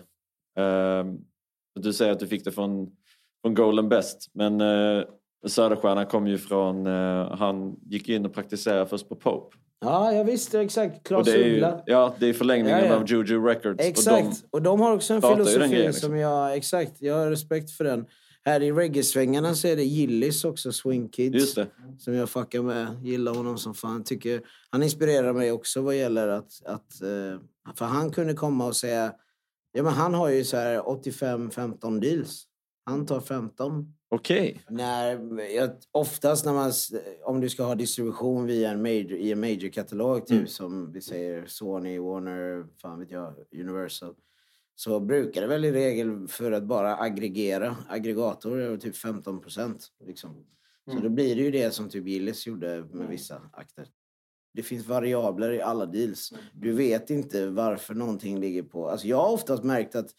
du 1.79 1.93
säger 1.93 2.11
att 2.11 2.19
du 2.19 2.27
fick 2.27 2.45
det 2.45 2.51
från, 2.51 2.91
från 3.41 3.53
Golden 3.53 3.89
Best. 3.89 4.29
Men 4.33 4.61
uh, 4.61 5.03
Söderstjärna 5.47 6.05
kom 6.05 6.27
ju 6.27 6.37
från... 6.37 6.87
eh, 6.87 7.31
han 7.37 7.75
gick 7.85 8.09
in 8.09 8.25
och 8.25 8.33
praktiserade 8.33 8.85
först 8.85 9.09
på 9.09 9.15
Pope. 9.15 9.57
Ja, 9.79 10.13
jag 10.13 10.25
visste 10.25 10.61
exakt. 10.61 11.11
Ju, 11.11 11.53
Uggla. 11.53 11.83
ja, 11.85 12.15
det 12.19 12.27
är 12.29 12.33
förlängningen 12.33 12.79
Ja, 12.79 12.85
ja. 12.85 12.95
av 12.95 13.09
Juju 13.11 13.45
Records. 13.45 13.85
Exakt. 13.85 14.27
Och 14.27 14.53
Och 14.53 14.61
de 14.61 14.79
har 14.81 14.91
också 14.95 15.13
en 15.13 15.21
filosofi 15.21 15.57
grejen, 15.57 15.71
liksom. 15.85 16.09
som 16.09 16.17
jag... 16.17 16.55
Exakt. 16.57 17.01
Jag 17.01 17.15
har 17.15 17.29
respekt 17.29 17.71
för 17.71 17.83
den. 17.83 18.05
här 18.45 18.61
i 18.63 18.71
reggae-svängarna 18.71 19.53
så 19.55 19.67
är 19.67 19.75
det 19.75 19.83
Gillis 19.83 20.45
också, 20.45 20.71
Swing 20.71 21.09
Kids. 21.09 21.55
Som 21.99 22.13
jag 22.13 22.29
fuckar 22.29 22.61
med. 22.61 22.87
Gillar 23.03 23.33
honom 23.33 23.57
som 23.57 23.73
fan. 23.73 24.03
Tycker, 24.03 24.41
han 24.69 24.83
inspirerar 24.83 25.33
mig 25.33 25.51
också 25.51 25.81
vad 25.81 25.95
gäller 25.95 26.27
att... 26.27 26.51
att 26.65 27.01
eh, 27.01 27.39
för 27.75 27.85
han 27.85 28.11
kunde 28.11 28.33
komma 28.33 28.65
och 28.67 28.75
säga... 28.75 29.13
Ja 29.75 29.83
men 29.83 29.93
han 29.93 30.13
har 30.13 30.29
ju 30.29 30.43
så 30.43 30.57
här 30.57 30.79
85-15 30.81 31.99
deals. 31.99 32.43
Han 32.85 33.05
tar 33.05 33.19
15. 33.21 33.93
Okej. 34.09 34.61
När, 34.69 35.39
jag, 35.55 35.69
oftast 35.91 36.45
när 36.45 36.53
man, 36.53 36.71
om 37.23 37.41
du 37.41 37.49
ska 37.49 37.63
ha 37.63 37.75
distribution 37.75 38.45
via 38.45 38.71
en 38.71 38.81
major, 38.81 39.11
i 39.11 39.31
en 39.31 39.39
major-katalog, 39.39 40.25
typ 40.25 40.31
Mm. 40.37 40.47
som 40.47 40.91
vi 40.91 41.01
säger 41.01 41.45
Sony, 41.45 41.99
Warner, 41.99 42.65
fan 42.81 42.99
vet 42.99 43.11
jag, 43.11 43.33
Universal. 43.55 44.15
Så 44.75 44.99
brukar 44.99 45.41
det 45.41 45.47
väl 45.47 45.65
i 45.65 45.71
regel 45.71 46.27
för 46.27 46.51
att 46.51 46.63
bara 46.63 46.97
aggregera, 46.97 47.77
aggregator 47.89 48.59
är 48.59 48.77
typ 48.77 48.95
15 48.97 49.41
procent. 49.41 49.87
Liksom. 50.05 50.45
Så 50.85 50.91
Mm. 50.91 51.03
då 51.03 51.09
blir 51.09 51.35
det 51.35 51.41
ju 51.41 51.51
det 51.51 51.71
som 51.71 51.89
typ 51.89 52.07
Gillis 52.07 52.47
gjorde 52.47 52.85
med 52.91 53.07
vissa 53.07 53.41
akter. 53.53 53.87
Det 54.55 54.63
finns 54.63 54.87
variabler 54.87 55.51
i 55.51 55.61
alla 55.61 55.85
deals. 55.85 56.33
Du 56.53 56.73
vet 56.73 57.09
inte 57.09 57.47
varför 57.47 57.93
någonting 57.93 58.39
ligger 58.39 58.63
på... 58.63 58.89
Alltså 58.89 59.07
jag 59.07 59.17
har 59.17 59.31
oftast 59.31 59.63
märkt 59.63 59.95
att 59.95 60.09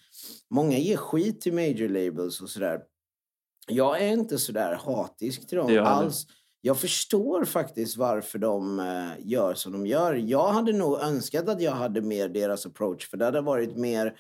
många 0.51 0.79
ger 0.79 0.97
skit 0.97 1.41
till 1.41 1.53
major 1.53 1.89
labels 1.89 2.41
och 2.41 2.49
sådär. 2.49 2.81
Jag 3.69 4.03
är 4.03 4.13
inte 4.13 4.39
sådär 4.39 4.81
hatisk 4.85 5.49
till 5.49 5.59
dem 5.59 5.73
jag 5.75 5.87
alls. 5.87 6.27
Jag 6.61 6.79
förstår 6.79 7.45
faktiskt 7.45 7.97
varför 7.97 8.39
de 8.39 8.81
eh, 8.81 9.27
gör 9.29 9.55
som 9.55 9.73
de 9.73 9.87
gör. 9.87 10.15
Jag 10.15 10.49
hade 10.49 10.73
nog 10.73 11.01
önskat 11.01 11.49
att 11.49 11.63
jag 11.63 11.73
hade 11.73 12.01
mer 12.01 12.29
deras 12.29 12.67
approach. 12.67 13.11
För 13.11 13.17
det 13.17 13.25
hade 13.25 13.41
varit 13.41 13.77
mer 13.77 14.19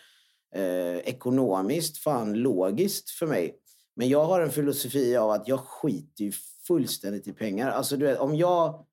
eh, 0.54 0.96
ekonomiskt, 0.96 1.98
fan 1.98 2.34
logiskt 2.34 3.10
för 3.10 3.26
mig. 3.26 3.54
Men 3.96 4.08
jag 4.08 4.24
har 4.24 4.40
en 4.40 4.50
filosofi 4.50 5.16
av 5.16 5.30
att 5.30 5.48
jag 5.48 5.60
skiter 5.60 6.24
ju 6.24 6.32
fullständigt 6.66 7.28
i 7.28 7.32
pengar. 7.32 7.70
Alltså 7.70 7.96
du 7.96 8.06
vet, 8.06 8.18
om 8.18 8.36
jag 8.36 8.86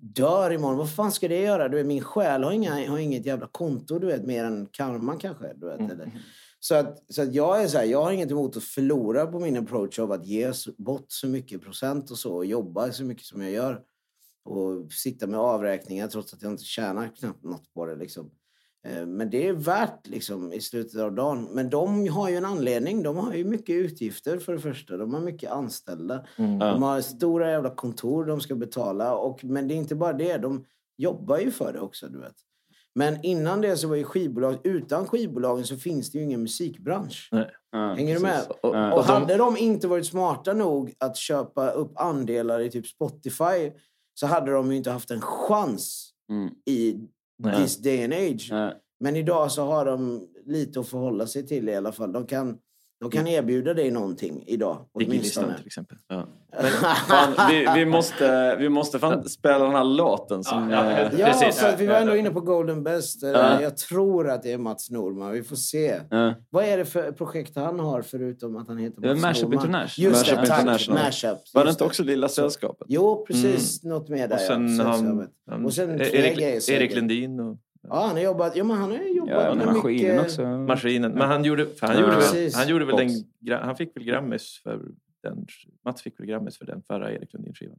dör 0.00 0.50
imorgon, 0.50 0.78
vad 0.78 0.94
fan 0.94 1.12
ska 1.12 1.28
det 1.28 1.40
göra? 1.40 1.68
Du 1.68 1.76
vet, 1.76 1.86
min 1.86 2.02
själ 2.02 2.42
har, 2.44 2.52
inga, 2.52 2.90
har 2.90 2.98
inget 2.98 3.26
jävla 3.26 3.46
konto, 3.46 3.98
du 3.98 4.06
vet, 4.06 4.24
mer 4.24 4.44
än 4.44 4.66
karman 4.66 5.18
kanske. 5.18 5.52
Du 5.54 5.66
vet, 5.66 5.80
eller. 5.80 6.10
Så, 6.60 6.74
att, 6.74 7.04
så 7.08 7.22
att 7.22 7.34
jag 7.34 7.62
är 7.62 7.68
så 7.68 7.78
här, 7.78 7.84
jag 7.84 8.02
har 8.02 8.12
inget 8.12 8.30
emot 8.30 8.56
att 8.56 8.64
förlora 8.64 9.26
på 9.26 9.40
min 9.40 9.56
approach 9.56 9.98
av 9.98 10.12
att 10.12 10.26
ge 10.26 10.52
bort 10.76 11.04
så 11.08 11.26
mycket 11.26 11.62
procent 11.62 12.10
och 12.10 12.18
så 12.18 12.34
och 12.34 12.46
jobba 12.46 12.92
så 12.92 13.04
mycket 13.04 13.24
som 13.24 13.42
jag 13.42 13.50
gör. 13.50 13.80
Och 14.44 14.92
sitta 14.92 15.26
med 15.26 15.40
avräkningar 15.40 16.08
trots 16.08 16.34
att 16.34 16.42
jag 16.42 16.52
inte 16.52 16.64
tjänar 16.64 17.16
knappt 17.16 17.44
något 17.44 17.74
på 17.74 17.86
det. 17.86 17.96
Liksom. 17.96 18.30
Eh, 18.84 19.06
Men 19.06 19.30
det 19.30 19.48
är 19.48 19.52
värt 19.52 20.06
liksom, 20.08 20.52
i 20.52 20.60
slutet 20.60 21.00
av 21.00 21.12
dagen. 21.14 21.48
Men 21.52 21.70
de 21.70 22.08
har 22.08 22.28
ju 22.30 22.36
en 22.36 22.44
anledning. 22.44 23.02
De 23.02 23.16
har 23.16 23.34
ju 23.34 23.44
mycket 23.44 23.74
utgifter 23.76 24.38
för 24.38 24.52
det 24.52 24.58
första. 24.58 24.96
De 24.96 25.14
har 25.14 25.20
mycket 25.20 25.50
anställda. 25.50 26.26
Mm. 26.36 26.58
De 26.58 26.82
har 26.82 27.00
stora 27.00 27.50
jävla 27.50 27.70
kontor 27.74 28.24
de 28.24 28.40
ska 28.40 28.54
betala. 28.54 29.14
Och, 29.16 29.44
men 29.44 29.68
det 29.68 29.74
är 29.74 29.76
inte 29.76 29.94
bara 29.94 30.12
det. 30.12 30.36
De 30.38 30.64
jobbar 30.98 31.38
ju 31.38 31.50
för 31.50 31.72
det 31.72 31.80
också, 31.80 32.08
du 32.08 32.18
vet. 32.20 32.34
Men 32.94 33.24
innan 33.24 33.60
det 33.60 33.76
så 33.76 33.88
var 33.88 33.96
ju 33.96 34.04
skivbolag, 34.04 34.54
utan 34.64 35.06
skivbolagen 35.06 35.64
så 35.66 35.76
finns 35.76 36.10
det 36.12 36.18
ju 36.18 36.24
ingen 36.24 36.42
musikbransch. 36.42 37.28
Hänger 37.96 38.14
du 38.14 38.20
med? 38.20 38.32
precis. 38.32 38.48
Och, 38.48 38.64
Och- 38.64 38.74
och 38.92 38.98
och 38.98 39.06
de- 39.06 39.12
hade 39.12 39.36
de 39.36 39.56
inte 39.56 39.88
varit 39.88 40.06
smarta 40.06 40.52
nog 40.52 40.94
att 40.98 41.16
köpa 41.16 41.70
upp 41.70 41.92
andelar 41.98 42.60
i 42.60 42.70
typ 42.70 42.86
Spotify 42.86 43.72
så 44.14 44.26
hade 44.26 44.52
de 44.52 44.70
ju 44.70 44.76
inte 44.76 44.90
haft 44.90 45.10
en 45.10 45.20
chans 45.20 46.10
i 46.66 46.96
Nej. 47.38 47.62
this 47.62 47.76
day 47.76 48.04
and 48.04 48.12
age. 48.12 48.52
Men 49.00 49.16
idag 49.16 49.52
så 49.52 49.62
har 49.64 49.84
de 49.84 50.28
lite 50.46 50.80
att 50.80 50.88
förhålla 50.88 51.26
sig 51.26 51.46
till 51.46 51.68
i 51.68 51.74
alla 51.74 51.92
fall. 51.92 52.12
De 52.12 52.26
kan, 52.26 52.58
de 53.04 53.10
kan 53.10 53.26
erbjuda 53.26 53.74
dig 53.74 53.90
någonting 53.90 54.44
idag. 54.46 54.78
Digilistan 54.98 55.52
till 55.56 55.66
exempel. 55.66 55.98
Ja. 56.08 56.26
Men, 56.62 56.70
fan, 56.70 57.34
vi, 57.50 57.66
vi 57.74 57.86
måste, 57.86 58.56
vi 58.58 58.68
måste 58.68 58.98
fan 58.98 59.24
spela 59.28 59.64
den 59.64 59.74
här 59.74 59.84
låten 59.84 60.44
som... 60.44 60.70
eh, 60.72 61.08
Ja, 61.18 61.32
så 61.52 61.66
att 61.66 61.80
vi 61.80 61.86
var 61.86 61.94
ändå 61.94 62.16
inne 62.16 62.30
på 62.30 62.40
Golden 62.40 62.82
Best. 62.82 63.22
Eh, 63.22 63.30
Ja. 63.30 63.62
Jag 63.62 63.76
tror 63.76 64.30
att 64.30 64.42
det 64.42 64.52
är 64.52 64.58
Mats 64.58 64.90
Norman. 64.90 65.32
Vi 65.32 65.42
får 65.42 65.56
se. 65.56 66.00
Ja. 66.10 66.34
Vad 66.50 66.64
är 66.64 66.76
det 66.78 66.84
för 66.84 67.12
projekt 67.12 67.56
han 67.56 67.80
har 67.80 68.02
förutom 68.02 68.56
att 68.56 68.68
han 68.68 68.78
heter 68.78 69.00
Mats 69.00 69.22
Mashup 69.22 69.42
Norman? 69.42 69.54
International. 69.64 70.04
Just 70.12 70.26
Mashup 70.26 70.40
det, 70.40 70.46
tack. 70.46 70.58
International. 70.60 70.98
Mashup. 71.04 71.38
Var 71.54 71.64
det 71.64 71.70
inte 71.70 71.84
också 71.84 72.02
Lilla 72.02 72.28
Sällskapet? 72.28 72.86
Jo, 72.90 73.24
precis. 73.26 73.82
Något 73.82 74.08
mer 74.08 74.28
där. 74.28 74.34
Och 74.34 74.40
sen 74.40 74.76
ja. 74.76 74.84
han, 74.84 75.28
han, 75.50 75.64
Och 75.64 75.72
sen 75.74 76.00
Erik, 76.00 76.68
Erik. 76.68 76.94
Lundin 76.94 77.40
och 77.40 77.56
Ja, 77.88 78.06
han 78.06 78.16
har 78.16 78.22
jobbat, 78.22 78.56
ja, 78.56 78.64
men 78.64 78.76
han 78.76 78.90
har 78.90 78.98
ju 78.98 79.12
jobbat 79.16 79.44
Ja, 79.44 79.54
med 79.54 79.66
maskinen 79.66 80.16
mycket... 80.16 80.22
också. 80.24 80.42
Maskinen. 80.46 81.12
Men 81.12 81.28
han 81.28 81.44
gjorde, 81.44 81.66
han 81.80 81.94
Ja, 81.94 82.00
gjorde 82.00 82.16
väl, 82.16 82.50
han 82.54 82.68
gjorde 82.68 82.84
väl 82.84 82.96
den, 82.96 83.06
Box. 83.40 83.62
han 83.62 83.76
fick 83.76 83.96
väl 83.96 84.04
Grammis 84.04 84.60
för 84.62 84.80
den, 85.22 85.46
Mats 85.84 86.02
fick 86.02 86.20
väl 86.20 86.26
Grammis 86.26 86.58
för 86.58 86.64
den 86.66 86.82
förra 86.82 87.12
Erik 87.12 87.32
Lundin-skivan. 87.32 87.78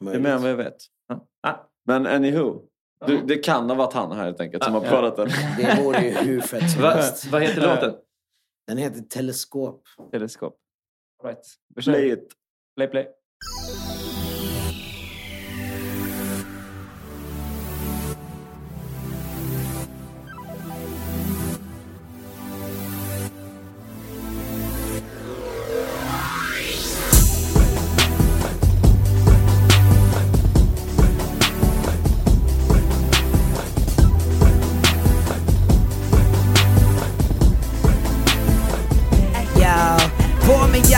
Det 0.00 0.10
är 0.10 0.20
mer 0.20 0.30
än 0.30 0.42
vad 0.42 0.50
jag 0.50 0.56
vet. 0.56 0.76
Ah, 1.42 1.54
Men 1.86 2.06
anywho. 2.06 2.60
Du, 3.06 3.22
det 3.26 3.36
kan 3.36 3.68
ha 3.70 3.76
varit 3.76 3.92
han 3.92 4.12
här 4.16 4.24
helt 4.24 4.40
enkelt 4.40 4.64
som 4.64 4.74
har 4.74 4.84
Ja. 4.84 4.90
pratat 4.90 5.16
den. 5.16 5.28
Det 5.58 5.82
vore 5.82 6.00
ju 6.04 6.10
hur 6.10 6.40
fett 6.40 6.70
som 6.70 6.82
helst. 6.82 7.26
vad 7.32 7.42
heter 7.42 7.62
låten? 7.62 7.94
Den 8.66 8.78
heter 8.78 9.00
Teleskop. 9.00 9.82
Teleskop. 10.12 10.56
Right. 11.24 11.40
Play 11.84 12.12
it. 12.12 12.28
Play, 12.76 12.88
play. 12.88 13.06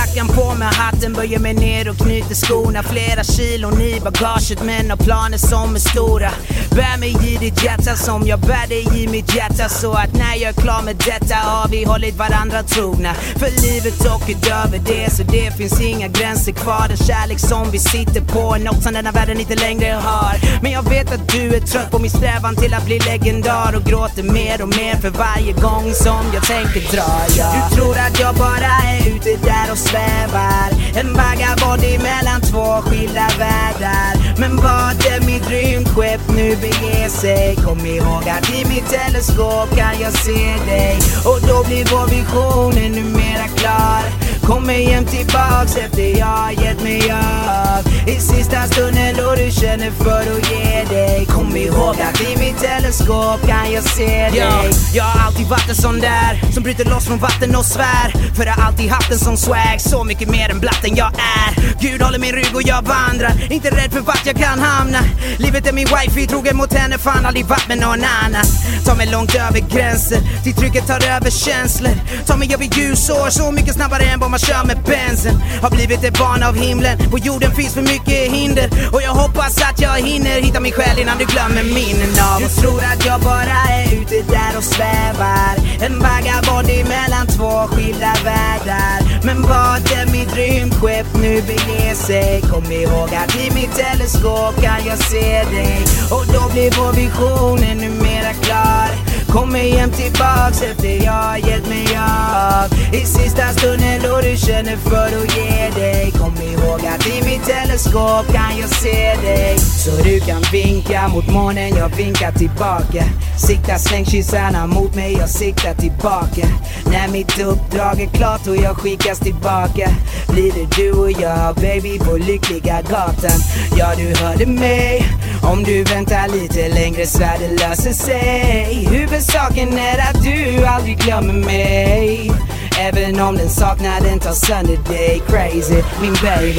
Jackan, 0.09 0.29
på 0.29 0.55
med 0.55 0.69
hatten, 0.69 1.13
böjer 1.13 1.39
mig 1.39 1.55
ner 1.55 1.89
och 1.89 1.97
knyter 1.97 2.35
skorna. 2.35 2.83
Flera 2.83 3.25
kilon 3.25 3.81
i 3.81 4.01
bagaget 4.01 4.63
men 4.63 4.91
har 4.91 4.97
planer 4.97 5.39
som 5.39 5.75
är 5.75 5.79
stora. 5.79 6.31
Bär 6.71 6.99
mig 6.99 7.17
i 7.33 7.37
ditt 7.37 7.65
hjärta 7.65 7.97
som 7.97 8.27
jag 8.27 8.41
bär 8.41 8.67
dig 8.69 9.03
i 9.03 9.09
mitt 9.09 9.35
hjärta. 9.35 9.69
Så 9.69 9.93
att 9.93 10.13
när 10.13 10.35
jag 10.35 10.49
är 10.49 10.61
klar 10.63 10.83
med 10.83 10.97
detta 10.97 11.35
har 11.35 11.69
vi 11.69 11.85
hållit 11.85 12.17
varandra 12.17 12.63
trogna. 12.63 13.15
För 13.15 13.51
livet 13.63 14.01
och 14.01 14.23
utöver 14.29 14.79
det 14.79 15.13
så 15.13 15.23
det 15.23 15.57
finns 15.57 15.81
inga 15.81 16.09
gränser 16.09 16.53
kvar. 16.53 16.85
Den 16.89 16.97
kärlek 16.97 17.39
som 17.39 17.71
vi 17.71 17.79
sitter 17.79 18.21
på 18.21 18.55
är 18.55 18.59
något 18.59 18.83
som 18.83 18.93
denna 18.93 19.13
världen 19.13 19.41
inte 19.41 19.55
längre 19.55 19.93
har. 20.03 20.63
Men 20.63 20.73
jag 20.73 20.83
vet 20.91 21.13
att 21.13 21.29
du 21.29 21.55
är 21.55 21.61
trött 21.61 21.91
på 21.91 21.99
min 21.99 22.11
strävan 22.11 22.57
till 22.57 22.75
att 22.75 22.85
bli 22.85 22.99
legendar 22.99 23.77
Och 23.77 23.85
gråter 23.85 24.23
mer 24.23 24.63
och 24.63 24.69
mer 24.69 24.95
för 24.95 25.11
varje 25.11 25.53
gång 25.53 25.95
som 25.95 26.23
jag 26.35 26.43
tänker 26.43 26.97
dra. 26.97 27.13
Ja. 27.37 27.69
Du 27.71 27.77
tror 27.77 27.99
att 27.99 28.21
jag 28.21 28.35
bara 28.35 28.71
är 28.93 29.09
ute 29.09 29.31
där 29.45 29.73
och 29.73 29.79
svär 29.79 29.98
svävar. 29.99 30.71
En 30.95 31.13
vagabond 31.13 31.85
emellan 31.85 32.41
två 32.41 32.83
skilda 32.83 33.29
världar. 33.39 34.13
Men 34.39 34.57
vart 34.57 35.07
är 35.07 35.27
mitt 35.27 35.51
rymdskepp 35.51 36.21
nu 36.29 36.57
beger 36.57 37.09
sig? 37.09 37.57
Kom 37.57 37.87
ihåg 37.87 38.29
att 38.29 38.55
i 38.55 38.65
mitt 38.69 38.89
teleskop 38.89 39.77
kan 39.77 40.01
jag 40.01 40.13
se 40.13 40.57
dig. 40.67 40.97
Och 41.25 41.41
då 41.49 41.65
blir 41.69 41.85
vår 41.93 42.07
vision 42.07 42.73
ännu 42.85 43.05
mera 43.05 43.49
klar. 43.57 44.03
Kommer 44.49 44.75
jämt 44.75 45.11
tillbaks 45.11 45.77
efter 45.77 46.19
jag 46.19 46.27
har 46.27 46.51
gett 46.51 46.83
mig 46.83 47.13
av 47.13 48.09
I 48.09 48.21
sista 48.21 48.63
stunden 48.63 49.17
då 49.17 49.35
du 49.35 49.51
känner 49.51 49.91
för 49.91 50.21
att 50.21 50.51
ge 50.51 50.85
dig. 50.85 51.27
Kom 51.27 51.57
ihåg 51.57 51.97
att 52.01 52.21
i 52.21 52.37
mitt 52.39 52.59
teleskop 52.59 53.47
kan 53.47 53.73
jag 53.73 53.85
se 53.85 54.07
dig. 54.07 54.71
Jag 54.95 55.05
har 55.05 55.27
alltid 55.27 55.47
varit 55.47 55.69
en 55.69 55.75
sån 55.75 56.01
där 56.01 56.53
som 56.53 56.63
bryter 56.63 56.85
loss 56.85 57.07
från 57.07 57.19
vatten 57.19 57.57
och 57.57 57.65
svär 57.65 58.35
För 58.35 58.47
jag 58.47 58.53
har 58.53 58.67
alltid 58.67 58.91
haft 58.91 59.13
en 59.13 59.19
sån 59.19 59.37
swag, 59.37 59.81
så 59.81 60.05
mycket 60.05 60.29
mer 60.31 60.51
än 60.51 60.61
blatten 60.61 60.97
jag 60.97 61.13
är. 61.47 61.81
Gud 61.81 62.03
håller 62.03 62.19
min 62.19 62.33
rygg 62.33 62.55
och 62.55 62.63
jag 62.63 62.83
vandrar, 62.83 63.53
inte 63.53 63.71
rädd 63.71 63.93
för 63.93 64.01
vart 64.01 64.27
jag 64.27 64.37
kan 64.37 64.59
hamna. 64.59 64.99
Livet 65.39 65.67
är 65.67 65.73
min 65.73 65.89
wifi, 65.95 66.27
trogen 66.27 66.57
mot 66.57 66.73
henne, 66.73 66.99
fan 66.99 67.27
aldrig 67.27 67.47
varit 67.47 67.69
med 67.69 67.79
någon 67.79 68.05
annan. 68.25 68.45
Ta 68.85 68.95
mig 68.95 69.07
långt 69.07 69.35
över 69.35 69.61
gränser, 69.61 70.19
till 70.45 70.55
trycket 70.55 70.87
tar 70.87 71.09
över 71.17 71.31
känslor. 71.31 71.93
Ta 72.27 72.37
mig 72.37 72.55
över 72.55 72.65
ljusår, 72.65 73.31
så 73.31 73.51
mycket 73.53 73.75
snabbare 73.75 74.03
än 74.03 74.21
vad 74.21 74.31
man 74.31 74.38
kör 74.39 74.65
med 74.65 74.79
bensen 74.87 75.35
Har 75.63 75.71
blivit 75.71 76.05
ett 76.05 76.19
barn 76.19 76.43
av 76.43 76.55
himlen, 76.57 76.99
på 77.11 77.19
jorden 77.19 77.51
finns 77.55 77.75
för 77.75 77.83
mycket 77.83 78.33
hinder. 78.33 78.69
Och 78.93 79.03
jag 79.03 79.15
hoppas 79.15 79.63
att 79.69 79.81
jag 79.81 79.97
hinner 80.09 80.41
hitta 80.41 80.61
min 80.61 80.73
själ 80.73 80.99
innan 80.99 81.19
du 81.19 81.25
glömmer 81.25 81.63
minnen 81.63 82.13
av 82.33 82.39
Du 82.41 82.49
tror 82.49 82.81
att 82.93 83.07
jag 83.07 83.21
bara 83.21 83.59
är 83.79 83.85
ute 84.01 84.15
där 84.35 84.53
och 84.57 84.65
svävar. 84.65 85.55
En 85.87 85.95
vagabond 86.07 86.69
emellan 86.71 87.27
två 87.27 87.51
skilda 87.73 88.13
världar. 88.25 88.99
Men 89.27 89.43
vad 89.43 89.79
är 89.99 90.07
mitt 90.13 90.37
rymdskepp 90.37 91.07
nu 91.15 91.43
beger 91.43 91.95
sig? 91.95 92.43
Kom 92.51 92.73
ihåg 92.73 93.11
att 93.15 93.37
i 93.37 93.51
mitt 93.55 93.75
teleskop 93.75 94.55
kan 94.63 94.81
jag 94.87 94.99
se 94.99 95.45
dig. 95.57 95.79
Och 96.11 96.27
då 96.27 96.53
blir 96.53 96.71
vår 96.79 96.93
vision 96.93 97.59
ännu 97.63 97.91
mera 97.91 98.33
klar. 98.43 99.08
Kommer 99.29 99.59
jämt 99.59 99.97
tillbaks 99.97 100.63
efter 100.63 101.05
jag 101.05 101.13
har 101.13 101.37
gett 101.37 101.69
mig 101.69 101.87
av 101.97 102.95
I 102.95 103.05
sista 103.07 103.49
stunden 103.49 104.01
då 104.03 104.21
du 104.21 104.37
känner 104.37 104.77
för 104.77 105.07
att 105.07 105.37
ge 105.37 105.71
dig. 105.81 106.11
Kom 106.11 106.35
ihåg 106.37 106.81
att 106.87 107.07
i 107.07 107.23
mitt 107.25 107.45
teleskop 107.45 108.27
kan 108.33 108.59
jag 108.61 108.71
se 108.71 109.15
dig. 109.15 109.59
Så 109.59 109.91
du 110.03 110.21
kan 110.21 110.43
vinka 110.53 111.09
mot 111.09 111.29
månen, 111.29 111.77
jag 111.77 111.89
vinkar 111.89 112.33
tillbaka. 112.33 113.05
Sikta, 113.47 113.79
släng 113.79 114.05
kyssarna 114.05 114.67
mot 114.67 114.95
mig, 114.95 115.13
jag 115.13 115.29
siktar 115.29 115.75
tillbaka. 115.75 116.49
När 116.87 117.09
mitt 117.09 117.39
uppdrag 117.39 118.01
är 118.01 118.07
klart 118.07 118.47
och 118.47 118.57
jag 118.57 118.77
skickas 118.77 119.19
tillbaka. 119.19 119.91
Blir 120.29 120.53
det 120.53 120.77
du 120.77 120.93
och 120.93 121.11
jag, 121.11 121.55
baby, 121.55 121.99
på 121.99 122.17
lyckliga 122.17 122.83
gatan? 122.83 123.41
Ja, 123.77 123.93
du 123.97 124.25
hörde 124.25 124.47
mig. 124.47 125.07
Om 125.43 125.65
du 125.65 125.85
väntar 125.85 126.29
lite 126.29 126.69
längre 126.69 127.07
svär 127.07 127.39
det 127.39 127.49
löser 127.49 127.93
sig. 127.93 128.89
Huvudsaken 129.19 129.79
är 129.79 129.99
att 129.99 130.23
du 130.23 130.67
aldrig 130.67 130.99
glömmer 130.99 131.33
mig. 131.33 132.33
Även 132.81 133.21
om 133.21 133.37
den 133.37 133.49
saknaden 133.49 134.19
tar 134.19 134.33
sönder 134.33 134.79
dig. 134.89 135.23
Crazy, 135.29 135.83
min 136.01 136.15
baby. 136.23 136.55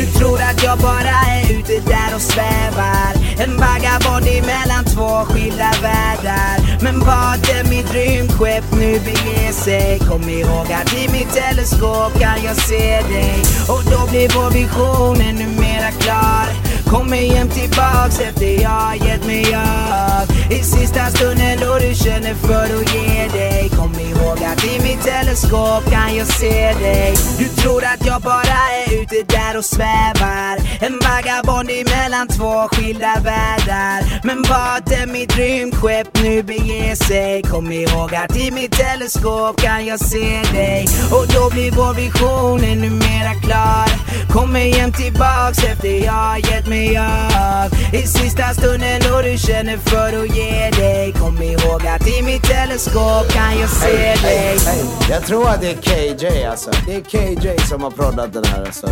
Du 0.00 0.18
tror 0.18 0.40
att 0.42 0.62
jag 0.64 0.78
bara 0.78 1.16
är 1.36 1.42
ute 1.58 1.72
där 1.72 2.14
och 2.14 2.20
svävar. 2.20 3.12
En 3.38 3.56
vagabond 3.56 4.26
emellan 4.26 4.84
två 4.84 5.24
skilda 5.24 5.70
världar. 5.82 6.82
Men 6.82 7.00
vart 7.00 7.48
är 7.48 7.64
mitt 7.70 7.94
rymdskepp 7.94 8.64
nu 8.72 8.92
beger 9.00 9.52
sig? 9.52 9.98
Kom 9.98 10.28
ihåg 10.28 10.72
att 10.72 10.94
i 10.94 11.08
mitt 11.12 11.32
teleskop 11.32 12.12
kan 12.20 12.44
jag 12.44 12.56
se 12.56 13.00
dig. 13.00 13.42
Och 13.68 13.82
då 13.84 14.10
blir 14.10 14.28
vår 14.34 14.50
vision 14.50 15.20
ännu 15.20 15.46
mera 15.60 15.90
klar. 15.90 16.69
Kommer 16.90 17.16
hem 17.16 17.48
tillbaks 17.48 18.20
efter 18.20 18.62
jag 18.62 18.70
har 18.70 18.94
gett 18.94 19.26
mig 19.26 19.54
av 19.54 20.50
I 20.50 20.62
sista 20.62 21.06
stunden 21.06 21.58
då 21.60 21.78
du 21.78 21.94
känner 21.94 22.34
för 22.34 22.64
att 22.64 22.94
ge 22.94 23.28
dig. 23.38 23.68
Kom 23.68 23.92
ihåg 23.94 24.38
att 24.44 24.64
i 24.64 24.80
mitt 24.82 25.02
teleskop 25.02 25.90
kan 25.90 26.16
jag 26.16 26.26
se 26.26 26.72
dig. 26.72 27.14
Du 27.38 27.44
tror 27.44 27.84
att 27.84 28.06
jag 28.06 28.22
bara 28.22 28.58
är 28.80 29.02
ute 29.02 29.22
där 29.36 29.58
och 29.58 29.64
svävar. 29.64 30.54
En 30.80 30.98
vagabond 31.06 31.70
emellan 31.70 32.28
två 32.28 32.68
skilda 32.68 33.14
världar. 33.24 34.20
Men 34.26 34.42
vart 34.42 34.92
är 34.92 35.06
mitt 35.06 35.36
rymdskepp 35.36 36.08
nu 36.22 36.42
beger 36.42 36.94
sig? 36.94 37.42
Kom 37.42 37.72
ihåg 37.72 38.14
att 38.14 38.36
i 38.36 38.50
mitt 38.50 38.72
teleskop 38.72 39.60
kan 39.60 39.86
jag 39.86 40.00
se 40.00 40.42
dig. 40.52 40.86
Och 41.12 41.26
då 41.34 41.50
blir 41.50 41.70
vår 41.70 41.94
vision 41.94 42.64
ännu 42.64 42.90
mera 42.90 43.34
klar. 43.42 43.88
Kommer 44.32 44.78
hem 44.78 44.92
tillbaks 44.92 45.58
efter 45.64 46.04
jag 46.04 46.12
har 46.12 46.38
gett 46.38 46.66
mig 46.66 46.79
av 46.98 47.94
I 47.94 48.02
sista 48.06 48.42
stunden 48.54 49.00
då 49.10 49.22
du 49.22 49.38
känner 49.38 49.76
för 49.76 50.22
att 50.22 50.36
ge 50.36 50.70
dig 50.70 51.12
Kom 51.12 51.42
ihåg 51.42 51.86
att 51.86 52.08
i 52.08 52.22
mitt 52.22 52.42
teleskop 52.42 53.28
kan 53.32 53.58
jag 53.60 53.70
se 53.70 53.86
Hey, 53.96 54.16
dig 54.22 54.58
hey, 54.66 54.84
Jag 55.10 55.22
tror 55.26 55.48
att 55.48 55.60
det 55.60 55.70
är 55.70 55.74
KJ 55.76 56.44
alltså. 56.44 56.70
Det 56.86 56.94
är 56.94 57.00
KJ 57.00 57.58
som 57.68 57.82
har 57.82 57.90
proddat 57.90 58.32
den 58.32 58.44
här 58.44 58.64
alltså. 58.64 58.88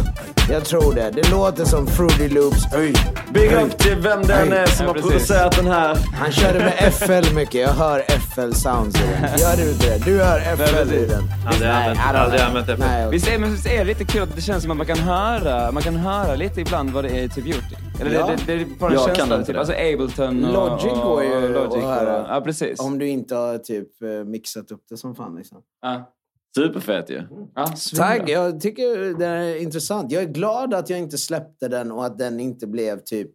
Jag 0.51 0.65
tror 0.65 0.95
det. 0.95 1.11
Det 1.11 1.31
låter 1.31 1.65
som 1.65 1.87
Fruity 1.87 2.29
Loops. 2.29 2.65
Hey, 2.73 2.93
Big 3.35 3.51
hey, 3.51 3.65
up 3.65 3.79
till 3.79 3.97
vem 3.97 4.23
det 4.27 4.35
hey. 4.35 4.49
är 4.49 4.67
som 4.67 4.87
har 4.87 4.95
producerat 4.95 5.57
den 5.57 5.67
här. 5.67 5.99
Han 6.15 6.33
körde 6.33 6.59
med 6.59 6.95
FL 6.95 7.35
mycket. 7.35 7.61
Jag 7.61 7.69
hör 7.73 8.05
FL 8.09 8.53
sounds 8.55 8.97
i 8.97 9.03
den. 9.21 9.39
Gör 9.39 9.57
du 9.57 9.73
det? 9.73 10.05
Du 10.05 10.23
hör 10.23 10.41
FL 10.57 10.93
i 10.95 11.07
den. 11.07 11.33
Aldrig 11.47 11.71
använt- 11.71 11.99
aldrig 12.15 12.41
använt 12.41 12.67
FL. 12.67 12.73
Nej. 12.79 13.11
Visst 13.11 13.29
är, 13.29 13.39
men 13.39 13.53
visst 13.53 13.67
är 13.67 13.79
det 13.79 13.85
lite 13.85 14.05
kul 14.05 14.23
att 14.23 14.37
det 14.37 14.43
känns 14.43 14.63
som 14.63 14.71
att 14.71 14.77
man 14.77 14.87
kan 14.87 14.99
höra, 14.99 15.73
man 15.73 15.83
kan 15.83 15.97
höra 15.97 16.35
lite 16.35 16.61
ibland 16.61 16.91
vad 16.91 17.05
det 17.05 17.11
är 17.11 17.29
typ 17.29 17.47
gjort? 17.47 17.65
Eller 18.01 18.13
Ja. 18.15 18.27
det, 18.27 18.37
det, 18.47 18.57
det 18.57 18.63
är 18.63 18.79
bara 18.79 18.91
en 18.91 18.97
Jag 18.97 19.07
kan 19.07 19.29
känsla, 19.29 19.45
typ. 19.45 19.57
Alltså 19.57 19.73
Ableton 19.75 20.45
och... 20.45 20.53
Logic 20.53 20.93
och, 20.93 21.03
går 21.03 21.25
ju 21.25 21.35
och 21.35 21.51
Logic 21.51 21.77
att 21.77 21.83
höra. 21.83 22.23
Och, 22.23 22.37
ja, 22.37 22.41
precis. 22.41 22.81
Om 22.81 22.99
du 22.99 23.09
inte 23.09 23.35
har 23.35 23.59
typ 23.59 24.03
eh, 24.03 24.25
mixat 24.25 24.71
upp 24.71 24.85
det 24.89 24.97
som 24.97 25.15
fan 25.15 25.37
liksom. 25.37 25.63
Ja. 25.83 26.15
Superfet 26.57 27.11
ju. 27.11 27.23
Ja, 27.55 27.75
Tack, 27.97 28.29
jag 28.29 28.61
tycker 28.61 29.19
det 29.19 29.27
är 29.27 29.63
intressant. 29.63 30.13
Jag 30.13 30.23
är 30.23 30.27
glad 30.29 30.75
att 30.75 30.91
jag 30.91 30.99
inte 30.99 31.19
släppte 31.19 31.69
den 31.69 31.93
och 31.93 32.05
att 32.07 32.19
den 32.19 32.41
inte 32.41 32.67
blev 32.67 33.01
typ 33.01 33.31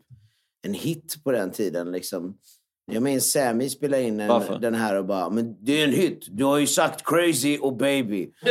en 0.68 0.74
hit 0.74 1.16
på 1.24 1.32
den 1.32 1.52
tiden. 1.52 1.92
Liksom. 1.92 2.38
Jag 2.92 3.04
minns 3.04 3.32
Sammy 3.32 3.70
spelade 3.70 4.04
in 4.04 4.20
en, 4.20 4.62
den 4.62 4.76
här 4.76 4.96
och 4.96 5.06
bara 5.06 5.30
“Men 5.30 5.56
det 5.66 5.82
är 5.82 5.84
en 5.84 5.94
hit. 5.94 6.26
Du 6.32 6.44
har 6.44 6.58
ju 6.58 6.68
sagt 6.68 7.02
crazy 7.06 7.58
och 7.58 7.78
baby”. 7.78 8.28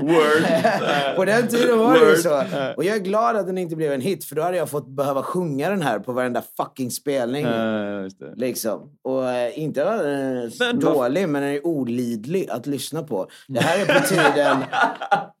Word. 0.00 0.44
på 1.16 1.24
den 1.24 1.48
tiden 1.48 1.78
var 1.78 1.92
det 1.92 2.00
ju 2.00 2.06
Word. 2.06 2.16
så. 2.18 2.42
Och 2.76 2.84
jag 2.84 2.96
är 2.96 3.00
glad 3.00 3.36
att 3.36 3.46
den 3.46 3.58
inte 3.58 3.76
blev 3.76 3.92
en 3.92 4.00
hit 4.00 4.24
för 4.24 4.36
då 4.36 4.42
hade 4.42 4.56
jag 4.56 4.70
fått 4.70 4.88
behöva 4.88 5.22
sjunga 5.22 5.70
den 5.70 5.82
här 5.82 5.98
på 5.98 6.12
varenda 6.12 6.42
fucking 6.56 6.90
spelning. 6.90 7.44
Det. 7.44 8.10
Liksom. 8.36 8.80
Och 9.04 9.30
eh, 9.30 9.58
inte 9.58 9.84
den 9.84 10.50
vad- 10.58 10.80
dålig, 10.94 11.28
men 11.28 11.42
den 11.42 11.50
är 11.50 11.66
olidlig 11.66 12.50
att 12.50 12.66
lyssna 12.66 13.02
på. 13.02 13.26
Det 13.48 13.60
här 13.60 13.78
är 13.78 14.00
på 14.00 14.06
tiden 14.06 14.56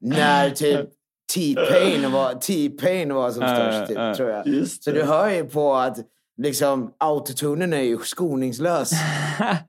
när 0.00 0.50
typ 0.50 0.86
T-Pain 1.34 2.12
var, 2.12 2.34
T-Pain 2.34 3.14
var 3.14 3.30
som 3.30 3.42
Ja, 3.42 3.48
störst, 3.56 3.88
typ, 3.88 4.16
tror 4.16 4.30
jag. 4.30 4.66
Så 4.68 4.90
det. 4.90 4.96
du 4.96 5.02
hör 5.02 5.30
ju 5.30 5.44
på 5.44 5.74
att 5.74 5.96
liksom, 6.42 6.94
autotunen 6.98 7.72
är 7.72 7.82
ju 7.82 7.98
skoningslös. 7.98 8.90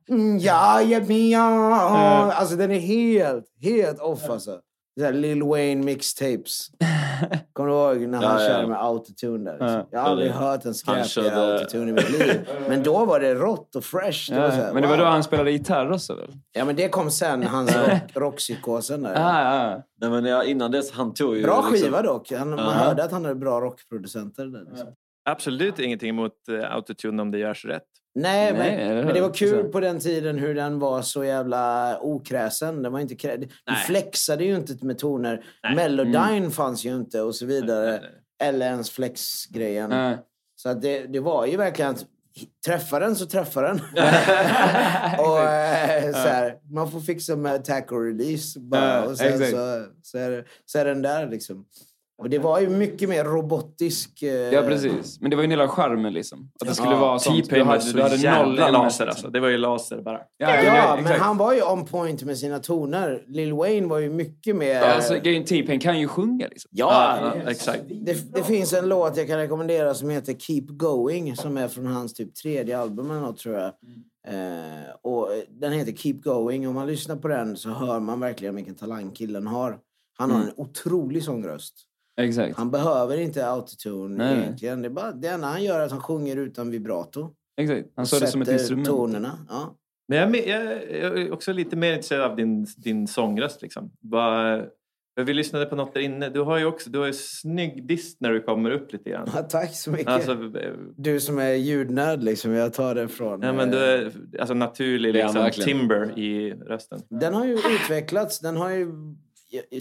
Mm, 0.10 0.38
ja, 0.40 0.82
ja, 0.82 1.00
ja. 1.10 2.32
Alltså 2.34 2.56
den 2.56 2.72
är 2.72 2.80
helt, 2.80 3.46
helt 3.62 4.00
off 4.00 4.30
alltså. 4.30 4.60
Det 4.96 5.04
här 5.06 5.14
Lil 5.14 5.44
Wayne 5.44 5.84
mixtapes. 5.86 6.68
Kommer 7.54 7.70
du 7.70 7.76
ihåg 7.76 8.10
när 8.10 8.18
han 8.18 8.38
Ja, 8.38 8.44
ja. 8.44 8.50
körde 8.50 8.68
med 8.68 8.84
autotune 8.84 9.44
där? 9.52 9.52
Liksom? 9.52 9.68
Ja. 9.70 9.86
Jag 9.92 10.00
har 10.00 10.10
aldrig 10.10 10.30
Ja, 10.32 10.34
hört 10.34 10.66
en 10.66 10.74
körde- 11.04 11.54
autotune 11.54 11.90
i 11.90 11.94
mitt 11.94 12.10
liv. 12.10 12.50
Men 12.70 12.84
då 12.84 13.06
var 13.06 13.20
det 13.20 13.34
rått 13.36 13.76
och 13.76 13.84
fresh. 13.84 14.34
Det 14.34 14.40
var 14.40 14.52
så 14.52 14.58
Ja, 14.58 14.64
här, 14.64 14.74
men 14.74 14.82
det 14.82 14.88
var 14.88 14.98
wow. 14.98 15.06
då 15.06 15.12
han 15.12 15.24
spelade 15.24 15.52
gitarr 15.52 15.92
också 15.92 16.16
väl? 16.16 16.32
Ja, 16.52 16.66
men 16.66 16.76
det 16.76 16.90
kom 16.90 17.12
sen, 17.12 17.44
hans 17.44 17.76
rock, 17.76 18.02
rockpsykosen 18.14 19.02
där. 19.04 19.16
Ah, 19.16 19.74
ah. 19.74 19.82
Nej, 20.02 20.10
men 20.10 20.26
ja, 20.26 20.44
innan 20.44 20.72
dess, 20.72 20.92
han 20.92 21.14
tog 21.14 21.36
ju... 21.38 21.44
Bra 21.44 21.56
liksom- 21.58 21.74
skiva 21.88 22.02
dock. 22.02 22.32
Han, 22.32 22.50
man 22.50 22.60
Ja. 22.60 22.66
hörde 22.66 23.04
att 23.04 23.12
han 23.12 23.24
hade 23.26 23.36
bra 23.36 23.62
rockproducenter. 23.62 24.46
Där, 24.46 24.66
liksom. 24.70 24.88
Absolut 25.26 25.80
ingenting 25.80 26.10
emot 26.10 26.34
uh, 26.50 26.76
autotune 26.76 27.22
om 27.22 27.32
det 27.32 27.38
görs 27.38 27.66
rätt. 27.66 27.84
Nej, 28.16 28.54
Nej, 28.54 28.78
men, 28.78 28.96
hur? 28.98 29.04
men 29.06 29.14
det 29.14 29.22
var 29.22 29.34
kul 29.34 29.64
på 29.64 29.80
den 29.80 30.00
tiden 30.00 30.40
hur 30.40 30.56
den 30.56 30.80
var 30.80 31.02
så 31.02 31.24
jävla 31.24 31.98
okräsen. 32.02 32.84
Den 32.84 32.92
var 32.92 33.00
inte 33.00 33.16
krä... 33.16 33.38
Du 33.38 33.76
flexade 33.88 34.44
ju 34.44 34.56
inte 34.56 34.86
med 34.86 34.98
toner. 34.98 35.46
Nej. 35.64 35.76
Melodyne 35.76 36.50
fanns 36.52 36.86
ju 36.86 36.96
inte 36.96 37.22
och 37.22 37.36
så 37.36 37.46
vidare. 37.46 37.92
Nej, 37.92 38.10
Eller 38.44 38.66
ens 38.66 38.90
flexgrejen. 38.90 39.90
Nej. 39.90 40.18
Så 40.56 40.70
att 40.70 40.82
det, 40.82 41.00
det 41.08 41.20
var 41.20 41.46
ju 41.46 41.58
verkligen... 41.58 41.92
att 41.92 42.06
Träffa 42.66 43.00
den 43.00 43.16
så 43.16 43.26
träffa 43.26 43.62
den. 43.62 43.76
och, 45.20 45.40
eh, 45.40 46.12
så 46.12 46.28
här, 46.28 46.58
man 46.74 46.92
får 46.92 47.00
fixa 47.00 47.36
med 47.36 47.54
attack 47.54 47.92
och 47.92 48.06
release. 48.06 48.60
Bara, 48.60 49.04
och 49.06 49.18
sen 49.18 49.40
så, 49.40 49.86
så, 50.02 50.18
är, 50.18 50.48
så 50.66 50.80
är 50.80 50.86
den 50.86 51.02
där 51.02 51.28
liksom. 51.28 51.66
Och 52.22 52.30
det 52.30 52.40
var 52.40 52.60
ju 52.60 52.70
mycket 52.70 53.10
mer 53.10 53.24
robotisk. 53.26 54.24
eh, 54.24 54.30
Ja, 54.34 54.62
precis. 54.62 55.22
Men 55.22 55.30
det 55.30 55.36
var 55.36 55.44
ju 55.44 55.46
en 55.46 55.50
del 55.50 55.62
av 55.62 55.68
charmen 55.68 56.14
liksom. 56.14 56.52
Att 56.62 56.68
det 56.68 56.76
skulle 56.76 56.92
Ja, 56.92 57.00
vara 57.00 57.20
sånt. 57.20 57.36
Du 57.38 57.42
T-Pain 57.44 57.60
var 57.60 57.68
hade, 57.74 57.82
så 57.82 57.98
du 57.98 58.04
hade 58.04 58.44
noll 58.46 58.72
laser 58.74 59.08
alltså. 59.08 59.30
Det 59.30 59.40
var 59.40 59.48
ju 59.50 59.58
laser 59.58 60.02
bara. 60.02 60.18
Ja, 60.38 60.56
Ja, 60.56 60.64
ja, 60.64 60.96
men 60.96 61.00
exakt. 61.06 61.22
han 61.22 61.38
var 61.38 61.54
ju 61.54 61.62
on 61.64 61.86
point 61.86 62.24
med 62.24 62.38
sina 62.38 62.60
toner. 62.60 63.24
Lil 63.28 63.54
Wayne 63.54 63.88
var 63.88 64.00
ju 64.00 64.10
mycket 64.10 64.56
mer... 64.56 64.74
Ja, 64.76 64.94
alltså, 64.94 65.14
grejen 65.24 65.44
T-Pain 65.46 65.80
kan 65.80 66.00
ju 66.00 66.08
sjunga 66.08 66.48
liksom. 66.48 66.70
Ja, 66.74 67.18
Ja, 67.22 67.34
det- 67.46 67.52
exakt. 67.52 67.82
Det, 67.90 68.34
det 68.34 68.44
finns 68.44 68.74
en 68.74 68.90
låt 68.90 69.18
jag 69.18 69.28
kan 69.28 69.38
rekommendera 69.38 69.94
som 69.94 70.10
heter 70.10 70.34
Keep 70.34 70.66
Going 70.68 71.36
som 71.36 71.58
är 71.58 71.68
från 71.68 71.86
hans 71.88 72.14
typ 72.14 72.36
tredje 72.36 72.78
album 72.80 73.12
eller 73.12 73.22
något 73.22 73.38
tror 73.38 73.56
jag. 73.56 73.72
Eh, 74.28 74.90
och 75.04 75.30
den 75.50 75.72
heter 75.72 75.92
Keep 75.92 76.14
Going. 76.24 76.68
Om 76.68 76.74
man 76.76 76.88
lyssnar 76.88 77.16
på 77.16 77.28
den 77.28 77.58
så 77.58 77.70
hör 77.70 78.00
man 78.00 78.20
verkligen 78.20 78.56
vilken 78.56 78.76
talang 78.76 79.12
killen 79.12 79.48
har. 79.48 79.78
Han 80.18 80.32
har 80.32 80.38
Mm. 80.38 80.50
en 80.50 80.54
otrolig 80.66 81.24
sångröst. 81.24 81.74
Exakt. 82.24 82.58
Han 82.58 82.72
behöver 82.72 83.18
inte 83.18 83.48
autotune 83.50 84.18
Nej, 84.18 84.40
egentligen. 84.40 84.82
Det, 84.82 84.88
är 84.88 84.90
bara, 84.90 85.12
det 85.12 85.28
enda 85.28 85.48
han 85.48 85.64
gör 85.64 85.80
är 85.80 85.86
att 85.86 85.92
han 85.92 86.02
sjunger 86.02 86.38
utan 86.38 86.72
vibrato. 86.72 87.34
Exakt. 87.62 87.90
Han 87.96 88.06
sa 88.06 88.20
det 88.20 88.28
som 88.28 88.42
ett 88.42 88.48
sätter 88.48 88.60
instrument. 88.60 88.88
tonerna. 88.88 89.40
Ja. 89.50 89.78
Men 90.08 90.20
jag, 90.20 90.34
jag, 90.48 90.92
jag 90.92 91.20
är 91.22 91.34
också 91.34 91.54
lite 91.54 91.76
mer 91.76 91.94
intresserad 91.94 92.32
av 92.32 92.36
din, 92.36 92.68
din 92.78 93.08
sångröst. 93.08 93.62
Liksom. 93.62 93.92
Bara, 94.00 94.66
vi 95.16 95.34
lyssnade 95.34 95.66
på 95.66 95.76
något 95.76 95.94
där 95.94 96.02
inne. 96.02 96.30
Du 96.30 96.42
har 96.42 96.58
ju 96.58 96.66
också 96.66 96.90
du 96.90 97.00
har 97.00 97.06
ju 97.06 97.14
snygg 97.14 97.88
dist 97.88 98.22
när 98.22 98.32
du 98.32 98.42
kommer 98.42 98.72
upp 98.72 98.94
lite 98.94 99.10
grann. 99.10 99.30
Ja, 99.36 99.42
tack 99.42 99.76
så 99.76 99.92
mycket. 99.92 100.08
Alltså, 100.08 100.32
eh, 100.32 100.74
Du 100.98 101.20
som 101.20 101.40
är 101.40 101.54
ljudnörd 101.54 102.24
liksom, 102.24 102.52
jag 102.52 102.74
tar 102.74 102.96
det 102.96 103.08
från... 103.08 103.42
ja, 103.42 103.54
men 103.54 103.70
eh, 103.70 103.76
du 103.76 103.78
är 103.80 104.12
alltså, 104.40 104.54
naturlig 104.54 105.14
liksom, 105.14 105.50
timber 105.52 106.20
i 106.20 106.54
rösten. 106.54 107.02
Den 107.10 107.34
har 107.34 107.46
ju 107.46 107.54
utvecklats. 107.54 108.40
Den 108.40 108.58
har 108.58 108.70
ju... 108.70 108.92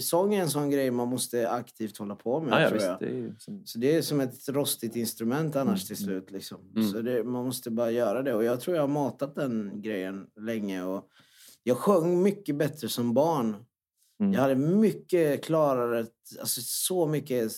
Sång 0.01 0.33
är 0.35 0.41
en 0.41 0.49
sån 0.49 0.69
grej 0.69 0.91
man 0.91 1.07
måste 1.07 1.49
aktivt 1.49 1.97
hålla 1.97 2.15
på 2.15 2.41
med, 2.41 2.53
Ja, 2.53 2.61
ja, 2.61 2.69
tror 2.69 2.81
jag. 2.81 2.99
det 2.99 3.05
är 3.05 3.35
som, 3.39 3.65
Så 3.65 3.77
det 3.79 3.95
är 3.95 4.01
som 4.01 4.19
ett 4.19 4.49
rostigt 4.49 4.95
instrument 4.95 5.55
annars 5.55 5.87
till 5.87 5.97
slut. 5.97 6.31
Liksom. 6.31 6.59
Så 6.93 7.01
det, 7.01 7.23
man 7.23 7.45
måste 7.45 7.71
bara 7.71 7.91
göra 7.91 8.21
det. 8.21 8.33
Och 8.33 8.43
jag 8.43 8.59
tror 8.61 8.75
jag 8.75 8.83
har 8.83 8.87
matat 8.87 9.35
den 9.35 9.81
grejen 9.81 10.27
länge. 10.39 10.83
Och 10.83 11.07
jag 11.63 11.77
sjöng 11.77 12.21
mycket 12.23 12.55
bättre 12.55 12.89
som 12.89 13.13
barn. 13.13 13.55
Mm. 14.19 14.33
Jag 14.33 14.41
hade 14.41 14.55
mycket 14.55 15.43
klarare, 15.43 16.05
alltså 16.39 16.61
så 16.63 17.07
mycket 17.07 17.51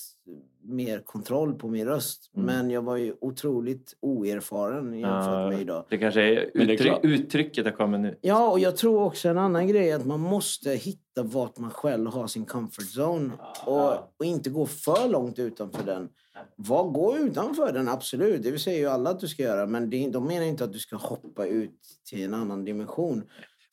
mer 0.63 0.99
kontroll 0.99 1.53
på 1.53 1.67
min 1.67 1.85
röst. 1.85 2.31
Mm. 2.35 2.45
Men 2.45 2.69
jag 2.69 2.81
var 2.81 2.97
ju 2.97 3.13
otroligt 3.21 3.93
oerfaren 3.99 4.93
jämfört 4.93 5.51
med 5.51 5.61
idag. 5.61 5.85
Det 5.89 5.97
kanske 5.97 6.21
är, 6.21 6.51
Men 6.53 6.67
det 6.67 6.73
är 6.73 6.75
uttryck, 6.75 6.99
uttrycket 7.03 7.65
har 7.65 7.71
kommit 7.71 7.99
nu. 7.99 8.17
Ja, 8.21 8.51
och 8.51 8.59
jag 8.59 8.77
tror 8.77 9.03
också 9.03 9.29
en 9.29 9.37
annan 9.37 9.67
grej 9.67 9.89
är 9.89 9.95
att 9.95 10.05
man 10.05 10.19
måste 10.19 10.69
hitta 10.69 11.23
vart 11.23 11.57
man 11.57 11.71
själv 11.71 12.07
har 12.07 12.27
sin 12.27 12.45
comfort 12.45 12.97
zone. 12.97 13.31
Och, 13.65 13.93
och 14.19 14.25
inte 14.25 14.49
gå 14.49 14.65
för 14.65 15.09
långt 15.09 15.39
utanför 15.39 15.83
den. 15.83 16.09
Var, 16.55 16.83
gå 16.83 17.17
utanför 17.17 17.73
den, 17.73 17.89
absolut. 17.89 18.43
Det 18.43 18.59
säger 18.59 18.79
ju 18.79 18.87
alla 18.87 19.09
att 19.09 19.19
du 19.19 19.27
ska 19.27 19.43
göra. 19.43 19.65
Men 19.65 19.89
det, 19.89 20.09
de 20.09 20.27
menar 20.27 20.45
inte 20.45 20.63
att 20.63 20.73
du 20.73 20.79
ska 20.79 20.95
hoppa 20.95 21.45
ut 21.45 21.79
till 22.09 22.23
en 22.23 22.33
annan 22.33 22.65
dimension. 22.65 23.23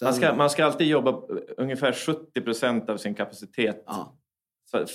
Man 0.03 0.15
ska, 0.15 0.35
man 0.35 0.51
ska 0.51 0.65
alltid 0.65 0.87
jobba 0.87 1.21
ungefär 1.57 1.93
70 1.93 2.41
procent 2.41 2.91
av 2.91 2.97
sin 2.97 3.15
kapacitet. 3.15 3.85
För 3.87 3.93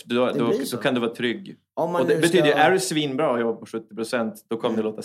då, 0.06 0.32
då, 0.32 0.52
då 0.72 0.78
kan 0.78 0.94
du 0.94 1.00
vara 1.00 1.16
trygg. 1.16 1.58
Och 1.74 2.08
det 2.08 2.16
betyder 2.16 2.28
ska- 2.28 2.52
Mm. 2.54 2.58
är 2.68 2.72
du 2.72 2.80
svinbra 2.80 3.32
och 3.32 3.40
jobbar 3.40 3.60
på 3.60 3.66
70 3.66 3.96
procent, 3.96 4.46
då 4.48 4.58
kommer 4.58 4.78
det 4.78 4.84
låta 4.84 5.02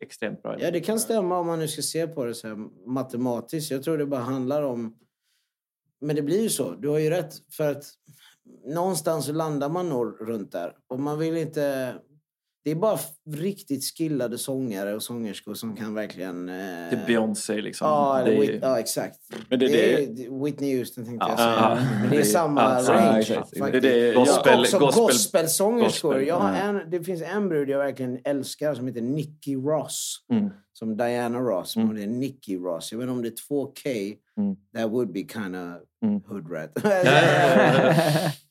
extremt 0.00 0.42
bra. 0.42 0.60
Ja, 0.60 0.70
det 0.70 0.80
kan 0.80 1.00
stämma 1.00 1.38
om 1.38 1.46
man 1.46 1.58
nu 1.58 1.68
ska 1.68 1.82
se 1.82 2.06
på 2.06 2.24
det 2.24 2.34
så 2.34 2.48
här 2.48 2.56
matematiskt. 2.90 3.70
Jag 3.70 3.82
tror 3.82 3.98
det 3.98 4.06
bara 4.06 4.20
handlar 4.20 4.62
om... 4.62 4.96
Men 6.00 6.16
det 6.16 6.22
blir 6.22 6.42
ju 6.42 6.48
så. 6.48 6.74
Du 6.74 6.88
har 6.88 6.98
ju 6.98 7.10
rätt. 7.10 7.34
För 7.52 7.70
att 7.70 7.84
någonstans 8.64 9.26
så 9.26 9.32
landar 9.32 9.68
man 9.68 9.88
nog 9.88 10.16
runt 10.20 10.52
där. 10.52 10.76
Och 10.88 11.00
man 11.00 11.18
vill 11.18 11.36
inte... 11.36 11.94
Det 12.64 12.70
är 12.70 12.74
bara 12.74 12.98
riktigt 13.30 13.84
skillade 13.96 14.38
sångare 14.38 14.94
och 14.94 15.02
sångerskor 15.02 15.54
som 15.54 15.76
kan 15.76 15.94
verkligen... 15.94 16.48
Eh... 16.48 16.54
Det 16.54 16.96
är 16.96 17.06
Beyoncé 17.06 17.60
liksom. 17.60 17.86
Ja, 17.88 18.22
Det 18.24 18.34
är- 18.36 18.40
Whit- 18.42 18.58
ja, 18.62 18.78
exakt. 18.78 19.16
Men 19.48 19.58
det 19.58 19.66
är 19.66 19.68
det 19.70 20.06
det- 20.06 20.24
är 20.26 20.44
Whitney 20.44 20.78
Houston 20.78 21.04
tänkte 21.04 21.26
Ja, 21.26 21.30
jag 21.30 21.38
säga. 21.38 21.50
ja. 21.60 21.78
Men 22.00 22.10
det 22.10 22.16
är 22.16 22.22
samma 22.22 22.62
Ja, 22.62 22.80
så- 22.82 22.92
range. 22.92 23.18
exakt. 23.20 23.58
faktiskt. 23.58 23.82
Det 23.82 24.08
är 24.08 24.14
gospel- 24.14 24.54
Och 24.54 24.60
också 24.60 24.78
gospel- 24.78 25.02
gospelsångerskor. 25.02 26.08
gospel. 26.12 26.26
Jag 26.28 26.36
har 26.40 26.54
en, 26.54 26.90
det 26.90 27.04
finns 27.04 27.22
en 27.22 27.48
brud 27.48 27.68
jag 27.70 27.78
verkligen 27.78 28.18
älskar 28.24 28.74
som 28.74 28.86
heter 28.86 29.00
Nicky 29.02 29.54
Ross. 29.56 30.16
Mm. 30.32 30.50
Som 30.80 30.96
Diana 30.96 31.38
Ross, 31.38 31.76
men 31.76 31.94
det 31.94 32.02
är 32.02 32.06
Nicky 32.06 32.56
Ross. 32.56 32.92
Jag 32.92 32.98
vet 32.98 33.04
inte 33.04 33.12
om 33.12 33.22
det 33.22 33.28
är 33.28 33.54
2K. 33.54 34.16
Mm. 34.38 34.56
That 34.74 34.90
would 34.90 35.12
be 35.12 35.20
kind 35.20 35.56
of 35.56 35.62
hood 36.26 36.50
rat. 36.52 36.70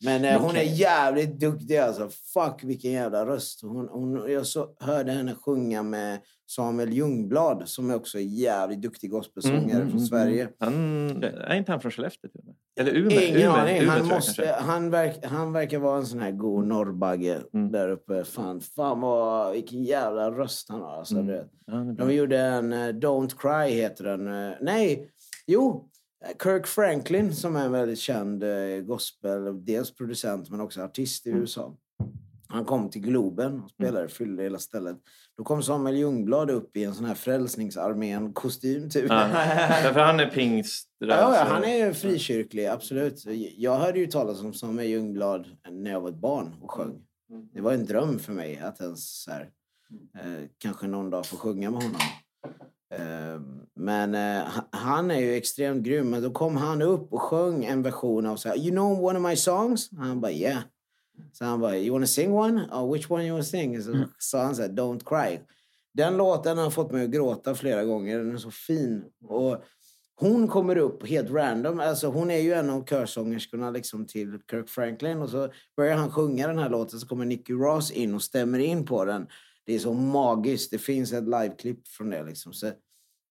Men 0.04 0.26
eh, 0.26 0.42
hon 0.42 0.56
är 0.56 0.62
jävligt 0.80 1.40
duktig 1.40 1.78
alltså. 1.78 2.10
Fuck 2.34 2.64
vilken 2.64 2.92
jävla 2.92 3.26
röst. 3.26 3.62
Hon, 3.62 3.88
hon, 3.92 4.32
jag 4.32 4.46
så, 4.46 4.70
hörde 4.80 5.12
henne 5.12 5.36
sjunga 5.36 5.84
med 5.84 6.20
Samuel 6.48 6.94
Ljungblad 6.94 7.64
som 7.66 7.90
är 7.90 7.96
också 7.96 8.18
en 8.18 8.28
jävligt 8.28 8.82
duktig 8.82 9.10
gospelsångare 9.10 9.60
Mm, 9.62 9.76
mm, 9.76 9.88
från 9.90 9.98
mm, 9.98 10.08
Sverige. 10.08 10.42
mm. 10.44 10.54
Han, 10.60 11.24
är 11.24 11.56
inte 11.56 11.72
han 11.72 11.82
från 11.82 11.92
Skellefteå? 11.92 12.30
till 12.30 12.40
och 12.40 12.46
med? 12.46 12.56
Eller 12.80 12.92
Umeå? 12.96 13.20
Ingen 13.22 13.36
Umeå, 13.36 13.52
aning. 13.52 13.78
Umeå 13.78 13.90
Han, 13.90 13.98
jag 13.98 14.08
måste, 14.08 14.56
han, 14.60 14.90
verk, 14.90 15.26
han 15.26 15.54
verkar 15.54 15.80
vara 15.80 15.98
en 15.98 16.06
sån 16.06 16.20
här 16.20 16.32
god 16.32 16.68
norrbagge 16.68 17.38
Mm. 17.54 17.72
där 17.72 17.90
uppe. 17.90 18.24
Fan, 18.24 18.62
fan 18.62 19.02
vad, 19.02 19.52
vilken 19.54 19.84
jävla 19.84 20.32
röst 20.32 20.70
han 20.70 20.82
har. 20.82 20.98
Alltså, 20.98 21.16
Mm. 21.16 21.30
Ja, 21.68 21.74
det 21.78 21.94
bra. 21.94 22.06
De 22.06 22.14
gjorde 22.14 22.38
en 22.40 22.74
eh, 22.74 22.78
Don't 22.88 23.32
Cry 23.38 23.74
heter 23.74 24.04
den. 24.04 24.28
Eh, 24.50 24.56
Nej, 24.62 25.10
jo. 25.48 25.86
Kirk 26.44 26.68
Franklin 26.68 27.36
som 27.36 27.56
är 27.56 27.66
en 27.66 27.72
väldigt 27.72 28.00
känd 28.00 28.44
eh, 28.44 28.50
gospel, 28.84 29.66
dels 29.66 29.96
producent 29.96 30.50
men 30.50 30.62
också 30.62 30.82
artist 30.82 31.26
Mm. 31.26 31.38
i 31.38 31.42
USA. 31.42 31.76
Han 32.52 32.66
kom 32.66 32.90
till 32.90 33.02
Globen 33.02 33.60
och 33.60 33.70
spelade, 33.70 34.08
fyllde 34.08 34.44
hela 34.44 34.60
stället. 34.60 34.98
Då 35.38 35.44
kom 35.44 35.64
Samuel 35.64 35.96
Ljungblad 35.98 36.50
upp 36.50 36.78
i 36.78 36.84
en 36.84 36.94
sån 36.94 37.06
här 37.06 37.14
Frälsningsarmén-kostym 37.16 38.90
typ. 38.90 39.06
Ja. 39.10 39.30
För 39.94 40.00
han 40.00 40.20
är 40.20 40.30
pingst. 40.30 40.90
Ja, 41.00 41.08
ja, 41.36 41.44
han 41.48 41.64
är 41.64 41.94
frikyrklig, 41.94 42.66
absolut. 42.66 43.24
Jag 43.58 43.76
hörde 43.80 44.00
ju 44.00 44.08
talas 44.08 44.42
om 44.42 44.54
Samuel 44.54 44.88
Ljungblad 44.90 45.46
när 45.72 45.92
jag 45.92 46.02
var 46.02 46.10
ett 46.10 46.16
barn 46.16 46.56
och 46.62 46.72
sjöng. 46.72 47.02
Det 47.54 47.62
var 47.62 47.74
en 47.74 47.86
dröm 47.86 48.20
för 48.20 48.34
mig 48.34 48.60
att 48.60 48.82
ens 48.82 49.24
så 49.24 49.32
här, 49.32 49.50
eh, 50.20 50.46
kanske 50.58 50.88
någon 50.88 51.10
dag 51.10 51.26
få 51.26 51.38
sjunga 51.38 51.72
med 51.72 51.84
honom. 51.84 52.02
Eh, 52.94 53.42
men 53.76 54.16
eh, 54.16 54.44
ha- 54.44 54.68
han 54.72 55.12
är 55.12 55.20
ju 55.20 55.34
extremt 55.36 55.84
grym. 55.84 56.10
Men 56.10 56.22
då 56.24 56.32
kom 56.32 56.58
han 56.58 56.82
upp 56.82 57.14
och 57.14 57.22
sjöng 57.22 57.66
en 57.66 57.82
version 57.82 58.26
av 58.26 58.36
så 58.36 58.50
här, 58.50 58.58
You 58.58 58.72
know 58.72 59.04
one 59.06 59.20
of 59.20 59.26
my 59.26 59.36
songs? 59.36 59.90
Han 59.98 60.22
bara 60.22 60.32
yeah. 60.32 60.60
Så 61.34 61.46
han 61.46 61.60
bara, 61.60 61.78
you 61.78 61.92
wanna 61.94 62.08
sing 62.08 62.34
one? 62.34 62.68
Oh, 62.72 62.94
which 62.94 63.12
one 63.12 63.24
you 63.24 63.32
wanna 63.32 63.44
sing? 63.44 63.82
Så 63.84 64.04
sa 64.20 64.42
han 64.44 64.56
så 64.56 64.62
här, 64.62 64.70
Don't 64.70 65.02
cry. 65.06 65.40
Den 65.94 66.18
låten 66.18 66.58
har 66.58 66.70
fått 66.70 66.92
mig 66.92 67.04
att 67.06 67.12
gråta 67.12 67.56
flera 67.56 67.84
gånger. 67.86 68.18
Den 68.18 68.34
är 68.34 68.38
så 68.38 68.52
fin. 68.52 69.04
Och 69.28 69.64
hon 70.16 70.48
kommer 70.48 70.78
upp 70.78 71.08
helt 71.08 71.32
random. 71.32 71.80
Alltså 71.80 72.08
hon 72.08 72.32
är 72.32 72.38
ju 72.40 72.54
en 72.54 72.70
av 72.70 72.86
körsångerskorna 72.86 73.70
liksom 73.72 74.06
till 74.06 74.40
Kirk 74.52 74.70
Franklin. 74.70 75.22
Och 75.22 75.30
så 75.30 75.50
börjar 75.78 75.96
han 75.98 76.12
sjunga 76.12 76.48
den 76.48 76.58
här 76.60 76.70
låten 76.70 77.00
så 77.00 77.08
kommer 77.08 77.26
Nicky 77.26 77.54
Ross 77.54 77.92
in 77.92 78.16
och 78.16 78.22
stämmer 78.22 78.60
in 78.60 78.86
på 78.86 79.06
den. 79.06 79.28
Det 79.66 79.76
är 79.76 79.80
så 79.80 79.94
magiskt. 79.94 80.72
Det 80.72 80.78
finns 80.78 81.14
ett 81.14 81.24
liveklipp 81.24 81.88
från 81.88 82.10
det. 82.10 82.24
Liksom. 82.24 82.54
Så 82.54 82.72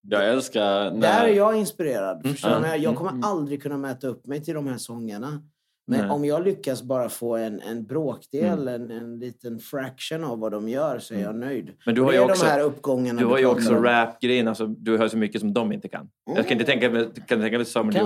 Jag 0.09 0.28
älskar 0.28 0.90
när... 0.90 1.01
där 1.01 1.24
är 1.24 1.32
jag 1.35 1.56
inspirerad. 1.56 2.23
Förstår 2.27 2.48
Mm. 2.51 2.62
du? 2.62 2.69
Jag 2.69 2.78
Mm. 2.85 2.94
kommer 2.97 3.27
aldrig 3.27 3.62
kunna 3.62 3.77
mäta 3.78 4.06
upp 4.09 4.27
mig 4.27 4.44
till 4.44 4.55
de 4.55 4.66
här 4.66 4.78
sångarna. 4.78 5.43
Men 5.90 6.01
Nej. 6.01 6.10
om 6.10 6.24
jag 6.24 6.44
lyckas 6.44 6.82
bara 6.82 7.09
få 7.09 7.36
en, 7.36 7.60
en 7.60 7.86
bråkdel, 7.86 8.69
Mm. 8.69 8.69
en, 8.69 8.90
en 8.90 9.19
liten 9.19 9.59
fraction 9.59 10.24
av 10.24 10.39
vad 10.39 10.52
de 10.52 10.69
gör 10.69 10.98
så 10.98 11.15
är 11.15 11.19
jag 11.19 11.36
nöjd. 11.36 11.70
Men 11.86 11.94
du 11.94 12.01
har 12.01 12.12
ju 12.12 12.19
också, 12.20 12.44
de 12.44 12.51
här 12.51 12.60
uppgångarna 12.60 13.20
du 13.20 13.27
har 13.27 13.39
ju 13.39 13.47
också 13.47 13.74
rap-grejen. 13.74 14.48
Alltså, 14.48 14.66
du 14.66 14.98
hör 14.98 15.09
så 15.09 15.16
mycket 15.16 15.40
som 15.40 15.52
de 15.52 15.73
inte 15.73 15.89
kan. 15.89 16.09
Jag 16.36 16.44
kan 16.48 16.52
inte 16.52 16.65
tänka 16.65 16.90
mig, 16.90 17.09
kan 17.28 17.40
tänka 17.40 17.56
mig 17.59 17.66
Samuel 17.66 17.97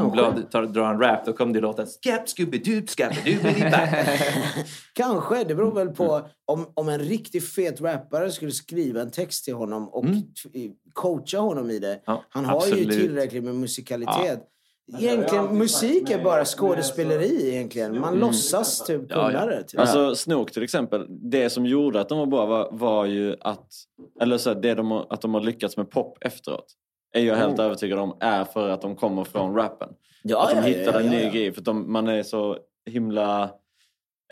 tar, 0.50 0.66
drar 0.66 0.90
en 0.94 1.00
rap, 1.00 1.26
då 1.26 1.32
kommer 1.32 1.54
det 1.54 1.60
låta 1.60 1.86
skap 1.86 2.24
scooby-doo 2.26 2.86
scooby 2.86 3.38
Kanske. 4.92 5.44
Det 5.44 5.54
beror 5.54 5.74
väl 5.74 5.88
på 5.88 6.20
om, 6.44 6.66
om 6.74 6.88
en 6.88 6.98
riktigt 7.00 7.48
fet 7.48 7.80
rappare 7.80 8.30
skulle 8.30 8.50
skriva 8.52 9.00
en 9.00 9.10
text 9.10 9.44
till 9.44 9.54
honom 9.54 9.88
och 9.88 10.04
t- 10.04 10.70
coacha 10.92 11.38
honom 11.38 11.70
i 11.70 11.78
det. 11.78 12.00
Han 12.28 12.44
har 12.44 12.66
ju 12.66 12.72
absolut. 12.72 13.00
tillräckligt 13.00 13.44
med 13.44 13.54
musikalitet. 13.54 14.14
jag 14.26 14.38
Egentligen, 14.98 15.58
musik 15.58 16.10
är 16.10 16.24
bara 16.24 16.44
skådespeleri 16.44 17.48
egentligen. 17.54 18.00
Man 18.00 18.18
låtsas 18.18 18.84
typ 18.84 19.08
kunna 19.12 19.46
det. 19.46 19.62
Typ. 19.62 19.80
Alltså 19.80 20.14
Snook 20.14 20.52
till 20.52 20.62
exempel, 20.62 21.06
det 21.08 21.50
som 21.50 21.66
gjorde 21.66 22.00
att 22.00 22.08
de 22.08 22.18
var 22.18 22.26
bra 22.26 22.46
var, 22.46 22.68
var 22.72 23.04
ju 23.04 23.36
att, 23.40 23.68
eller 24.20 24.38
så 24.38 24.50
här, 24.54 24.60
det 24.60 24.74
de, 24.74 24.90
har- 24.90 25.06
att 25.10 25.20
de 25.20 25.34
har 25.34 25.40
lyckats 25.40 25.76
med 25.76 25.90
pop 25.90 26.18
efteråt. 26.20 26.66
Är 27.14 27.20
jag 27.20 27.36
helt 27.36 27.52
Mm. 27.52 27.66
övertygad 27.66 27.98
om 27.98 28.16
är 28.20 28.44
för 28.44 28.68
att 28.68 28.82
de 28.82 28.96
kommer 28.96 29.24
från 29.24 29.54
rappen. 29.54 29.88
Ja, 30.22 30.42
att 30.42 30.50
de 30.50 30.56
ja, 30.56 30.62
ja, 30.68 30.78
hittade 30.78 30.98
en 30.98 31.04
ja, 31.04 31.10
ny 31.12 31.22
ja. 31.24 31.30
grej. 31.30 31.52
För 31.52 31.60
att 31.60 31.64
de, 31.64 31.92
man 31.92 32.08
är 32.08 32.22
så 32.22 32.56
himla 32.90 33.50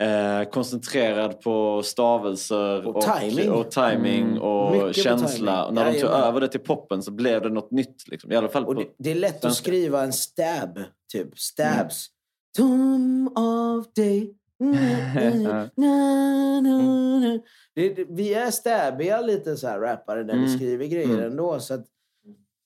eh, 0.01 0.49
koncentrerad 0.49 1.41
på 1.41 1.83
stavelser 1.83 2.87
Och 2.87 3.01
timing. 3.01 3.51
och, 3.51 3.71
timing 3.71 4.27
Mm. 4.27 4.41
och 4.41 4.93
känsla. 4.95 5.27
timing. 5.27 5.49
Och 5.67 5.73
när 5.73 5.85
de 5.85 5.91
tog 5.91 6.09
Jajamän. 6.09 6.27
över 6.27 6.41
det 6.41 6.47
till 6.47 6.59
poppen 6.59 7.03
så 7.03 7.11
blev 7.11 7.41
det 7.41 7.49
något 7.49 7.71
nytt. 7.71 8.07
Liksom. 8.07 8.31
I 8.31 8.35
alla 8.35 8.49
fall 8.49 8.65
Och 8.65 8.75
på 8.75 8.81
det, 8.81 8.87
det 8.97 9.11
är 9.11 9.15
lätt 9.15 9.35
att 9.35 9.41
svenska. 9.41 9.61
skriva 9.63 10.03
en 10.03 10.13
stab, 10.13 10.79
typ. 11.13 11.39
Stabs. 11.39 12.07
Time 12.55 13.29
of 13.29 13.93
day. 13.95 14.33
Mm, 14.61 14.75
mm, 15.17 15.41
Ja. 15.41 15.69
na, 15.77 16.61
na, 16.61 17.19
na. 17.19 17.39
Det, 17.75 17.89
det, 17.93 18.05
vi 18.09 18.33
är 18.33 18.51
stabbiga 18.51 19.21
lite 19.21 19.57
så 19.57 19.67
här 19.67 19.79
rappare 19.79 20.23
när 20.23 20.33
vi 20.33 20.39
Mm. 20.45 20.57
skriver 20.57 20.85
grejer 20.85 21.13
Mm. 21.13 21.25
ändå. 21.31 21.59
Så 21.59 21.73
att, 21.73 21.85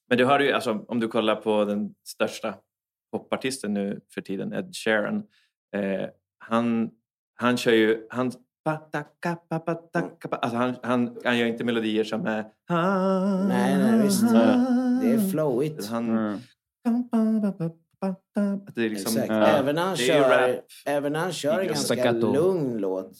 Men 0.08 0.18
du 0.18 0.24
har 0.24 0.40
ju, 0.40 0.52
alltså, 0.52 0.84
om 0.88 1.00
du 1.00 1.08
kollar 1.08 1.36
på 1.36 1.64
den 1.64 1.94
största 2.06 2.54
popartisten 3.12 3.74
nu 3.74 4.00
för 4.14 4.20
tiden, 4.20 4.52
Ed 4.52 4.70
Sheeran. 4.76 5.16
Eh, 5.76 6.08
han, 6.38 6.90
han 7.36 7.56
kör 7.56 7.72
ju... 7.72 8.06
Han, 8.10 8.32
alltså 10.30 10.56
han, 10.56 10.76
han, 10.82 11.16
han 11.24 11.38
gör 11.38 11.46
inte 11.46 11.64
melodier 11.64 12.04
som 12.04 12.26
är... 12.26 12.44
nej, 13.48 13.78
nej, 13.78 14.02
visst. 14.02 14.22
Det 15.02 15.12
är 15.12 15.30
flowigt. 15.30 15.86
Han, 15.86 16.38
det 18.74 18.84
är 18.84 18.90
liksom, 18.90 19.12
Exakt. 19.12 19.28
Ja. 19.28 19.46
Även 19.46 19.74
när 19.74 19.82
han 19.82 19.96
kör, 19.96 20.60
även 20.86 21.12
när 21.12 21.20
han 21.20 21.32
kör 21.32 21.60
en 21.60 21.66
ganska 21.66 21.94
staccato. 21.94 22.32
lugn 22.32 22.78
låt, 22.78 23.12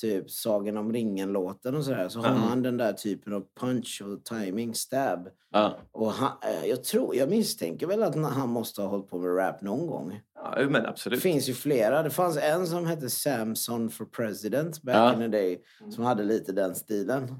typ 0.00 0.30
Sagan 0.30 0.76
om 0.76 0.92
ringen-låten 0.92 1.76
och 1.76 1.84
sådär, 1.84 2.08
så 2.08 2.20
har 2.20 2.26
Mm. 2.28 2.40
han 2.42 2.62
den 2.62 2.76
där 2.76 2.92
typen 2.92 3.32
av 3.32 3.44
punch 3.60 4.02
och 4.04 4.24
timing, 4.24 4.74
stab. 4.74 5.28
Ja. 5.52 5.76
Och 5.92 6.12
han, 6.12 6.30
eh, 6.42 6.66
jag 6.68 6.84
tror, 6.84 7.16
jag 7.16 7.28
misstänker 7.30 7.86
väl 7.86 8.02
att 8.02 8.14
han 8.14 8.48
måste 8.48 8.82
ha 8.82 8.88
hållit 8.88 9.10
på 9.10 9.18
med 9.18 9.36
rap 9.38 9.62
någon 9.62 9.86
gång. 9.86 10.20
Ja, 10.34 10.54
men 10.68 10.82
Det 10.82 10.88
absolut. 10.88 11.22
finns 11.22 11.48
ju 11.48 11.54
flera. 11.54 12.02
Det 12.02 12.10
fanns 12.10 12.36
en 12.36 12.66
som 12.66 12.86
hette 12.86 13.10
Samson 13.10 13.90
for 13.90 14.04
president 14.04 14.82
back 14.82 14.96
Ja. 14.96 15.12
in 15.14 15.18
the 15.20 15.28
day. 15.28 15.60
Som 15.90 16.04
hade 16.04 16.22
lite 16.22 16.52
den 16.52 16.74
stilen. 16.74 17.34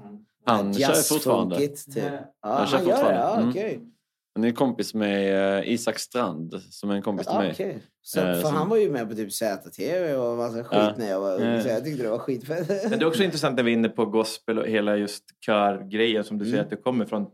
Han 0.45 0.73
kör 0.73 0.93
fortfarande. 0.93 1.55
Typ. 1.57 1.77
Ja, 1.95 2.21
Han 2.41 2.67
kör 2.67 2.77
han 2.77 2.85
det? 2.87 2.91
fortfarande. 2.93 3.19
Ja, 3.19 3.39
Mm. 3.69 3.91
Han 4.39 4.49
är 4.49 4.51
kompis 4.51 4.93
med 4.93 5.57
eh, 5.59 5.71
Isak 5.73 5.99
Strand, 5.99 6.53
som 6.69 6.89
är 6.89 6.95
en 6.95 7.01
kompis 7.01 7.27
till 7.27 7.35
mig. 7.37 7.51
okej. 7.51 7.79
Så, 8.01 8.19
Eh, 8.19 8.33
för 8.33 8.41
som- 8.41 8.53
han 8.55 8.69
var 8.69 8.77
ju 8.77 8.91
med 8.91 9.09
på 9.09 9.15
typ 9.15 9.31
ZTV 9.33 10.13
och 10.15 10.37
massa 10.37 10.63
skit 10.63 10.67
Ja. 10.71 10.93
när 10.97 11.09
jag 11.09 11.19
var 11.19 11.35
ung. 11.41 11.47
Ja. 11.47 11.61
Så 11.61 11.69
jag 11.69 11.83
tyckte 11.83 12.03
det 12.03 12.09
var 12.09 12.17
skitfett. 12.17 12.89
Men 12.89 12.99
det 12.99 13.05
är 13.05 13.07
också 13.07 13.23
intressant 13.23 13.55
när 13.55 13.63
vi 13.63 13.71
är 13.71 13.73
inne 13.73 13.89
på 13.89 14.05
gospel 14.05 14.59
och 14.59 14.67
hela 14.67 14.95
just 14.97 15.23
körgrejen 15.45 16.23
som 16.23 16.37
du 16.37 16.45
säger 16.45 16.57
Mm. 16.57 16.65
att 16.65 16.69
du 16.69 16.77
kommer 16.77 17.05
från 17.05 17.25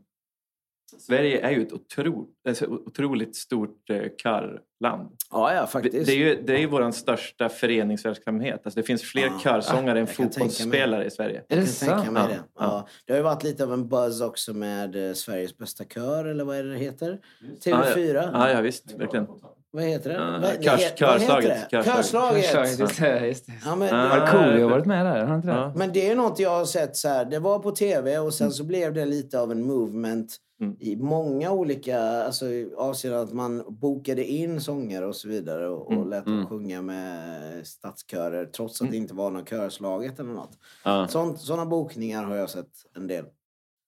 Sverige 1.01 1.39
är 1.47 1.51
ju 1.51 1.61
ett 1.61 1.73
otro, 1.73 2.27
alltså, 2.47 2.65
otroligt 2.65 3.35
stort 3.35 3.89
eh, 3.89 4.01
körland. 4.23 5.09
Ja, 5.31 5.53
ja, 5.53 5.67
faktiskt. 5.67 5.93
Det, 5.95 6.03
det 6.03 6.11
är 6.11 6.17
ju, 6.17 6.41
det 6.41 6.53
är 6.53 6.57
ju 6.59 6.67
vår 6.67 6.91
största 6.91 7.49
föreningsverksamhet. 7.49 8.61
Alltså, 8.65 8.79
det 8.79 8.85
finns 8.85 9.01
fler 9.03 9.25
Ja. 9.25 9.39
körsångare 9.43 9.99
än 9.99 10.05
Jag 10.05 10.15
kan 10.15 10.29
tänka 10.29 10.39
mig. 10.39 10.49
fotbollsspelare 10.49 11.05
i 11.05 11.09
Sverige. 11.11 11.41
Kan 11.49 11.65
tänka 11.65 12.11
mig 12.11 12.23
Ja. 12.23 12.27
det. 12.29 12.39
Ja. 12.59 12.87
Det 13.05 13.13
har 13.13 13.17
ju 13.17 13.23
varit 13.23 13.43
lite 13.43 13.63
av 13.63 13.73
en 13.73 13.87
buzz 13.89 14.21
också 14.21 14.53
med 14.53 15.07
eh, 15.09 15.13
Sveriges 15.13 15.57
bästa 15.57 15.83
kör, 15.83 16.25
eller 16.25 16.43
vad 16.43 16.57
är 16.57 16.63
det 16.63 16.71
det 16.71 16.77
heter? 16.79 17.19
TV4. 17.65 18.29
Ja, 18.33 18.49
ja, 18.51 18.61
visst. 18.61 18.91
Verkligen. 18.91 19.27
Vad 19.75 19.83
heter 19.83 20.09
det? 20.09 20.15
Ja, 20.15 20.39
Vad- 20.41 20.63
körs- 20.63 20.93
det 20.97 21.05
vad 21.05 21.19
körslaget. 21.19 21.69
Körslaget. 21.71 22.45
Körslaget! 22.45 22.79
Just 22.79 22.99
det, 22.99 23.27
just 23.27 23.45
det. 23.45 23.53
Ja, 23.65 23.75
men, 23.75 23.95
Markoolio 23.95 24.63
har 24.63 24.69
varit 24.69 24.85
med 24.85 25.05
där, 25.05 25.25
har 25.25 25.35
inte 25.35 25.47
det? 25.47 25.53
Ja. 25.53 25.73
Men 25.75 25.93
det 25.93 26.09
är 26.09 26.15
något 26.15 26.39
jag 26.39 26.49
har 26.49 26.65
sett 26.65 26.95
så 26.95 27.07
här. 27.07 27.25
Det 27.25 27.39
var 27.39 27.59
på 27.59 27.71
tv 27.71 28.17
och 28.19 28.33
sen 28.33 28.51
så 28.51 28.63
blev 28.63 28.93
det 28.93 29.05
lite 29.05 29.39
av 29.39 29.51
en 29.51 29.63
movement 29.65 30.35
i 30.79 30.95
många 30.95 31.51
olika 31.51 31.99
alltså, 32.01 32.45
avseenden. 32.77 33.21
Att 33.23 33.33
man 33.33 33.63
bokade 33.67 34.25
in 34.25 34.61
sångare 34.61 35.05
och 35.05 35.15
så 35.15 35.27
vidare 35.27 35.67
och, 35.69 35.87
och 35.87 35.93
Mm. 35.93 36.09
lät 36.09 36.25
dem 36.25 36.33
Mm. 36.33 36.47
sjunga 36.47 36.81
med 36.81 37.67
stadskörer 37.67 38.45
trots 38.45 38.81
att 38.81 38.91
det 38.91 38.97
inte 38.97 39.13
var 39.13 39.31
något 39.31 39.49
körslaget 39.49 40.19
eller 40.19 40.33
något. 40.33 41.11
Sånt, 41.11 41.39
sådana 41.39 41.65
bokningar 41.65 42.23
har 42.23 42.35
jag 42.35 42.49
sett 42.49 42.69
en 42.97 43.07
del. 43.07 43.25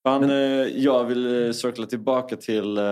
Fan, 0.04 0.30
eh, 0.30 0.38
jag 0.84 1.04
vill 1.04 1.46
eh, 1.48 1.52
cirkla 1.52 1.86
tillbaka 1.86 2.36
till, 2.36 2.78
eh, 2.78 2.84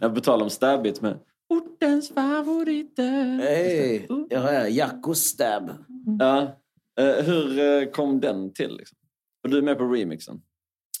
jag 0.00 0.12
betalar 0.14 0.44
om 0.44 0.50
Stabbit 0.50 1.00
med 1.00 1.18
Ortens 1.50 2.08
favoriter. 2.08 3.38
Hej! 3.38 4.06
Ja, 4.08 4.52
ja, 4.52 4.68
Jacko 4.68 5.14
Stab. 5.14 5.70
Ja. 6.18 6.42
Eh, 7.00 7.24
hur 7.24 7.58
eh, 7.58 7.90
kom 7.90 8.20
den 8.20 8.52
till? 8.52 8.76
Liksom? 8.76 8.98
Och 9.42 9.50
du 9.50 9.58
är 9.58 9.62
med 9.62 9.78
på 9.78 9.84
remixen? 9.84 10.42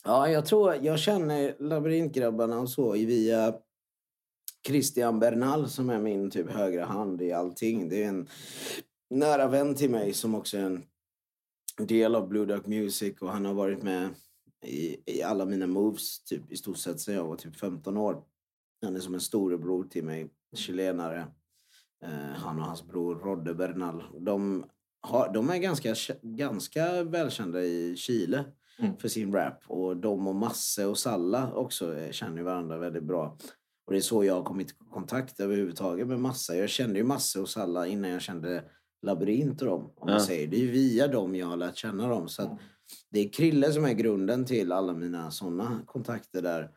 Ja, 0.04 0.28
jag 0.28 0.46
tror 0.46 0.74
jag 0.74 0.98
känner 0.98 1.56
labyrintgrabbarna 1.58 2.60
och 2.60 2.70
så 2.70 2.92
via 2.92 3.54
Christian 4.66 5.20
Bernal 5.20 5.68
som 5.68 5.90
är 5.90 5.98
min 5.98 6.30
typ 6.30 6.50
högra 6.50 6.84
hand 6.84 7.22
i 7.22 7.32
allting. 7.32 7.88
Det 7.88 8.04
är 8.04 8.08
en 8.08 8.28
nära 9.10 9.48
vän 9.48 9.74
till 9.74 9.90
mig 9.90 10.12
som 10.12 10.34
också 10.34 10.58
är 10.58 10.62
en 10.62 10.82
del 11.86 12.14
av 12.14 12.28
Blue 12.28 12.46
Duck 12.46 12.66
Music 12.66 13.20
och 13.20 13.30
han 13.30 13.44
har 13.44 13.54
varit 13.54 13.82
med 13.82 14.08
i, 14.66 14.96
i 15.06 15.22
alla 15.22 15.44
mina 15.44 15.66
moves 15.66 16.24
typ 16.24 16.52
i 16.52 16.56
stort 16.56 16.78
sett 16.78 17.00
sedan 17.00 17.14
jag 17.14 17.24
var 17.24 17.36
typ 17.36 17.56
15 17.56 17.96
år. 17.96 18.22
Han 18.82 18.96
är 18.96 19.00
som 19.00 19.14
en 19.14 19.20
storebror 19.20 19.84
till 19.84 20.04
mig, 20.04 20.28
chilenare. 20.56 21.26
Eh, 22.04 22.10
han 22.36 22.58
och 22.58 22.64
hans 22.64 22.86
bror 22.86 23.14
Rodde 23.14 23.54
Bernal. 23.54 24.02
De, 24.20 24.64
har, 25.00 25.32
de 25.32 25.50
är 25.50 25.56
ganska, 25.58 25.94
ganska 26.22 27.02
välkända 27.02 27.62
i 27.62 27.96
Chile 27.96 28.44
för 28.98 29.08
sin 29.08 29.32
rap. 29.32 29.62
Och 29.66 29.96
de 29.96 30.26
och 30.26 30.34
Masse 30.34 30.86
och 30.86 30.98
Salla 30.98 31.52
också 31.52 31.96
eh, 31.96 32.10
känner 32.10 32.42
varandra 32.42 32.78
väldigt 32.78 33.02
bra. 33.04 33.36
Och 33.86 33.92
det 33.92 33.98
är 33.98 34.02
så 34.02 34.24
jag 34.24 34.34
har 34.34 34.42
kommit 34.42 34.70
i 34.70 34.74
kontakt 34.90 35.40
överhuvudtaget 35.40 36.06
med 36.06 36.20
Masse. 36.20 36.56
Jag 36.56 36.68
kände 36.68 36.98
ju 36.98 37.04
Masse 37.04 37.40
och 37.40 37.48
Salla 37.48 37.86
innan 37.86 38.10
jag 38.10 38.22
kände 38.22 38.64
Labyrint 39.02 39.62
och 39.62 39.68
dem. 39.68 39.92
Om 39.96 40.08
Ja. 40.08 40.20
säger. 40.20 40.46
Det 40.46 40.62
är 40.68 40.72
via 40.72 41.08
dem 41.08 41.34
jag 41.34 41.46
har 41.46 41.56
lärt 41.56 41.76
känna 41.76 42.08
dem. 42.08 42.28
Så 42.28 42.42
att 42.42 42.58
det 43.10 43.20
är 43.20 43.28
Krille 43.32 43.72
som 43.72 43.84
är 43.84 43.92
grunden 43.92 44.44
till 44.44 44.72
alla 44.72 44.92
mina 44.92 45.30
sådana 45.30 45.82
kontakter 45.86 46.42
där. 46.42 46.70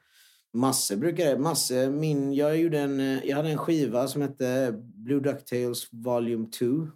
Masse 0.54 0.98
brukar 0.98 1.38
Masse, 1.38 1.90
min, 1.90 2.34
jag, 2.34 2.58
gjorde 2.58 2.80
en, 2.80 3.00
eh, 3.00 3.26
jag 3.26 3.38
hade 3.38 3.50
en 3.50 3.58
skiva 3.58 4.08
som 4.08 4.22
hette 4.22 4.72
Blue 4.78 5.20
Ducktails 5.20 5.88
Volume 5.92 6.48
2. 6.48 6.88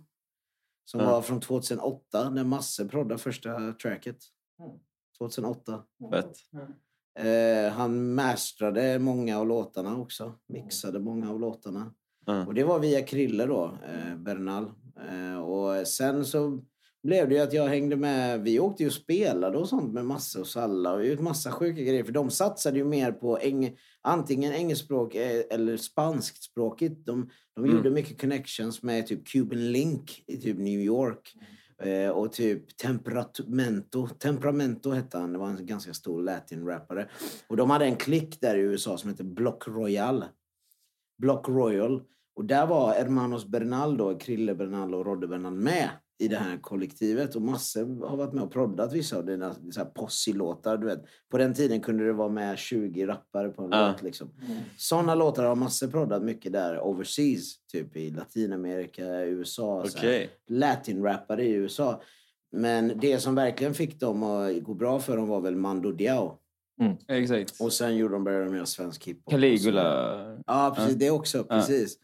Som 0.85 0.99
Ja. 0.99 1.05
var 1.11 1.21
från 1.21 1.39
2008 1.39 2.29
när 2.29 2.43
Masse 2.43 2.85
proddade 2.85 3.17
första 3.21 3.73
tracket. 3.73 4.17
2008. 5.17 5.84
Fett. 6.11 6.34
Eh, 7.19 7.71
han 7.73 8.13
mastrade 8.15 8.99
många 8.99 9.39
av 9.39 9.47
låtarna 9.47 9.97
också. 9.97 10.34
Mixade 10.47 10.99
många 10.99 11.29
av 11.31 11.39
låtarna. 11.39 11.93
Ja. 12.25 12.45
Och 12.45 12.53
det 12.53 12.63
var 12.63 12.79
via 12.79 13.01
Krille 13.01 13.45
då, 13.45 13.65
eh, 13.88 14.15
Bernal. 14.15 14.71
Eh, 15.11 15.39
och 15.39 15.88
sen 15.88 16.25
så 16.25 16.59
blev 17.03 17.30
det 17.30 17.36
ju 17.36 17.41
att 17.41 17.53
jag 17.53 17.68
hängde 17.68 17.95
med. 17.95 18.41
Vi 18.41 18.60
åkte 18.60 18.84
ju 18.84 18.88
och 18.88 18.94
spelade 18.94 19.57
och 19.57 19.69
sånt 19.69 19.94
med 19.94 20.06
Masse 20.06 20.40
och 20.40 20.48
Salla. 20.48 20.94
Och 20.94 21.02
vi 21.02 21.10
gjorde 21.10 21.24
massa 21.24 21.52
sjuka 21.52 21.82
grejer. 21.82 22.03
För 22.03 22.11
de 22.11 22.30
satsade 22.30 22.78
ju 22.78 22.84
mer 22.86 23.11
på 23.11 23.38
eng, 23.38 23.78
antingen 24.02 24.53
engelskspråk 24.53 25.15
eh, 25.15 25.41
eller 25.49 25.78
spanskspråkigt. 25.78 27.06
De, 27.06 27.30
de 27.56 27.64
Mm. 27.64 27.76
gjorde 27.78 27.90
mycket 27.90 28.22
connections 28.22 28.84
med 28.84 29.07
typ 29.07 29.28
Cuban 29.28 29.72
Link 29.72 30.24
i 30.28 30.38
typ 30.38 30.57
New 30.57 30.80
York. 30.80 31.34
Eh, 31.82 32.10
och 32.10 32.32
typ 32.32 32.78
Temperamento. 32.78 34.07
Temperamento 34.07 34.91
hette 34.91 35.18
han. 35.18 35.34
Det 35.34 35.40
var 35.40 35.48
en 35.49 35.65
ganska 35.65 35.94
stor 35.94 36.22
latin-rappare. 36.22 37.10
Och 37.48 37.57
de 37.57 37.69
hade 37.69 37.86
en 37.86 37.95
klick 37.95 38.41
där 38.41 38.57
i 38.57 38.61
USA 38.61 38.98
som 38.98 39.10
hette 39.10 39.24
Block 39.24 39.68
Royal. 39.68 40.26
Block 41.18 41.48
Royal. 41.49 42.02
Och 42.36 42.45
där 42.45 42.68
var 42.68 42.94
Hermanos 42.94 43.45
Bernal 43.45 43.98
då, 43.98 44.18
Krille 44.18 44.56
Bernal 44.56 44.95
och 44.95 45.06
Rodde 45.06 45.28
Bernal 45.28 45.53
med 45.53 45.90
i 46.19 46.27
det 46.27 46.38
här 46.38 46.57
kollektivet. 46.57 47.35
Och 47.35 47.41
massor 47.41 48.07
har 48.07 48.18
varit 48.18 48.34
med 48.34 48.44
och 48.44 48.52
proddat 48.52 48.94
vissa 48.94 49.18
av 49.18 49.26
dina 49.26 49.53
så 49.53 49.80
här 49.80 49.85
posse-låtar. 49.85 50.77
Du 50.77 50.85
vet. 50.88 51.03
På 51.31 51.38
den 51.38 51.53
tiden 51.53 51.81
kunde 51.81 52.06
det 52.06 52.14
vara 52.14 52.30
med 52.30 52.57
20 52.57 53.06
rappare 53.07 53.49
på 53.49 53.64
en 53.64 53.69
Ja. 53.72 53.88
låt. 53.91 54.02
Liksom. 54.03 54.30
Sådana 54.77 55.15
låtar 55.15 55.44
har 55.45 55.56
massor 55.56 55.88
proddat 55.88 56.23
mycket 56.23 56.52
där 56.53 56.80
overseas. 56.80 57.56
Typ 57.72 57.95
i 57.95 58.10
Latinamerika, 58.10 59.22
USA. 59.26 59.84
Okej. 59.85 60.30
Latin-rappare 60.48 61.44
i 61.44 61.52
USA. 61.52 62.02
Men 62.52 62.94
det 63.02 63.19
som 63.19 63.35
verkligen 63.35 63.73
fick 63.73 63.99
dem 63.99 64.23
att 64.23 64.64
gå 64.64 64.73
bra 64.73 64.99
för 64.99 65.18
dem 65.18 65.27
var 65.27 65.41
väl 65.41 65.56
Mando 65.56 65.91
Diao. 65.91 66.38
Exakt. 67.07 67.61
Och 67.61 67.73
sen 67.73 67.98
gjorde 67.98 68.15
de, 68.15 68.23
började 68.23 68.45
de 68.45 68.56
göra 68.56 68.65
svensk 68.65 69.07
hiphop. 69.07 69.31
Caligula. 69.31 69.84
Ja, 70.48 70.73
precis. 70.76 70.91
Ja. 70.94 70.98
Det 70.99 71.11
också. 71.11 71.38
Ja. 71.38 71.44
Precis. 71.44 71.98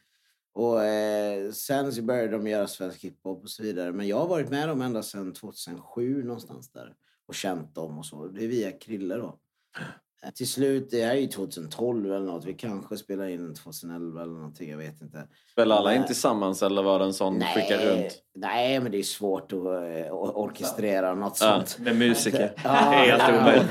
Och 0.53 0.83
eh, 0.83 1.51
sen 1.51 1.93
så 1.93 2.01
började 2.01 2.27
de 2.31 2.47
göra 2.47 2.67
svensk 2.67 3.03
hiphop 3.03 3.43
och 3.43 3.49
så 3.49 3.63
vidare. 3.63 3.91
Men 3.91 4.07
jag 4.07 4.17
har 4.19 4.27
varit 4.27 4.49
med 4.49 4.67
dem 4.69 4.81
ända 4.81 5.03
sedan 5.03 5.33
2007 5.33 6.23
någonstans 6.23 6.71
där. 6.71 6.93
Och 7.27 7.35
känt 7.35 7.75
dem 7.75 7.97
och 7.99 8.05
så. 8.05 8.27
Det 8.27 8.43
är 8.43 8.47
via 8.47 8.71
Krille 8.71 9.15
då. 9.15 9.39
Eh, 10.23 10.29
Till 10.35 10.47
slut, 10.47 10.87
det 10.91 11.03
här 11.05 11.11
är 11.15 11.19
ju 11.19 11.27
2012 11.27 12.05
eller 12.05 12.19
något. 12.25 12.45
Vi 12.45 12.53
kanske 12.53 12.97
spelar 12.97 13.27
in 13.27 13.55
2011 13.55 14.21
eller 14.21 14.33
någonting. 14.33 14.69
Jag 14.71 14.77
vet 14.77 15.01
inte. 15.01 15.27
Spelar 15.51 15.75
alla 15.75 15.89
Men- 15.89 16.01
in 16.01 16.07
tillsammans 16.07 16.63
eller 16.63 16.83
var 16.83 16.99
det 16.99 17.05
en 17.05 17.13
sån 17.13 17.41
skicka 17.41 17.77
runt? 17.85 18.23
Nej, 18.35 18.79
men 18.79 18.91
det 18.91 18.97
är 18.99 19.03
svårt 19.03 19.53
att 19.53 19.59
eh, 19.59 19.63
or- 20.13 20.31
orkestrera 20.35 21.15
något 21.15 21.37
Ja, 21.41 21.63
sånt. 21.65 21.79
med 21.85 21.95
musiker. 21.99 22.53
Ja, 22.63 22.69
Helt 22.71 23.23
ja, 23.27 23.39
omöjligt. 23.39 23.69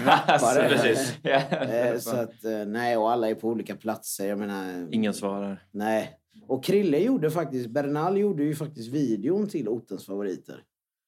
Eh, 1.24 1.98
Så 1.98 2.16
att, 2.16 2.44
eh, 2.44 2.66
nej, 2.66 2.96
och 2.96 3.10
alla 3.12 3.28
är 3.28 3.34
på 3.34 3.48
olika 3.48 3.76
platser. 3.76 4.26
Jag 4.28 4.38
menar, 4.38 4.88
Ingen 4.94 5.14
svarar. 5.14 5.62
Nej. 5.70 6.18
Och 6.46 6.64
Krille 6.64 6.98
gjorde 6.98 7.30
faktiskt, 7.30 7.70
Bernal 7.70 8.18
gjorde 8.18 8.44
ju 8.44 8.54
faktiskt 8.54 8.88
videon 8.88 9.48
till 9.48 9.68
Ortens 9.68 10.06
favoriter. 10.06 10.64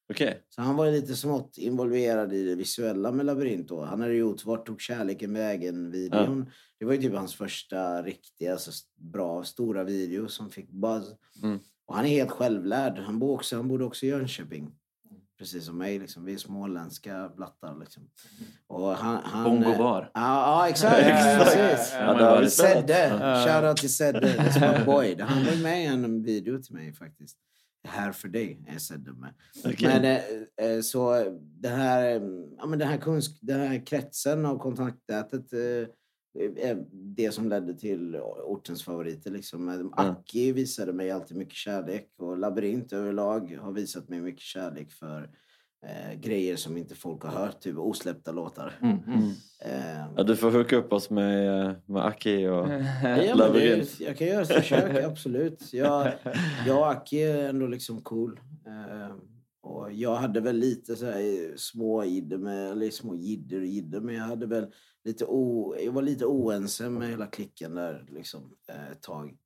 Okej. 0.09 0.43
Så 0.49 0.61
han 0.61 0.75
var 0.75 0.91
lite 0.91 1.15
smått 1.15 1.57
involverad 1.57 2.33
i 2.33 2.43
det 2.43 2.55
visuella 2.55 3.11
med 3.11 3.25
Labyrint 3.25 3.67
då. 3.67 3.81
Han 3.81 4.01
hade 4.01 4.13
gjort 4.13 4.45
Vart 4.45 4.65
tog 4.65 4.81
kärleken 4.81 5.33
vägen-videon. 5.33 6.51
Det 6.79 6.85
var 6.85 6.93
ju 6.93 7.01
typ 7.01 7.13
hans 7.13 7.35
första 7.35 8.03
riktiga, 8.03 8.51
alltså, 8.51 8.71
bra, 8.95 9.43
stora 9.43 9.83
video 9.83 10.27
som 10.27 10.49
fick 10.49 10.71
buzz. 10.71 11.15
Mm. 11.43 11.59
Och 11.85 11.95
han 11.95 12.05
är 12.05 12.09
helt 12.09 12.31
självlärd. 12.31 12.97
Han 12.97 13.19
bor 13.19 13.33
också, 13.33 13.55
han 13.55 13.67
bodde 13.67 13.83
också 13.85 14.05
i 14.05 14.09
Jönköping. 14.09 14.71
Precis 15.37 15.65
som 15.65 15.77
mig. 15.77 15.99
Liksom. 15.99 16.25
Vi 16.25 16.33
är 16.33 16.37
småländska 16.37 17.31
blattar. 17.35 17.79
Liksom. 17.79 18.09
Och 18.67 18.91
han, 18.91 19.19
han, 19.23 19.43
Bongo 19.43 19.77
bar. 19.77 20.11
Ja, 20.13 20.69
exakt. 20.69 20.95
Precis. 21.39 21.93
Ja. 21.99 22.49
Sedde. 22.49 23.09
Shoutout 23.47 23.77
till 23.77 23.93
Sedde. 23.93 24.27
That's 24.27 24.79
my 24.79 24.85
boy. 24.85 25.21
Han 25.21 25.45
var 25.45 25.63
med 25.63 25.83
i 25.83 25.85
en 25.85 26.23
video 26.23 26.61
till 26.61 26.75
mig 26.75 26.93
faktiskt. 26.93 27.37
Här 27.87 28.11
för 28.11 28.27
dig 28.27 28.65
är 28.67 28.77
Sedde 28.77 29.13
med. 29.13 29.33
Okej. 29.65 29.87
Men 29.87 30.05
eh, 30.05 30.71
eh, 30.71 30.81
så 30.81 31.23
det 31.39 31.69
här, 31.69 32.05
eh, 32.05 32.21
ja, 32.57 32.65
men 32.65 32.79
den, 32.79 32.87
här 32.87 32.97
kunsk, 32.97 33.37
den 33.41 33.59
här 33.59 33.85
kretsen 33.85 34.45
av 34.45 34.59
kontaktnätet 34.59 35.53
eh, 35.53 35.59
det 36.91 37.31
som 37.31 37.49
ledde 37.49 37.73
till 37.73 38.15
ortens 38.45 38.83
favoriter. 38.83 39.31
Liksom. 39.31 39.93
Aki 39.97 40.51
visade 40.51 40.93
mig 40.93 41.11
alltid 41.11 41.37
mycket 41.37 41.55
kärlek 41.55 42.09
och 42.17 42.37
Labyrint 42.37 42.93
överlag 42.93 43.57
har 43.61 43.71
visat 43.71 44.09
mig 44.09 44.21
mycket 44.21 44.41
kärlek 44.41 44.91
för 44.91 45.29
eh, 45.85 46.19
grejer 46.19 46.55
som 46.55 46.77
inte 46.77 46.95
folk 46.95 47.23
har 47.23 47.31
hört, 47.31 47.59
typ 47.59 47.77
osläppta 47.77 48.31
låtar. 48.31 48.79
Mm, 48.81 48.97
mm. 49.07 49.29
Eh, 49.65 50.05
Ja, 50.17 50.23
du 50.23 50.35
får 50.35 50.51
hooka 50.51 50.75
upp 50.77 50.93
oss 50.93 51.09
med, 51.09 51.65
eh, 51.67 51.75
med 51.85 52.05
Aki 52.05 52.47
och 52.47 52.67
Ja, 53.03 53.35
Labyrint. 53.35 53.99
jag 53.99 54.17
kan 54.17 54.27
göra 54.27 54.41
ett 54.41 54.53
försök, 54.53 55.03
absolut. 55.05 55.73
Jag, 55.73 56.13
jag 56.67 56.77
och 56.79 56.87
Aki 56.87 57.23
är 57.23 57.49
ändå 57.49 57.67
liksom 57.67 58.01
cool. 58.01 58.39
Eh, 58.67 59.15
och 59.61 59.91
jag 59.91 60.15
hade 60.15 60.39
väl 60.41 60.55
lite 60.55 60.95
så 60.95 61.05
här 61.05 61.57
små 61.57 62.03
jidder 62.03 62.37
med, 62.37 62.71
eller 62.71 62.89
små 62.89 63.15
jidder 63.15 63.59
och 63.59 63.65
jidder, 63.65 63.99
men 64.01 64.15
jag 64.15 64.23
hade 64.23 64.45
väl 64.45 64.67
lite 65.05 65.25
o, 65.25 65.75
jag 65.79 65.91
var 65.91 66.01
lite 66.01 66.25
oense 66.25 66.89
med 66.89 67.09
hela 67.09 67.27
klicken 67.27 67.75
där 67.75 68.05
liksom 68.09 68.55
eh, 68.67 68.91
ett 68.91 69.01
tag. 69.01 69.37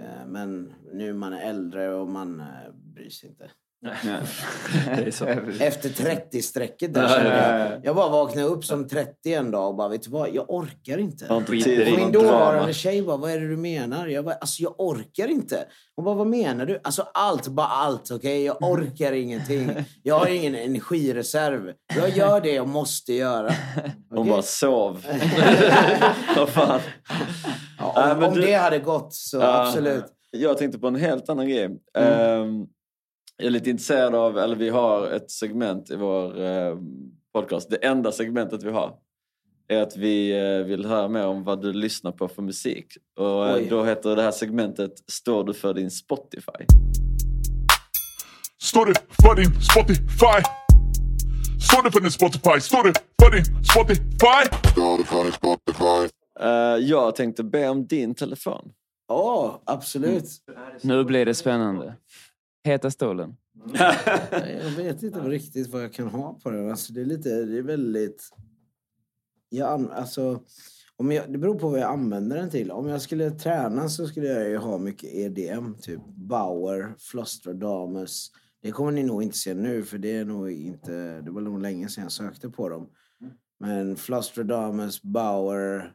Eh, 0.00 0.26
men 0.26 0.74
nu 0.92 1.14
man 1.14 1.32
är 1.32 1.40
äldre 1.40 1.94
och 1.94 2.08
man 2.08 2.40
eh, 2.40 2.72
bryr 2.74 3.10
sig 3.10 3.28
inte. 3.28 3.50
Efter 5.60 5.88
30-strecket 5.88 6.94
där 6.94 7.02
Ja, 7.02 7.18
ja, 7.24 7.58
jag. 7.58 7.60
ja. 7.72 7.76
Jag 7.82 7.96
bara 7.96 8.08
vaknade 8.08 8.46
upp 8.48 8.64
som 8.64 8.88
30 8.88 9.32
en 9.34 9.50
dag 9.50 9.68
och 9.68 9.74
bara, 9.76 9.88
vet 9.88 10.02
du 10.02 10.10
vad? 10.10 10.34
Jag 10.34 10.44
orkar 10.50 10.98
inte. 10.98 11.26
Och 11.28 11.42
min 11.96 12.12
dåvarande 12.12 12.74
tjej 12.74 13.02
bara, 13.02 13.16
vad 13.16 13.30
är 13.30 13.40
det 13.40 13.48
du 13.48 13.56
menar? 13.56 14.06
Jag 14.06 14.24
bara, 14.24 14.34
alltså 14.34 14.62
jag 14.62 14.74
orkar 14.80 15.28
inte. 15.28 15.64
Hon 15.96 16.04
bara, 16.04 16.14
vad 16.14 16.26
menar 16.26 16.66
du? 16.66 16.80
Alltså 16.84 17.06
allt, 17.14 17.48
bara 17.48 17.66
allt, 17.66 18.10
okej? 18.10 18.44
Jag 18.44 18.56
orkar 18.62 19.12
ingenting. 19.12 19.70
Jag 20.02 20.18
har 20.18 20.26
ingen 20.26 20.54
energireserv. 20.54 21.72
Jag 21.96 22.10
gör 22.16 22.40
det 22.40 22.52
jag 22.52 22.68
måste 22.68 23.12
göra. 23.12 23.52
Hon 24.10 24.18
Okej? 24.18 24.30
bara 24.30 24.42
sov. 24.42 25.06
Vad 26.36 26.48
fan. 26.48 26.80
Om 27.80 27.92
men 28.18 28.22
om 28.22 28.34
du- 28.34 28.40
det 28.40 28.54
hade 28.54 28.78
gått 28.78 29.14
så 29.14 29.36
Ja, 29.36 29.66
absolut. 29.66 30.04
Jag 30.30 30.58
tänkte 30.58 30.78
på 30.78 30.86
en 30.88 30.96
helt 30.96 31.28
annan 31.28 31.48
grej. 31.48 31.64
Mm. 31.64 31.78
Jag 31.94 32.66
är 33.38 33.50
lite 33.50 33.70
intresserad 33.70 34.14
av, 34.14 34.38
eller 34.38 34.56
vi 34.56 34.68
har 34.68 35.06
ett 35.06 35.30
segment 35.30 35.90
i 35.90 35.96
vår 35.96 36.40
eh, 36.42 36.76
podcast. 37.34 37.70
Det 37.70 37.76
enda 37.76 38.12
segmentet 38.12 38.62
vi 38.62 38.70
har 38.70 38.94
är 39.68 39.82
att 39.82 39.96
vi 39.96 40.40
eh, 40.40 40.66
vill 40.66 40.86
höra 40.86 41.08
mer 41.08 41.26
om 41.26 41.44
vad 41.44 41.62
du 41.62 41.72
lyssnar 41.72 42.12
på 42.12 42.28
för 42.28 42.42
musik. 42.42 42.86
Och 43.16 43.48
eh, 43.48 43.54
Oj. 43.54 43.66
då 43.70 43.84
heter 43.84 44.16
det 44.16 44.22
här 44.22 44.30
segmentet 44.30 44.92
Står 45.06 45.44
du 45.44 45.54
för 45.54 45.74
din 45.74 45.90
Spotify? 45.90 46.66
Står 48.62 48.86
du 48.86 48.94
för 49.22 49.36
din 49.36 49.60
Spotify? 49.60 50.42
Står 51.70 51.82
du 51.82 51.90
för 51.90 52.00
din 52.00 52.10
Spotify? 52.10 52.60
Står 52.60 52.82
du 52.82 52.92
för 52.92 53.30
din 53.30 53.44
Spotify? 53.62 54.70
Står 54.72 54.98
du 54.98 55.04
för 55.04 55.24
din 55.24 55.32
Spotify? 55.32 56.14
Eh, 56.40 56.48
jag 56.88 57.16
tänkte 57.16 57.44
be 57.44 57.68
om 57.68 57.86
din 57.86 58.14
telefon. 58.14 58.72
Ja, 59.08 59.62
absolut. 59.64 60.24
Nu 60.82 61.04
blir 61.04 61.26
det 61.26 61.34
spännande. 61.34 61.94
Heta 62.68 62.90
stolen. 62.90 63.36
Jag 64.62 64.70
vet 64.76 65.02
inte 65.02 65.20
riktigt 65.20 65.68
vad 65.68 65.82
jag 65.82 65.92
kan 65.92 66.08
ha 66.08 66.38
på 66.42 66.50
den. 66.50 66.70
Alltså, 66.70 66.92
det 66.92 67.00
är 67.00 67.04
lite, 67.04 67.44
det 67.44 67.58
är 67.58 67.62
väldigt... 67.62 68.30
Jag, 69.48 69.90
alltså, 69.92 70.42
om 70.96 71.12
jag, 71.12 71.32
det 71.32 71.38
beror 71.38 71.58
på 71.58 71.68
vad 71.68 71.80
jag 71.80 71.90
använder 71.90 72.36
den 72.36 72.50
till. 72.50 72.70
Om 72.70 72.88
jag 72.88 73.02
skulle 73.02 73.30
träna 73.30 73.88
så 73.88 74.06
skulle 74.06 74.26
jag 74.26 74.48
ju 74.48 74.56
ha 74.56 74.78
mycket 74.78 75.14
EDM. 75.14 75.74
Typ 75.74 76.00
Bauer, 76.16 76.94
Flostradamus. 76.98 78.30
Det 78.62 78.70
kommer 78.70 78.92
ni 78.92 79.02
nog 79.02 79.22
inte 79.22 79.38
se 79.38 79.54
nu 79.54 79.84
för 79.84 79.98
det 79.98 80.16
är 80.16 80.24
nog 80.24 80.50
inte... 80.50 81.20
Det 81.20 81.30
var 81.30 81.40
nog 81.40 81.60
länge 81.62 81.88
sedan 81.88 82.02
jag 82.02 82.12
sökte 82.12 82.50
på 82.50 82.68
dem. 82.68 82.88
Men 83.60 83.96
Flostradamus, 83.96 85.02
Bauer, 85.02 85.92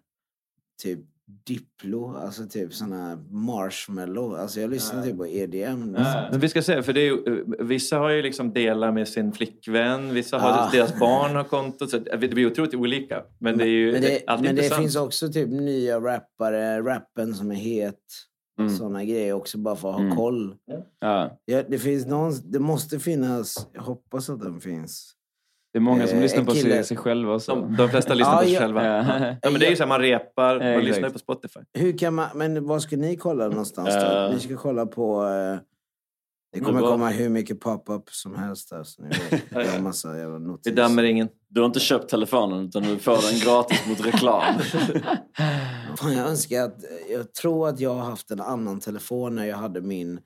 typ 0.81 0.99
Diplo, 1.47 2.15
alltså 2.15 2.45
typ 2.47 2.73
såna 2.73 3.15
marshmallow. 3.29 4.35
Alltså 4.35 4.61
jag 4.61 4.69
lyssnar 4.69 5.03
typ 5.03 5.17
på 5.17 5.27
EDM. 5.27 5.91
Men 6.31 6.39
vi 6.39 6.49
ska 6.49 6.61
säga, 6.61 6.83
för 6.83 6.93
det 6.93 7.01
är 7.01 7.05
ju, 7.05 7.37
eh, 7.59 7.65
vissa 7.65 7.97
har 7.97 8.09
ju 8.09 8.21
liksom 8.21 8.53
delat 8.53 8.93
med 8.93 9.07
sin 9.07 9.31
flickvän, 9.33 10.13
vissa 10.13 10.37
har 10.37 10.49
Ah. 10.49 10.69
deras 10.71 10.99
barn 10.99 11.35
har 11.35 11.43
konto. 11.43 11.87
Så 11.87 11.97
det 11.97 12.17
blir 12.17 12.47
otroligt 12.51 12.73
olika. 12.75 13.23
Men 13.39 13.57
det 13.57 13.63
är 13.63 13.67
ju 13.67 13.91
Men 13.91 14.01
det, 14.01 14.21
men 14.41 14.55
det 14.55 14.75
finns 14.75 14.95
också 14.95 15.31
typ 15.31 15.49
nya 15.49 15.99
rappare, 15.99 16.81
rappen 16.81 17.33
som 17.35 17.51
är 17.51 17.55
het. 17.55 17.95
Mm. 18.59 18.69
Såna 18.77 19.03
grejer 19.03 19.33
också 19.33 19.57
bara 19.57 19.75
för 19.75 19.89
att 19.89 19.95
ha 19.95 20.01
Mm. 20.03 20.15
koll. 20.15 20.55
Ja. 20.99 21.37
Ja, 21.45 21.63
det, 21.67 21.79
finns 21.79 22.05
någon, 22.05 22.33
det 22.51 22.59
måste 22.59 22.99
finnas, 22.99 23.67
jag 23.73 23.81
hoppas 23.81 24.29
att 24.29 24.39
den 24.39 24.59
finns. 24.61 25.13
Det 25.73 25.77
är 25.77 25.81
många 25.81 26.07
som 26.07 26.17
Eh, 26.17 26.21
lyssnar 26.21 26.43
på 26.43 26.51
sig, 26.51 26.83
sig 26.83 26.97
själva. 26.97 27.39
Så. 27.39 27.55
De, 27.55 27.75
de 27.75 27.89
flesta 27.89 28.13
lyssnar 28.13 28.37
på 28.37 28.43
sig 28.43 28.53
ja. 28.53 28.59
själva. 28.59 28.85
Ja. 28.85 28.97
Ja. 29.41 29.49
men 29.51 29.59
det 29.59 29.65
är 29.65 29.69
ju 29.69 29.75
så 29.75 29.83
här, 29.83 29.87
man 29.87 29.99
repar, 30.01 30.59
man 30.59 30.67
exakt. 30.67 30.85
lyssnar 30.85 31.09
på 31.09 31.19
Spotify. 31.19 31.59
Hur 31.73 31.97
kan 31.97 32.13
man, 32.13 32.27
men 32.35 32.65
vad 32.67 32.81
ska 32.81 32.97
ni 32.97 33.17
kolla 33.17 33.47
någonstans 33.47 33.89
då? 33.95 34.17
Eh. 34.17 34.33
Ni 34.33 34.39
ska 34.39 34.57
kolla 34.57 34.85
på... 34.85 35.23
Eh, 35.27 35.57
det 36.53 36.59
kommer 36.59 36.81
vad- 36.81 36.91
komma 36.91 37.09
hur 37.09 37.29
mycket 37.29 37.59
pop-up 37.59 38.09
som 38.09 38.35
helst 38.35 38.69
där. 38.69 38.83
Så 38.83 39.01
ni 39.01 39.07
vet. 39.09 39.29
Det 39.49 39.55
är 39.55 39.77
en 39.77 39.83
massa 39.83 40.17
jävla 40.17 40.37
Vi 40.39 40.45
notis. 40.45 40.75
dömer 40.75 41.03
ingen. 41.03 41.29
Du 41.49 41.61
har 41.61 41.65
inte 41.65 41.79
köpt 41.79 42.09
telefonen 42.09 42.65
utan 42.65 42.83
du 42.83 42.97
får 42.97 43.31
den 43.31 43.39
gratis 43.39 43.81
mot 43.87 44.05
reklam. 44.05 44.43
Fan, 45.97 46.13
jag 46.13 46.27
önskar 46.29 46.63
att... 46.63 46.77
Jag 47.09 47.33
tror 47.33 47.67
att 47.69 47.79
jag 47.79 47.93
har 47.93 48.03
haft 48.09 48.31
en 48.31 48.41
annan 48.41 48.79
telefon 48.79 49.35
när 49.35 49.45
jag 49.45 49.57
hade 49.57 49.81
min 49.81 50.19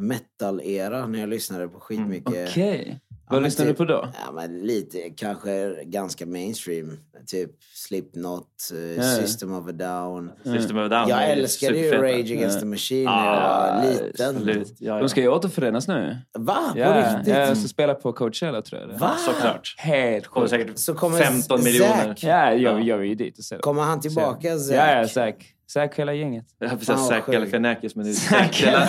metal-era. 0.00 1.06
När 1.06 1.18
jag 1.20 1.28
lyssnade 1.28 1.68
på 1.68 1.80
skitmycket... 1.80 2.48
Okej. 2.48 3.00
Ja, 3.08 3.11
Vad 3.28 3.42
lyssnar 3.42 3.66
du 3.66 3.70
typ- 3.72 3.78
på 3.78 3.84
då? 3.84 4.08
Ja, 4.26 4.32
men 4.32 4.58
lite, 4.58 4.98
kanske 5.16 5.84
ganska 5.84 6.26
mainstream. 6.26 6.98
Typ 7.26 7.50
Slipknot, 7.74 8.48
uh, 8.74 8.92
Ja. 8.96 9.02
System 9.02 9.54
of 9.54 9.68
a 9.68 9.72
Down. 9.72 10.30
System 10.44 10.78
of 10.78 10.84
a 10.84 10.88
Down 10.88 11.08
Jag 11.08 11.30
älskade 11.30 11.78
ju. 11.78 11.90
Rage 11.92 12.30
Against 12.30 12.54
Ja. 12.56 12.60
the 12.60 12.66
Machine 12.66 13.04
när 13.04 13.26
jag 13.26 13.36
Ah, 13.36 13.76
var 13.76 13.90
liten. 13.90 14.36
Absolut. 14.36 14.74
Ja, 14.78 14.94
ja. 14.94 14.98
De 15.00 15.08
ska 15.08 15.20
ju 15.20 15.28
återförenas 15.28 15.88
nu. 15.88 16.16
Va? 16.38 16.56
På 16.72 16.78
Ja, 16.78 17.16
riktigt? 17.16 17.34
jag 17.34 17.56
ska 17.56 17.68
spela 17.68 17.94
på 17.94 18.12
Coachella 18.12 18.62
tror 18.62 18.80
jag 18.80 18.90
det. 18.90 18.96
Va? 18.96 19.12
Såklart. 19.26 19.74
Helt 19.78 20.26
sjukt. 20.26 20.50
säkert 20.50 20.78
Så 20.78 20.94
kommer 20.94 21.18
15 21.18 21.64
miljoner. 21.64 22.14
Ja, 22.20 22.52
jag, 22.54 22.82
jag 22.82 22.98
är 22.98 23.02
ju 23.04 23.14
dit 23.14 23.38
och 23.38 23.44
ser. 23.44 23.58
Kommer 23.58 23.82
han 23.82 24.00
tillbaka, 24.00 24.58
Zack? 24.58 24.76
Ja, 24.76 25.00
ja, 25.00 25.08
Zack. 25.08 25.54
Zack 25.72 25.98
hela 25.98 26.14
gänget. 26.14 26.46
Jag 26.58 26.68
Fan, 26.70 26.78
precis 26.78 27.06
Zack 27.06 27.24
sjukt. 27.24 27.32
Galifianakis 27.38 27.96
men 27.96 28.04
det 28.04 28.10
är 28.10 28.14
Zack 28.14 28.60
de 28.60 28.66
la- 28.70 28.86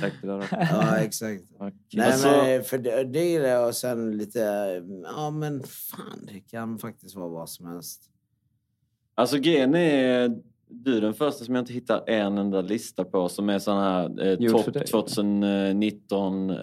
Zack 0.00 0.12
de 0.22 0.26
la 0.28 0.36
de. 0.38 0.46
Ja, 0.50 0.96
exakt. 0.98 1.42
Nej, 1.92 2.06
Alltså- 2.06 2.28
men 2.28 2.64
för 2.64 2.78
det, 2.78 3.04
det 3.04 3.24
gillar 3.24 3.48
jag. 3.48 3.68
Och 3.68 3.74
sen 3.74 4.16
lite... 4.16 4.40
Ja, 5.16 5.30
men 5.30 5.62
fan. 5.62 6.28
Det 6.32 6.40
kan 6.40 6.78
faktiskt 6.78 7.16
vara 7.16 7.28
vad 7.28 7.50
som 7.50 7.66
helst. 7.66 8.02
Alltså 9.14 9.38
grejen 9.38 9.74
är, 9.74 10.36
du 10.68 10.96
är 10.96 11.00
den 11.00 11.14
första 11.14 11.44
som 11.44 11.54
jag 11.54 11.62
inte 11.62 11.72
hittar 11.72 12.04
en 12.10 12.38
enda 12.38 12.60
lista 12.60 13.04
på 13.04 13.28
som 13.28 13.48
är 13.48 13.58
sån 13.58 13.78
här 13.78 14.26
eh, 14.26 14.50
topp 14.52 14.74
dig. 14.74 14.86
2019 14.86 16.50
eh, 16.50 16.56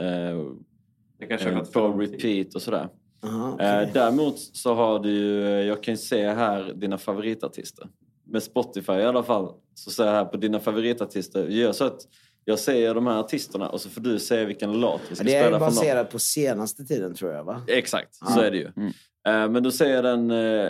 Det 1.19 1.25
kanske 1.27 1.47
har 1.47 1.53
eh, 1.53 1.59
gått 1.59 1.73
på 1.73 1.79
för 1.93 1.97
repeat 1.99 2.55
och 2.55 2.61
sådär. 2.61 2.89
Aha. 3.23 3.59
Eh, 3.59 3.89
däremot 3.93 4.39
så 4.39 4.73
har 4.75 4.99
du 4.99 5.09
ju, 5.09 5.43
eh, 5.45 5.67
jag 5.67 5.83
kan 5.83 5.93
ju 5.93 5.97
se 5.97 6.27
här 6.29 6.73
dina 6.75 6.97
favoritartister. 6.97 7.87
Med 8.27 8.43
Spotify 8.43 8.93
i 8.93 9.05
alla 9.05 9.23
fall, 9.23 9.51
så 9.75 9.91
ser 9.91 10.05
jag 10.05 10.11
här 10.13 10.25
på 10.25 10.37
dina 10.37 10.59
favoritartister. 10.59 11.45
Gör 11.47 11.71
så 11.71 11.83
att 11.85 11.97
jag 12.45 12.59
säger 12.59 12.95
de 12.95 13.07
här 13.07 13.19
artisterna 13.19 13.69
och 13.69 13.81
så 13.81 13.89
får 13.89 14.01
du 14.01 14.19
säga 14.19 14.45
vilken 14.45 14.71
låt 14.79 15.01
vi 15.09 15.15
ska 15.15 15.23
det 15.23 15.35
är 15.35 15.43
spela 15.43 15.57
från 15.59 15.67
dem. 15.67 15.75
baserat 15.75 16.11
på 16.11 16.19
senaste 16.19 16.83
tiden, 16.85 17.15
tror 17.15 17.31
jag. 17.33 17.43
va? 17.43 17.61
Exakt, 17.67 18.15
så 18.15 18.25
Ja. 18.39 18.43
är 18.43 18.51
det 18.51 18.57
ju. 18.57 18.71
Mm. 18.77 18.87
Eh, 19.27 19.51
Men 19.51 19.63
då 19.63 19.71
säger 19.71 20.03
den 20.03 20.31
eh, 20.31 20.69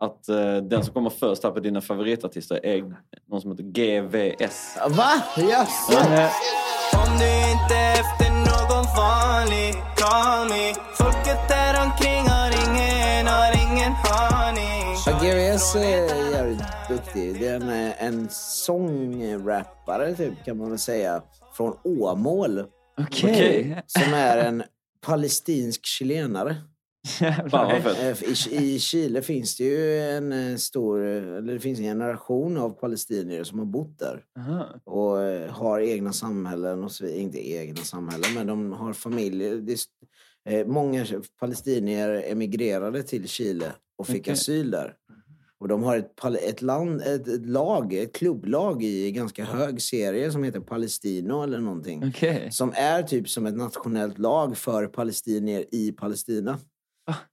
att 0.00 0.24
den 0.68 0.84
som 0.84 0.94
kommer 0.94 1.10
först 1.10 1.44
här 1.44 1.50
på 1.50 1.60
dina 1.60 1.80
favoritartister 1.80 2.66
är 2.66 2.94
någon 3.30 3.40
som 3.40 3.50
heter 3.50 3.64
GVS. 3.64 4.76
Va? 4.90 5.10
Jaså? 5.36 5.98
Om 6.96 7.18
du 7.18 7.24
inte 7.52 7.74
är 7.74 7.92
efter 8.00 8.30
någon 8.30 8.84
vanlig 8.96 9.74
Call 9.96 10.48
me 10.48 10.74
GVS 15.62 15.74
är 15.74 16.30
jävligt 16.32 16.88
duktig. 16.88 17.40
Det 17.40 17.48
är 17.48 17.60
en, 17.60 17.68
en 18.18 18.28
sångrappare, 18.30 20.14
typ, 20.14 20.44
kan 20.44 20.58
man 20.58 20.70
väl 20.70 20.78
säga, 20.78 21.22
från 21.56 21.76
Åmål. 21.84 22.64
Okej. 22.98 23.82
Som 23.86 24.14
är 24.14 24.38
en 24.38 24.62
palestinsk 25.00 25.86
chilenare. 25.86 26.56
Eh, 27.20 28.22
I, 28.22 28.56
I 28.56 28.78
Chile 28.78 29.22
finns 29.22 29.56
det 29.56 29.64
ju 29.64 29.98
en 30.00 30.32
eh, 30.32 30.56
stor, 30.56 31.00
eller 31.00 31.52
det 31.52 31.60
finns 31.60 31.78
en 31.78 31.84
generation 31.84 32.56
av 32.56 32.70
palestinier 32.70 33.44
som 33.44 33.58
har 33.58 33.66
bott 33.66 33.98
där. 33.98 34.24
Aha. 34.38 34.66
Och 34.84 35.22
eh, 35.22 35.50
har 35.50 35.80
egna 35.80 36.12
samhällen 36.12 36.84
och 36.84 36.92
så 36.92 37.04
vidare. 37.04 37.20
Inte 37.20 37.50
egna 37.52 37.82
samhällen, 37.82 38.34
men 38.34 38.46
de 38.46 38.72
har 38.72 38.92
familjer. 38.92 39.62
Många 40.66 41.06
palestinier 41.40 42.24
emigrerade 42.26 43.02
till 43.02 43.28
Chile 43.28 43.72
och 44.02 44.06
fick 44.06 44.20
Okej. 44.20 44.32
asyl 44.32 44.70
där. 44.70 44.94
Och 45.62 45.68
de 45.68 45.82
har 45.82 45.96
ett, 45.96 46.24
ett, 46.24 46.62
land, 46.62 47.00
ett, 47.00 47.28
ett 47.28 47.46
lag, 47.46 47.94
ett 47.94 48.12
klubblag 48.12 48.82
i 48.82 49.12
ganska 49.12 49.44
hög 49.44 49.82
serie 49.82 50.32
som 50.32 50.44
heter 50.44 50.60
Palestino 50.60 51.42
eller 51.42 51.58
någonting. 51.58 52.04
Okej. 52.08 52.48
Som 52.52 52.72
är 52.76 53.02
typ 53.02 53.28
som 53.28 53.46
ett 53.46 53.56
nationellt 53.56 54.18
lag 54.18 54.56
för 54.56 54.86
palestinier 54.86 55.64
i 55.70 55.92
Palestina. 55.92 56.58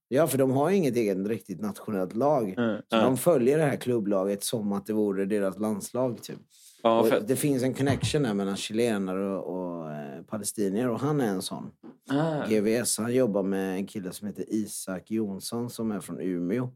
Ja, 0.08 0.28
för 0.28 0.38
de 0.38 0.52
har 0.52 0.70
ju 0.70 0.76
inget 0.76 0.96
eget 0.96 1.28
riktigt 1.28 1.62
nationellt 1.62 2.16
lag. 2.16 2.50
Mm. 2.58 2.82
Så 2.90 2.96
de 2.96 3.18
följer 3.18 3.58
det 3.58 3.64
här 3.64 3.76
klubblaget 3.76 4.44
som 4.44 4.72
att 4.72 4.86
det 4.86 4.94
vore 4.94 5.26
deras 5.26 5.60
landslag. 5.60 6.24
Typ. 6.24 6.40
Och 6.84 7.08
fett. 7.08 7.28
det 7.28 7.36
finns 7.36 7.64
en 7.64 7.74
connection 7.74 8.24
där 8.24 8.34
mellan 8.34 8.56
chilenare 8.56 9.38
och, 9.38 9.80
och 9.80 9.92
eh, 9.92 10.22
palestinier 10.22 10.90
och 10.90 11.00
han 11.00 11.22
är 11.22 11.28
en 11.28 11.42
sån. 11.42 11.72
Ah. 12.10 12.46
GVS, 12.48 12.98
han 12.98 13.14
jobbar 13.14 13.44
med 13.44 13.76
en 13.76 13.88
kille 13.88 14.12
som 14.12 14.28
heter 14.28 14.46
Isak 14.48 15.12
Jonsson 15.12 15.70
som 15.70 15.92
är 15.92 16.00
från 16.00 16.20
Umeå. 16.20 16.70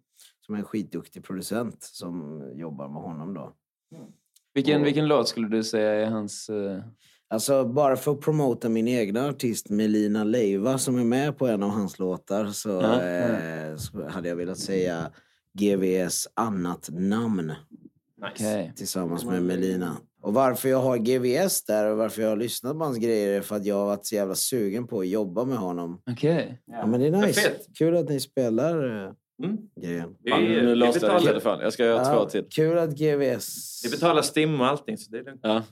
Som 0.45 0.55
är 0.55 0.59
en 0.59 0.65
skitduktig 0.65 1.23
producent 1.23 1.77
som 1.83 2.41
jobbar 2.55 2.87
med 2.89 3.01
honom 3.01 3.33
då. 3.33 3.53
Vilken, 4.53 4.83
vilken 4.83 5.07
låt 5.07 5.27
skulle 5.27 5.47
du 5.47 5.63
säga 5.63 5.91
är 5.93 6.05
hans... 6.05 6.49
eh, 6.49 6.83
Alltså 7.27 7.65
bara 7.65 7.95
för 7.95 8.11
att 8.11 8.21
promota 8.21 8.69
min 8.69 8.87
egna 8.87 9.27
artist 9.29 9.69
Melina 9.69 10.23
Leiva 10.23 10.77
som 10.77 10.99
är 10.99 11.03
med 11.03 11.37
på 11.37 11.47
en 11.47 11.63
av 11.63 11.69
hans 11.69 11.99
låtar 11.99 12.45
så, 12.45 12.69
Ja, 12.69 13.01
eh, 13.03 13.75
så 13.75 14.09
hade 14.09 14.29
jag 14.29 14.35
velat 14.35 14.57
säga 14.57 15.11
GVS 15.53 16.27
annat 16.33 16.89
namn 16.91 17.51
Okej. 18.31 18.73
tillsammans 18.75 19.25
med 19.25 19.43
Melina. 19.43 19.97
Och 20.21 20.33
varför 20.33 20.69
jag 20.69 20.81
har 20.81 20.97
GVS 20.97 21.63
där 21.65 21.91
och 21.91 21.97
varför 21.97 22.21
jag 22.21 22.29
har 22.29 22.37
lyssnat 22.37 22.73
på 22.79 22.83
hans 22.85 22.97
grejer 22.97 23.37
är 23.37 23.41
för 23.41 23.55
att 23.55 23.65
jag 23.65 23.75
har 23.75 23.85
varit 23.85 24.05
så 24.05 24.15
jävla 24.15 24.35
sugen 24.35 24.87
på 24.87 24.99
att 24.99 25.07
jobba 25.07 25.45
med 25.45 25.57
honom. 25.57 26.01
Okej. 26.11 26.61
Ja, 26.65 26.85
men 26.87 26.99
det 26.99 27.07
är 27.07 27.11
nice. 27.11 27.41
Fett. 27.41 27.65
Kul 27.77 27.97
att 27.97 28.09
ni 28.09 28.19
spelar 28.19 29.05
eh, 29.05 29.11
Mm. 29.43 29.57
grejen. 29.81 30.15
Vi, 30.23 30.31
Fan, 30.31 30.43
nu 30.43 30.75
låste 30.75 31.05
jag 31.05 31.15
betalar, 31.15 31.31
telefon. 31.31 31.59
Jag 31.59 31.73
ska 31.73 31.85
göra 31.85 32.05
två 32.05 32.29
till. 32.29 32.45
Kul 32.49 32.77
att 32.77 32.89
GVS... 32.89 33.81
vi 33.85 33.89
betalar 33.89 34.21
STIM 34.21 34.61
och 34.61 34.67
allting 34.67 34.97
så 34.97 35.11
det 35.11 35.19
är 35.19 35.23
lugnt. 35.23 35.39
Ja. 35.43 35.63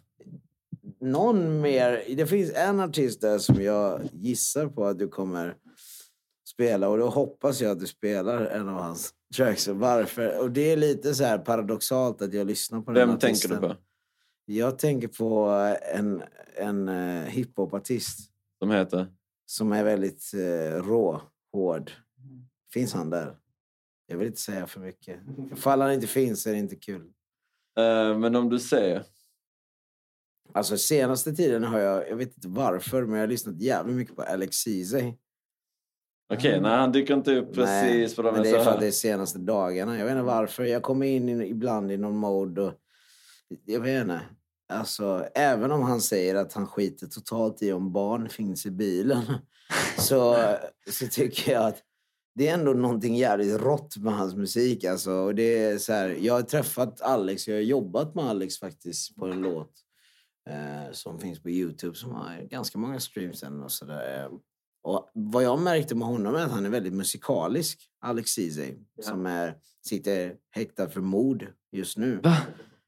Någon 1.00 1.62
mer... 1.62 2.04
Det 2.16 2.28
finns 2.28 2.54
en 2.54 2.80
artist 2.80 3.22
där 3.22 3.38
som 3.38 3.62
jag 3.62 4.02
gissar 4.14 4.68
på 4.68 4.86
att 4.86 5.00
du 5.00 5.08
kommer 5.08 5.56
spela 6.48 6.90
och 6.90 6.98
då 6.98 7.10
hoppas 7.10 7.62
jag 7.62 7.72
att 7.72 7.80
du 7.80 7.88
spelar 7.88 8.46
en 8.46 8.70
av 8.70 8.76
hans 8.76 9.14
tracks. 9.36 9.68
Varför? 9.68 10.40
Och 10.40 10.52
det 10.52 10.72
är 10.72 10.78
lite 10.78 11.16
så 11.16 11.24
här 11.24 11.38
paradoxalt 11.38 12.22
att 12.22 12.34
jag 12.34 12.48
lyssnar 12.48 12.82
på 12.82 12.92
den 12.92 13.10
Vem 13.10 13.20
tänker 13.20 13.50
du 13.50 13.56
på? 13.56 13.76
Jag 14.46 14.80
tänker 14.80 15.08
på 15.08 15.46
en, 15.94 16.24
en 16.56 16.90
uh, 16.90 17.24
hiphopartist 17.24 18.20
Som 18.60 18.72
heter? 18.72 19.08
som 19.52 19.72
är 19.72 19.84
väldigt 19.84 20.32
eh, 20.34 20.84
rå, 20.84 21.22
hård. 21.54 21.92
Finns 22.74 22.94
han 22.94 23.10
där? 23.10 23.36
Jag 24.12 24.18
vill 24.18 24.28
inte 24.28 24.42
säga 24.42 24.68
för 24.68 24.80
mycket. 24.80 25.20
Ifall 25.52 25.82
han 25.82 25.94
inte 25.94 26.08
finns 26.08 26.48
är 26.48 26.52
det 26.52 26.58
inte 26.58 26.76
kul. 26.76 27.12
Eh, 27.78 28.18
men 28.18 28.36
om 28.36 28.50
du 28.50 28.60
säger... 28.60 29.04
Alltså 30.54 30.78
senaste 30.78 31.34
tiden 31.34 31.64
har 31.64 31.80
jag, 31.80 32.10
jag 32.10 32.16
vet 32.16 32.36
inte 32.36 32.48
varför, 32.48 33.06
men 33.06 33.16
jag 33.16 33.22
har 33.22 33.28
lyssnat 33.28 33.62
jävligt 33.62 33.96
mycket 33.96 34.16
på 34.16 34.22
Alex 34.22 34.56
Ceesay. 34.56 35.14
Okej, 36.34 36.62
nej 36.62 36.78
han 36.78 36.92
dyker 36.92 37.14
inte 37.14 37.36
upp 37.36 37.54
precis 37.54 38.16
på 38.16 38.22
de 38.22 38.34
men 38.34 38.44
det 38.44 38.50
är 38.50 38.64
för 38.64 38.72
att 38.72 38.80
det 38.80 38.88
är 38.88 38.92
senaste 38.92 39.40
dagarna. 39.40 39.98
Jag 39.98 40.06
vet 40.06 40.12
inte 40.12 40.24
varför. 40.24 40.64
Jag 40.64 40.84
kommer 40.84 41.06
in 41.06 41.30
i, 41.30 41.50
ibland 41.50 41.92
i 41.92 41.98
någon 41.98 42.18
mode 42.18 42.62
och... 42.62 42.74
Jag 43.66 43.80
vet 43.80 44.02
inte. 44.02 44.22
Alltså, 44.70 45.28
även 45.36 45.72
om 45.72 45.82
han 45.82 46.02
säger 46.02 46.36
att 46.36 46.54
han 46.54 46.68
skiter 46.68 47.08
totalt 47.08 47.62
i 47.62 47.72
om 47.72 47.92
barn 47.92 48.30
finns 48.30 48.66
i 48.66 48.72
bilen 48.72 49.24
så, 49.98 50.38
så 50.90 51.08
tycker 51.08 51.52
jag 51.52 51.66
att 51.66 51.84
det 52.34 52.48
är 52.48 52.54
ändå 52.54 52.74
någonting 52.74 53.16
jävligt 53.16 53.62
rått 53.62 53.98
med 53.98 54.14
hans 54.14 54.36
musik. 54.36 54.84
Alltså. 54.84 55.12
Och 55.12 55.36
det 55.36 55.64
är 55.64 55.78
så 55.78 55.94
här, 55.94 56.10
jag 56.10 56.34
har 56.34 56.42
träffat 56.42 57.02
Alex, 57.02 57.48
jag 57.48 57.56
har 57.56 57.62
jobbat 57.62 58.16
med 58.16 58.26
Alex 58.26 58.60
faktiskt 58.60 59.16
på 59.16 59.26
en 59.26 59.42
låt 59.42 59.72
eh, 60.50 60.92
som 60.92 61.20
finns 61.20 61.40
på 61.44 61.50
Youtube 61.50 61.96
som 61.96 62.12
har 62.12 62.42
ganska 62.42 62.78
många 62.78 63.00
streams 63.00 63.44
än 63.44 63.64
och 63.64 63.72
sådär. 63.72 64.30
Och 64.84 65.12
vad 65.14 65.44
jag 65.44 65.62
märkte 65.62 65.96
med 65.96 66.08
honom 66.08 66.36
är 66.36 66.40
att 66.46 66.52
han 66.52 66.66
är 66.66 66.70
väldigt 66.70 66.94
musikalisk, 66.94 67.90
Alex 68.00 68.32
Ceesay, 68.32 68.78
som 69.02 69.26
är, 69.26 69.58
sitter 69.86 70.36
häktad 70.52 70.90
för 70.90 71.02
mord 71.02 71.48
just 71.72 71.98
nu. 71.98 72.22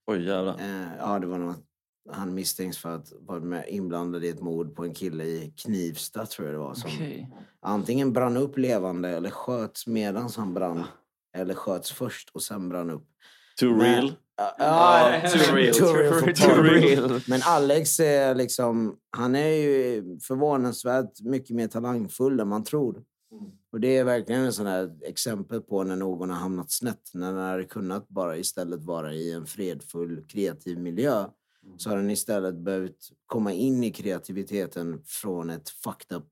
Oj 0.08 0.26
jävlar. 0.26 0.60
Eh, 0.60 0.88
ja, 1.00 1.20
det 1.20 1.28
var 1.28 1.38
något, 1.38 1.64
han 2.12 2.34
misstänks 2.34 2.78
för 2.78 2.96
att 2.96 3.14
vara 3.20 3.40
med 3.40 3.66
inblandad 3.70 4.24
i 4.26 4.30
ett 4.30 4.42
mord 4.42 4.76
på 4.76 4.84
en 4.84 4.94
kille 4.94 5.24
i 5.24 5.54
Knivsta, 5.58 6.26
tror 6.26 6.48
jag 6.48 6.56
det 6.56 6.60
var. 6.60 6.74
Som 6.74 6.90
Okej. 6.96 7.30
antingen 7.62 8.14
brann 8.14 8.38
upp 8.38 8.58
levande 8.58 9.10
eller 9.10 9.30
sköts 9.30 9.88
medan 9.88 10.30
han 10.38 10.54
brann. 10.54 10.84
Eller 11.38 11.54
sköts 11.54 11.92
först 11.92 12.30
och 12.34 12.42
sen 12.44 12.70
brann 12.70 12.90
upp. 12.90 13.08
Too 13.60 13.70
Men- 13.78 13.80
real? 13.96 14.14
Ja, 14.58 15.22
Too 15.34 15.56
real. 15.56 15.74
too 15.74 15.94
real 15.94 16.14
for 16.14 16.32
Too 16.32 16.50
porn. 16.56 16.66
real. 16.66 17.22
Men 17.28 17.42
Alex 17.46 18.00
är 18.00 18.36
liksom, 18.36 18.96
han 19.18 19.36
är 19.36 19.48
ju 19.48 20.04
förvånansvärt 20.20 21.22
mycket 21.22 21.56
mer 21.56 21.68
talangfull 21.68 22.40
än 22.40 22.48
man 22.48 22.64
tror. 22.64 23.04
Och 23.72 23.80
det 23.80 23.98
är 23.98 24.04
verkligen 24.04 24.42
en 24.42 24.54
sån 24.54 24.66
här 24.66 24.92
exempel 25.02 25.62
på 25.62 25.84
när 25.84 25.96
någon 25.96 26.30
har 26.30 26.38
hamnat 26.38 26.72
snett. 26.72 27.12
När 27.14 27.34
den 27.34 27.42
hade 27.44 27.64
kunnat 27.64 28.08
bara 28.10 28.38
istället 28.38 28.84
vara 28.84 29.14
i 29.14 29.32
en 29.32 29.46
fredfull, 29.46 30.26
kreativ 30.28 30.80
miljö. 30.80 31.26
Så 31.78 31.90
har 31.90 31.98
den 31.98 32.10
istället 32.12 32.56
behövt 32.56 33.10
komma 33.26 33.52
in 33.54 33.84
i 33.84 33.92
kreativiteten 33.92 35.04
från 35.06 35.50
ett 35.50 35.70
fucked 35.70 36.18
up 36.18 36.28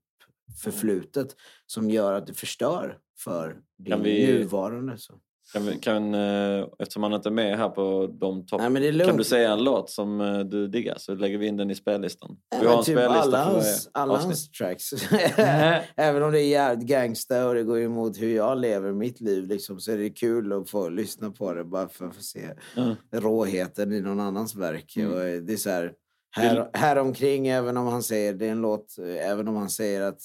förflutet. 0.62 1.36
Som 1.66 1.90
gör 1.90 2.12
att 2.12 2.26
det 2.26 2.34
förstör 2.34 2.98
för 3.18 3.60
Kan 3.86 4.02
vi- 4.02 4.26
nuvarande. 4.26 4.98
Så. 4.98 5.20
Kan, 5.52 5.78
kan, 5.78 6.14
eh, 6.14 6.66
eftersom 6.78 7.02
han 7.02 7.12
inte 7.12 7.28
är 7.28 7.30
med 7.30 7.58
här 7.58 7.68
på 7.68 8.06
de 8.20 8.46
topp... 8.46 8.60
Nej, 8.60 8.70
men 8.70 8.82
det 8.82 8.88
är 8.88 9.06
kan 9.06 9.16
du 9.16 9.24
säga 9.24 9.52
en 9.52 9.64
låt 9.64 9.90
som 9.90 10.20
eh, 10.20 10.38
du 10.38 10.68
diggar 10.68 10.96
så 10.98 11.14
lägger 11.14 11.38
vi 11.38 11.46
in 11.46 11.56
den 11.56 11.70
i 11.70 11.74
spellistan. 11.74 12.36
Vi 12.60 12.66
har 12.66 12.78
en 12.78 12.84
typ 12.84 12.98
spellista 12.98 13.20
alla 13.20 13.44
för 13.44 13.52
hans, 13.52 13.90
alla 13.92 14.12
avsnitt. 14.12 14.26
hans 14.26 14.50
tracks. 14.50 14.92
Även 15.96 16.22
om 16.22 16.32
det 16.32 16.40
är 16.40 16.48
jävligt 16.48 16.88
gangsta 16.88 17.48
och 17.48 17.54
det 17.54 17.62
går 17.62 17.80
emot 17.80 18.20
hur 18.20 18.36
jag 18.36 18.58
lever 18.58 18.92
mitt 18.92 19.20
liv 19.20 19.46
liksom, 19.46 19.80
så 19.80 19.92
är 19.92 19.96
det 19.98 20.10
kul 20.10 20.52
att 20.52 20.70
få 20.70 20.88
lyssna 20.88 21.30
på 21.30 21.54
det 21.54 21.64
bara 21.64 21.88
för 21.88 22.06
att 22.06 22.14
få 22.14 22.22
se 22.22 22.48
Ja. 22.76 22.96
råheten 23.10 23.92
i 23.92 24.00
någon 24.00 24.20
annans 24.20 24.54
verk. 24.54 24.96
Mm. 24.96 25.12
Och 25.12 25.18
det 25.18 25.52
är 25.52 25.56
så 25.56 25.70
här, 25.70 25.92
här, 26.30 26.70
här 26.72 26.96
omkring, 26.98 27.48
även 27.48 27.76
om 27.76 27.86
han 27.86 28.02
säger 28.02 28.32
det 28.34 28.46
är 28.46 28.52
en 28.52 28.60
låt, 28.60 28.98
eh, 28.98 29.30
även 29.30 29.48
om 29.48 29.56
han 29.56 29.70
säger 29.70 30.00
att 30.00 30.20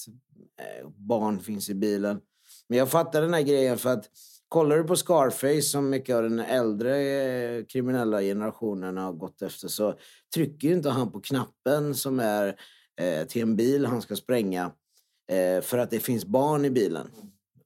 barn 0.95 1.39
finns 1.39 1.69
i 1.69 1.73
bilen. 1.75 2.19
Men 2.69 2.77
jag 2.77 2.89
fattar 2.89 3.21
den 3.21 3.33
här 3.33 3.41
grejen 3.41 3.77
för 3.77 3.89
att 3.89 4.09
kollar 4.49 4.77
du 4.77 4.83
på 4.83 4.95
Scarface 4.95 5.61
som 5.61 5.89
mycket 5.89 6.15
av 6.15 6.23
den 6.23 6.39
äldre 6.39 6.97
eh, 7.01 7.65
kriminella 7.65 8.21
generationen 8.21 8.97
har 8.97 9.13
gått 9.13 9.41
efter 9.41 9.67
så 9.67 9.93
trycker 10.35 10.71
inte 10.71 10.89
han 10.89 11.11
på 11.11 11.19
knappen 11.21 11.95
som 11.95 12.19
är 12.19 12.47
eh, 13.01 13.27
till 13.27 13.41
en 13.41 13.55
bil 13.55 13.85
han 13.85 14.01
ska 14.01 14.15
spränga 14.15 14.71
eh, 15.31 15.61
för 15.61 15.77
att 15.77 15.89
det 15.89 15.99
finns 15.99 16.25
barn 16.25 16.65
i 16.65 16.69
bilen. 16.69 17.07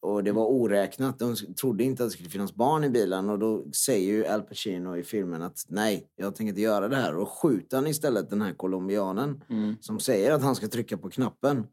Och 0.04 0.24
det 0.24 0.32
var 0.32 0.46
oräknat. 0.46 1.20
De 1.20 1.36
trodde 1.36 1.84
inte 1.84 2.04
att 2.04 2.10
det 2.10 2.14
skulle 2.14 2.30
finnas 2.30 2.56
barn 2.56 2.84
i 2.84 2.90
bilen. 2.90 3.30
Och 3.30 3.40
då 3.40 3.66
säger 3.72 4.08
ju 4.08 4.26
Al 4.26 4.42
Pacino 4.42 4.98
i 4.98 5.04
filmen 5.04 5.42
att 5.42 5.66
nej, 5.68 6.08
jag 6.16 6.36
tänker 6.36 6.50
inte 6.50 6.62
göra 6.62 6.88
det 6.88 6.96
här. 6.96 7.16
Och 7.18 7.30
skjuter 7.30 7.78
han 7.78 7.88
istället 7.88 8.30
den 8.30 8.42
här 8.42 8.54
colombianen 8.54 9.44
Mm. 9.50 9.76
som 9.82 10.00
säger 10.00 10.32
att 10.32 10.42
han 10.42 10.56
ska 10.56 10.68
trycka 10.68 10.98
på 10.98 11.10
knappen. 11.10 11.68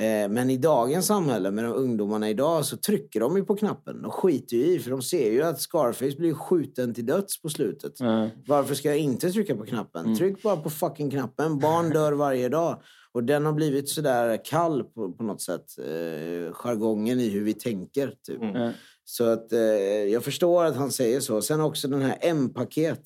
Eh, 0.00 0.28
Men 0.28 0.50
i 0.50 0.56
dagens 0.56 1.06
samhälle 1.06 1.50
med 1.50 1.64
de 1.64 1.72
ungdomarna 1.72 2.30
idag 2.30 2.64
så 2.64 2.76
trycker 2.76 3.20
de 3.20 3.36
ju 3.36 3.44
på 3.44 3.56
knappen. 3.56 4.02
De 4.02 4.10
skiter 4.10 4.56
ju 4.56 4.64
i 4.64 4.78
för 4.78 4.90
de 4.90 5.02
ser 5.02 5.30
ju 5.32 5.42
att 5.42 5.60
Scarface 5.60 6.16
blir 6.18 6.34
skjuten 6.34 6.94
till 6.94 7.06
döds 7.06 7.42
på 7.42 7.48
slutet. 7.48 8.00
Varför 8.46 8.74
ska 8.74 8.88
jag 8.88 8.98
inte 8.98 9.30
trycka 9.30 9.56
på 9.56 9.64
knappen? 9.64 10.04
Mm. 10.04 10.16
Tryck 10.18 10.42
bara 10.42 10.56
på 10.56 10.70
fucking 10.70 11.10
knappen. 11.10 11.58
Barn 11.58 11.90
dör 11.94 12.12
varje 12.12 12.48
dag. 12.48 12.82
Och 13.12 13.24
den 13.24 13.46
har 13.46 13.52
blivit 13.52 13.88
sådär 13.88 14.44
kall 14.44 14.84
på, 14.84 15.12
på 15.12 15.22
något 15.22 15.42
sätt. 15.42 15.78
Eh, 15.78 16.52
jargongen 16.52 17.20
i 17.20 17.28
hur 17.28 17.44
vi 17.44 17.54
tänker. 17.54 18.14
Typ. 18.26 18.42
Mm. 18.42 18.72
Så 19.04 19.24
att 19.24 19.52
eh, 19.52 19.60
jag 20.12 20.24
förstår 20.24 20.64
att 20.64 20.76
han 20.76 20.90
säger 20.92 21.20
så. 21.20 21.42
Sen 21.42 21.60
också 21.60 21.88
den 21.88 22.02
här 22.02 22.18
M-paket. 22.20 23.02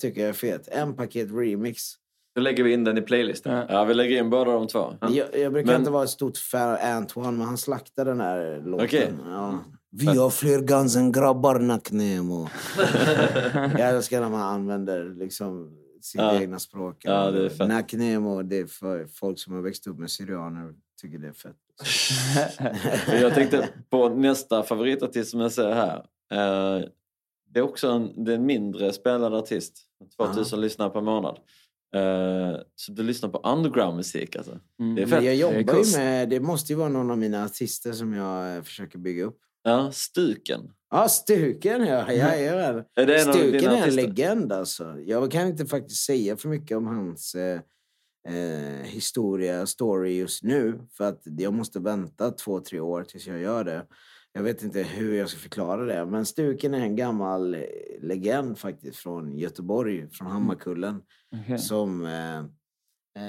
Tycker 0.00 0.20
jag 0.20 0.28
är 0.28 0.32
fet. 0.32 0.68
M-paket 0.72 1.28
remix. 1.32 1.82
Då 2.34 2.40
lägger 2.40 2.64
vi 2.64 2.72
in 2.72 2.84
den 2.84 2.98
i 2.98 3.00
playlisten. 3.02 3.66
Ja, 3.68 3.84
vi 3.84 3.94
lägger 3.94 4.18
in 4.18 4.30
båda 4.30 4.52
de 4.52 4.66
två. 4.66 4.94
Jag, 5.00 5.26
jag 5.40 5.52
brukar 5.52 5.72
Men- 5.72 5.80
inte 5.80 5.90
vara 5.90 6.04
ett 6.04 6.10
stort 6.10 6.36
fan 6.36 6.70
av 6.72 6.78
Antoine, 6.82 7.36
men 7.36 7.46
han 7.46 7.58
slaktade 7.58 8.10
den 8.10 8.20
här 8.20 8.62
låten. 8.64 8.84
Okej. 8.86 9.12
Ja. 9.26 9.58
Vi 9.90 10.06
har 10.06 10.30
fler 10.30 10.60
guns 10.60 10.96
än 10.96 11.12
grabbar, 11.12 11.58
Nacknemo. 11.58 12.48
jag 13.78 13.80
älskar 13.80 14.20
när 14.20 14.28
man 14.28 14.40
använder 14.42 15.14
liksom 15.14 15.70
sitt 16.00 16.20
Ja. 16.20 16.40
egna 16.40 16.58
språk. 16.58 16.96
Ja, 17.04 17.30
det 17.30 17.44
är 17.44 17.48
fett. 17.48 17.68
Nacknemo, 17.68 18.42
det 18.42 18.58
är 18.58 18.66
för 18.66 19.06
folk 19.06 19.38
som 19.38 19.54
har 19.54 19.60
växt 19.62 19.86
upp 19.86 19.98
med 19.98 20.10
syrianer 20.10 20.72
tycker 21.02 21.18
det 21.18 21.28
är 21.28 21.32
fett. 21.32 21.56
Jag 23.22 23.34
tänkte 23.34 23.68
på 23.90 24.08
nästa 24.08 24.62
favoritartist 24.62 25.30
som 25.30 25.40
jag 25.40 25.52
ser 25.52 25.72
här. 25.72 25.96
Eh, 26.32 26.84
det 27.50 27.58
är 27.60 27.62
också 27.62 27.88
en, 27.88 28.24
det 28.24 28.32
är 28.32 28.36
en 28.36 28.46
mindre 28.46 28.92
spelad 28.92 29.34
artist. 29.34 29.78
2000 30.16 30.60
lyssnare 30.60 30.90
per 30.90 31.00
månad. 31.00 31.38
Eh, 31.94 32.60
så 32.74 32.92
du 32.92 33.02
lyssnar 33.02 33.30
på 33.30 33.38
underground-musik 33.38 34.36
alltså. 34.36 34.58
Det 34.96 35.02
är 35.02 35.06
fett. 35.06 35.08
Men 35.08 35.24
jag 35.24 35.36
jobbar 35.36 35.54
Det 35.54 35.72
är 35.72 35.84
ju 35.84 35.96
med, 35.98 36.28
det 36.28 36.40
måste 36.40 36.72
ju 36.72 36.76
vara 36.76 36.88
någon 36.88 37.10
av 37.10 37.18
mina 37.18 37.44
artister 37.44 37.92
som 37.92 38.12
jag 38.12 38.56
eh, 38.56 38.62
försöker 38.62 38.98
bygga 38.98 39.24
upp. 39.24 39.38
Ja, 39.62 39.90
Stuken. 39.92 40.60
Ja, 40.90 41.08
Stuken 41.08 41.86
ja. 41.86 42.12
Jajamän. 42.12 42.84
Är 42.96 43.06
det 43.06 43.20
en 43.20 43.28
av 43.28 43.32
Stuken 43.32 43.70
är 43.70 43.88
en 43.88 43.94
legend 43.94 44.52
alltså. 44.52 45.00
Jag 45.00 45.30
kan 45.30 45.46
inte 45.46 45.66
faktiskt 45.66 46.04
säga 46.04 46.36
för 46.36 46.48
mycket 46.48 46.76
om 46.76 46.86
hans 46.86 47.34
eh, 47.34 47.60
eh, 48.28 48.82
historia, 48.84 49.66
story 49.66 50.16
just 50.16 50.42
nu. 50.42 50.80
För 50.96 51.04
att 51.08 51.22
jag 51.24 51.52
måste 51.52 51.80
vänta 51.80 52.30
två, 52.30 52.60
tre 52.60 52.80
år 52.80 53.04
tills 53.04 53.26
jag 53.26 53.40
gör 53.40 53.64
det. 53.64 53.86
Jag 54.36 54.42
vet 54.42 54.62
inte 54.62 54.82
hur 54.82 55.14
jag 55.14 55.28
ska 55.28 55.38
förklara 55.38 55.84
det. 55.84 56.06
Men 56.06 56.26
Stuken 56.26 56.74
är 56.74 56.80
en 56.80 56.96
gammal 56.96 57.54
eh, 57.54 57.60
legend 58.00 58.58
faktiskt 58.58 58.98
från 58.98 59.38
Göteborg, 59.38 60.10
från 60.10 60.26
Hammarkullen. 60.28 61.02
Okej. 61.42 61.58
Som 61.58 62.06
eh, 62.06 62.38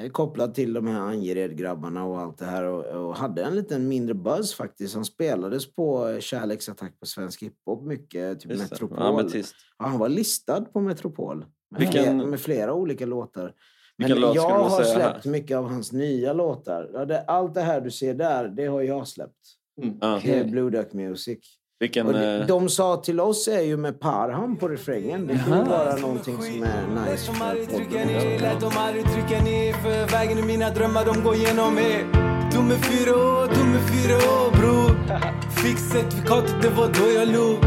eh, 0.03 0.09
kopplad 0.11 0.53
till 0.53 0.73
de 0.73 0.87
här 0.87 0.99
Angered-grabbarna 1.01 2.03
och 2.03 2.19
allt 2.19 2.37
det 2.37 2.45
här. 2.45 2.63
Och, 2.63 3.07
och 3.07 3.15
hade 3.15 3.43
en 3.43 3.55
liten 3.55 3.87
mindre 3.87 4.13
buzz 4.13 4.53
faktiskt. 4.53 4.95
Han 4.95 5.05
spelades 5.05 5.75
på 5.75 6.07
eh, 6.07 6.19
Kärleksattack 6.19 6.99
på 6.99 7.05
svensk 7.05 7.43
hiphop 7.43 7.83
mycket. 7.83 8.39
Typ 8.39 8.51
Just. 8.51 8.71
Metropol. 8.71 8.99
Ametist. 8.99 9.55
Ja, 9.77 9.85
han 9.85 9.99
var 9.99 10.09
listad 10.09 10.61
på 10.61 10.79
Metropol. 10.81 11.45
Med, 11.71 11.79
Vilken- 11.79 12.03
flera, 12.03 12.27
med 12.29 12.39
flera 12.39 12.73
olika 12.73 13.05
låtar. 13.05 13.53
Men 13.97 14.07
Vilken 14.07 14.33
jag 14.33 14.49
har 14.49 14.83
säga 14.83 14.97
här? 14.99 15.11
släppt 15.11 15.25
mycket 15.25 15.57
av 15.57 15.69
hans 15.69 15.91
nya 15.91 16.33
låtar. 16.33 16.89
Ja, 17.09 17.23
allt 17.27 17.53
det 17.53 17.61
här 17.61 17.81
du 17.81 17.91
ser 17.91 18.13
där, 18.13 18.47
det 18.47 18.65
har 18.65 18.81
jag 18.81 19.07
släppt. 19.07 19.47
Det 20.23 20.39
är 20.39 20.43
Blue 20.45 20.69
Duck 20.69 20.93
Music. 20.93 21.39
Vilken... 21.79 22.07
Och 22.07 22.13
det- 22.13 22.39
eh, 22.41 22.47
de 22.47 22.69
sa 22.69 22.95
till 22.97 23.19
oss 23.19 23.47
är 23.47 23.61
ju 23.61 23.77
med 23.77 23.99
Parham 23.99 24.57
på 24.57 24.67
refrängen. 24.67 25.27
Det 25.27 25.33
kan 25.47 25.57
ju 25.59 25.69
vara 25.69 25.95
någonting 25.95 26.35
som 26.35 26.63
är 26.63 27.05
nice 27.11 27.31
för 27.33 27.65
podden. 27.65 28.07
Lät 28.41 28.61
dem 28.61 28.71
aldrig 28.77 29.05
trycka 29.05 29.43
ner 29.43 29.73
för 29.73 30.11
vägen 30.11 30.37
i 30.39 30.41
mina 30.41 30.69
drömmar 30.69 31.05
de 31.05 31.23
går 31.23 31.35
genom 31.35 31.77
er 31.77 32.25
Dom 32.53 32.71
är 32.71 32.75
fyra 32.75 33.11
år, 33.15 33.47
dom 33.55 33.73
är 33.75 33.87
fyra 33.93 34.15
år 34.15 34.51
bror 34.57 34.91
Fick 35.61 35.77
certifikatet, 35.79 36.55
det 36.61 36.69
var 36.69 36.87
då 36.87 37.11
jag 37.19 37.27
log 37.27 37.57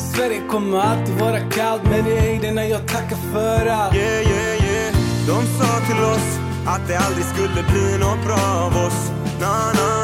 Sverige 0.00 0.40
kommer 0.48 0.78
alltid 0.78 1.14
vara 1.14 1.40
kallt 1.40 1.82
men 1.84 2.04
det 2.04 2.16
är 2.16 2.20
höjderna 2.20 2.64
jag 2.66 2.88
tackar 2.88 3.16
för 3.32 3.66
allt 3.66 3.94
Yeah, 3.94 4.22
yeah, 4.22 4.64
yeah. 4.64 4.94
De 5.26 5.46
sa 5.58 5.80
till 5.86 6.04
oss 6.14 6.38
att 6.66 6.88
det 6.88 6.96
aldrig 6.96 7.24
skulle 7.24 7.62
bli 7.72 7.98
något 8.04 8.24
bra 8.26 8.40
av 8.66 8.86
oss. 8.86 9.10
Na, 9.40 9.72
na. 9.74 9.97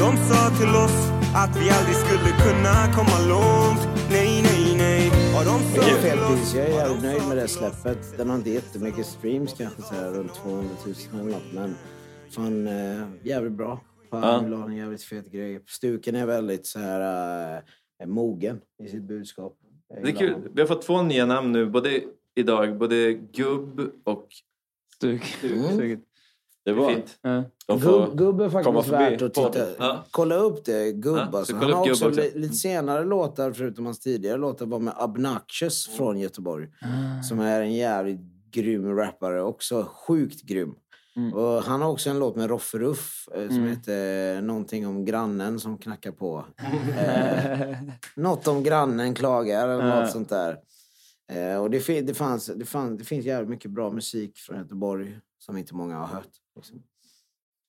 De 0.00 0.16
sa 0.16 0.50
till 0.58 0.74
oss 0.84 0.98
att 1.34 1.56
vi 1.60 1.70
aldrig 1.70 1.96
skulle 1.96 2.30
kunna 2.46 2.76
komma 2.96 3.18
långt. 3.28 3.82
Nej, 4.10 4.42
nej, 4.42 4.76
nej. 4.76 5.10
Och 5.36 5.44
de 5.44 5.56
Det 5.74 5.80
sa 5.80 6.30
oss 6.30 6.38
pris. 6.38 6.54
Jag 6.54 6.66
är 6.66 6.70
jävligt 6.70 7.02
nöjd 7.02 7.22
med 7.28 7.36
det 7.36 7.48
släppet. 7.48 8.16
Den 8.16 8.28
har 8.28 8.36
inte 8.36 8.50
jättemycket 8.50 9.06
streams 9.06 9.52
kanske 9.52 9.82
så 9.82 9.94
här 9.94 10.10
runt 10.10 10.34
200 10.34 10.70
000 10.86 10.94
eller 11.20 11.32
något. 11.32 11.52
Men 11.54 11.74
fan 12.30 12.66
eh, 12.66 13.08
jävligt 13.22 13.52
bra. 13.52 13.80
Parham 14.10 14.50
la 14.50 14.64
en 14.64 14.76
jävligt 14.76 15.02
fet 15.02 15.32
grej. 15.32 15.60
Stuken 15.66 16.14
är 16.14 16.26
väldigt 16.26 16.66
så 16.66 16.78
här 16.78 17.62
eh, 18.02 18.06
mogen 18.06 18.60
i 18.84 18.88
sitt 18.88 19.02
budskap. 19.02 19.56
Jag 19.88 20.04
Det 20.04 20.10
är 20.10 20.16
kul. 20.16 20.50
Vi 20.54 20.60
har 20.60 20.68
fått 20.68 20.82
två 20.82 21.02
nya 21.02 21.26
namn 21.26 21.52
nu, 21.52 21.66
både 21.66 22.00
idag. 22.34 22.78
Både 22.78 23.12
Gubb 23.12 23.80
och 24.04 24.28
Stuk. 24.94 25.44
Mm. 25.44 26.00
Det 26.64 26.72
var 26.72 26.90
fint. 26.94 27.18
De 27.66 27.80
får 27.80 28.06
Gubb, 28.06 28.18
gubb 28.18 28.40
är 28.40 28.48
faktiskt 28.48 28.84
förbi 28.86 29.04
värt 29.10 29.22
att 29.22 29.34
titta. 29.34 29.66
Ja. 29.78 30.04
Kolla 30.10 30.34
upp 30.34 30.64
det, 30.64 30.92
Gubb. 30.92 31.16
Ja, 31.16 31.28
så 31.32 31.36
alltså. 31.38 31.56
Han 31.56 31.72
har 31.72 31.80
också, 31.90 32.08
också. 32.08 32.20
li- 32.20 32.32
lite 32.34 32.54
senare 32.54 33.04
låtar, 33.04 33.52
förutom 33.52 33.84
hans 33.86 34.00
tidigare 34.00 34.36
låtar, 34.38 34.66
var 34.66 34.78
med 34.78 34.94
Obnoxious 34.98 35.88
från 35.96 36.18
Göteborg. 36.18 36.68
Som 37.28 37.40
är 37.40 37.60
en 37.60 37.72
jävligt 37.74 38.20
grym 38.50 38.96
rappare. 38.96 39.42
Också 39.42 39.86
sjukt 40.06 40.42
grym. 40.42 40.74
Och 41.34 41.62
han 41.62 41.82
har 41.82 41.88
också 41.90 42.10
en 42.10 42.18
låt 42.18 42.36
med 42.36 42.50
Roffe 42.50 42.78
Ruff 42.78 43.28
eh, 43.34 43.46
som 43.46 43.56
Mm. 43.56 43.68
heter 43.70 44.42
någonting 44.42 44.86
om 44.86 45.04
grannen 45.04 45.60
som 45.60 45.78
knackar 45.78 46.12
på. 46.12 46.44
Eh, 46.98 47.76
något 48.16 48.48
om 48.48 48.62
grannen 48.62 49.14
klagar 49.14 49.68
eller 49.68 49.88
Ja. 49.88 50.00
något 50.00 50.10
sånt 50.10 50.28
där. 50.28 50.56
Eh, 51.32 51.56
och 51.62 51.70
det, 51.70 52.00
det, 52.00 52.14
fanns, 52.14 52.46
det, 52.56 52.64
fann, 52.64 52.96
det 52.96 53.04
finns 53.04 53.26
jävligt 53.26 53.50
mycket 53.50 53.70
bra 53.70 53.90
musik 53.90 54.38
från 54.38 54.58
Göteborg 54.58 55.18
som 55.38 55.56
inte 55.56 55.74
många 55.74 55.96
har 55.98 56.06
hört. 56.06 56.28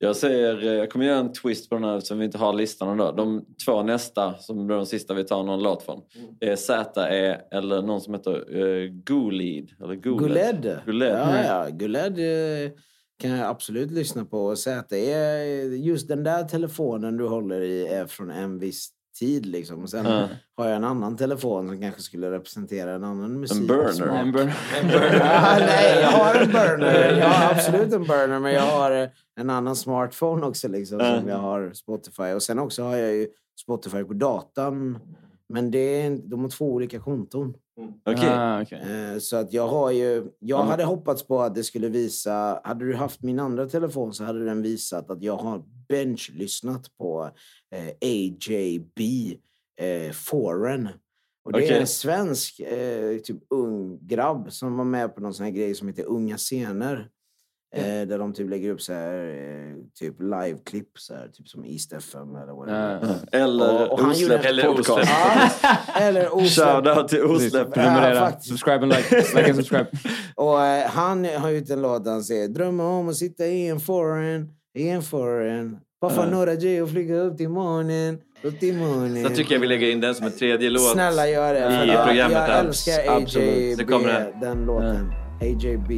Jag 0.04 0.16
säger, 0.16 0.68
eh, 0.68 0.74
jag 0.74 0.90
kommer 0.90 1.06
göra 1.06 1.20
en 1.20 1.34
twist 1.34 1.70
på 1.70 1.76
den 1.76 1.84
här 1.84 2.00
som 2.00 2.20
vi 2.20 2.26
inte 2.26 2.38
har 2.38 2.54
listan 2.54 2.96
idag. 2.96 3.16
De 3.16 3.46
två 3.66 3.84
nästa, 3.84 4.38
som 4.38 4.68
blir 4.68 4.78
de 4.78 4.86
sista 4.86 5.14
vi 5.14 5.24
tar 5.24 5.44
någon 5.44 5.64
låt 5.64 5.84
från, 5.84 6.02
är 6.40 6.56
ZE 6.56 7.42
eller 7.52 7.82
någon 7.82 8.02
som 8.02 8.14
heter 8.14 8.56
uh, 8.56 8.92
Gulid. 8.92 9.72
Eller 9.84 9.96
Guled. 9.96 10.80
Guled. 10.86 11.18
Ja, 11.18 11.44
ja. 11.44 11.70
Guled 11.70 12.20
eh, 12.20 12.72
kan 13.20 13.32
jag 13.32 13.50
absolut 13.50 13.92
lyssna 13.92 14.26
på. 14.26 14.46
Och 14.46 14.68
är 14.68 15.44
just 15.76 16.08
den 16.08 16.24
där 16.24 16.44
telefonen 16.44 17.18
du 17.18 17.28
håller 17.28 17.62
i 17.62 17.88
är 17.88 18.06
från 18.06 18.32
en 18.32 18.60
viss 18.60 18.90
tid. 19.22 19.46
Liksom. 19.46 19.84
Och 19.84 19.90
Sen 19.90 20.06
Ja. 20.06 20.28
har 20.58 20.68
jag 20.68 20.76
en 20.76 20.84
annan 20.84 21.18
telefon 21.18 21.68
som 21.68 21.82
kanske 21.82 22.02
skulle 22.02 22.32
representera 22.32 22.92
en 22.92 23.04
annan 23.04 23.40
musik. 23.40 23.58
En 23.62 23.68
burner. 23.68 24.22
En 24.24 24.32
burner. 24.32 24.56
Ja, 25.20 25.56
nej, 25.60 26.02
jag 26.02 26.10
har 26.12 26.36
en 26.36 26.52
burner. 26.52 27.18
Jag 27.20 27.28
har 27.28 27.52
absolut 27.56 27.94
en 27.94 28.04
burner, 28.04 28.40
men 28.40 28.54
jag 28.54 28.62
har 28.62 29.10
en 29.40 29.50
annan 29.50 29.76
smartphone 29.76 30.46
också. 30.46 30.68
Liksom, 30.68 31.00
som 31.00 31.28
jag 31.30 31.38
har 31.38 31.72
Spotify. 31.74 32.24
Och 32.36 32.44
sen 32.44 32.60
också 32.60 32.84
har 32.84 32.98
jag 32.98 33.14
ju 33.14 33.28
Spotify 33.64 34.04
på 34.04 34.14
datan. 34.14 35.00
Men 35.50 35.72
det 35.72 36.02
är, 36.06 36.20
de 36.24 36.42
har 36.42 36.50
två 36.50 36.66
olika 36.74 37.00
konton. 37.00 37.54
Okej. 38.06 38.30
Ah, 38.30 38.62
okej. 38.62 38.80
Eh, 39.14 39.20
Så 39.20 39.36
att 39.38 39.54
jag 39.54 39.68
har 39.68 39.92
ju... 39.92 40.24
Jag 40.40 40.64
hade 40.64 40.84
hoppats 40.84 41.28
på 41.28 41.42
att 41.42 41.56
det 41.56 41.64
skulle 41.64 41.88
visa... 41.88 42.62
Hade 42.64 42.86
du 42.86 42.96
haft 42.96 43.22
min 43.24 43.40
andra 43.40 43.66
telefon 43.66 44.14
så 44.14 44.24
hade 44.24 44.46
den 44.46 44.62
visat 44.62 45.10
att 45.12 45.22
jag 45.24 45.36
har 45.38 45.62
bench-lyssnat 45.92 46.98
på 46.98 47.30
eh, 47.76 47.88
AJB 48.02 49.00
eh, 49.82 50.12
Foreign. 50.12 50.90
Och 51.46 51.52
det 51.52 51.58
Okej. 51.60 51.70
är 51.76 51.80
en 51.82 51.88
svensk 51.88 52.60
eh, 52.60 53.18
typ 53.18 53.38
ung 53.50 54.00
grabb 54.08 54.52
som 54.54 54.78
var 54.78 54.86
med 54.86 55.16
på 55.16 55.22
någon 55.22 55.34
sån 55.34 55.44
här 55.46 55.54
grej 55.54 55.76
som 55.76 55.88
heter 55.88 56.06
Unga 56.06 56.38
scener. 56.38 57.10
Eh, 57.76 58.08
där 58.08 58.20
de 58.20 58.34
typ 58.34 58.50
lägger 58.50 58.70
upp 58.70 58.82
så 58.82 58.94
här, 58.94 59.26
eh, 59.28 59.76
typ 60.00 60.22
live-klipp, 60.22 61.00
så 61.00 61.14
här, 61.14 61.28
typ 61.28 61.48
som 61.48 61.66
East 61.66 61.94
FM 61.94 62.36
eller 62.36 62.54
vad 62.54 62.68
det 62.68 62.74
är. 62.74 63.18
Eller 63.32 63.92
Och- 63.92 64.00
och 64.00 64.08
Osläppt 64.10 64.46
Eller 64.46 64.64
podcast. 64.64 65.12
Eller 66.00 66.36
osläppt. 66.36 66.56
Shoutout 66.86 67.08
till 67.08 67.24
Osläppt. 67.24 67.54
Ja, 67.54 67.74
Prenumerera. 67.84 68.20
faktiskt. 68.20 68.48
subscribe 68.50 68.84
and 68.84 68.88
like. 68.94 69.16
Like 69.36 69.46
and 69.46 69.56
subscribe. 69.56 69.88
Och 70.36 70.62
eh, 70.66 70.90
han 70.90 71.26
har 71.26 71.50
gjort 71.50 71.70
en 71.70 71.82
låt 71.82 72.04
där 72.04 72.12
han 72.12 72.24
säger 72.24 72.48
Drömmer 72.48 72.84
om 72.84 73.10
att 73.10 73.16
sitta 73.16 73.46
i 73.48 73.68
en 73.68 73.80
foreign, 73.80 74.54
i 74.74 74.90
en 74.90 75.02
foreign. 75.02 75.78
Paffa 76.02 76.26
några 76.26 76.54
J 76.54 76.82
och 76.82 76.90
flyga 76.90 77.16
upp 77.16 77.38
till 77.38 77.50
månen, 77.50 78.18
upp 78.44 78.60
till 78.60 78.78
månen. 78.78 79.24
Så 79.24 79.36
tycker 79.36 79.54
jag 79.56 79.60
vi 79.60 79.68
lägger 79.68 79.92
in 79.92 80.02
den 80.02 80.16
som 80.16 80.26
en 80.26 80.32
tredje 80.32 80.70
låt. 80.70 80.92
Snälla 80.92 81.28
gör 81.28 81.54
det. 81.54 81.60
I 81.60 81.64
för 81.64 81.86
jag, 81.86 82.08
programmet 82.08 82.50
jag 82.50 82.60
älskar. 82.60 83.18
AJB, 83.18 83.78
den. 83.78 84.40
den 84.42 84.66
låten. 84.66 85.14
AJB. 85.42 85.90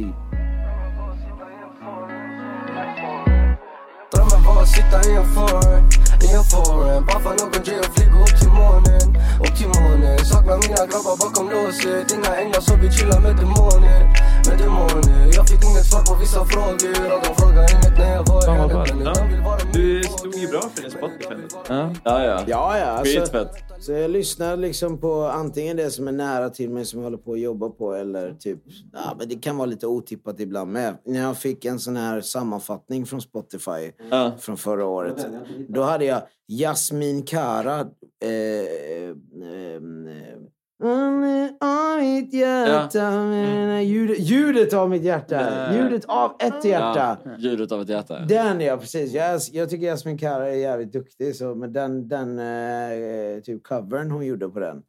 Drömmen 4.12 4.40
var 4.46 4.62
att 4.62 4.68
sitta 4.68 4.98
i 5.10 5.16
en 5.16 5.28
foreign, 5.34 5.84
i 6.26 6.28
en 6.38 6.44
foreign 6.52 7.06
Paffa 7.06 7.30
någon 7.30 7.62
J 7.66 7.70
och 7.78 7.90
flyga 7.94 8.18
upp 8.24 8.36
till 8.40 8.52
månen, 8.62 9.06
upp 9.44 9.54
till 9.58 9.70
månen 9.80 10.18
Saknar 10.30 10.56
mina 10.64 10.82
grabbar 10.90 11.16
bakom 11.22 11.46
låset 11.54 12.12
Inga 12.14 12.32
änglar 12.42 12.60
så 12.60 12.72
vi 12.82 12.88
chillar 12.96 13.20
med 13.26 13.34
demoner, 13.36 14.00
med 14.50 14.58
demoner 14.58 15.30
Jag 15.36 15.48
fick 15.48 15.64
inget 15.64 15.86
svar 15.86 16.02
på 16.14 16.14
vissa 16.20 16.44
frågor 16.44 17.14
och 17.14 17.20
de 17.24 17.34
frågade 17.34 17.66
inget 17.72 17.98
när 17.98 18.12
jag 18.14 18.24
var 18.28 18.42
i 18.42 18.46
Fan, 18.46 18.68
vad 18.74 18.88
skönt. 18.88 19.72
Du 19.74 20.02
stod 20.02 20.34
ju 20.34 20.48
bra 20.48 20.60
för 20.60 20.82
din 20.82 20.90
Spotify. 20.90 21.34
Ja. 21.68 21.90
Ja, 22.04 22.24
ja. 22.24 22.44
Ja, 22.46 22.78
ja. 22.78 22.84
Alltså, 22.86 23.48
så 23.80 23.92
jag 23.92 24.10
lyssnar 24.10 24.56
liksom 24.56 24.98
på 24.98 25.24
antingen 25.24 25.76
det 25.76 25.90
som 25.90 26.08
är 26.08 26.12
nära 26.12 26.50
till 26.50 26.70
mig 26.70 26.84
som 26.84 26.98
jag 27.00 27.04
håller 27.04 27.18
på 27.18 27.32
att 27.32 27.40
jobba 27.40 27.68
på 27.68 27.92
eller 27.94 28.34
typ, 28.34 28.58
ja 28.92 29.16
men 29.18 29.28
det 29.28 29.34
kan 29.34 29.56
vara 29.56 29.66
lite 29.66 29.86
otippat 29.86 30.40
ibland 30.40 30.72
med. 30.72 30.94
När 31.04 31.20
jag 31.20 31.36
fick 31.36 31.64
en 31.64 31.78
sån 31.78 31.96
här 31.96 32.20
sammanfattning 32.20 33.06
från 33.06 33.20
Spotify 33.20 33.92
Ja. 34.10 34.32
från 34.40 34.56
förra 34.56 34.86
året. 34.86 35.26
Då 35.68 35.82
hade 35.82 36.04
jag 36.04 36.22
Jasmin 36.48 37.22
Kara. 37.22 37.80
Eh, 37.80 38.30
eh, 38.30 39.10
av 41.60 41.98
mitt 42.00 42.34
hjärta. 42.34 43.10
men 43.10 43.84
Ljudet, 43.86 44.18
ljudet 44.18 44.72
av 44.72 44.90
mitt 44.90 45.02
hjärta. 45.02 45.74
Ljudet 45.74 46.04
av 46.04 46.32
ett 46.38 46.64
hjärta. 46.64 47.18
Ja, 47.24 47.30
ljudet 47.38 47.72
av 47.72 47.80
ett 47.82 47.88
hjärta. 47.88 48.18
Den 48.18 48.60
ja, 48.60 48.76
precis. 48.76 49.12
Jag, 49.12 49.40
jag 49.52 49.70
tycker 49.70 49.86
Jasmin 49.86 50.18
Kara 50.18 50.48
är 50.48 50.54
jävligt 50.54 50.92
duktig. 50.92 51.36
Så, 51.36 51.54
men 51.54 51.72
den, 51.72 52.08
den 52.08 52.38
eh, 52.38 53.40
typ 53.42 53.62
covern 53.62 54.10
hon 54.10 54.26
gjorde 54.26 54.48
på 54.48 54.60
den. 54.60 54.82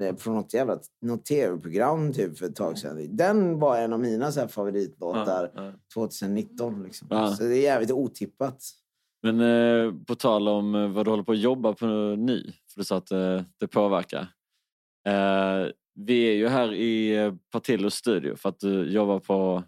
Är 0.00 0.14
från 0.14 0.34
något 0.34 0.54
jävla 0.54 0.78
något 1.02 1.24
tv-program 1.24 2.12
typ 2.12 2.38
för 2.38 2.46
ett 2.46 2.56
tag 2.56 2.78
sedan. 2.78 3.16
Den 3.16 3.58
var 3.58 3.78
en 3.78 3.92
av 3.92 4.00
mina 4.00 4.32
så 4.32 4.40
här, 4.40 4.46
favoritlåtar 4.46 5.50
Ja, 5.54 5.62
ja. 5.64 5.72
2019. 5.94 6.82
Liksom. 6.82 7.08
Ja. 7.10 7.26
Så 7.30 7.42
det 7.42 7.56
är 7.56 7.62
jävligt 7.62 7.90
otippat. 7.90 8.62
Men 9.22 9.40
eh, 9.40 9.92
på 10.06 10.14
tal 10.14 10.48
om 10.48 10.74
eh, 10.74 10.88
vad 10.88 11.06
du 11.06 11.10
håller 11.10 11.22
på 11.22 11.32
att 11.32 11.38
jobba 11.38 11.72
på 11.72 11.86
nu, 12.18 12.52
för 12.72 12.80
du 12.80 12.84
sa 12.84 12.96
att 12.96 13.10
eh, 13.10 13.42
det 13.60 13.66
påverkar. 13.66 14.28
Eh, 15.06 15.68
vi 15.94 16.28
är 16.28 16.34
ju 16.34 16.48
här 16.48 16.72
i 16.74 17.16
eh, 17.16 17.34
Partillos 17.52 17.94
studio 17.94 18.36
för 18.36 18.48
att 18.48 18.60
du 18.60 18.92
jobbar 18.92 19.18
på 19.18 19.64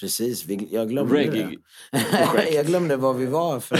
Precis, 0.00 0.46
vi, 0.46 0.68
jag 0.70 0.88
glömde 0.88 1.14
reggae. 1.14 1.56
det. 1.92 2.50
jag 2.54 2.66
glömde 2.66 2.96
var 2.96 3.14
vi 3.14 3.26
var 3.26 3.60
för. 3.60 3.78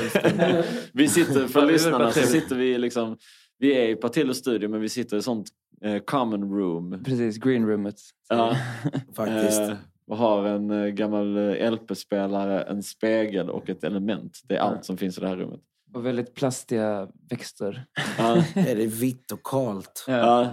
Vi 0.92 1.08
sitter, 1.08 1.46
för 1.46 1.60
Ja, 1.60 1.66
lyssnarna, 1.66 2.10
så 2.10 2.20
sitter 2.20 2.56
vi 2.56 2.78
liksom... 2.78 3.16
Vi 3.58 3.72
är 3.76 3.88
i 3.88 3.96
Partillos 3.96 4.36
studio 4.38 4.68
men 4.68 4.80
vi 4.80 4.88
sitter 4.88 5.16
i 5.16 5.22
sånt 5.22 5.48
eh, 5.84 5.98
common 5.98 6.58
room. 6.58 7.02
Precis, 7.04 7.36
green 7.36 7.66
roomet. 7.66 8.00
Ja. 8.28 8.56
Faktiskt. 9.14 9.60
Eh, 9.60 9.72
och 10.06 10.16
har 10.16 10.44
en 10.44 10.70
eh, 10.70 10.86
gammal 10.86 11.36
eh, 11.36 11.72
LP-spelare, 11.72 12.62
en 12.62 12.82
spegel 12.82 13.50
och 13.50 13.70
ett 13.70 13.84
element. 13.84 14.40
Det 14.44 14.56
är 14.56 14.60
allt 14.60 14.84
som 14.84 14.96
finns 14.96 15.18
i 15.18 15.20
det 15.20 15.28
här 15.28 15.36
rummet. 15.36 15.60
Och 15.94 16.06
väldigt 16.06 16.34
plastiga 16.34 17.08
växter. 17.30 17.84
Ja. 18.18 18.44
är 18.54 18.76
det 18.76 18.86
vitt 18.86 19.32
och 19.32 19.42
kalt? 19.46 20.04
Ja. 20.06 20.52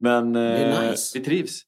Men... 0.00 0.32
Det 0.32 0.40
är 0.40 0.84
eh, 0.84 0.90
nice. 0.90 1.18
Vi 1.18 1.24
trivs. 1.24 1.62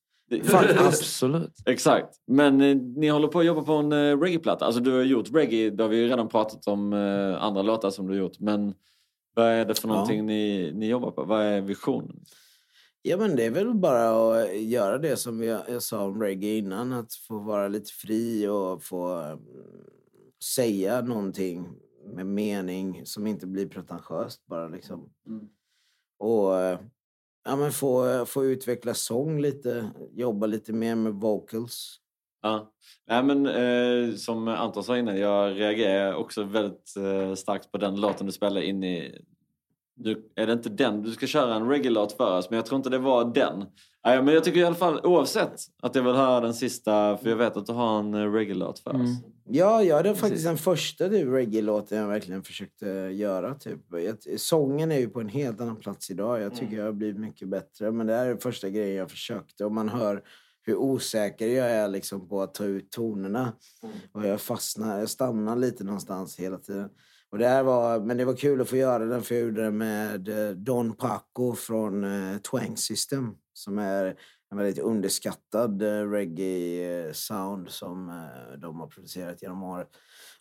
Faktiskt. 0.44 0.80
Absolut. 0.86 1.52
Exakt. 1.66 2.16
Men 2.26 2.60
eh, 2.60 2.76
ni 2.76 3.08
håller 3.08 3.28
på 3.28 3.38
att 3.40 3.46
jobba 3.46 3.62
på 3.62 3.72
en 3.72 3.92
eh, 3.92 4.20
reggae-platta. 4.20 4.64
Alltså 4.64 4.80
du 4.80 4.92
har 4.92 5.02
gjort 5.02 5.30
reggae, 5.34 5.70
det 5.70 5.82
har 5.82 5.88
vi 5.88 5.96
ju 5.96 6.08
redan 6.08 6.28
pratat 6.28 6.66
om 6.66 6.92
eh, 6.92 7.42
andra 7.42 7.62
låtar 7.62 7.90
som 7.90 8.06
du 8.06 8.12
har 8.12 8.18
gjort. 8.18 8.40
Men 8.40 8.74
vad 9.34 9.46
är 9.46 9.64
det 9.64 9.74
för 9.74 9.88
Ja. 9.88 9.94
någonting 9.94 10.26
ni, 10.26 10.72
ni 10.74 10.86
jobbar 10.88 11.10
på? 11.10 11.24
Vad 11.24 11.42
är 11.42 11.60
visionen? 11.60 12.24
Ja, 13.02 13.16
men 13.16 13.36
det 13.36 13.44
är 13.44 13.50
väl 13.50 13.74
bara 13.74 14.30
att 14.30 14.60
göra 14.60 14.98
det 14.98 15.16
som 15.16 15.42
jag, 15.42 15.60
jag 15.68 15.82
sa 15.82 16.04
om 16.04 16.22
reggae 16.22 16.56
innan. 16.58 16.92
Att 16.92 17.14
få 17.14 17.38
vara 17.38 17.68
lite 17.68 17.92
fri 17.92 18.48
och 18.48 18.82
få 18.82 19.14
mm, 19.14 19.38
säga 20.54 21.00
någonting 21.00 21.68
med 22.14 22.26
mening 22.26 23.06
som 23.06 23.26
inte 23.26 23.46
blir 23.46 23.68
pretentiöst 23.68 24.46
bara 24.46 24.68
liksom. 24.68 25.10
Och 26.18 26.60
eh, 26.60 26.78
ja, 27.44 27.56
men 27.56 27.72
få, 27.72 28.26
få 28.26 28.44
utveckla 28.44 28.94
sång 28.94 29.40
lite, 29.40 29.90
jobba 30.12 30.46
lite 30.46 30.72
mer 30.72 30.94
med 30.94 31.12
vocals. 31.12 31.98
Ja. 32.42 32.72
Nej, 33.08 33.22
men, 33.22 33.46
eh, 33.46 34.14
som 34.14 34.48
Anton 34.48 34.84
sa 34.84 34.98
innan, 34.98 35.18
jag 35.18 35.60
reagerar 35.60 36.14
också 36.14 36.44
väldigt 36.44 36.96
eh, 36.96 37.34
starkt 37.34 37.72
på 37.72 37.78
den 37.78 38.00
låten 38.00 38.26
du 38.26 38.32
spelade 38.32 38.66
in 38.66 38.84
i... 38.84 39.24
Du, 40.02 40.30
är 40.36 40.46
det 40.46 40.52
inte 40.52 40.68
den? 40.68 41.02
Du 41.02 41.10
ska 41.10 41.26
köra 41.26 41.54
en 41.54 41.68
reggae-låt 41.68 42.12
för 42.12 42.38
oss, 42.38 42.50
men 42.50 42.56
jag 42.56 42.66
tror 42.66 42.76
inte 42.76 42.90
det 42.90 42.98
var 42.98 43.24
den. 43.24 43.64
Nej, 44.04 44.22
men 44.22 44.34
jag 44.34 44.44
tycker 44.44 44.60
i 44.60 44.64
alla 44.64 44.74
fall, 44.74 45.00
oavsett, 45.02 45.60
att 45.82 45.94
jag 45.94 46.02
vill 46.02 46.14
höra 46.14 46.40
den 46.40 46.54
sista, 46.54 47.16
för 47.16 47.30
jag 47.30 47.36
vet 47.36 47.56
att 47.56 47.66
du 47.66 47.72
har 47.72 47.98
en 47.98 48.14
eh, 48.14 48.32
reggae-låt 48.32 48.78
för 48.78 49.02
oss. 49.02 49.10
Ja, 49.44 49.82
ja, 49.82 50.02
det 50.02 50.08
är 50.08 50.14
faktiskt 50.14 50.44
den 50.44 50.58
första 50.58 51.08
du, 51.08 51.30
reggae-låten 51.30 51.98
jag 51.98 52.08
verkligen 52.08 52.42
försökte 52.42 52.86
göra. 53.14 53.54
Typ. 53.54 53.80
Jag, 53.90 54.40
sången 54.40 54.92
är 54.92 54.98
ju 54.98 55.08
på 55.08 55.20
en 55.20 55.28
helt 55.28 55.60
annan 55.60 55.76
plats 55.76 56.10
idag. 56.10 56.40
Jag 56.40 56.54
tycker 56.54 56.76
jag 56.76 56.84
har 56.84 56.92
blivit 56.92 57.20
mycket 57.20 57.48
bättre. 57.48 57.92
Men 57.92 58.06
det 58.06 58.14
här 58.14 58.24
är 58.24 58.28
den 58.28 58.38
första 58.38 58.68
grejen 58.68 58.96
jag 58.96 59.10
försökte. 59.10 59.64
Och 59.64 59.72
man 59.72 59.88
hör 59.88 60.22
hur 60.62 60.76
osäker 60.76 61.46
jag 61.46 61.70
är 61.70 61.88
liksom 61.88 62.28
på 62.28 62.42
att 62.42 62.54
ta 62.54 62.64
ut 62.64 62.90
tonerna. 62.90 63.52
Och 64.12 64.26
jag 64.26 64.40
fastnar, 64.40 64.98
jag 64.98 65.08
stannar 65.08 65.56
lite 65.56 65.84
någonstans 65.84 66.38
hela 66.38 66.58
tiden. 66.58 66.88
Och 67.32 67.38
det 67.38 67.48
här 67.48 67.62
var, 67.62 68.00
men 68.00 68.16
det 68.16 68.24
var 68.24 68.36
kul 68.36 68.60
att 68.60 68.68
få 68.68 68.76
göra 68.76 69.04
den 69.04 69.22
för 69.22 69.34
jag 69.34 69.44
gjorde 69.44 69.62
den 69.62 69.78
med 69.78 70.28
eh, 70.28 70.50
Don 70.50 70.92
Paco 70.92 71.54
från 71.54 72.04
eh, 72.04 72.38
Twang 72.38 72.76
System. 72.76 73.34
Som 73.52 73.78
är 73.78 74.16
en 74.50 74.58
väldigt 74.58 74.78
underskattad 74.78 75.82
eh, 75.82 76.10
reggae-sound 76.10 77.68
som 77.68 78.28
de 78.58 78.80
har 78.80 78.86
producerat 78.86 79.42
genom 79.42 79.62
året. 79.62 79.88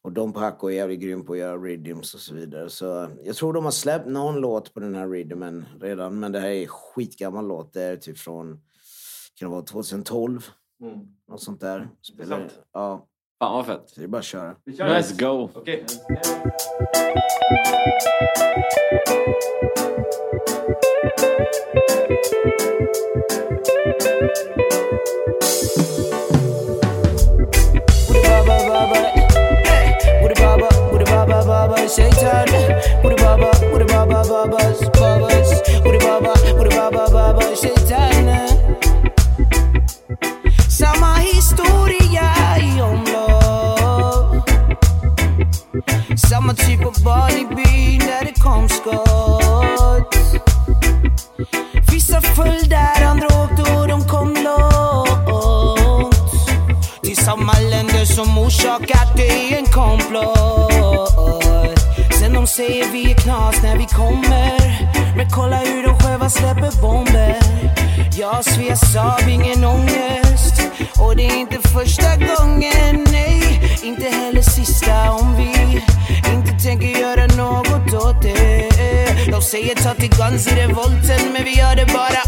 Och 0.01 0.11
Don 0.11 0.33
Paco 0.33 0.67
är 0.67 0.73
jävligt 0.73 0.99
grym 0.99 1.25
på 1.25 1.33
att 1.33 1.39
göra 1.39 1.57
rhythms 1.57 2.13
och 2.13 2.19
så 2.19 2.33
vidare. 2.33 2.69
Så 2.69 3.09
jag 3.23 3.35
tror 3.35 3.53
de 3.53 3.63
har 3.63 3.71
släppt 3.71 4.07
någon 4.07 4.35
låt 4.35 4.73
på 4.73 4.79
den 4.79 4.95
här 4.95 5.07
rhythmen 5.07 5.65
redan. 5.81 6.19
Men 6.19 6.31
det 6.31 6.39
här 6.39 6.49
är 6.49 6.67
skitgammal 6.67 7.47
låt. 7.47 7.73
Det 7.73 7.81
är 7.81 7.97
typ 7.97 8.17
från, 8.17 8.47
kan 9.35 9.49
det 9.49 9.55
vara 9.55 9.65
2012? 9.65 10.41
Mm. 10.81 10.99
Något 11.27 11.43
sånt 11.43 11.61
där. 11.61 11.89
Spelar, 12.01 12.51
ja. 12.73 13.07
Fan 13.41 13.53
vad 13.53 13.65
fett. 13.65 13.83
Så 13.89 13.99
det 13.99 14.05
är 14.05 14.07
bara 14.07 14.17
att 14.17 14.25
köra. 14.25 14.55
Vi 14.63 14.77
kör 14.77 14.87
Let's 14.87 15.19
go! 15.19 15.49
Okej. 15.55 15.85
Woody 28.07 28.21
Baba 28.27 28.55
Baba, 28.67 29.30
kommer. 63.93 64.59
Men 65.15 65.29
kolla 65.29 65.55
hur 65.57 65.83
de 65.83 65.99
själva 65.99 66.29
släpper 66.29 66.81
bomber. 66.81 67.37
Jag 68.17 68.45
Svea 68.45 68.75
Saab, 68.75 69.29
ingen 69.29 69.63
ångest. 69.65 70.61
Och 70.99 71.15
det 71.15 71.25
är 71.25 71.37
inte 71.37 71.69
första 71.69 72.15
gången, 72.15 73.05
nej. 73.11 73.61
Inte 73.83 74.09
heller 74.09 74.41
sista 74.41 75.11
om 75.11 75.37
vi 75.37 75.81
inte 76.33 76.63
tänker 76.63 76.99
göra 76.99 77.25
något 77.27 77.93
åt 77.93 78.21
det. 78.21 78.69
De 79.31 79.41
säger 79.41 79.75
ta 79.75 79.93
till 79.93 80.09
guns 80.09 80.47
i 80.47 80.55
revolten, 80.55 81.33
men 81.33 81.43
vi 81.43 81.57
gör 81.57 81.75
det 81.75 81.85
bara 81.85 82.20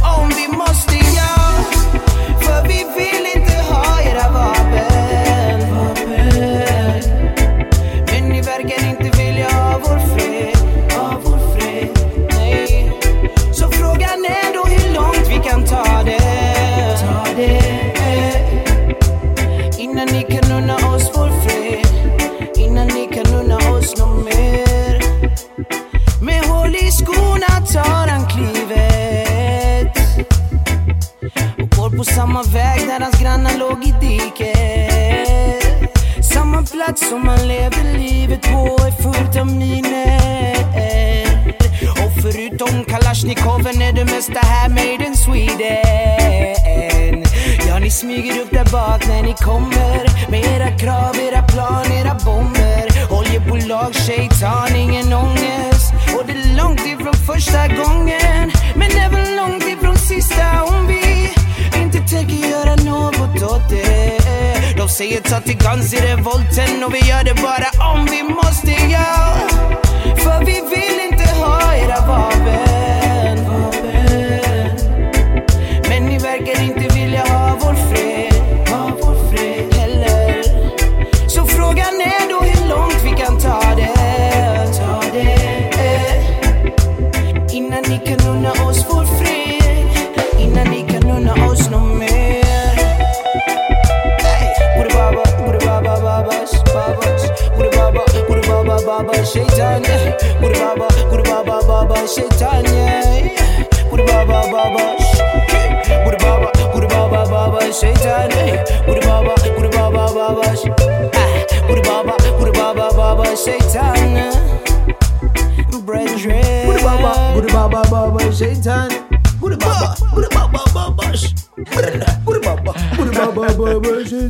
guns 66.24 66.58
i 66.58 66.62
revolten 66.62 66.84
och 66.84 66.94
vi 66.94 67.00
gör 67.00 67.24
det 67.24 67.42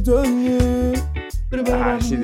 det 0.05 0.11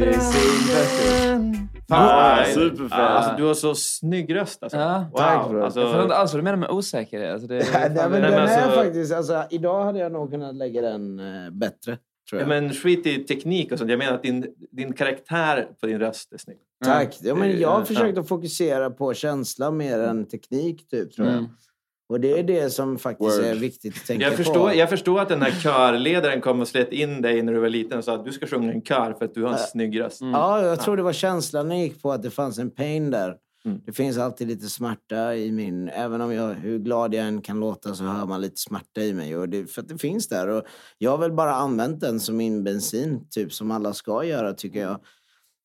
är 0.10 0.19
svinfett. 0.19 1.69
Ja, 1.88 2.43
superfett. 2.53 2.91
Alltså, 2.91 3.34
du 3.38 3.43
har 3.43 3.53
så 3.53 3.76
snygg 3.76 4.35
röst. 4.35 4.64
Alltså. 4.64 4.77
Ja. 4.77 5.06
Wow. 5.11 5.18
Tack, 5.18 5.49
bro. 5.49 5.64
Alltså, 5.64 5.80
Jag 5.80 5.89
förstår 5.89 6.03
inte 6.03 6.15
alls 6.15 6.34
vad 6.34 6.39
du 6.39 6.43
menar 6.43 6.57
med 6.57 6.69
osäkerhet. 6.69 7.34
Alltså, 7.34 7.47
det 7.47 7.56
är, 7.57 7.60
Nej, 7.89 7.89
men 7.95 8.11
Nej, 8.11 8.22
den 8.22 8.31
men 8.31 8.34
är 8.49 8.61
alltså- 8.61 8.80
faktiskt, 8.81 9.14
alltså, 9.14 9.43
idag 9.49 9.84
hade 9.85 9.99
jag 9.99 10.11
nog 10.11 10.31
kunnat 10.31 10.56
lägga 10.56 10.81
den 10.81 11.19
eh, 11.19 11.51
bättre. 11.51 11.97
Tror 12.30 12.41
ja, 12.41 12.47
jag. 12.47 12.47
men 12.47 12.73
skit 12.73 13.06
i 13.07 13.23
teknik 13.23 13.72
och 13.72 13.77
sånt. 13.77 13.89
Jag 13.89 13.99
menar 13.99 14.14
att 14.14 14.23
din, 14.23 14.45
din 14.72 14.93
karaktär 14.93 15.68
på 15.81 15.88
din 15.88 15.99
röst 15.99 16.34
är 16.34 16.38
snygg. 16.38 16.57
Tack. 16.85 17.18
Ja, 17.22 17.35
men 17.35 17.60
jag 17.60 17.69
har 17.69 17.80
Ja. 17.80 17.85
försökt 17.85 18.18
att 18.18 18.27
fokusera 18.27 18.89
på 18.89 19.14
känsla 19.14 19.72
mer 19.72 19.99
än 19.99 20.26
teknik, 20.26 20.88
typ, 20.89 21.15
tror 21.15 21.27
jag. 21.27 21.38
Mm. 21.38 21.49
Och 22.10 22.19
det 22.19 22.40
är 22.40 22.44
det 22.44 22.69
som 22.69 22.98
faktiskt 22.98 23.38
Word. 23.38 23.45
är 23.45 23.56
viktigt 23.56 23.95
att 23.98 24.06
tänka 24.07 24.23
Jag 24.26 24.31
på. 24.31 24.38
förstår, 24.38 24.73
jag 24.73 24.90
förstår 24.90 25.19
att 25.19 25.30
den 25.30 25.41
här 25.41 25.52
körledaren 25.52 26.41
kom 26.41 26.61
och 26.61 26.68
slet 26.68 26.91
in 26.94 27.22
dig 27.22 27.41
när 27.41 27.53
du 27.53 27.60
var 27.60 27.69
liten 27.69 27.98
och 27.98 28.03
sa 28.03 28.15
att 28.15 28.26
du 28.26 28.31
ska 28.31 28.48
sjunga 28.48 28.72
en 28.73 28.81
kör 28.81 29.14
för 29.14 29.26
att 29.26 29.34
du 29.34 29.41
har 29.41 29.49
en 29.49 29.56
Äh, 29.56 29.61
snygg 29.61 29.99
röst. 29.99 30.22
Ja, 30.22 30.61
jag 30.65 30.81
tror 30.81 30.98
det 30.98 31.03
var 31.03 31.14
känslan 31.14 31.72
jag 31.72 31.80
gick 31.80 32.02
på 32.02 32.11
att 32.11 32.23
det 32.23 32.30
fanns 32.30 32.60
en 32.60 32.69
pain 32.72 33.11
där. 33.11 33.36
Det 33.86 33.91
finns 33.94 34.18
alltid 34.18 34.48
lite 34.48 34.69
smärta 34.69 35.36
i 35.36 35.52
min... 35.52 35.90
Även 35.90 36.22
om 36.22 36.34
jag, 36.34 36.53
hur 36.53 36.80
glad 36.80 37.14
jag 37.14 37.26
än 37.27 37.41
kan 37.41 37.60
låta 37.60 37.95
så 37.95 38.03
hör 38.03 38.26
man 38.26 38.41
lite 38.41 38.61
smärta 38.61 39.02
i 39.02 39.14
mig. 39.14 39.38
Och 39.38 39.49
det, 39.49 39.65
för 39.65 39.81
att 39.81 39.88
det 39.88 39.98
finns 39.98 40.27
där. 40.27 40.48
Och 40.48 40.64
jag 40.98 41.11
har 41.11 41.18
väl 41.18 41.31
bara 41.31 41.53
använt 41.56 41.99
den 41.99 42.19
som 42.19 42.38
min 42.38 42.64
bensin, 42.64 43.27
typ 43.30 43.53
som 43.53 43.72
alla 43.72 43.94
ska 43.94 44.23
göra 44.23 44.53
tycker 44.53 44.81
jag. 44.81 44.99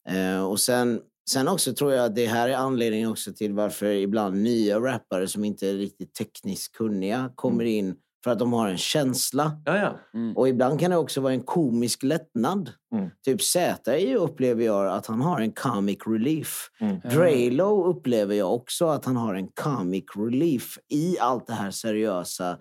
Eh, 0.08 0.44
och 0.44 0.60
sen, 0.60 1.00
sen 1.30 1.48
också 1.48 1.74
tror 1.74 1.92
jag 1.92 2.04
att 2.04 2.14
det 2.14 2.26
här 2.26 2.48
är 2.48 2.54
anledningen 2.54 3.10
också 3.10 3.32
till 3.32 3.52
varför 3.52 3.86
ibland 3.86 4.42
nya 4.42 4.80
rappare 4.80 5.28
som 5.28 5.44
inte 5.44 5.68
är 5.68 5.74
riktigt 5.74 6.14
tekniskt 6.14 6.76
kunniga 6.76 7.30
kommer 7.34 7.64
in 7.64 7.96
för 8.24 8.30
att 8.30 8.38
de 8.38 8.52
har 8.52 8.68
en 8.68 8.78
känsla. 8.78 9.62
Ja, 9.64 9.76
ja. 9.76 9.98
Och 10.36 10.48
ibland 10.48 10.80
kan 10.80 10.90
det 10.90 10.96
också 10.96 11.20
vara 11.20 11.32
en 11.32 11.42
komisk 11.42 12.02
lättnad. 12.02 12.70
Mm. 12.94 13.10
Typ 13.24 13.42
Z.I. 13.42 14.14
upplever 14.14 14.64
jag 14.64 14.86
att 14.86 15.06
han 15.06 15.20
har 15.20 15.40
en 15.40 15.52
comic 15.52 15.98
relief. 16.06 16.70
Mm. 16.80 17.00
Drelo 17.00 17.84
upplever 17.84 18.34
jag 18.34 18.54
också 18.54 18.86
att 18.86 19.04
han 19.04 19.16
har 19.16 19.34
en 19.34 19.48
comic 19.48 20.04
relief 20.16 20.78
i 20.88 21.18
allt 21.18 21.46
det 21.46 21.52
här 21.52 21.70
seriösa 21.70 22.58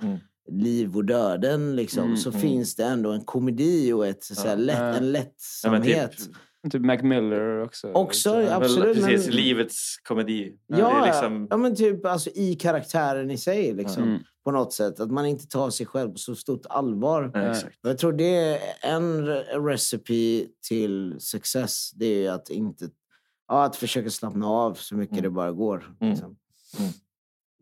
liv 0.51 0.95
och 0.95 1.05
döden. 1.05 1.75
Liksom, 1.75 2.03
Mm, 2.03 2.17
så 2.17 2.29
mm. 2.29 2.41
finns 2.41 2.75
det 2.75 2.85
ändå 2.85 3.11
en 3.11 3.23
komedi 3.25 3.93
och 3.93 4.07
ett, 4.07 4.23
så 4.23 4.47
här, 4.47 4.57
lätt, 4.57 4.97
en 4.97 5.11
lättsamhet. 5.11 6.29
Typ 6.71 6.81
Mac 6.81 6.97
Miller 7.03 7.63
också. 7.63 7.91
Också, 7.91 8.39
lite. 8.39 8.55
absolut. 8.55 8.95
Precis, 9.05 9.27
men- 9.27 9.35
livets 9.35 9.97
komedi. 10.07 10.53
Ja, 10.67 10.75
det 10.77 10.83
är 10.83 11.05
liksom, 11.05 11.47
ja, 11.49 11.57
men 11.57 11.75
typ 11.75 12.05
alltså, 12.05 12.29
i 12.29 12.55
karaktären 12.55 13.31
i 13.31 13.37
sig. 13.37 13.73
Liksom, 13.73 14.03
Mm. 14.03 14.19
På 14.45 14.51
något 14.51 14.73
sätt. 14.73 14.99
Att 14.99 15.11
man 15.11 15.25
inte 15.25 15.47
tar 15.47 15.69
sig 15.69 15.85
själv 15.85 16.11
på 16.11 16.17
så 16.17 16.35
stort 16.35 16.65
allvar. 16.69 17.31
Ja. 17.33 17.49
Och 17.83 17.89
jag 17.89 17.97
tror 17.97 18.13
det 18.13 18.35
är 18.35 18.59
en 18.81 19.27
re- 19.27 19.65
recipe 19.67 20.47
till 20.67 21.15
success. 21.19 21.91
Det 21.91 22.25
är 22.25 22.31
att 22.31 22.49
inte... 22.49 22.89
Ja, 23.47 23.63
att 23.63 23.75
försöka 23.75 24.09
slappna 24.09 24.47
av 24.47 24.73
så 24.73 24.95
mycket 24.95 25.11
Mm. 25.17 25.23
det 25.23 25.29
bara 25.29 25.51
går. 25.51 25.95
Liksom. 25.99 26.35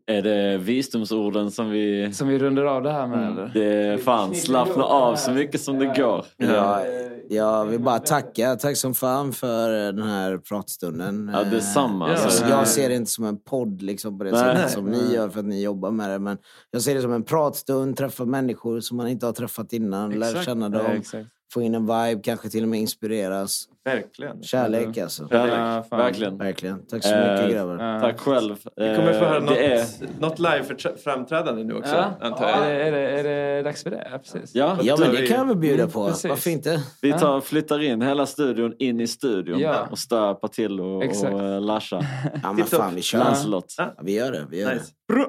Är 0.06 0.22
det 0.22 0.58
visdomsorden 0.58 1.50
som 1.50 1.70
vi... 1.70 2.12
Som 2.12 2.28
vi 2.28 2.38
rundar 2.38 2.64
av 2.64 2.82
det 2.82 2.90
här 2.90 3.06
med 3.06 3.28
eller? 3.32 3.50
Det 3.54 3.64
är 3.64 3.98
fan, 3.98 4.34
slappna 4.34 4.84
av 4.84 5.16
så 5.16 5.30
mycket 5.30 5.60
som 5.60 5.78
det 5.78 5.94
går. 5.96 6.24
Ja, 6.36 6.82
jag 7.28 7.66
vill 7.66 7.80
bara 7.80 7.98
tacka. 7.98 8.56
Tack 8.56 8.76
som 8.76 8.94
fan 8.94 9.32
för 9.32 9.70
den 9.92 10.02
här 10.02 10.38
pratstunden. 10.38 11.30
Ja, 11.32 11.44
detsamma. 11.44 12.12
Eh, 12.14 12.24
Alltså, 12.24 12.46
Jag 12.48 12.68
ser 12.68 12.88
det 12.88 12.94
inte 12.94 13.10
som 13.10 13.24
en 13.24 13.36
podd 13.42 13.82
liksom, 13.82 14.18
på 14.18 14.24
det 14.24 14.30
Nej. 14.30 14.40
sättet 14.56 14.70
som 14.70 14.84
ni 14.84 15.14
gör 15.14 15.28
för 15.28 15.40
att 15.40 15.46
ni 15.46 15.62
jobbar 15.62 15.90
med 15.90 16.10
det. 16.10 16.18
Men 16.18 16.38
jag 16.70 16.82
ser 16.82 16.94
det 16.94 17.02
som 17.02 17.12
en 17.12 17.22
pratstund, 17.22 17.96
träffa 17.96 18.24
människor 18.24 18.80
som 18.80 18.96
man 18.96 19.08
inte 19.08 19.26
har 19.26 19.32
träffat 19.32 19.72
innan, 19.72 20.10
lära 20.10 20.42
känna 20.42 20.66
Ja, 20.76 20.82
dem, 20.82 20.92
exakt. 20.92 21.28
Få 21.52 21.62
in 21.62 21.74
en 21.74 21.82
vibe, 21.86 22.20
kanske 22.24 22.48
till 22.48 22.62
och 22.62 22.68
med 22.68 22.80
inspireras. 22.80 23.68
Verkligen. 23.84 24.42
Kärlek 24.42 24.98
alltså. 24.98 25.28
Kärlek, 25.28 25.54
Ja, 25.90 25.96
verkligen. 25.96 26.38
Verkligen. 26.38 26.86
Tack 26.86 27.02
så 27.02 27.08
mycket 27.16 27.40
Eh, 27.40 27.48
grabbar. 27.48 28.00
Tack 28.00 28.18
själv. 28.20 28.56
Vi 28.76 28.96
kommer 28.96 29.12
få 29.12 29.24
höra 29.24 29.36
Eh, 29.36 29.42
något, 29.42 29.56
är... 29.58 29.84
något 30.20 30.38
live-framträdande 30.38 31.64
nu 31.64 31.74
också, 31.74 31.94
Ja. 31.94 32.12
antar 32.20 32.44
Är, 32.48 32.50
jag. 32.50 32.62
det, 32.68 32.82
är, 32.88 32.92
det, 32.92 33.30
är 33.30 33.56
det 33.56 33.62
dags 33.62 33.82
för 33.82 33.90
det? 33.90 34.08
Ja, 34.12 34.18
precis. 34.18 34.54
Ja, 34.54 34.78
Ja, 34.82 34.96
men 35.00 35.10
det 35.14 35.20
vi- 35.20 35.26
kan 35.28 35.48
väl 35.48 35.56
bjuda 35.56 35.82
Mm, 35.82 35.90
på. 35.92 36.08
precis. 36.08 36.28
Varför 36.30 36.50
inte? 36.50 36.82
Vi 37.02 37.12
tar, 37.12 37.40
flyttar 37.40 37.82
in 37.82 38.02
hela 38.02 38.26
studion 38.26 38.74
in 38.78 39.00
i 39.00 39.06
studion 39.06 39.58
Ja. 39.58 39.86
och 39.90 39.98
stör 39.98 40.34
Patillo 40.34 40.84
och, 40.96 41.04
Exakt. 41.04 41.32
och 41.34 41.42
eh, 41.42 41.60
Lasha. 41.60 42.02
Ja, 42.42 42.52
men 42.52 42.64
fan, 42.66 42.94
vi 42.94 43.02
kör. 43.02 43.18
Lancelot. 43.18 43.74
Ja, 43.78 43.92
vi 44.02 44.12
gör 44.14 44.32
det. 44.32 44.46
Vi 44.50 44.60
gör 44.60 44.74
Nice. 44.74 44.84
det. 45.08 45.14
Bra! 45.14 45.26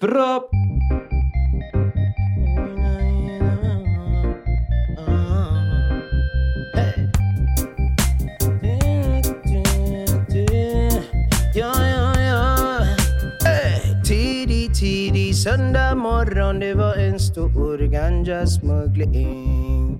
Ja, 0.00 0.48
söndag 15.44 15.94
morgon 15.94 16.60
Det 16.60 16.74
var 16.74 16.94
en 16.94 17.20
stor 17.20 17.78
ganja-smuggling. 17.78 19.98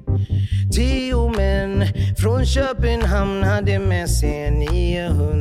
Tio 0.75 1.29
män 1.29 1.85
från 2.17 2.47
Köpenhamn 2.47 3.43
hade 3.43 3.79
med 3.79 4.11
sig 4.11 4.51
900 4.51 5.35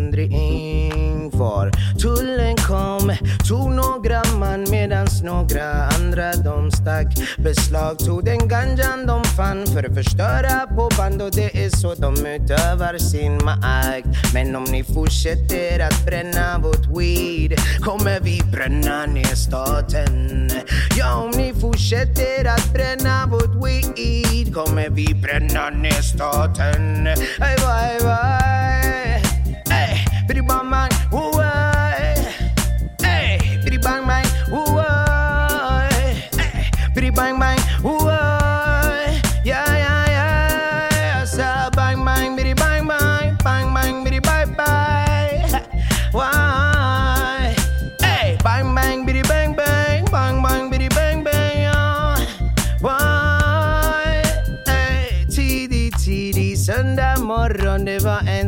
kvar 1.32 1.72
Tullen 2.00 2.56
kom, 2.58 3.16
tog 3.48 3.72
några 3.72 4.22
man 4.40 4.66
medans 4.72 5.22
några 5.24 5.74
andra 5.74 6.34
de 6.34 6.72
stack. 6.72 7.08
Beslagtog 7.38 8.26
den 8.26 8.48
ganjan 8.48 9.06
de 9.08 9.24
fann 9.24 9.68
för 9.68 9.84
att 9.84 9.96
förstöra 9.96 10.68
på 10.76 10.90
band 10.98 11.22
och 11.22 11.32
det 11.32 11.66
är 11.66 11.70
så 11.70 11.94
de 11.96 12.26
utövar 12.26 12.98
sin 12.98 13.34
makt. 13.46 14.34
Men 14.34 14.56
om 14.56 14.64
ni 14.64 14.84
fortsätter 14.84 15.80
att 15.80 16.06
bränna 16.06 16.60
vårt 16.60 16.86
weed 16.98 17.60
kommer 17.82 18.20
vi 18.20 18.42
bränna 18.52 19.06
ner 19.06 19.36
staten. 19.36 20.50
Ja, 20.98 21.16
om 21.16 21.32
ni 21.38 21.54
fortsätter 21.62 22.46
att 22.46 22.74
bränna 22.74 23.28
vårt 23.28 23.66
weed 23.66 24.54
kommer 24.54 24.90
vi 24.90 25.23
brännaren 25.24 25.86
i 25.86 25.92
staten. 25.92 27.08
Hey, 27.40 27.56
bye, 27.56 27.98
bye. 28.04 29.22
Hey, 29.70 30.06
bidi 30.28 30.42
bam, 30.42 30.70
man. 30.70 31.03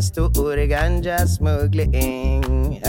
Stor 0.05 0.67
ganjasmuggling. 0.67 2.81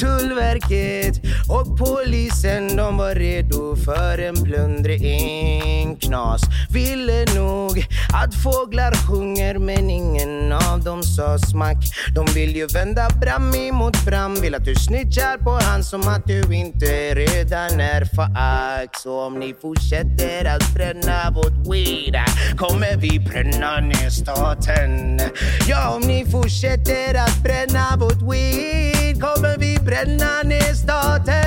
Tullverket 0.00 1.20
och 1.48 1.78
polisen 1.78 2.76
de 2.76 2.96
var 2.96 3.14
redo 3.14 3.76
för 3.76 4.18
en 4.18 4.44
plundring. 4.44 5.96
Knas. 5.96 6.42
Ville 6.70 7.24
nog 7.34 7.86
att 8.12 8.34
fåglar 8.34 8.92
sjunger 9.06 9.58
men 9.58 9.90
ingen 9.90 10.52
av 10.52 10.84
dem 10.84 11.02
sa 11.02 11.38
smack. 11.38 11.76
De 12.14 12.26
vill 12.34 12.56
ju 12.56 12.66
vända 12.66 13.08
Bram 13.20 13.54
emot 13.54 14.04
Bram 14.04 14.34
Vill 14.34 14.54
att 14.54 14.64
du 14.64 14.74
snitchar 14.74 15.38
på 15.38 15.50
han 15.50 15.84
som 15.84 16.00
att 16.00 16.26
du 16.26 16.54
inte 16.54 17.14
redan 17.14 17.80
är 17.80 18.04
fack 18.16 18.96
Så 19.02 19.26
om 19.26 19.38
ni 19.38 19.54
fortsätter 19.62 20.44
att 20.44 20.74
bränna 20.74 21.30
vårt 21.30 21.66
weed 21.66 22.16
kommer 22.56 22.96
vi 22.96 23.18
bränna 23.18 23.80
ner 23.80 24.10
staten. 24.10 25.20
Ja, 25.68 25.94
om 25.94 26.02
ni 26.02 26.26
fortsätter 26.26 27.14
att 27.14 27.42
bränna 27.42 27.96
vårt 27.96 28.22
weed 28.32 29.20
kommer 29.20 29.58
vi 29.58 29.78
bränna 29.84 30.42
ner 30.44 30.74
staten. 30.74 31.45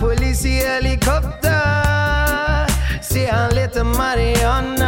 Polis 0.00 0.44
i 0.44 0.60
helikopter. 0.60 1.50
Se 3.00 3.30
han 3.30 3.54
letar 3.54 3.84
marijuana. 3.84 4.83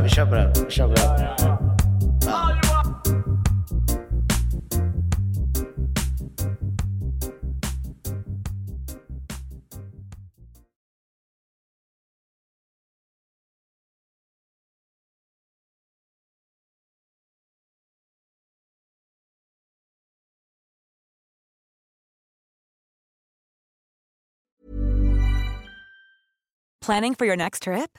Vi 0.00 0.08
kör 0.08 0.26
på 0.26 0.34
den. 0.34 0.52
Vi 0.64 0.70
kör 0.70 0.88
på 0.88 0.94
den. 0.94 1.12
Planning 26.80 27.14
for 27.14 27.26
your 27.26 27.36
next 27.36 27.62
trip? 27.62 27.98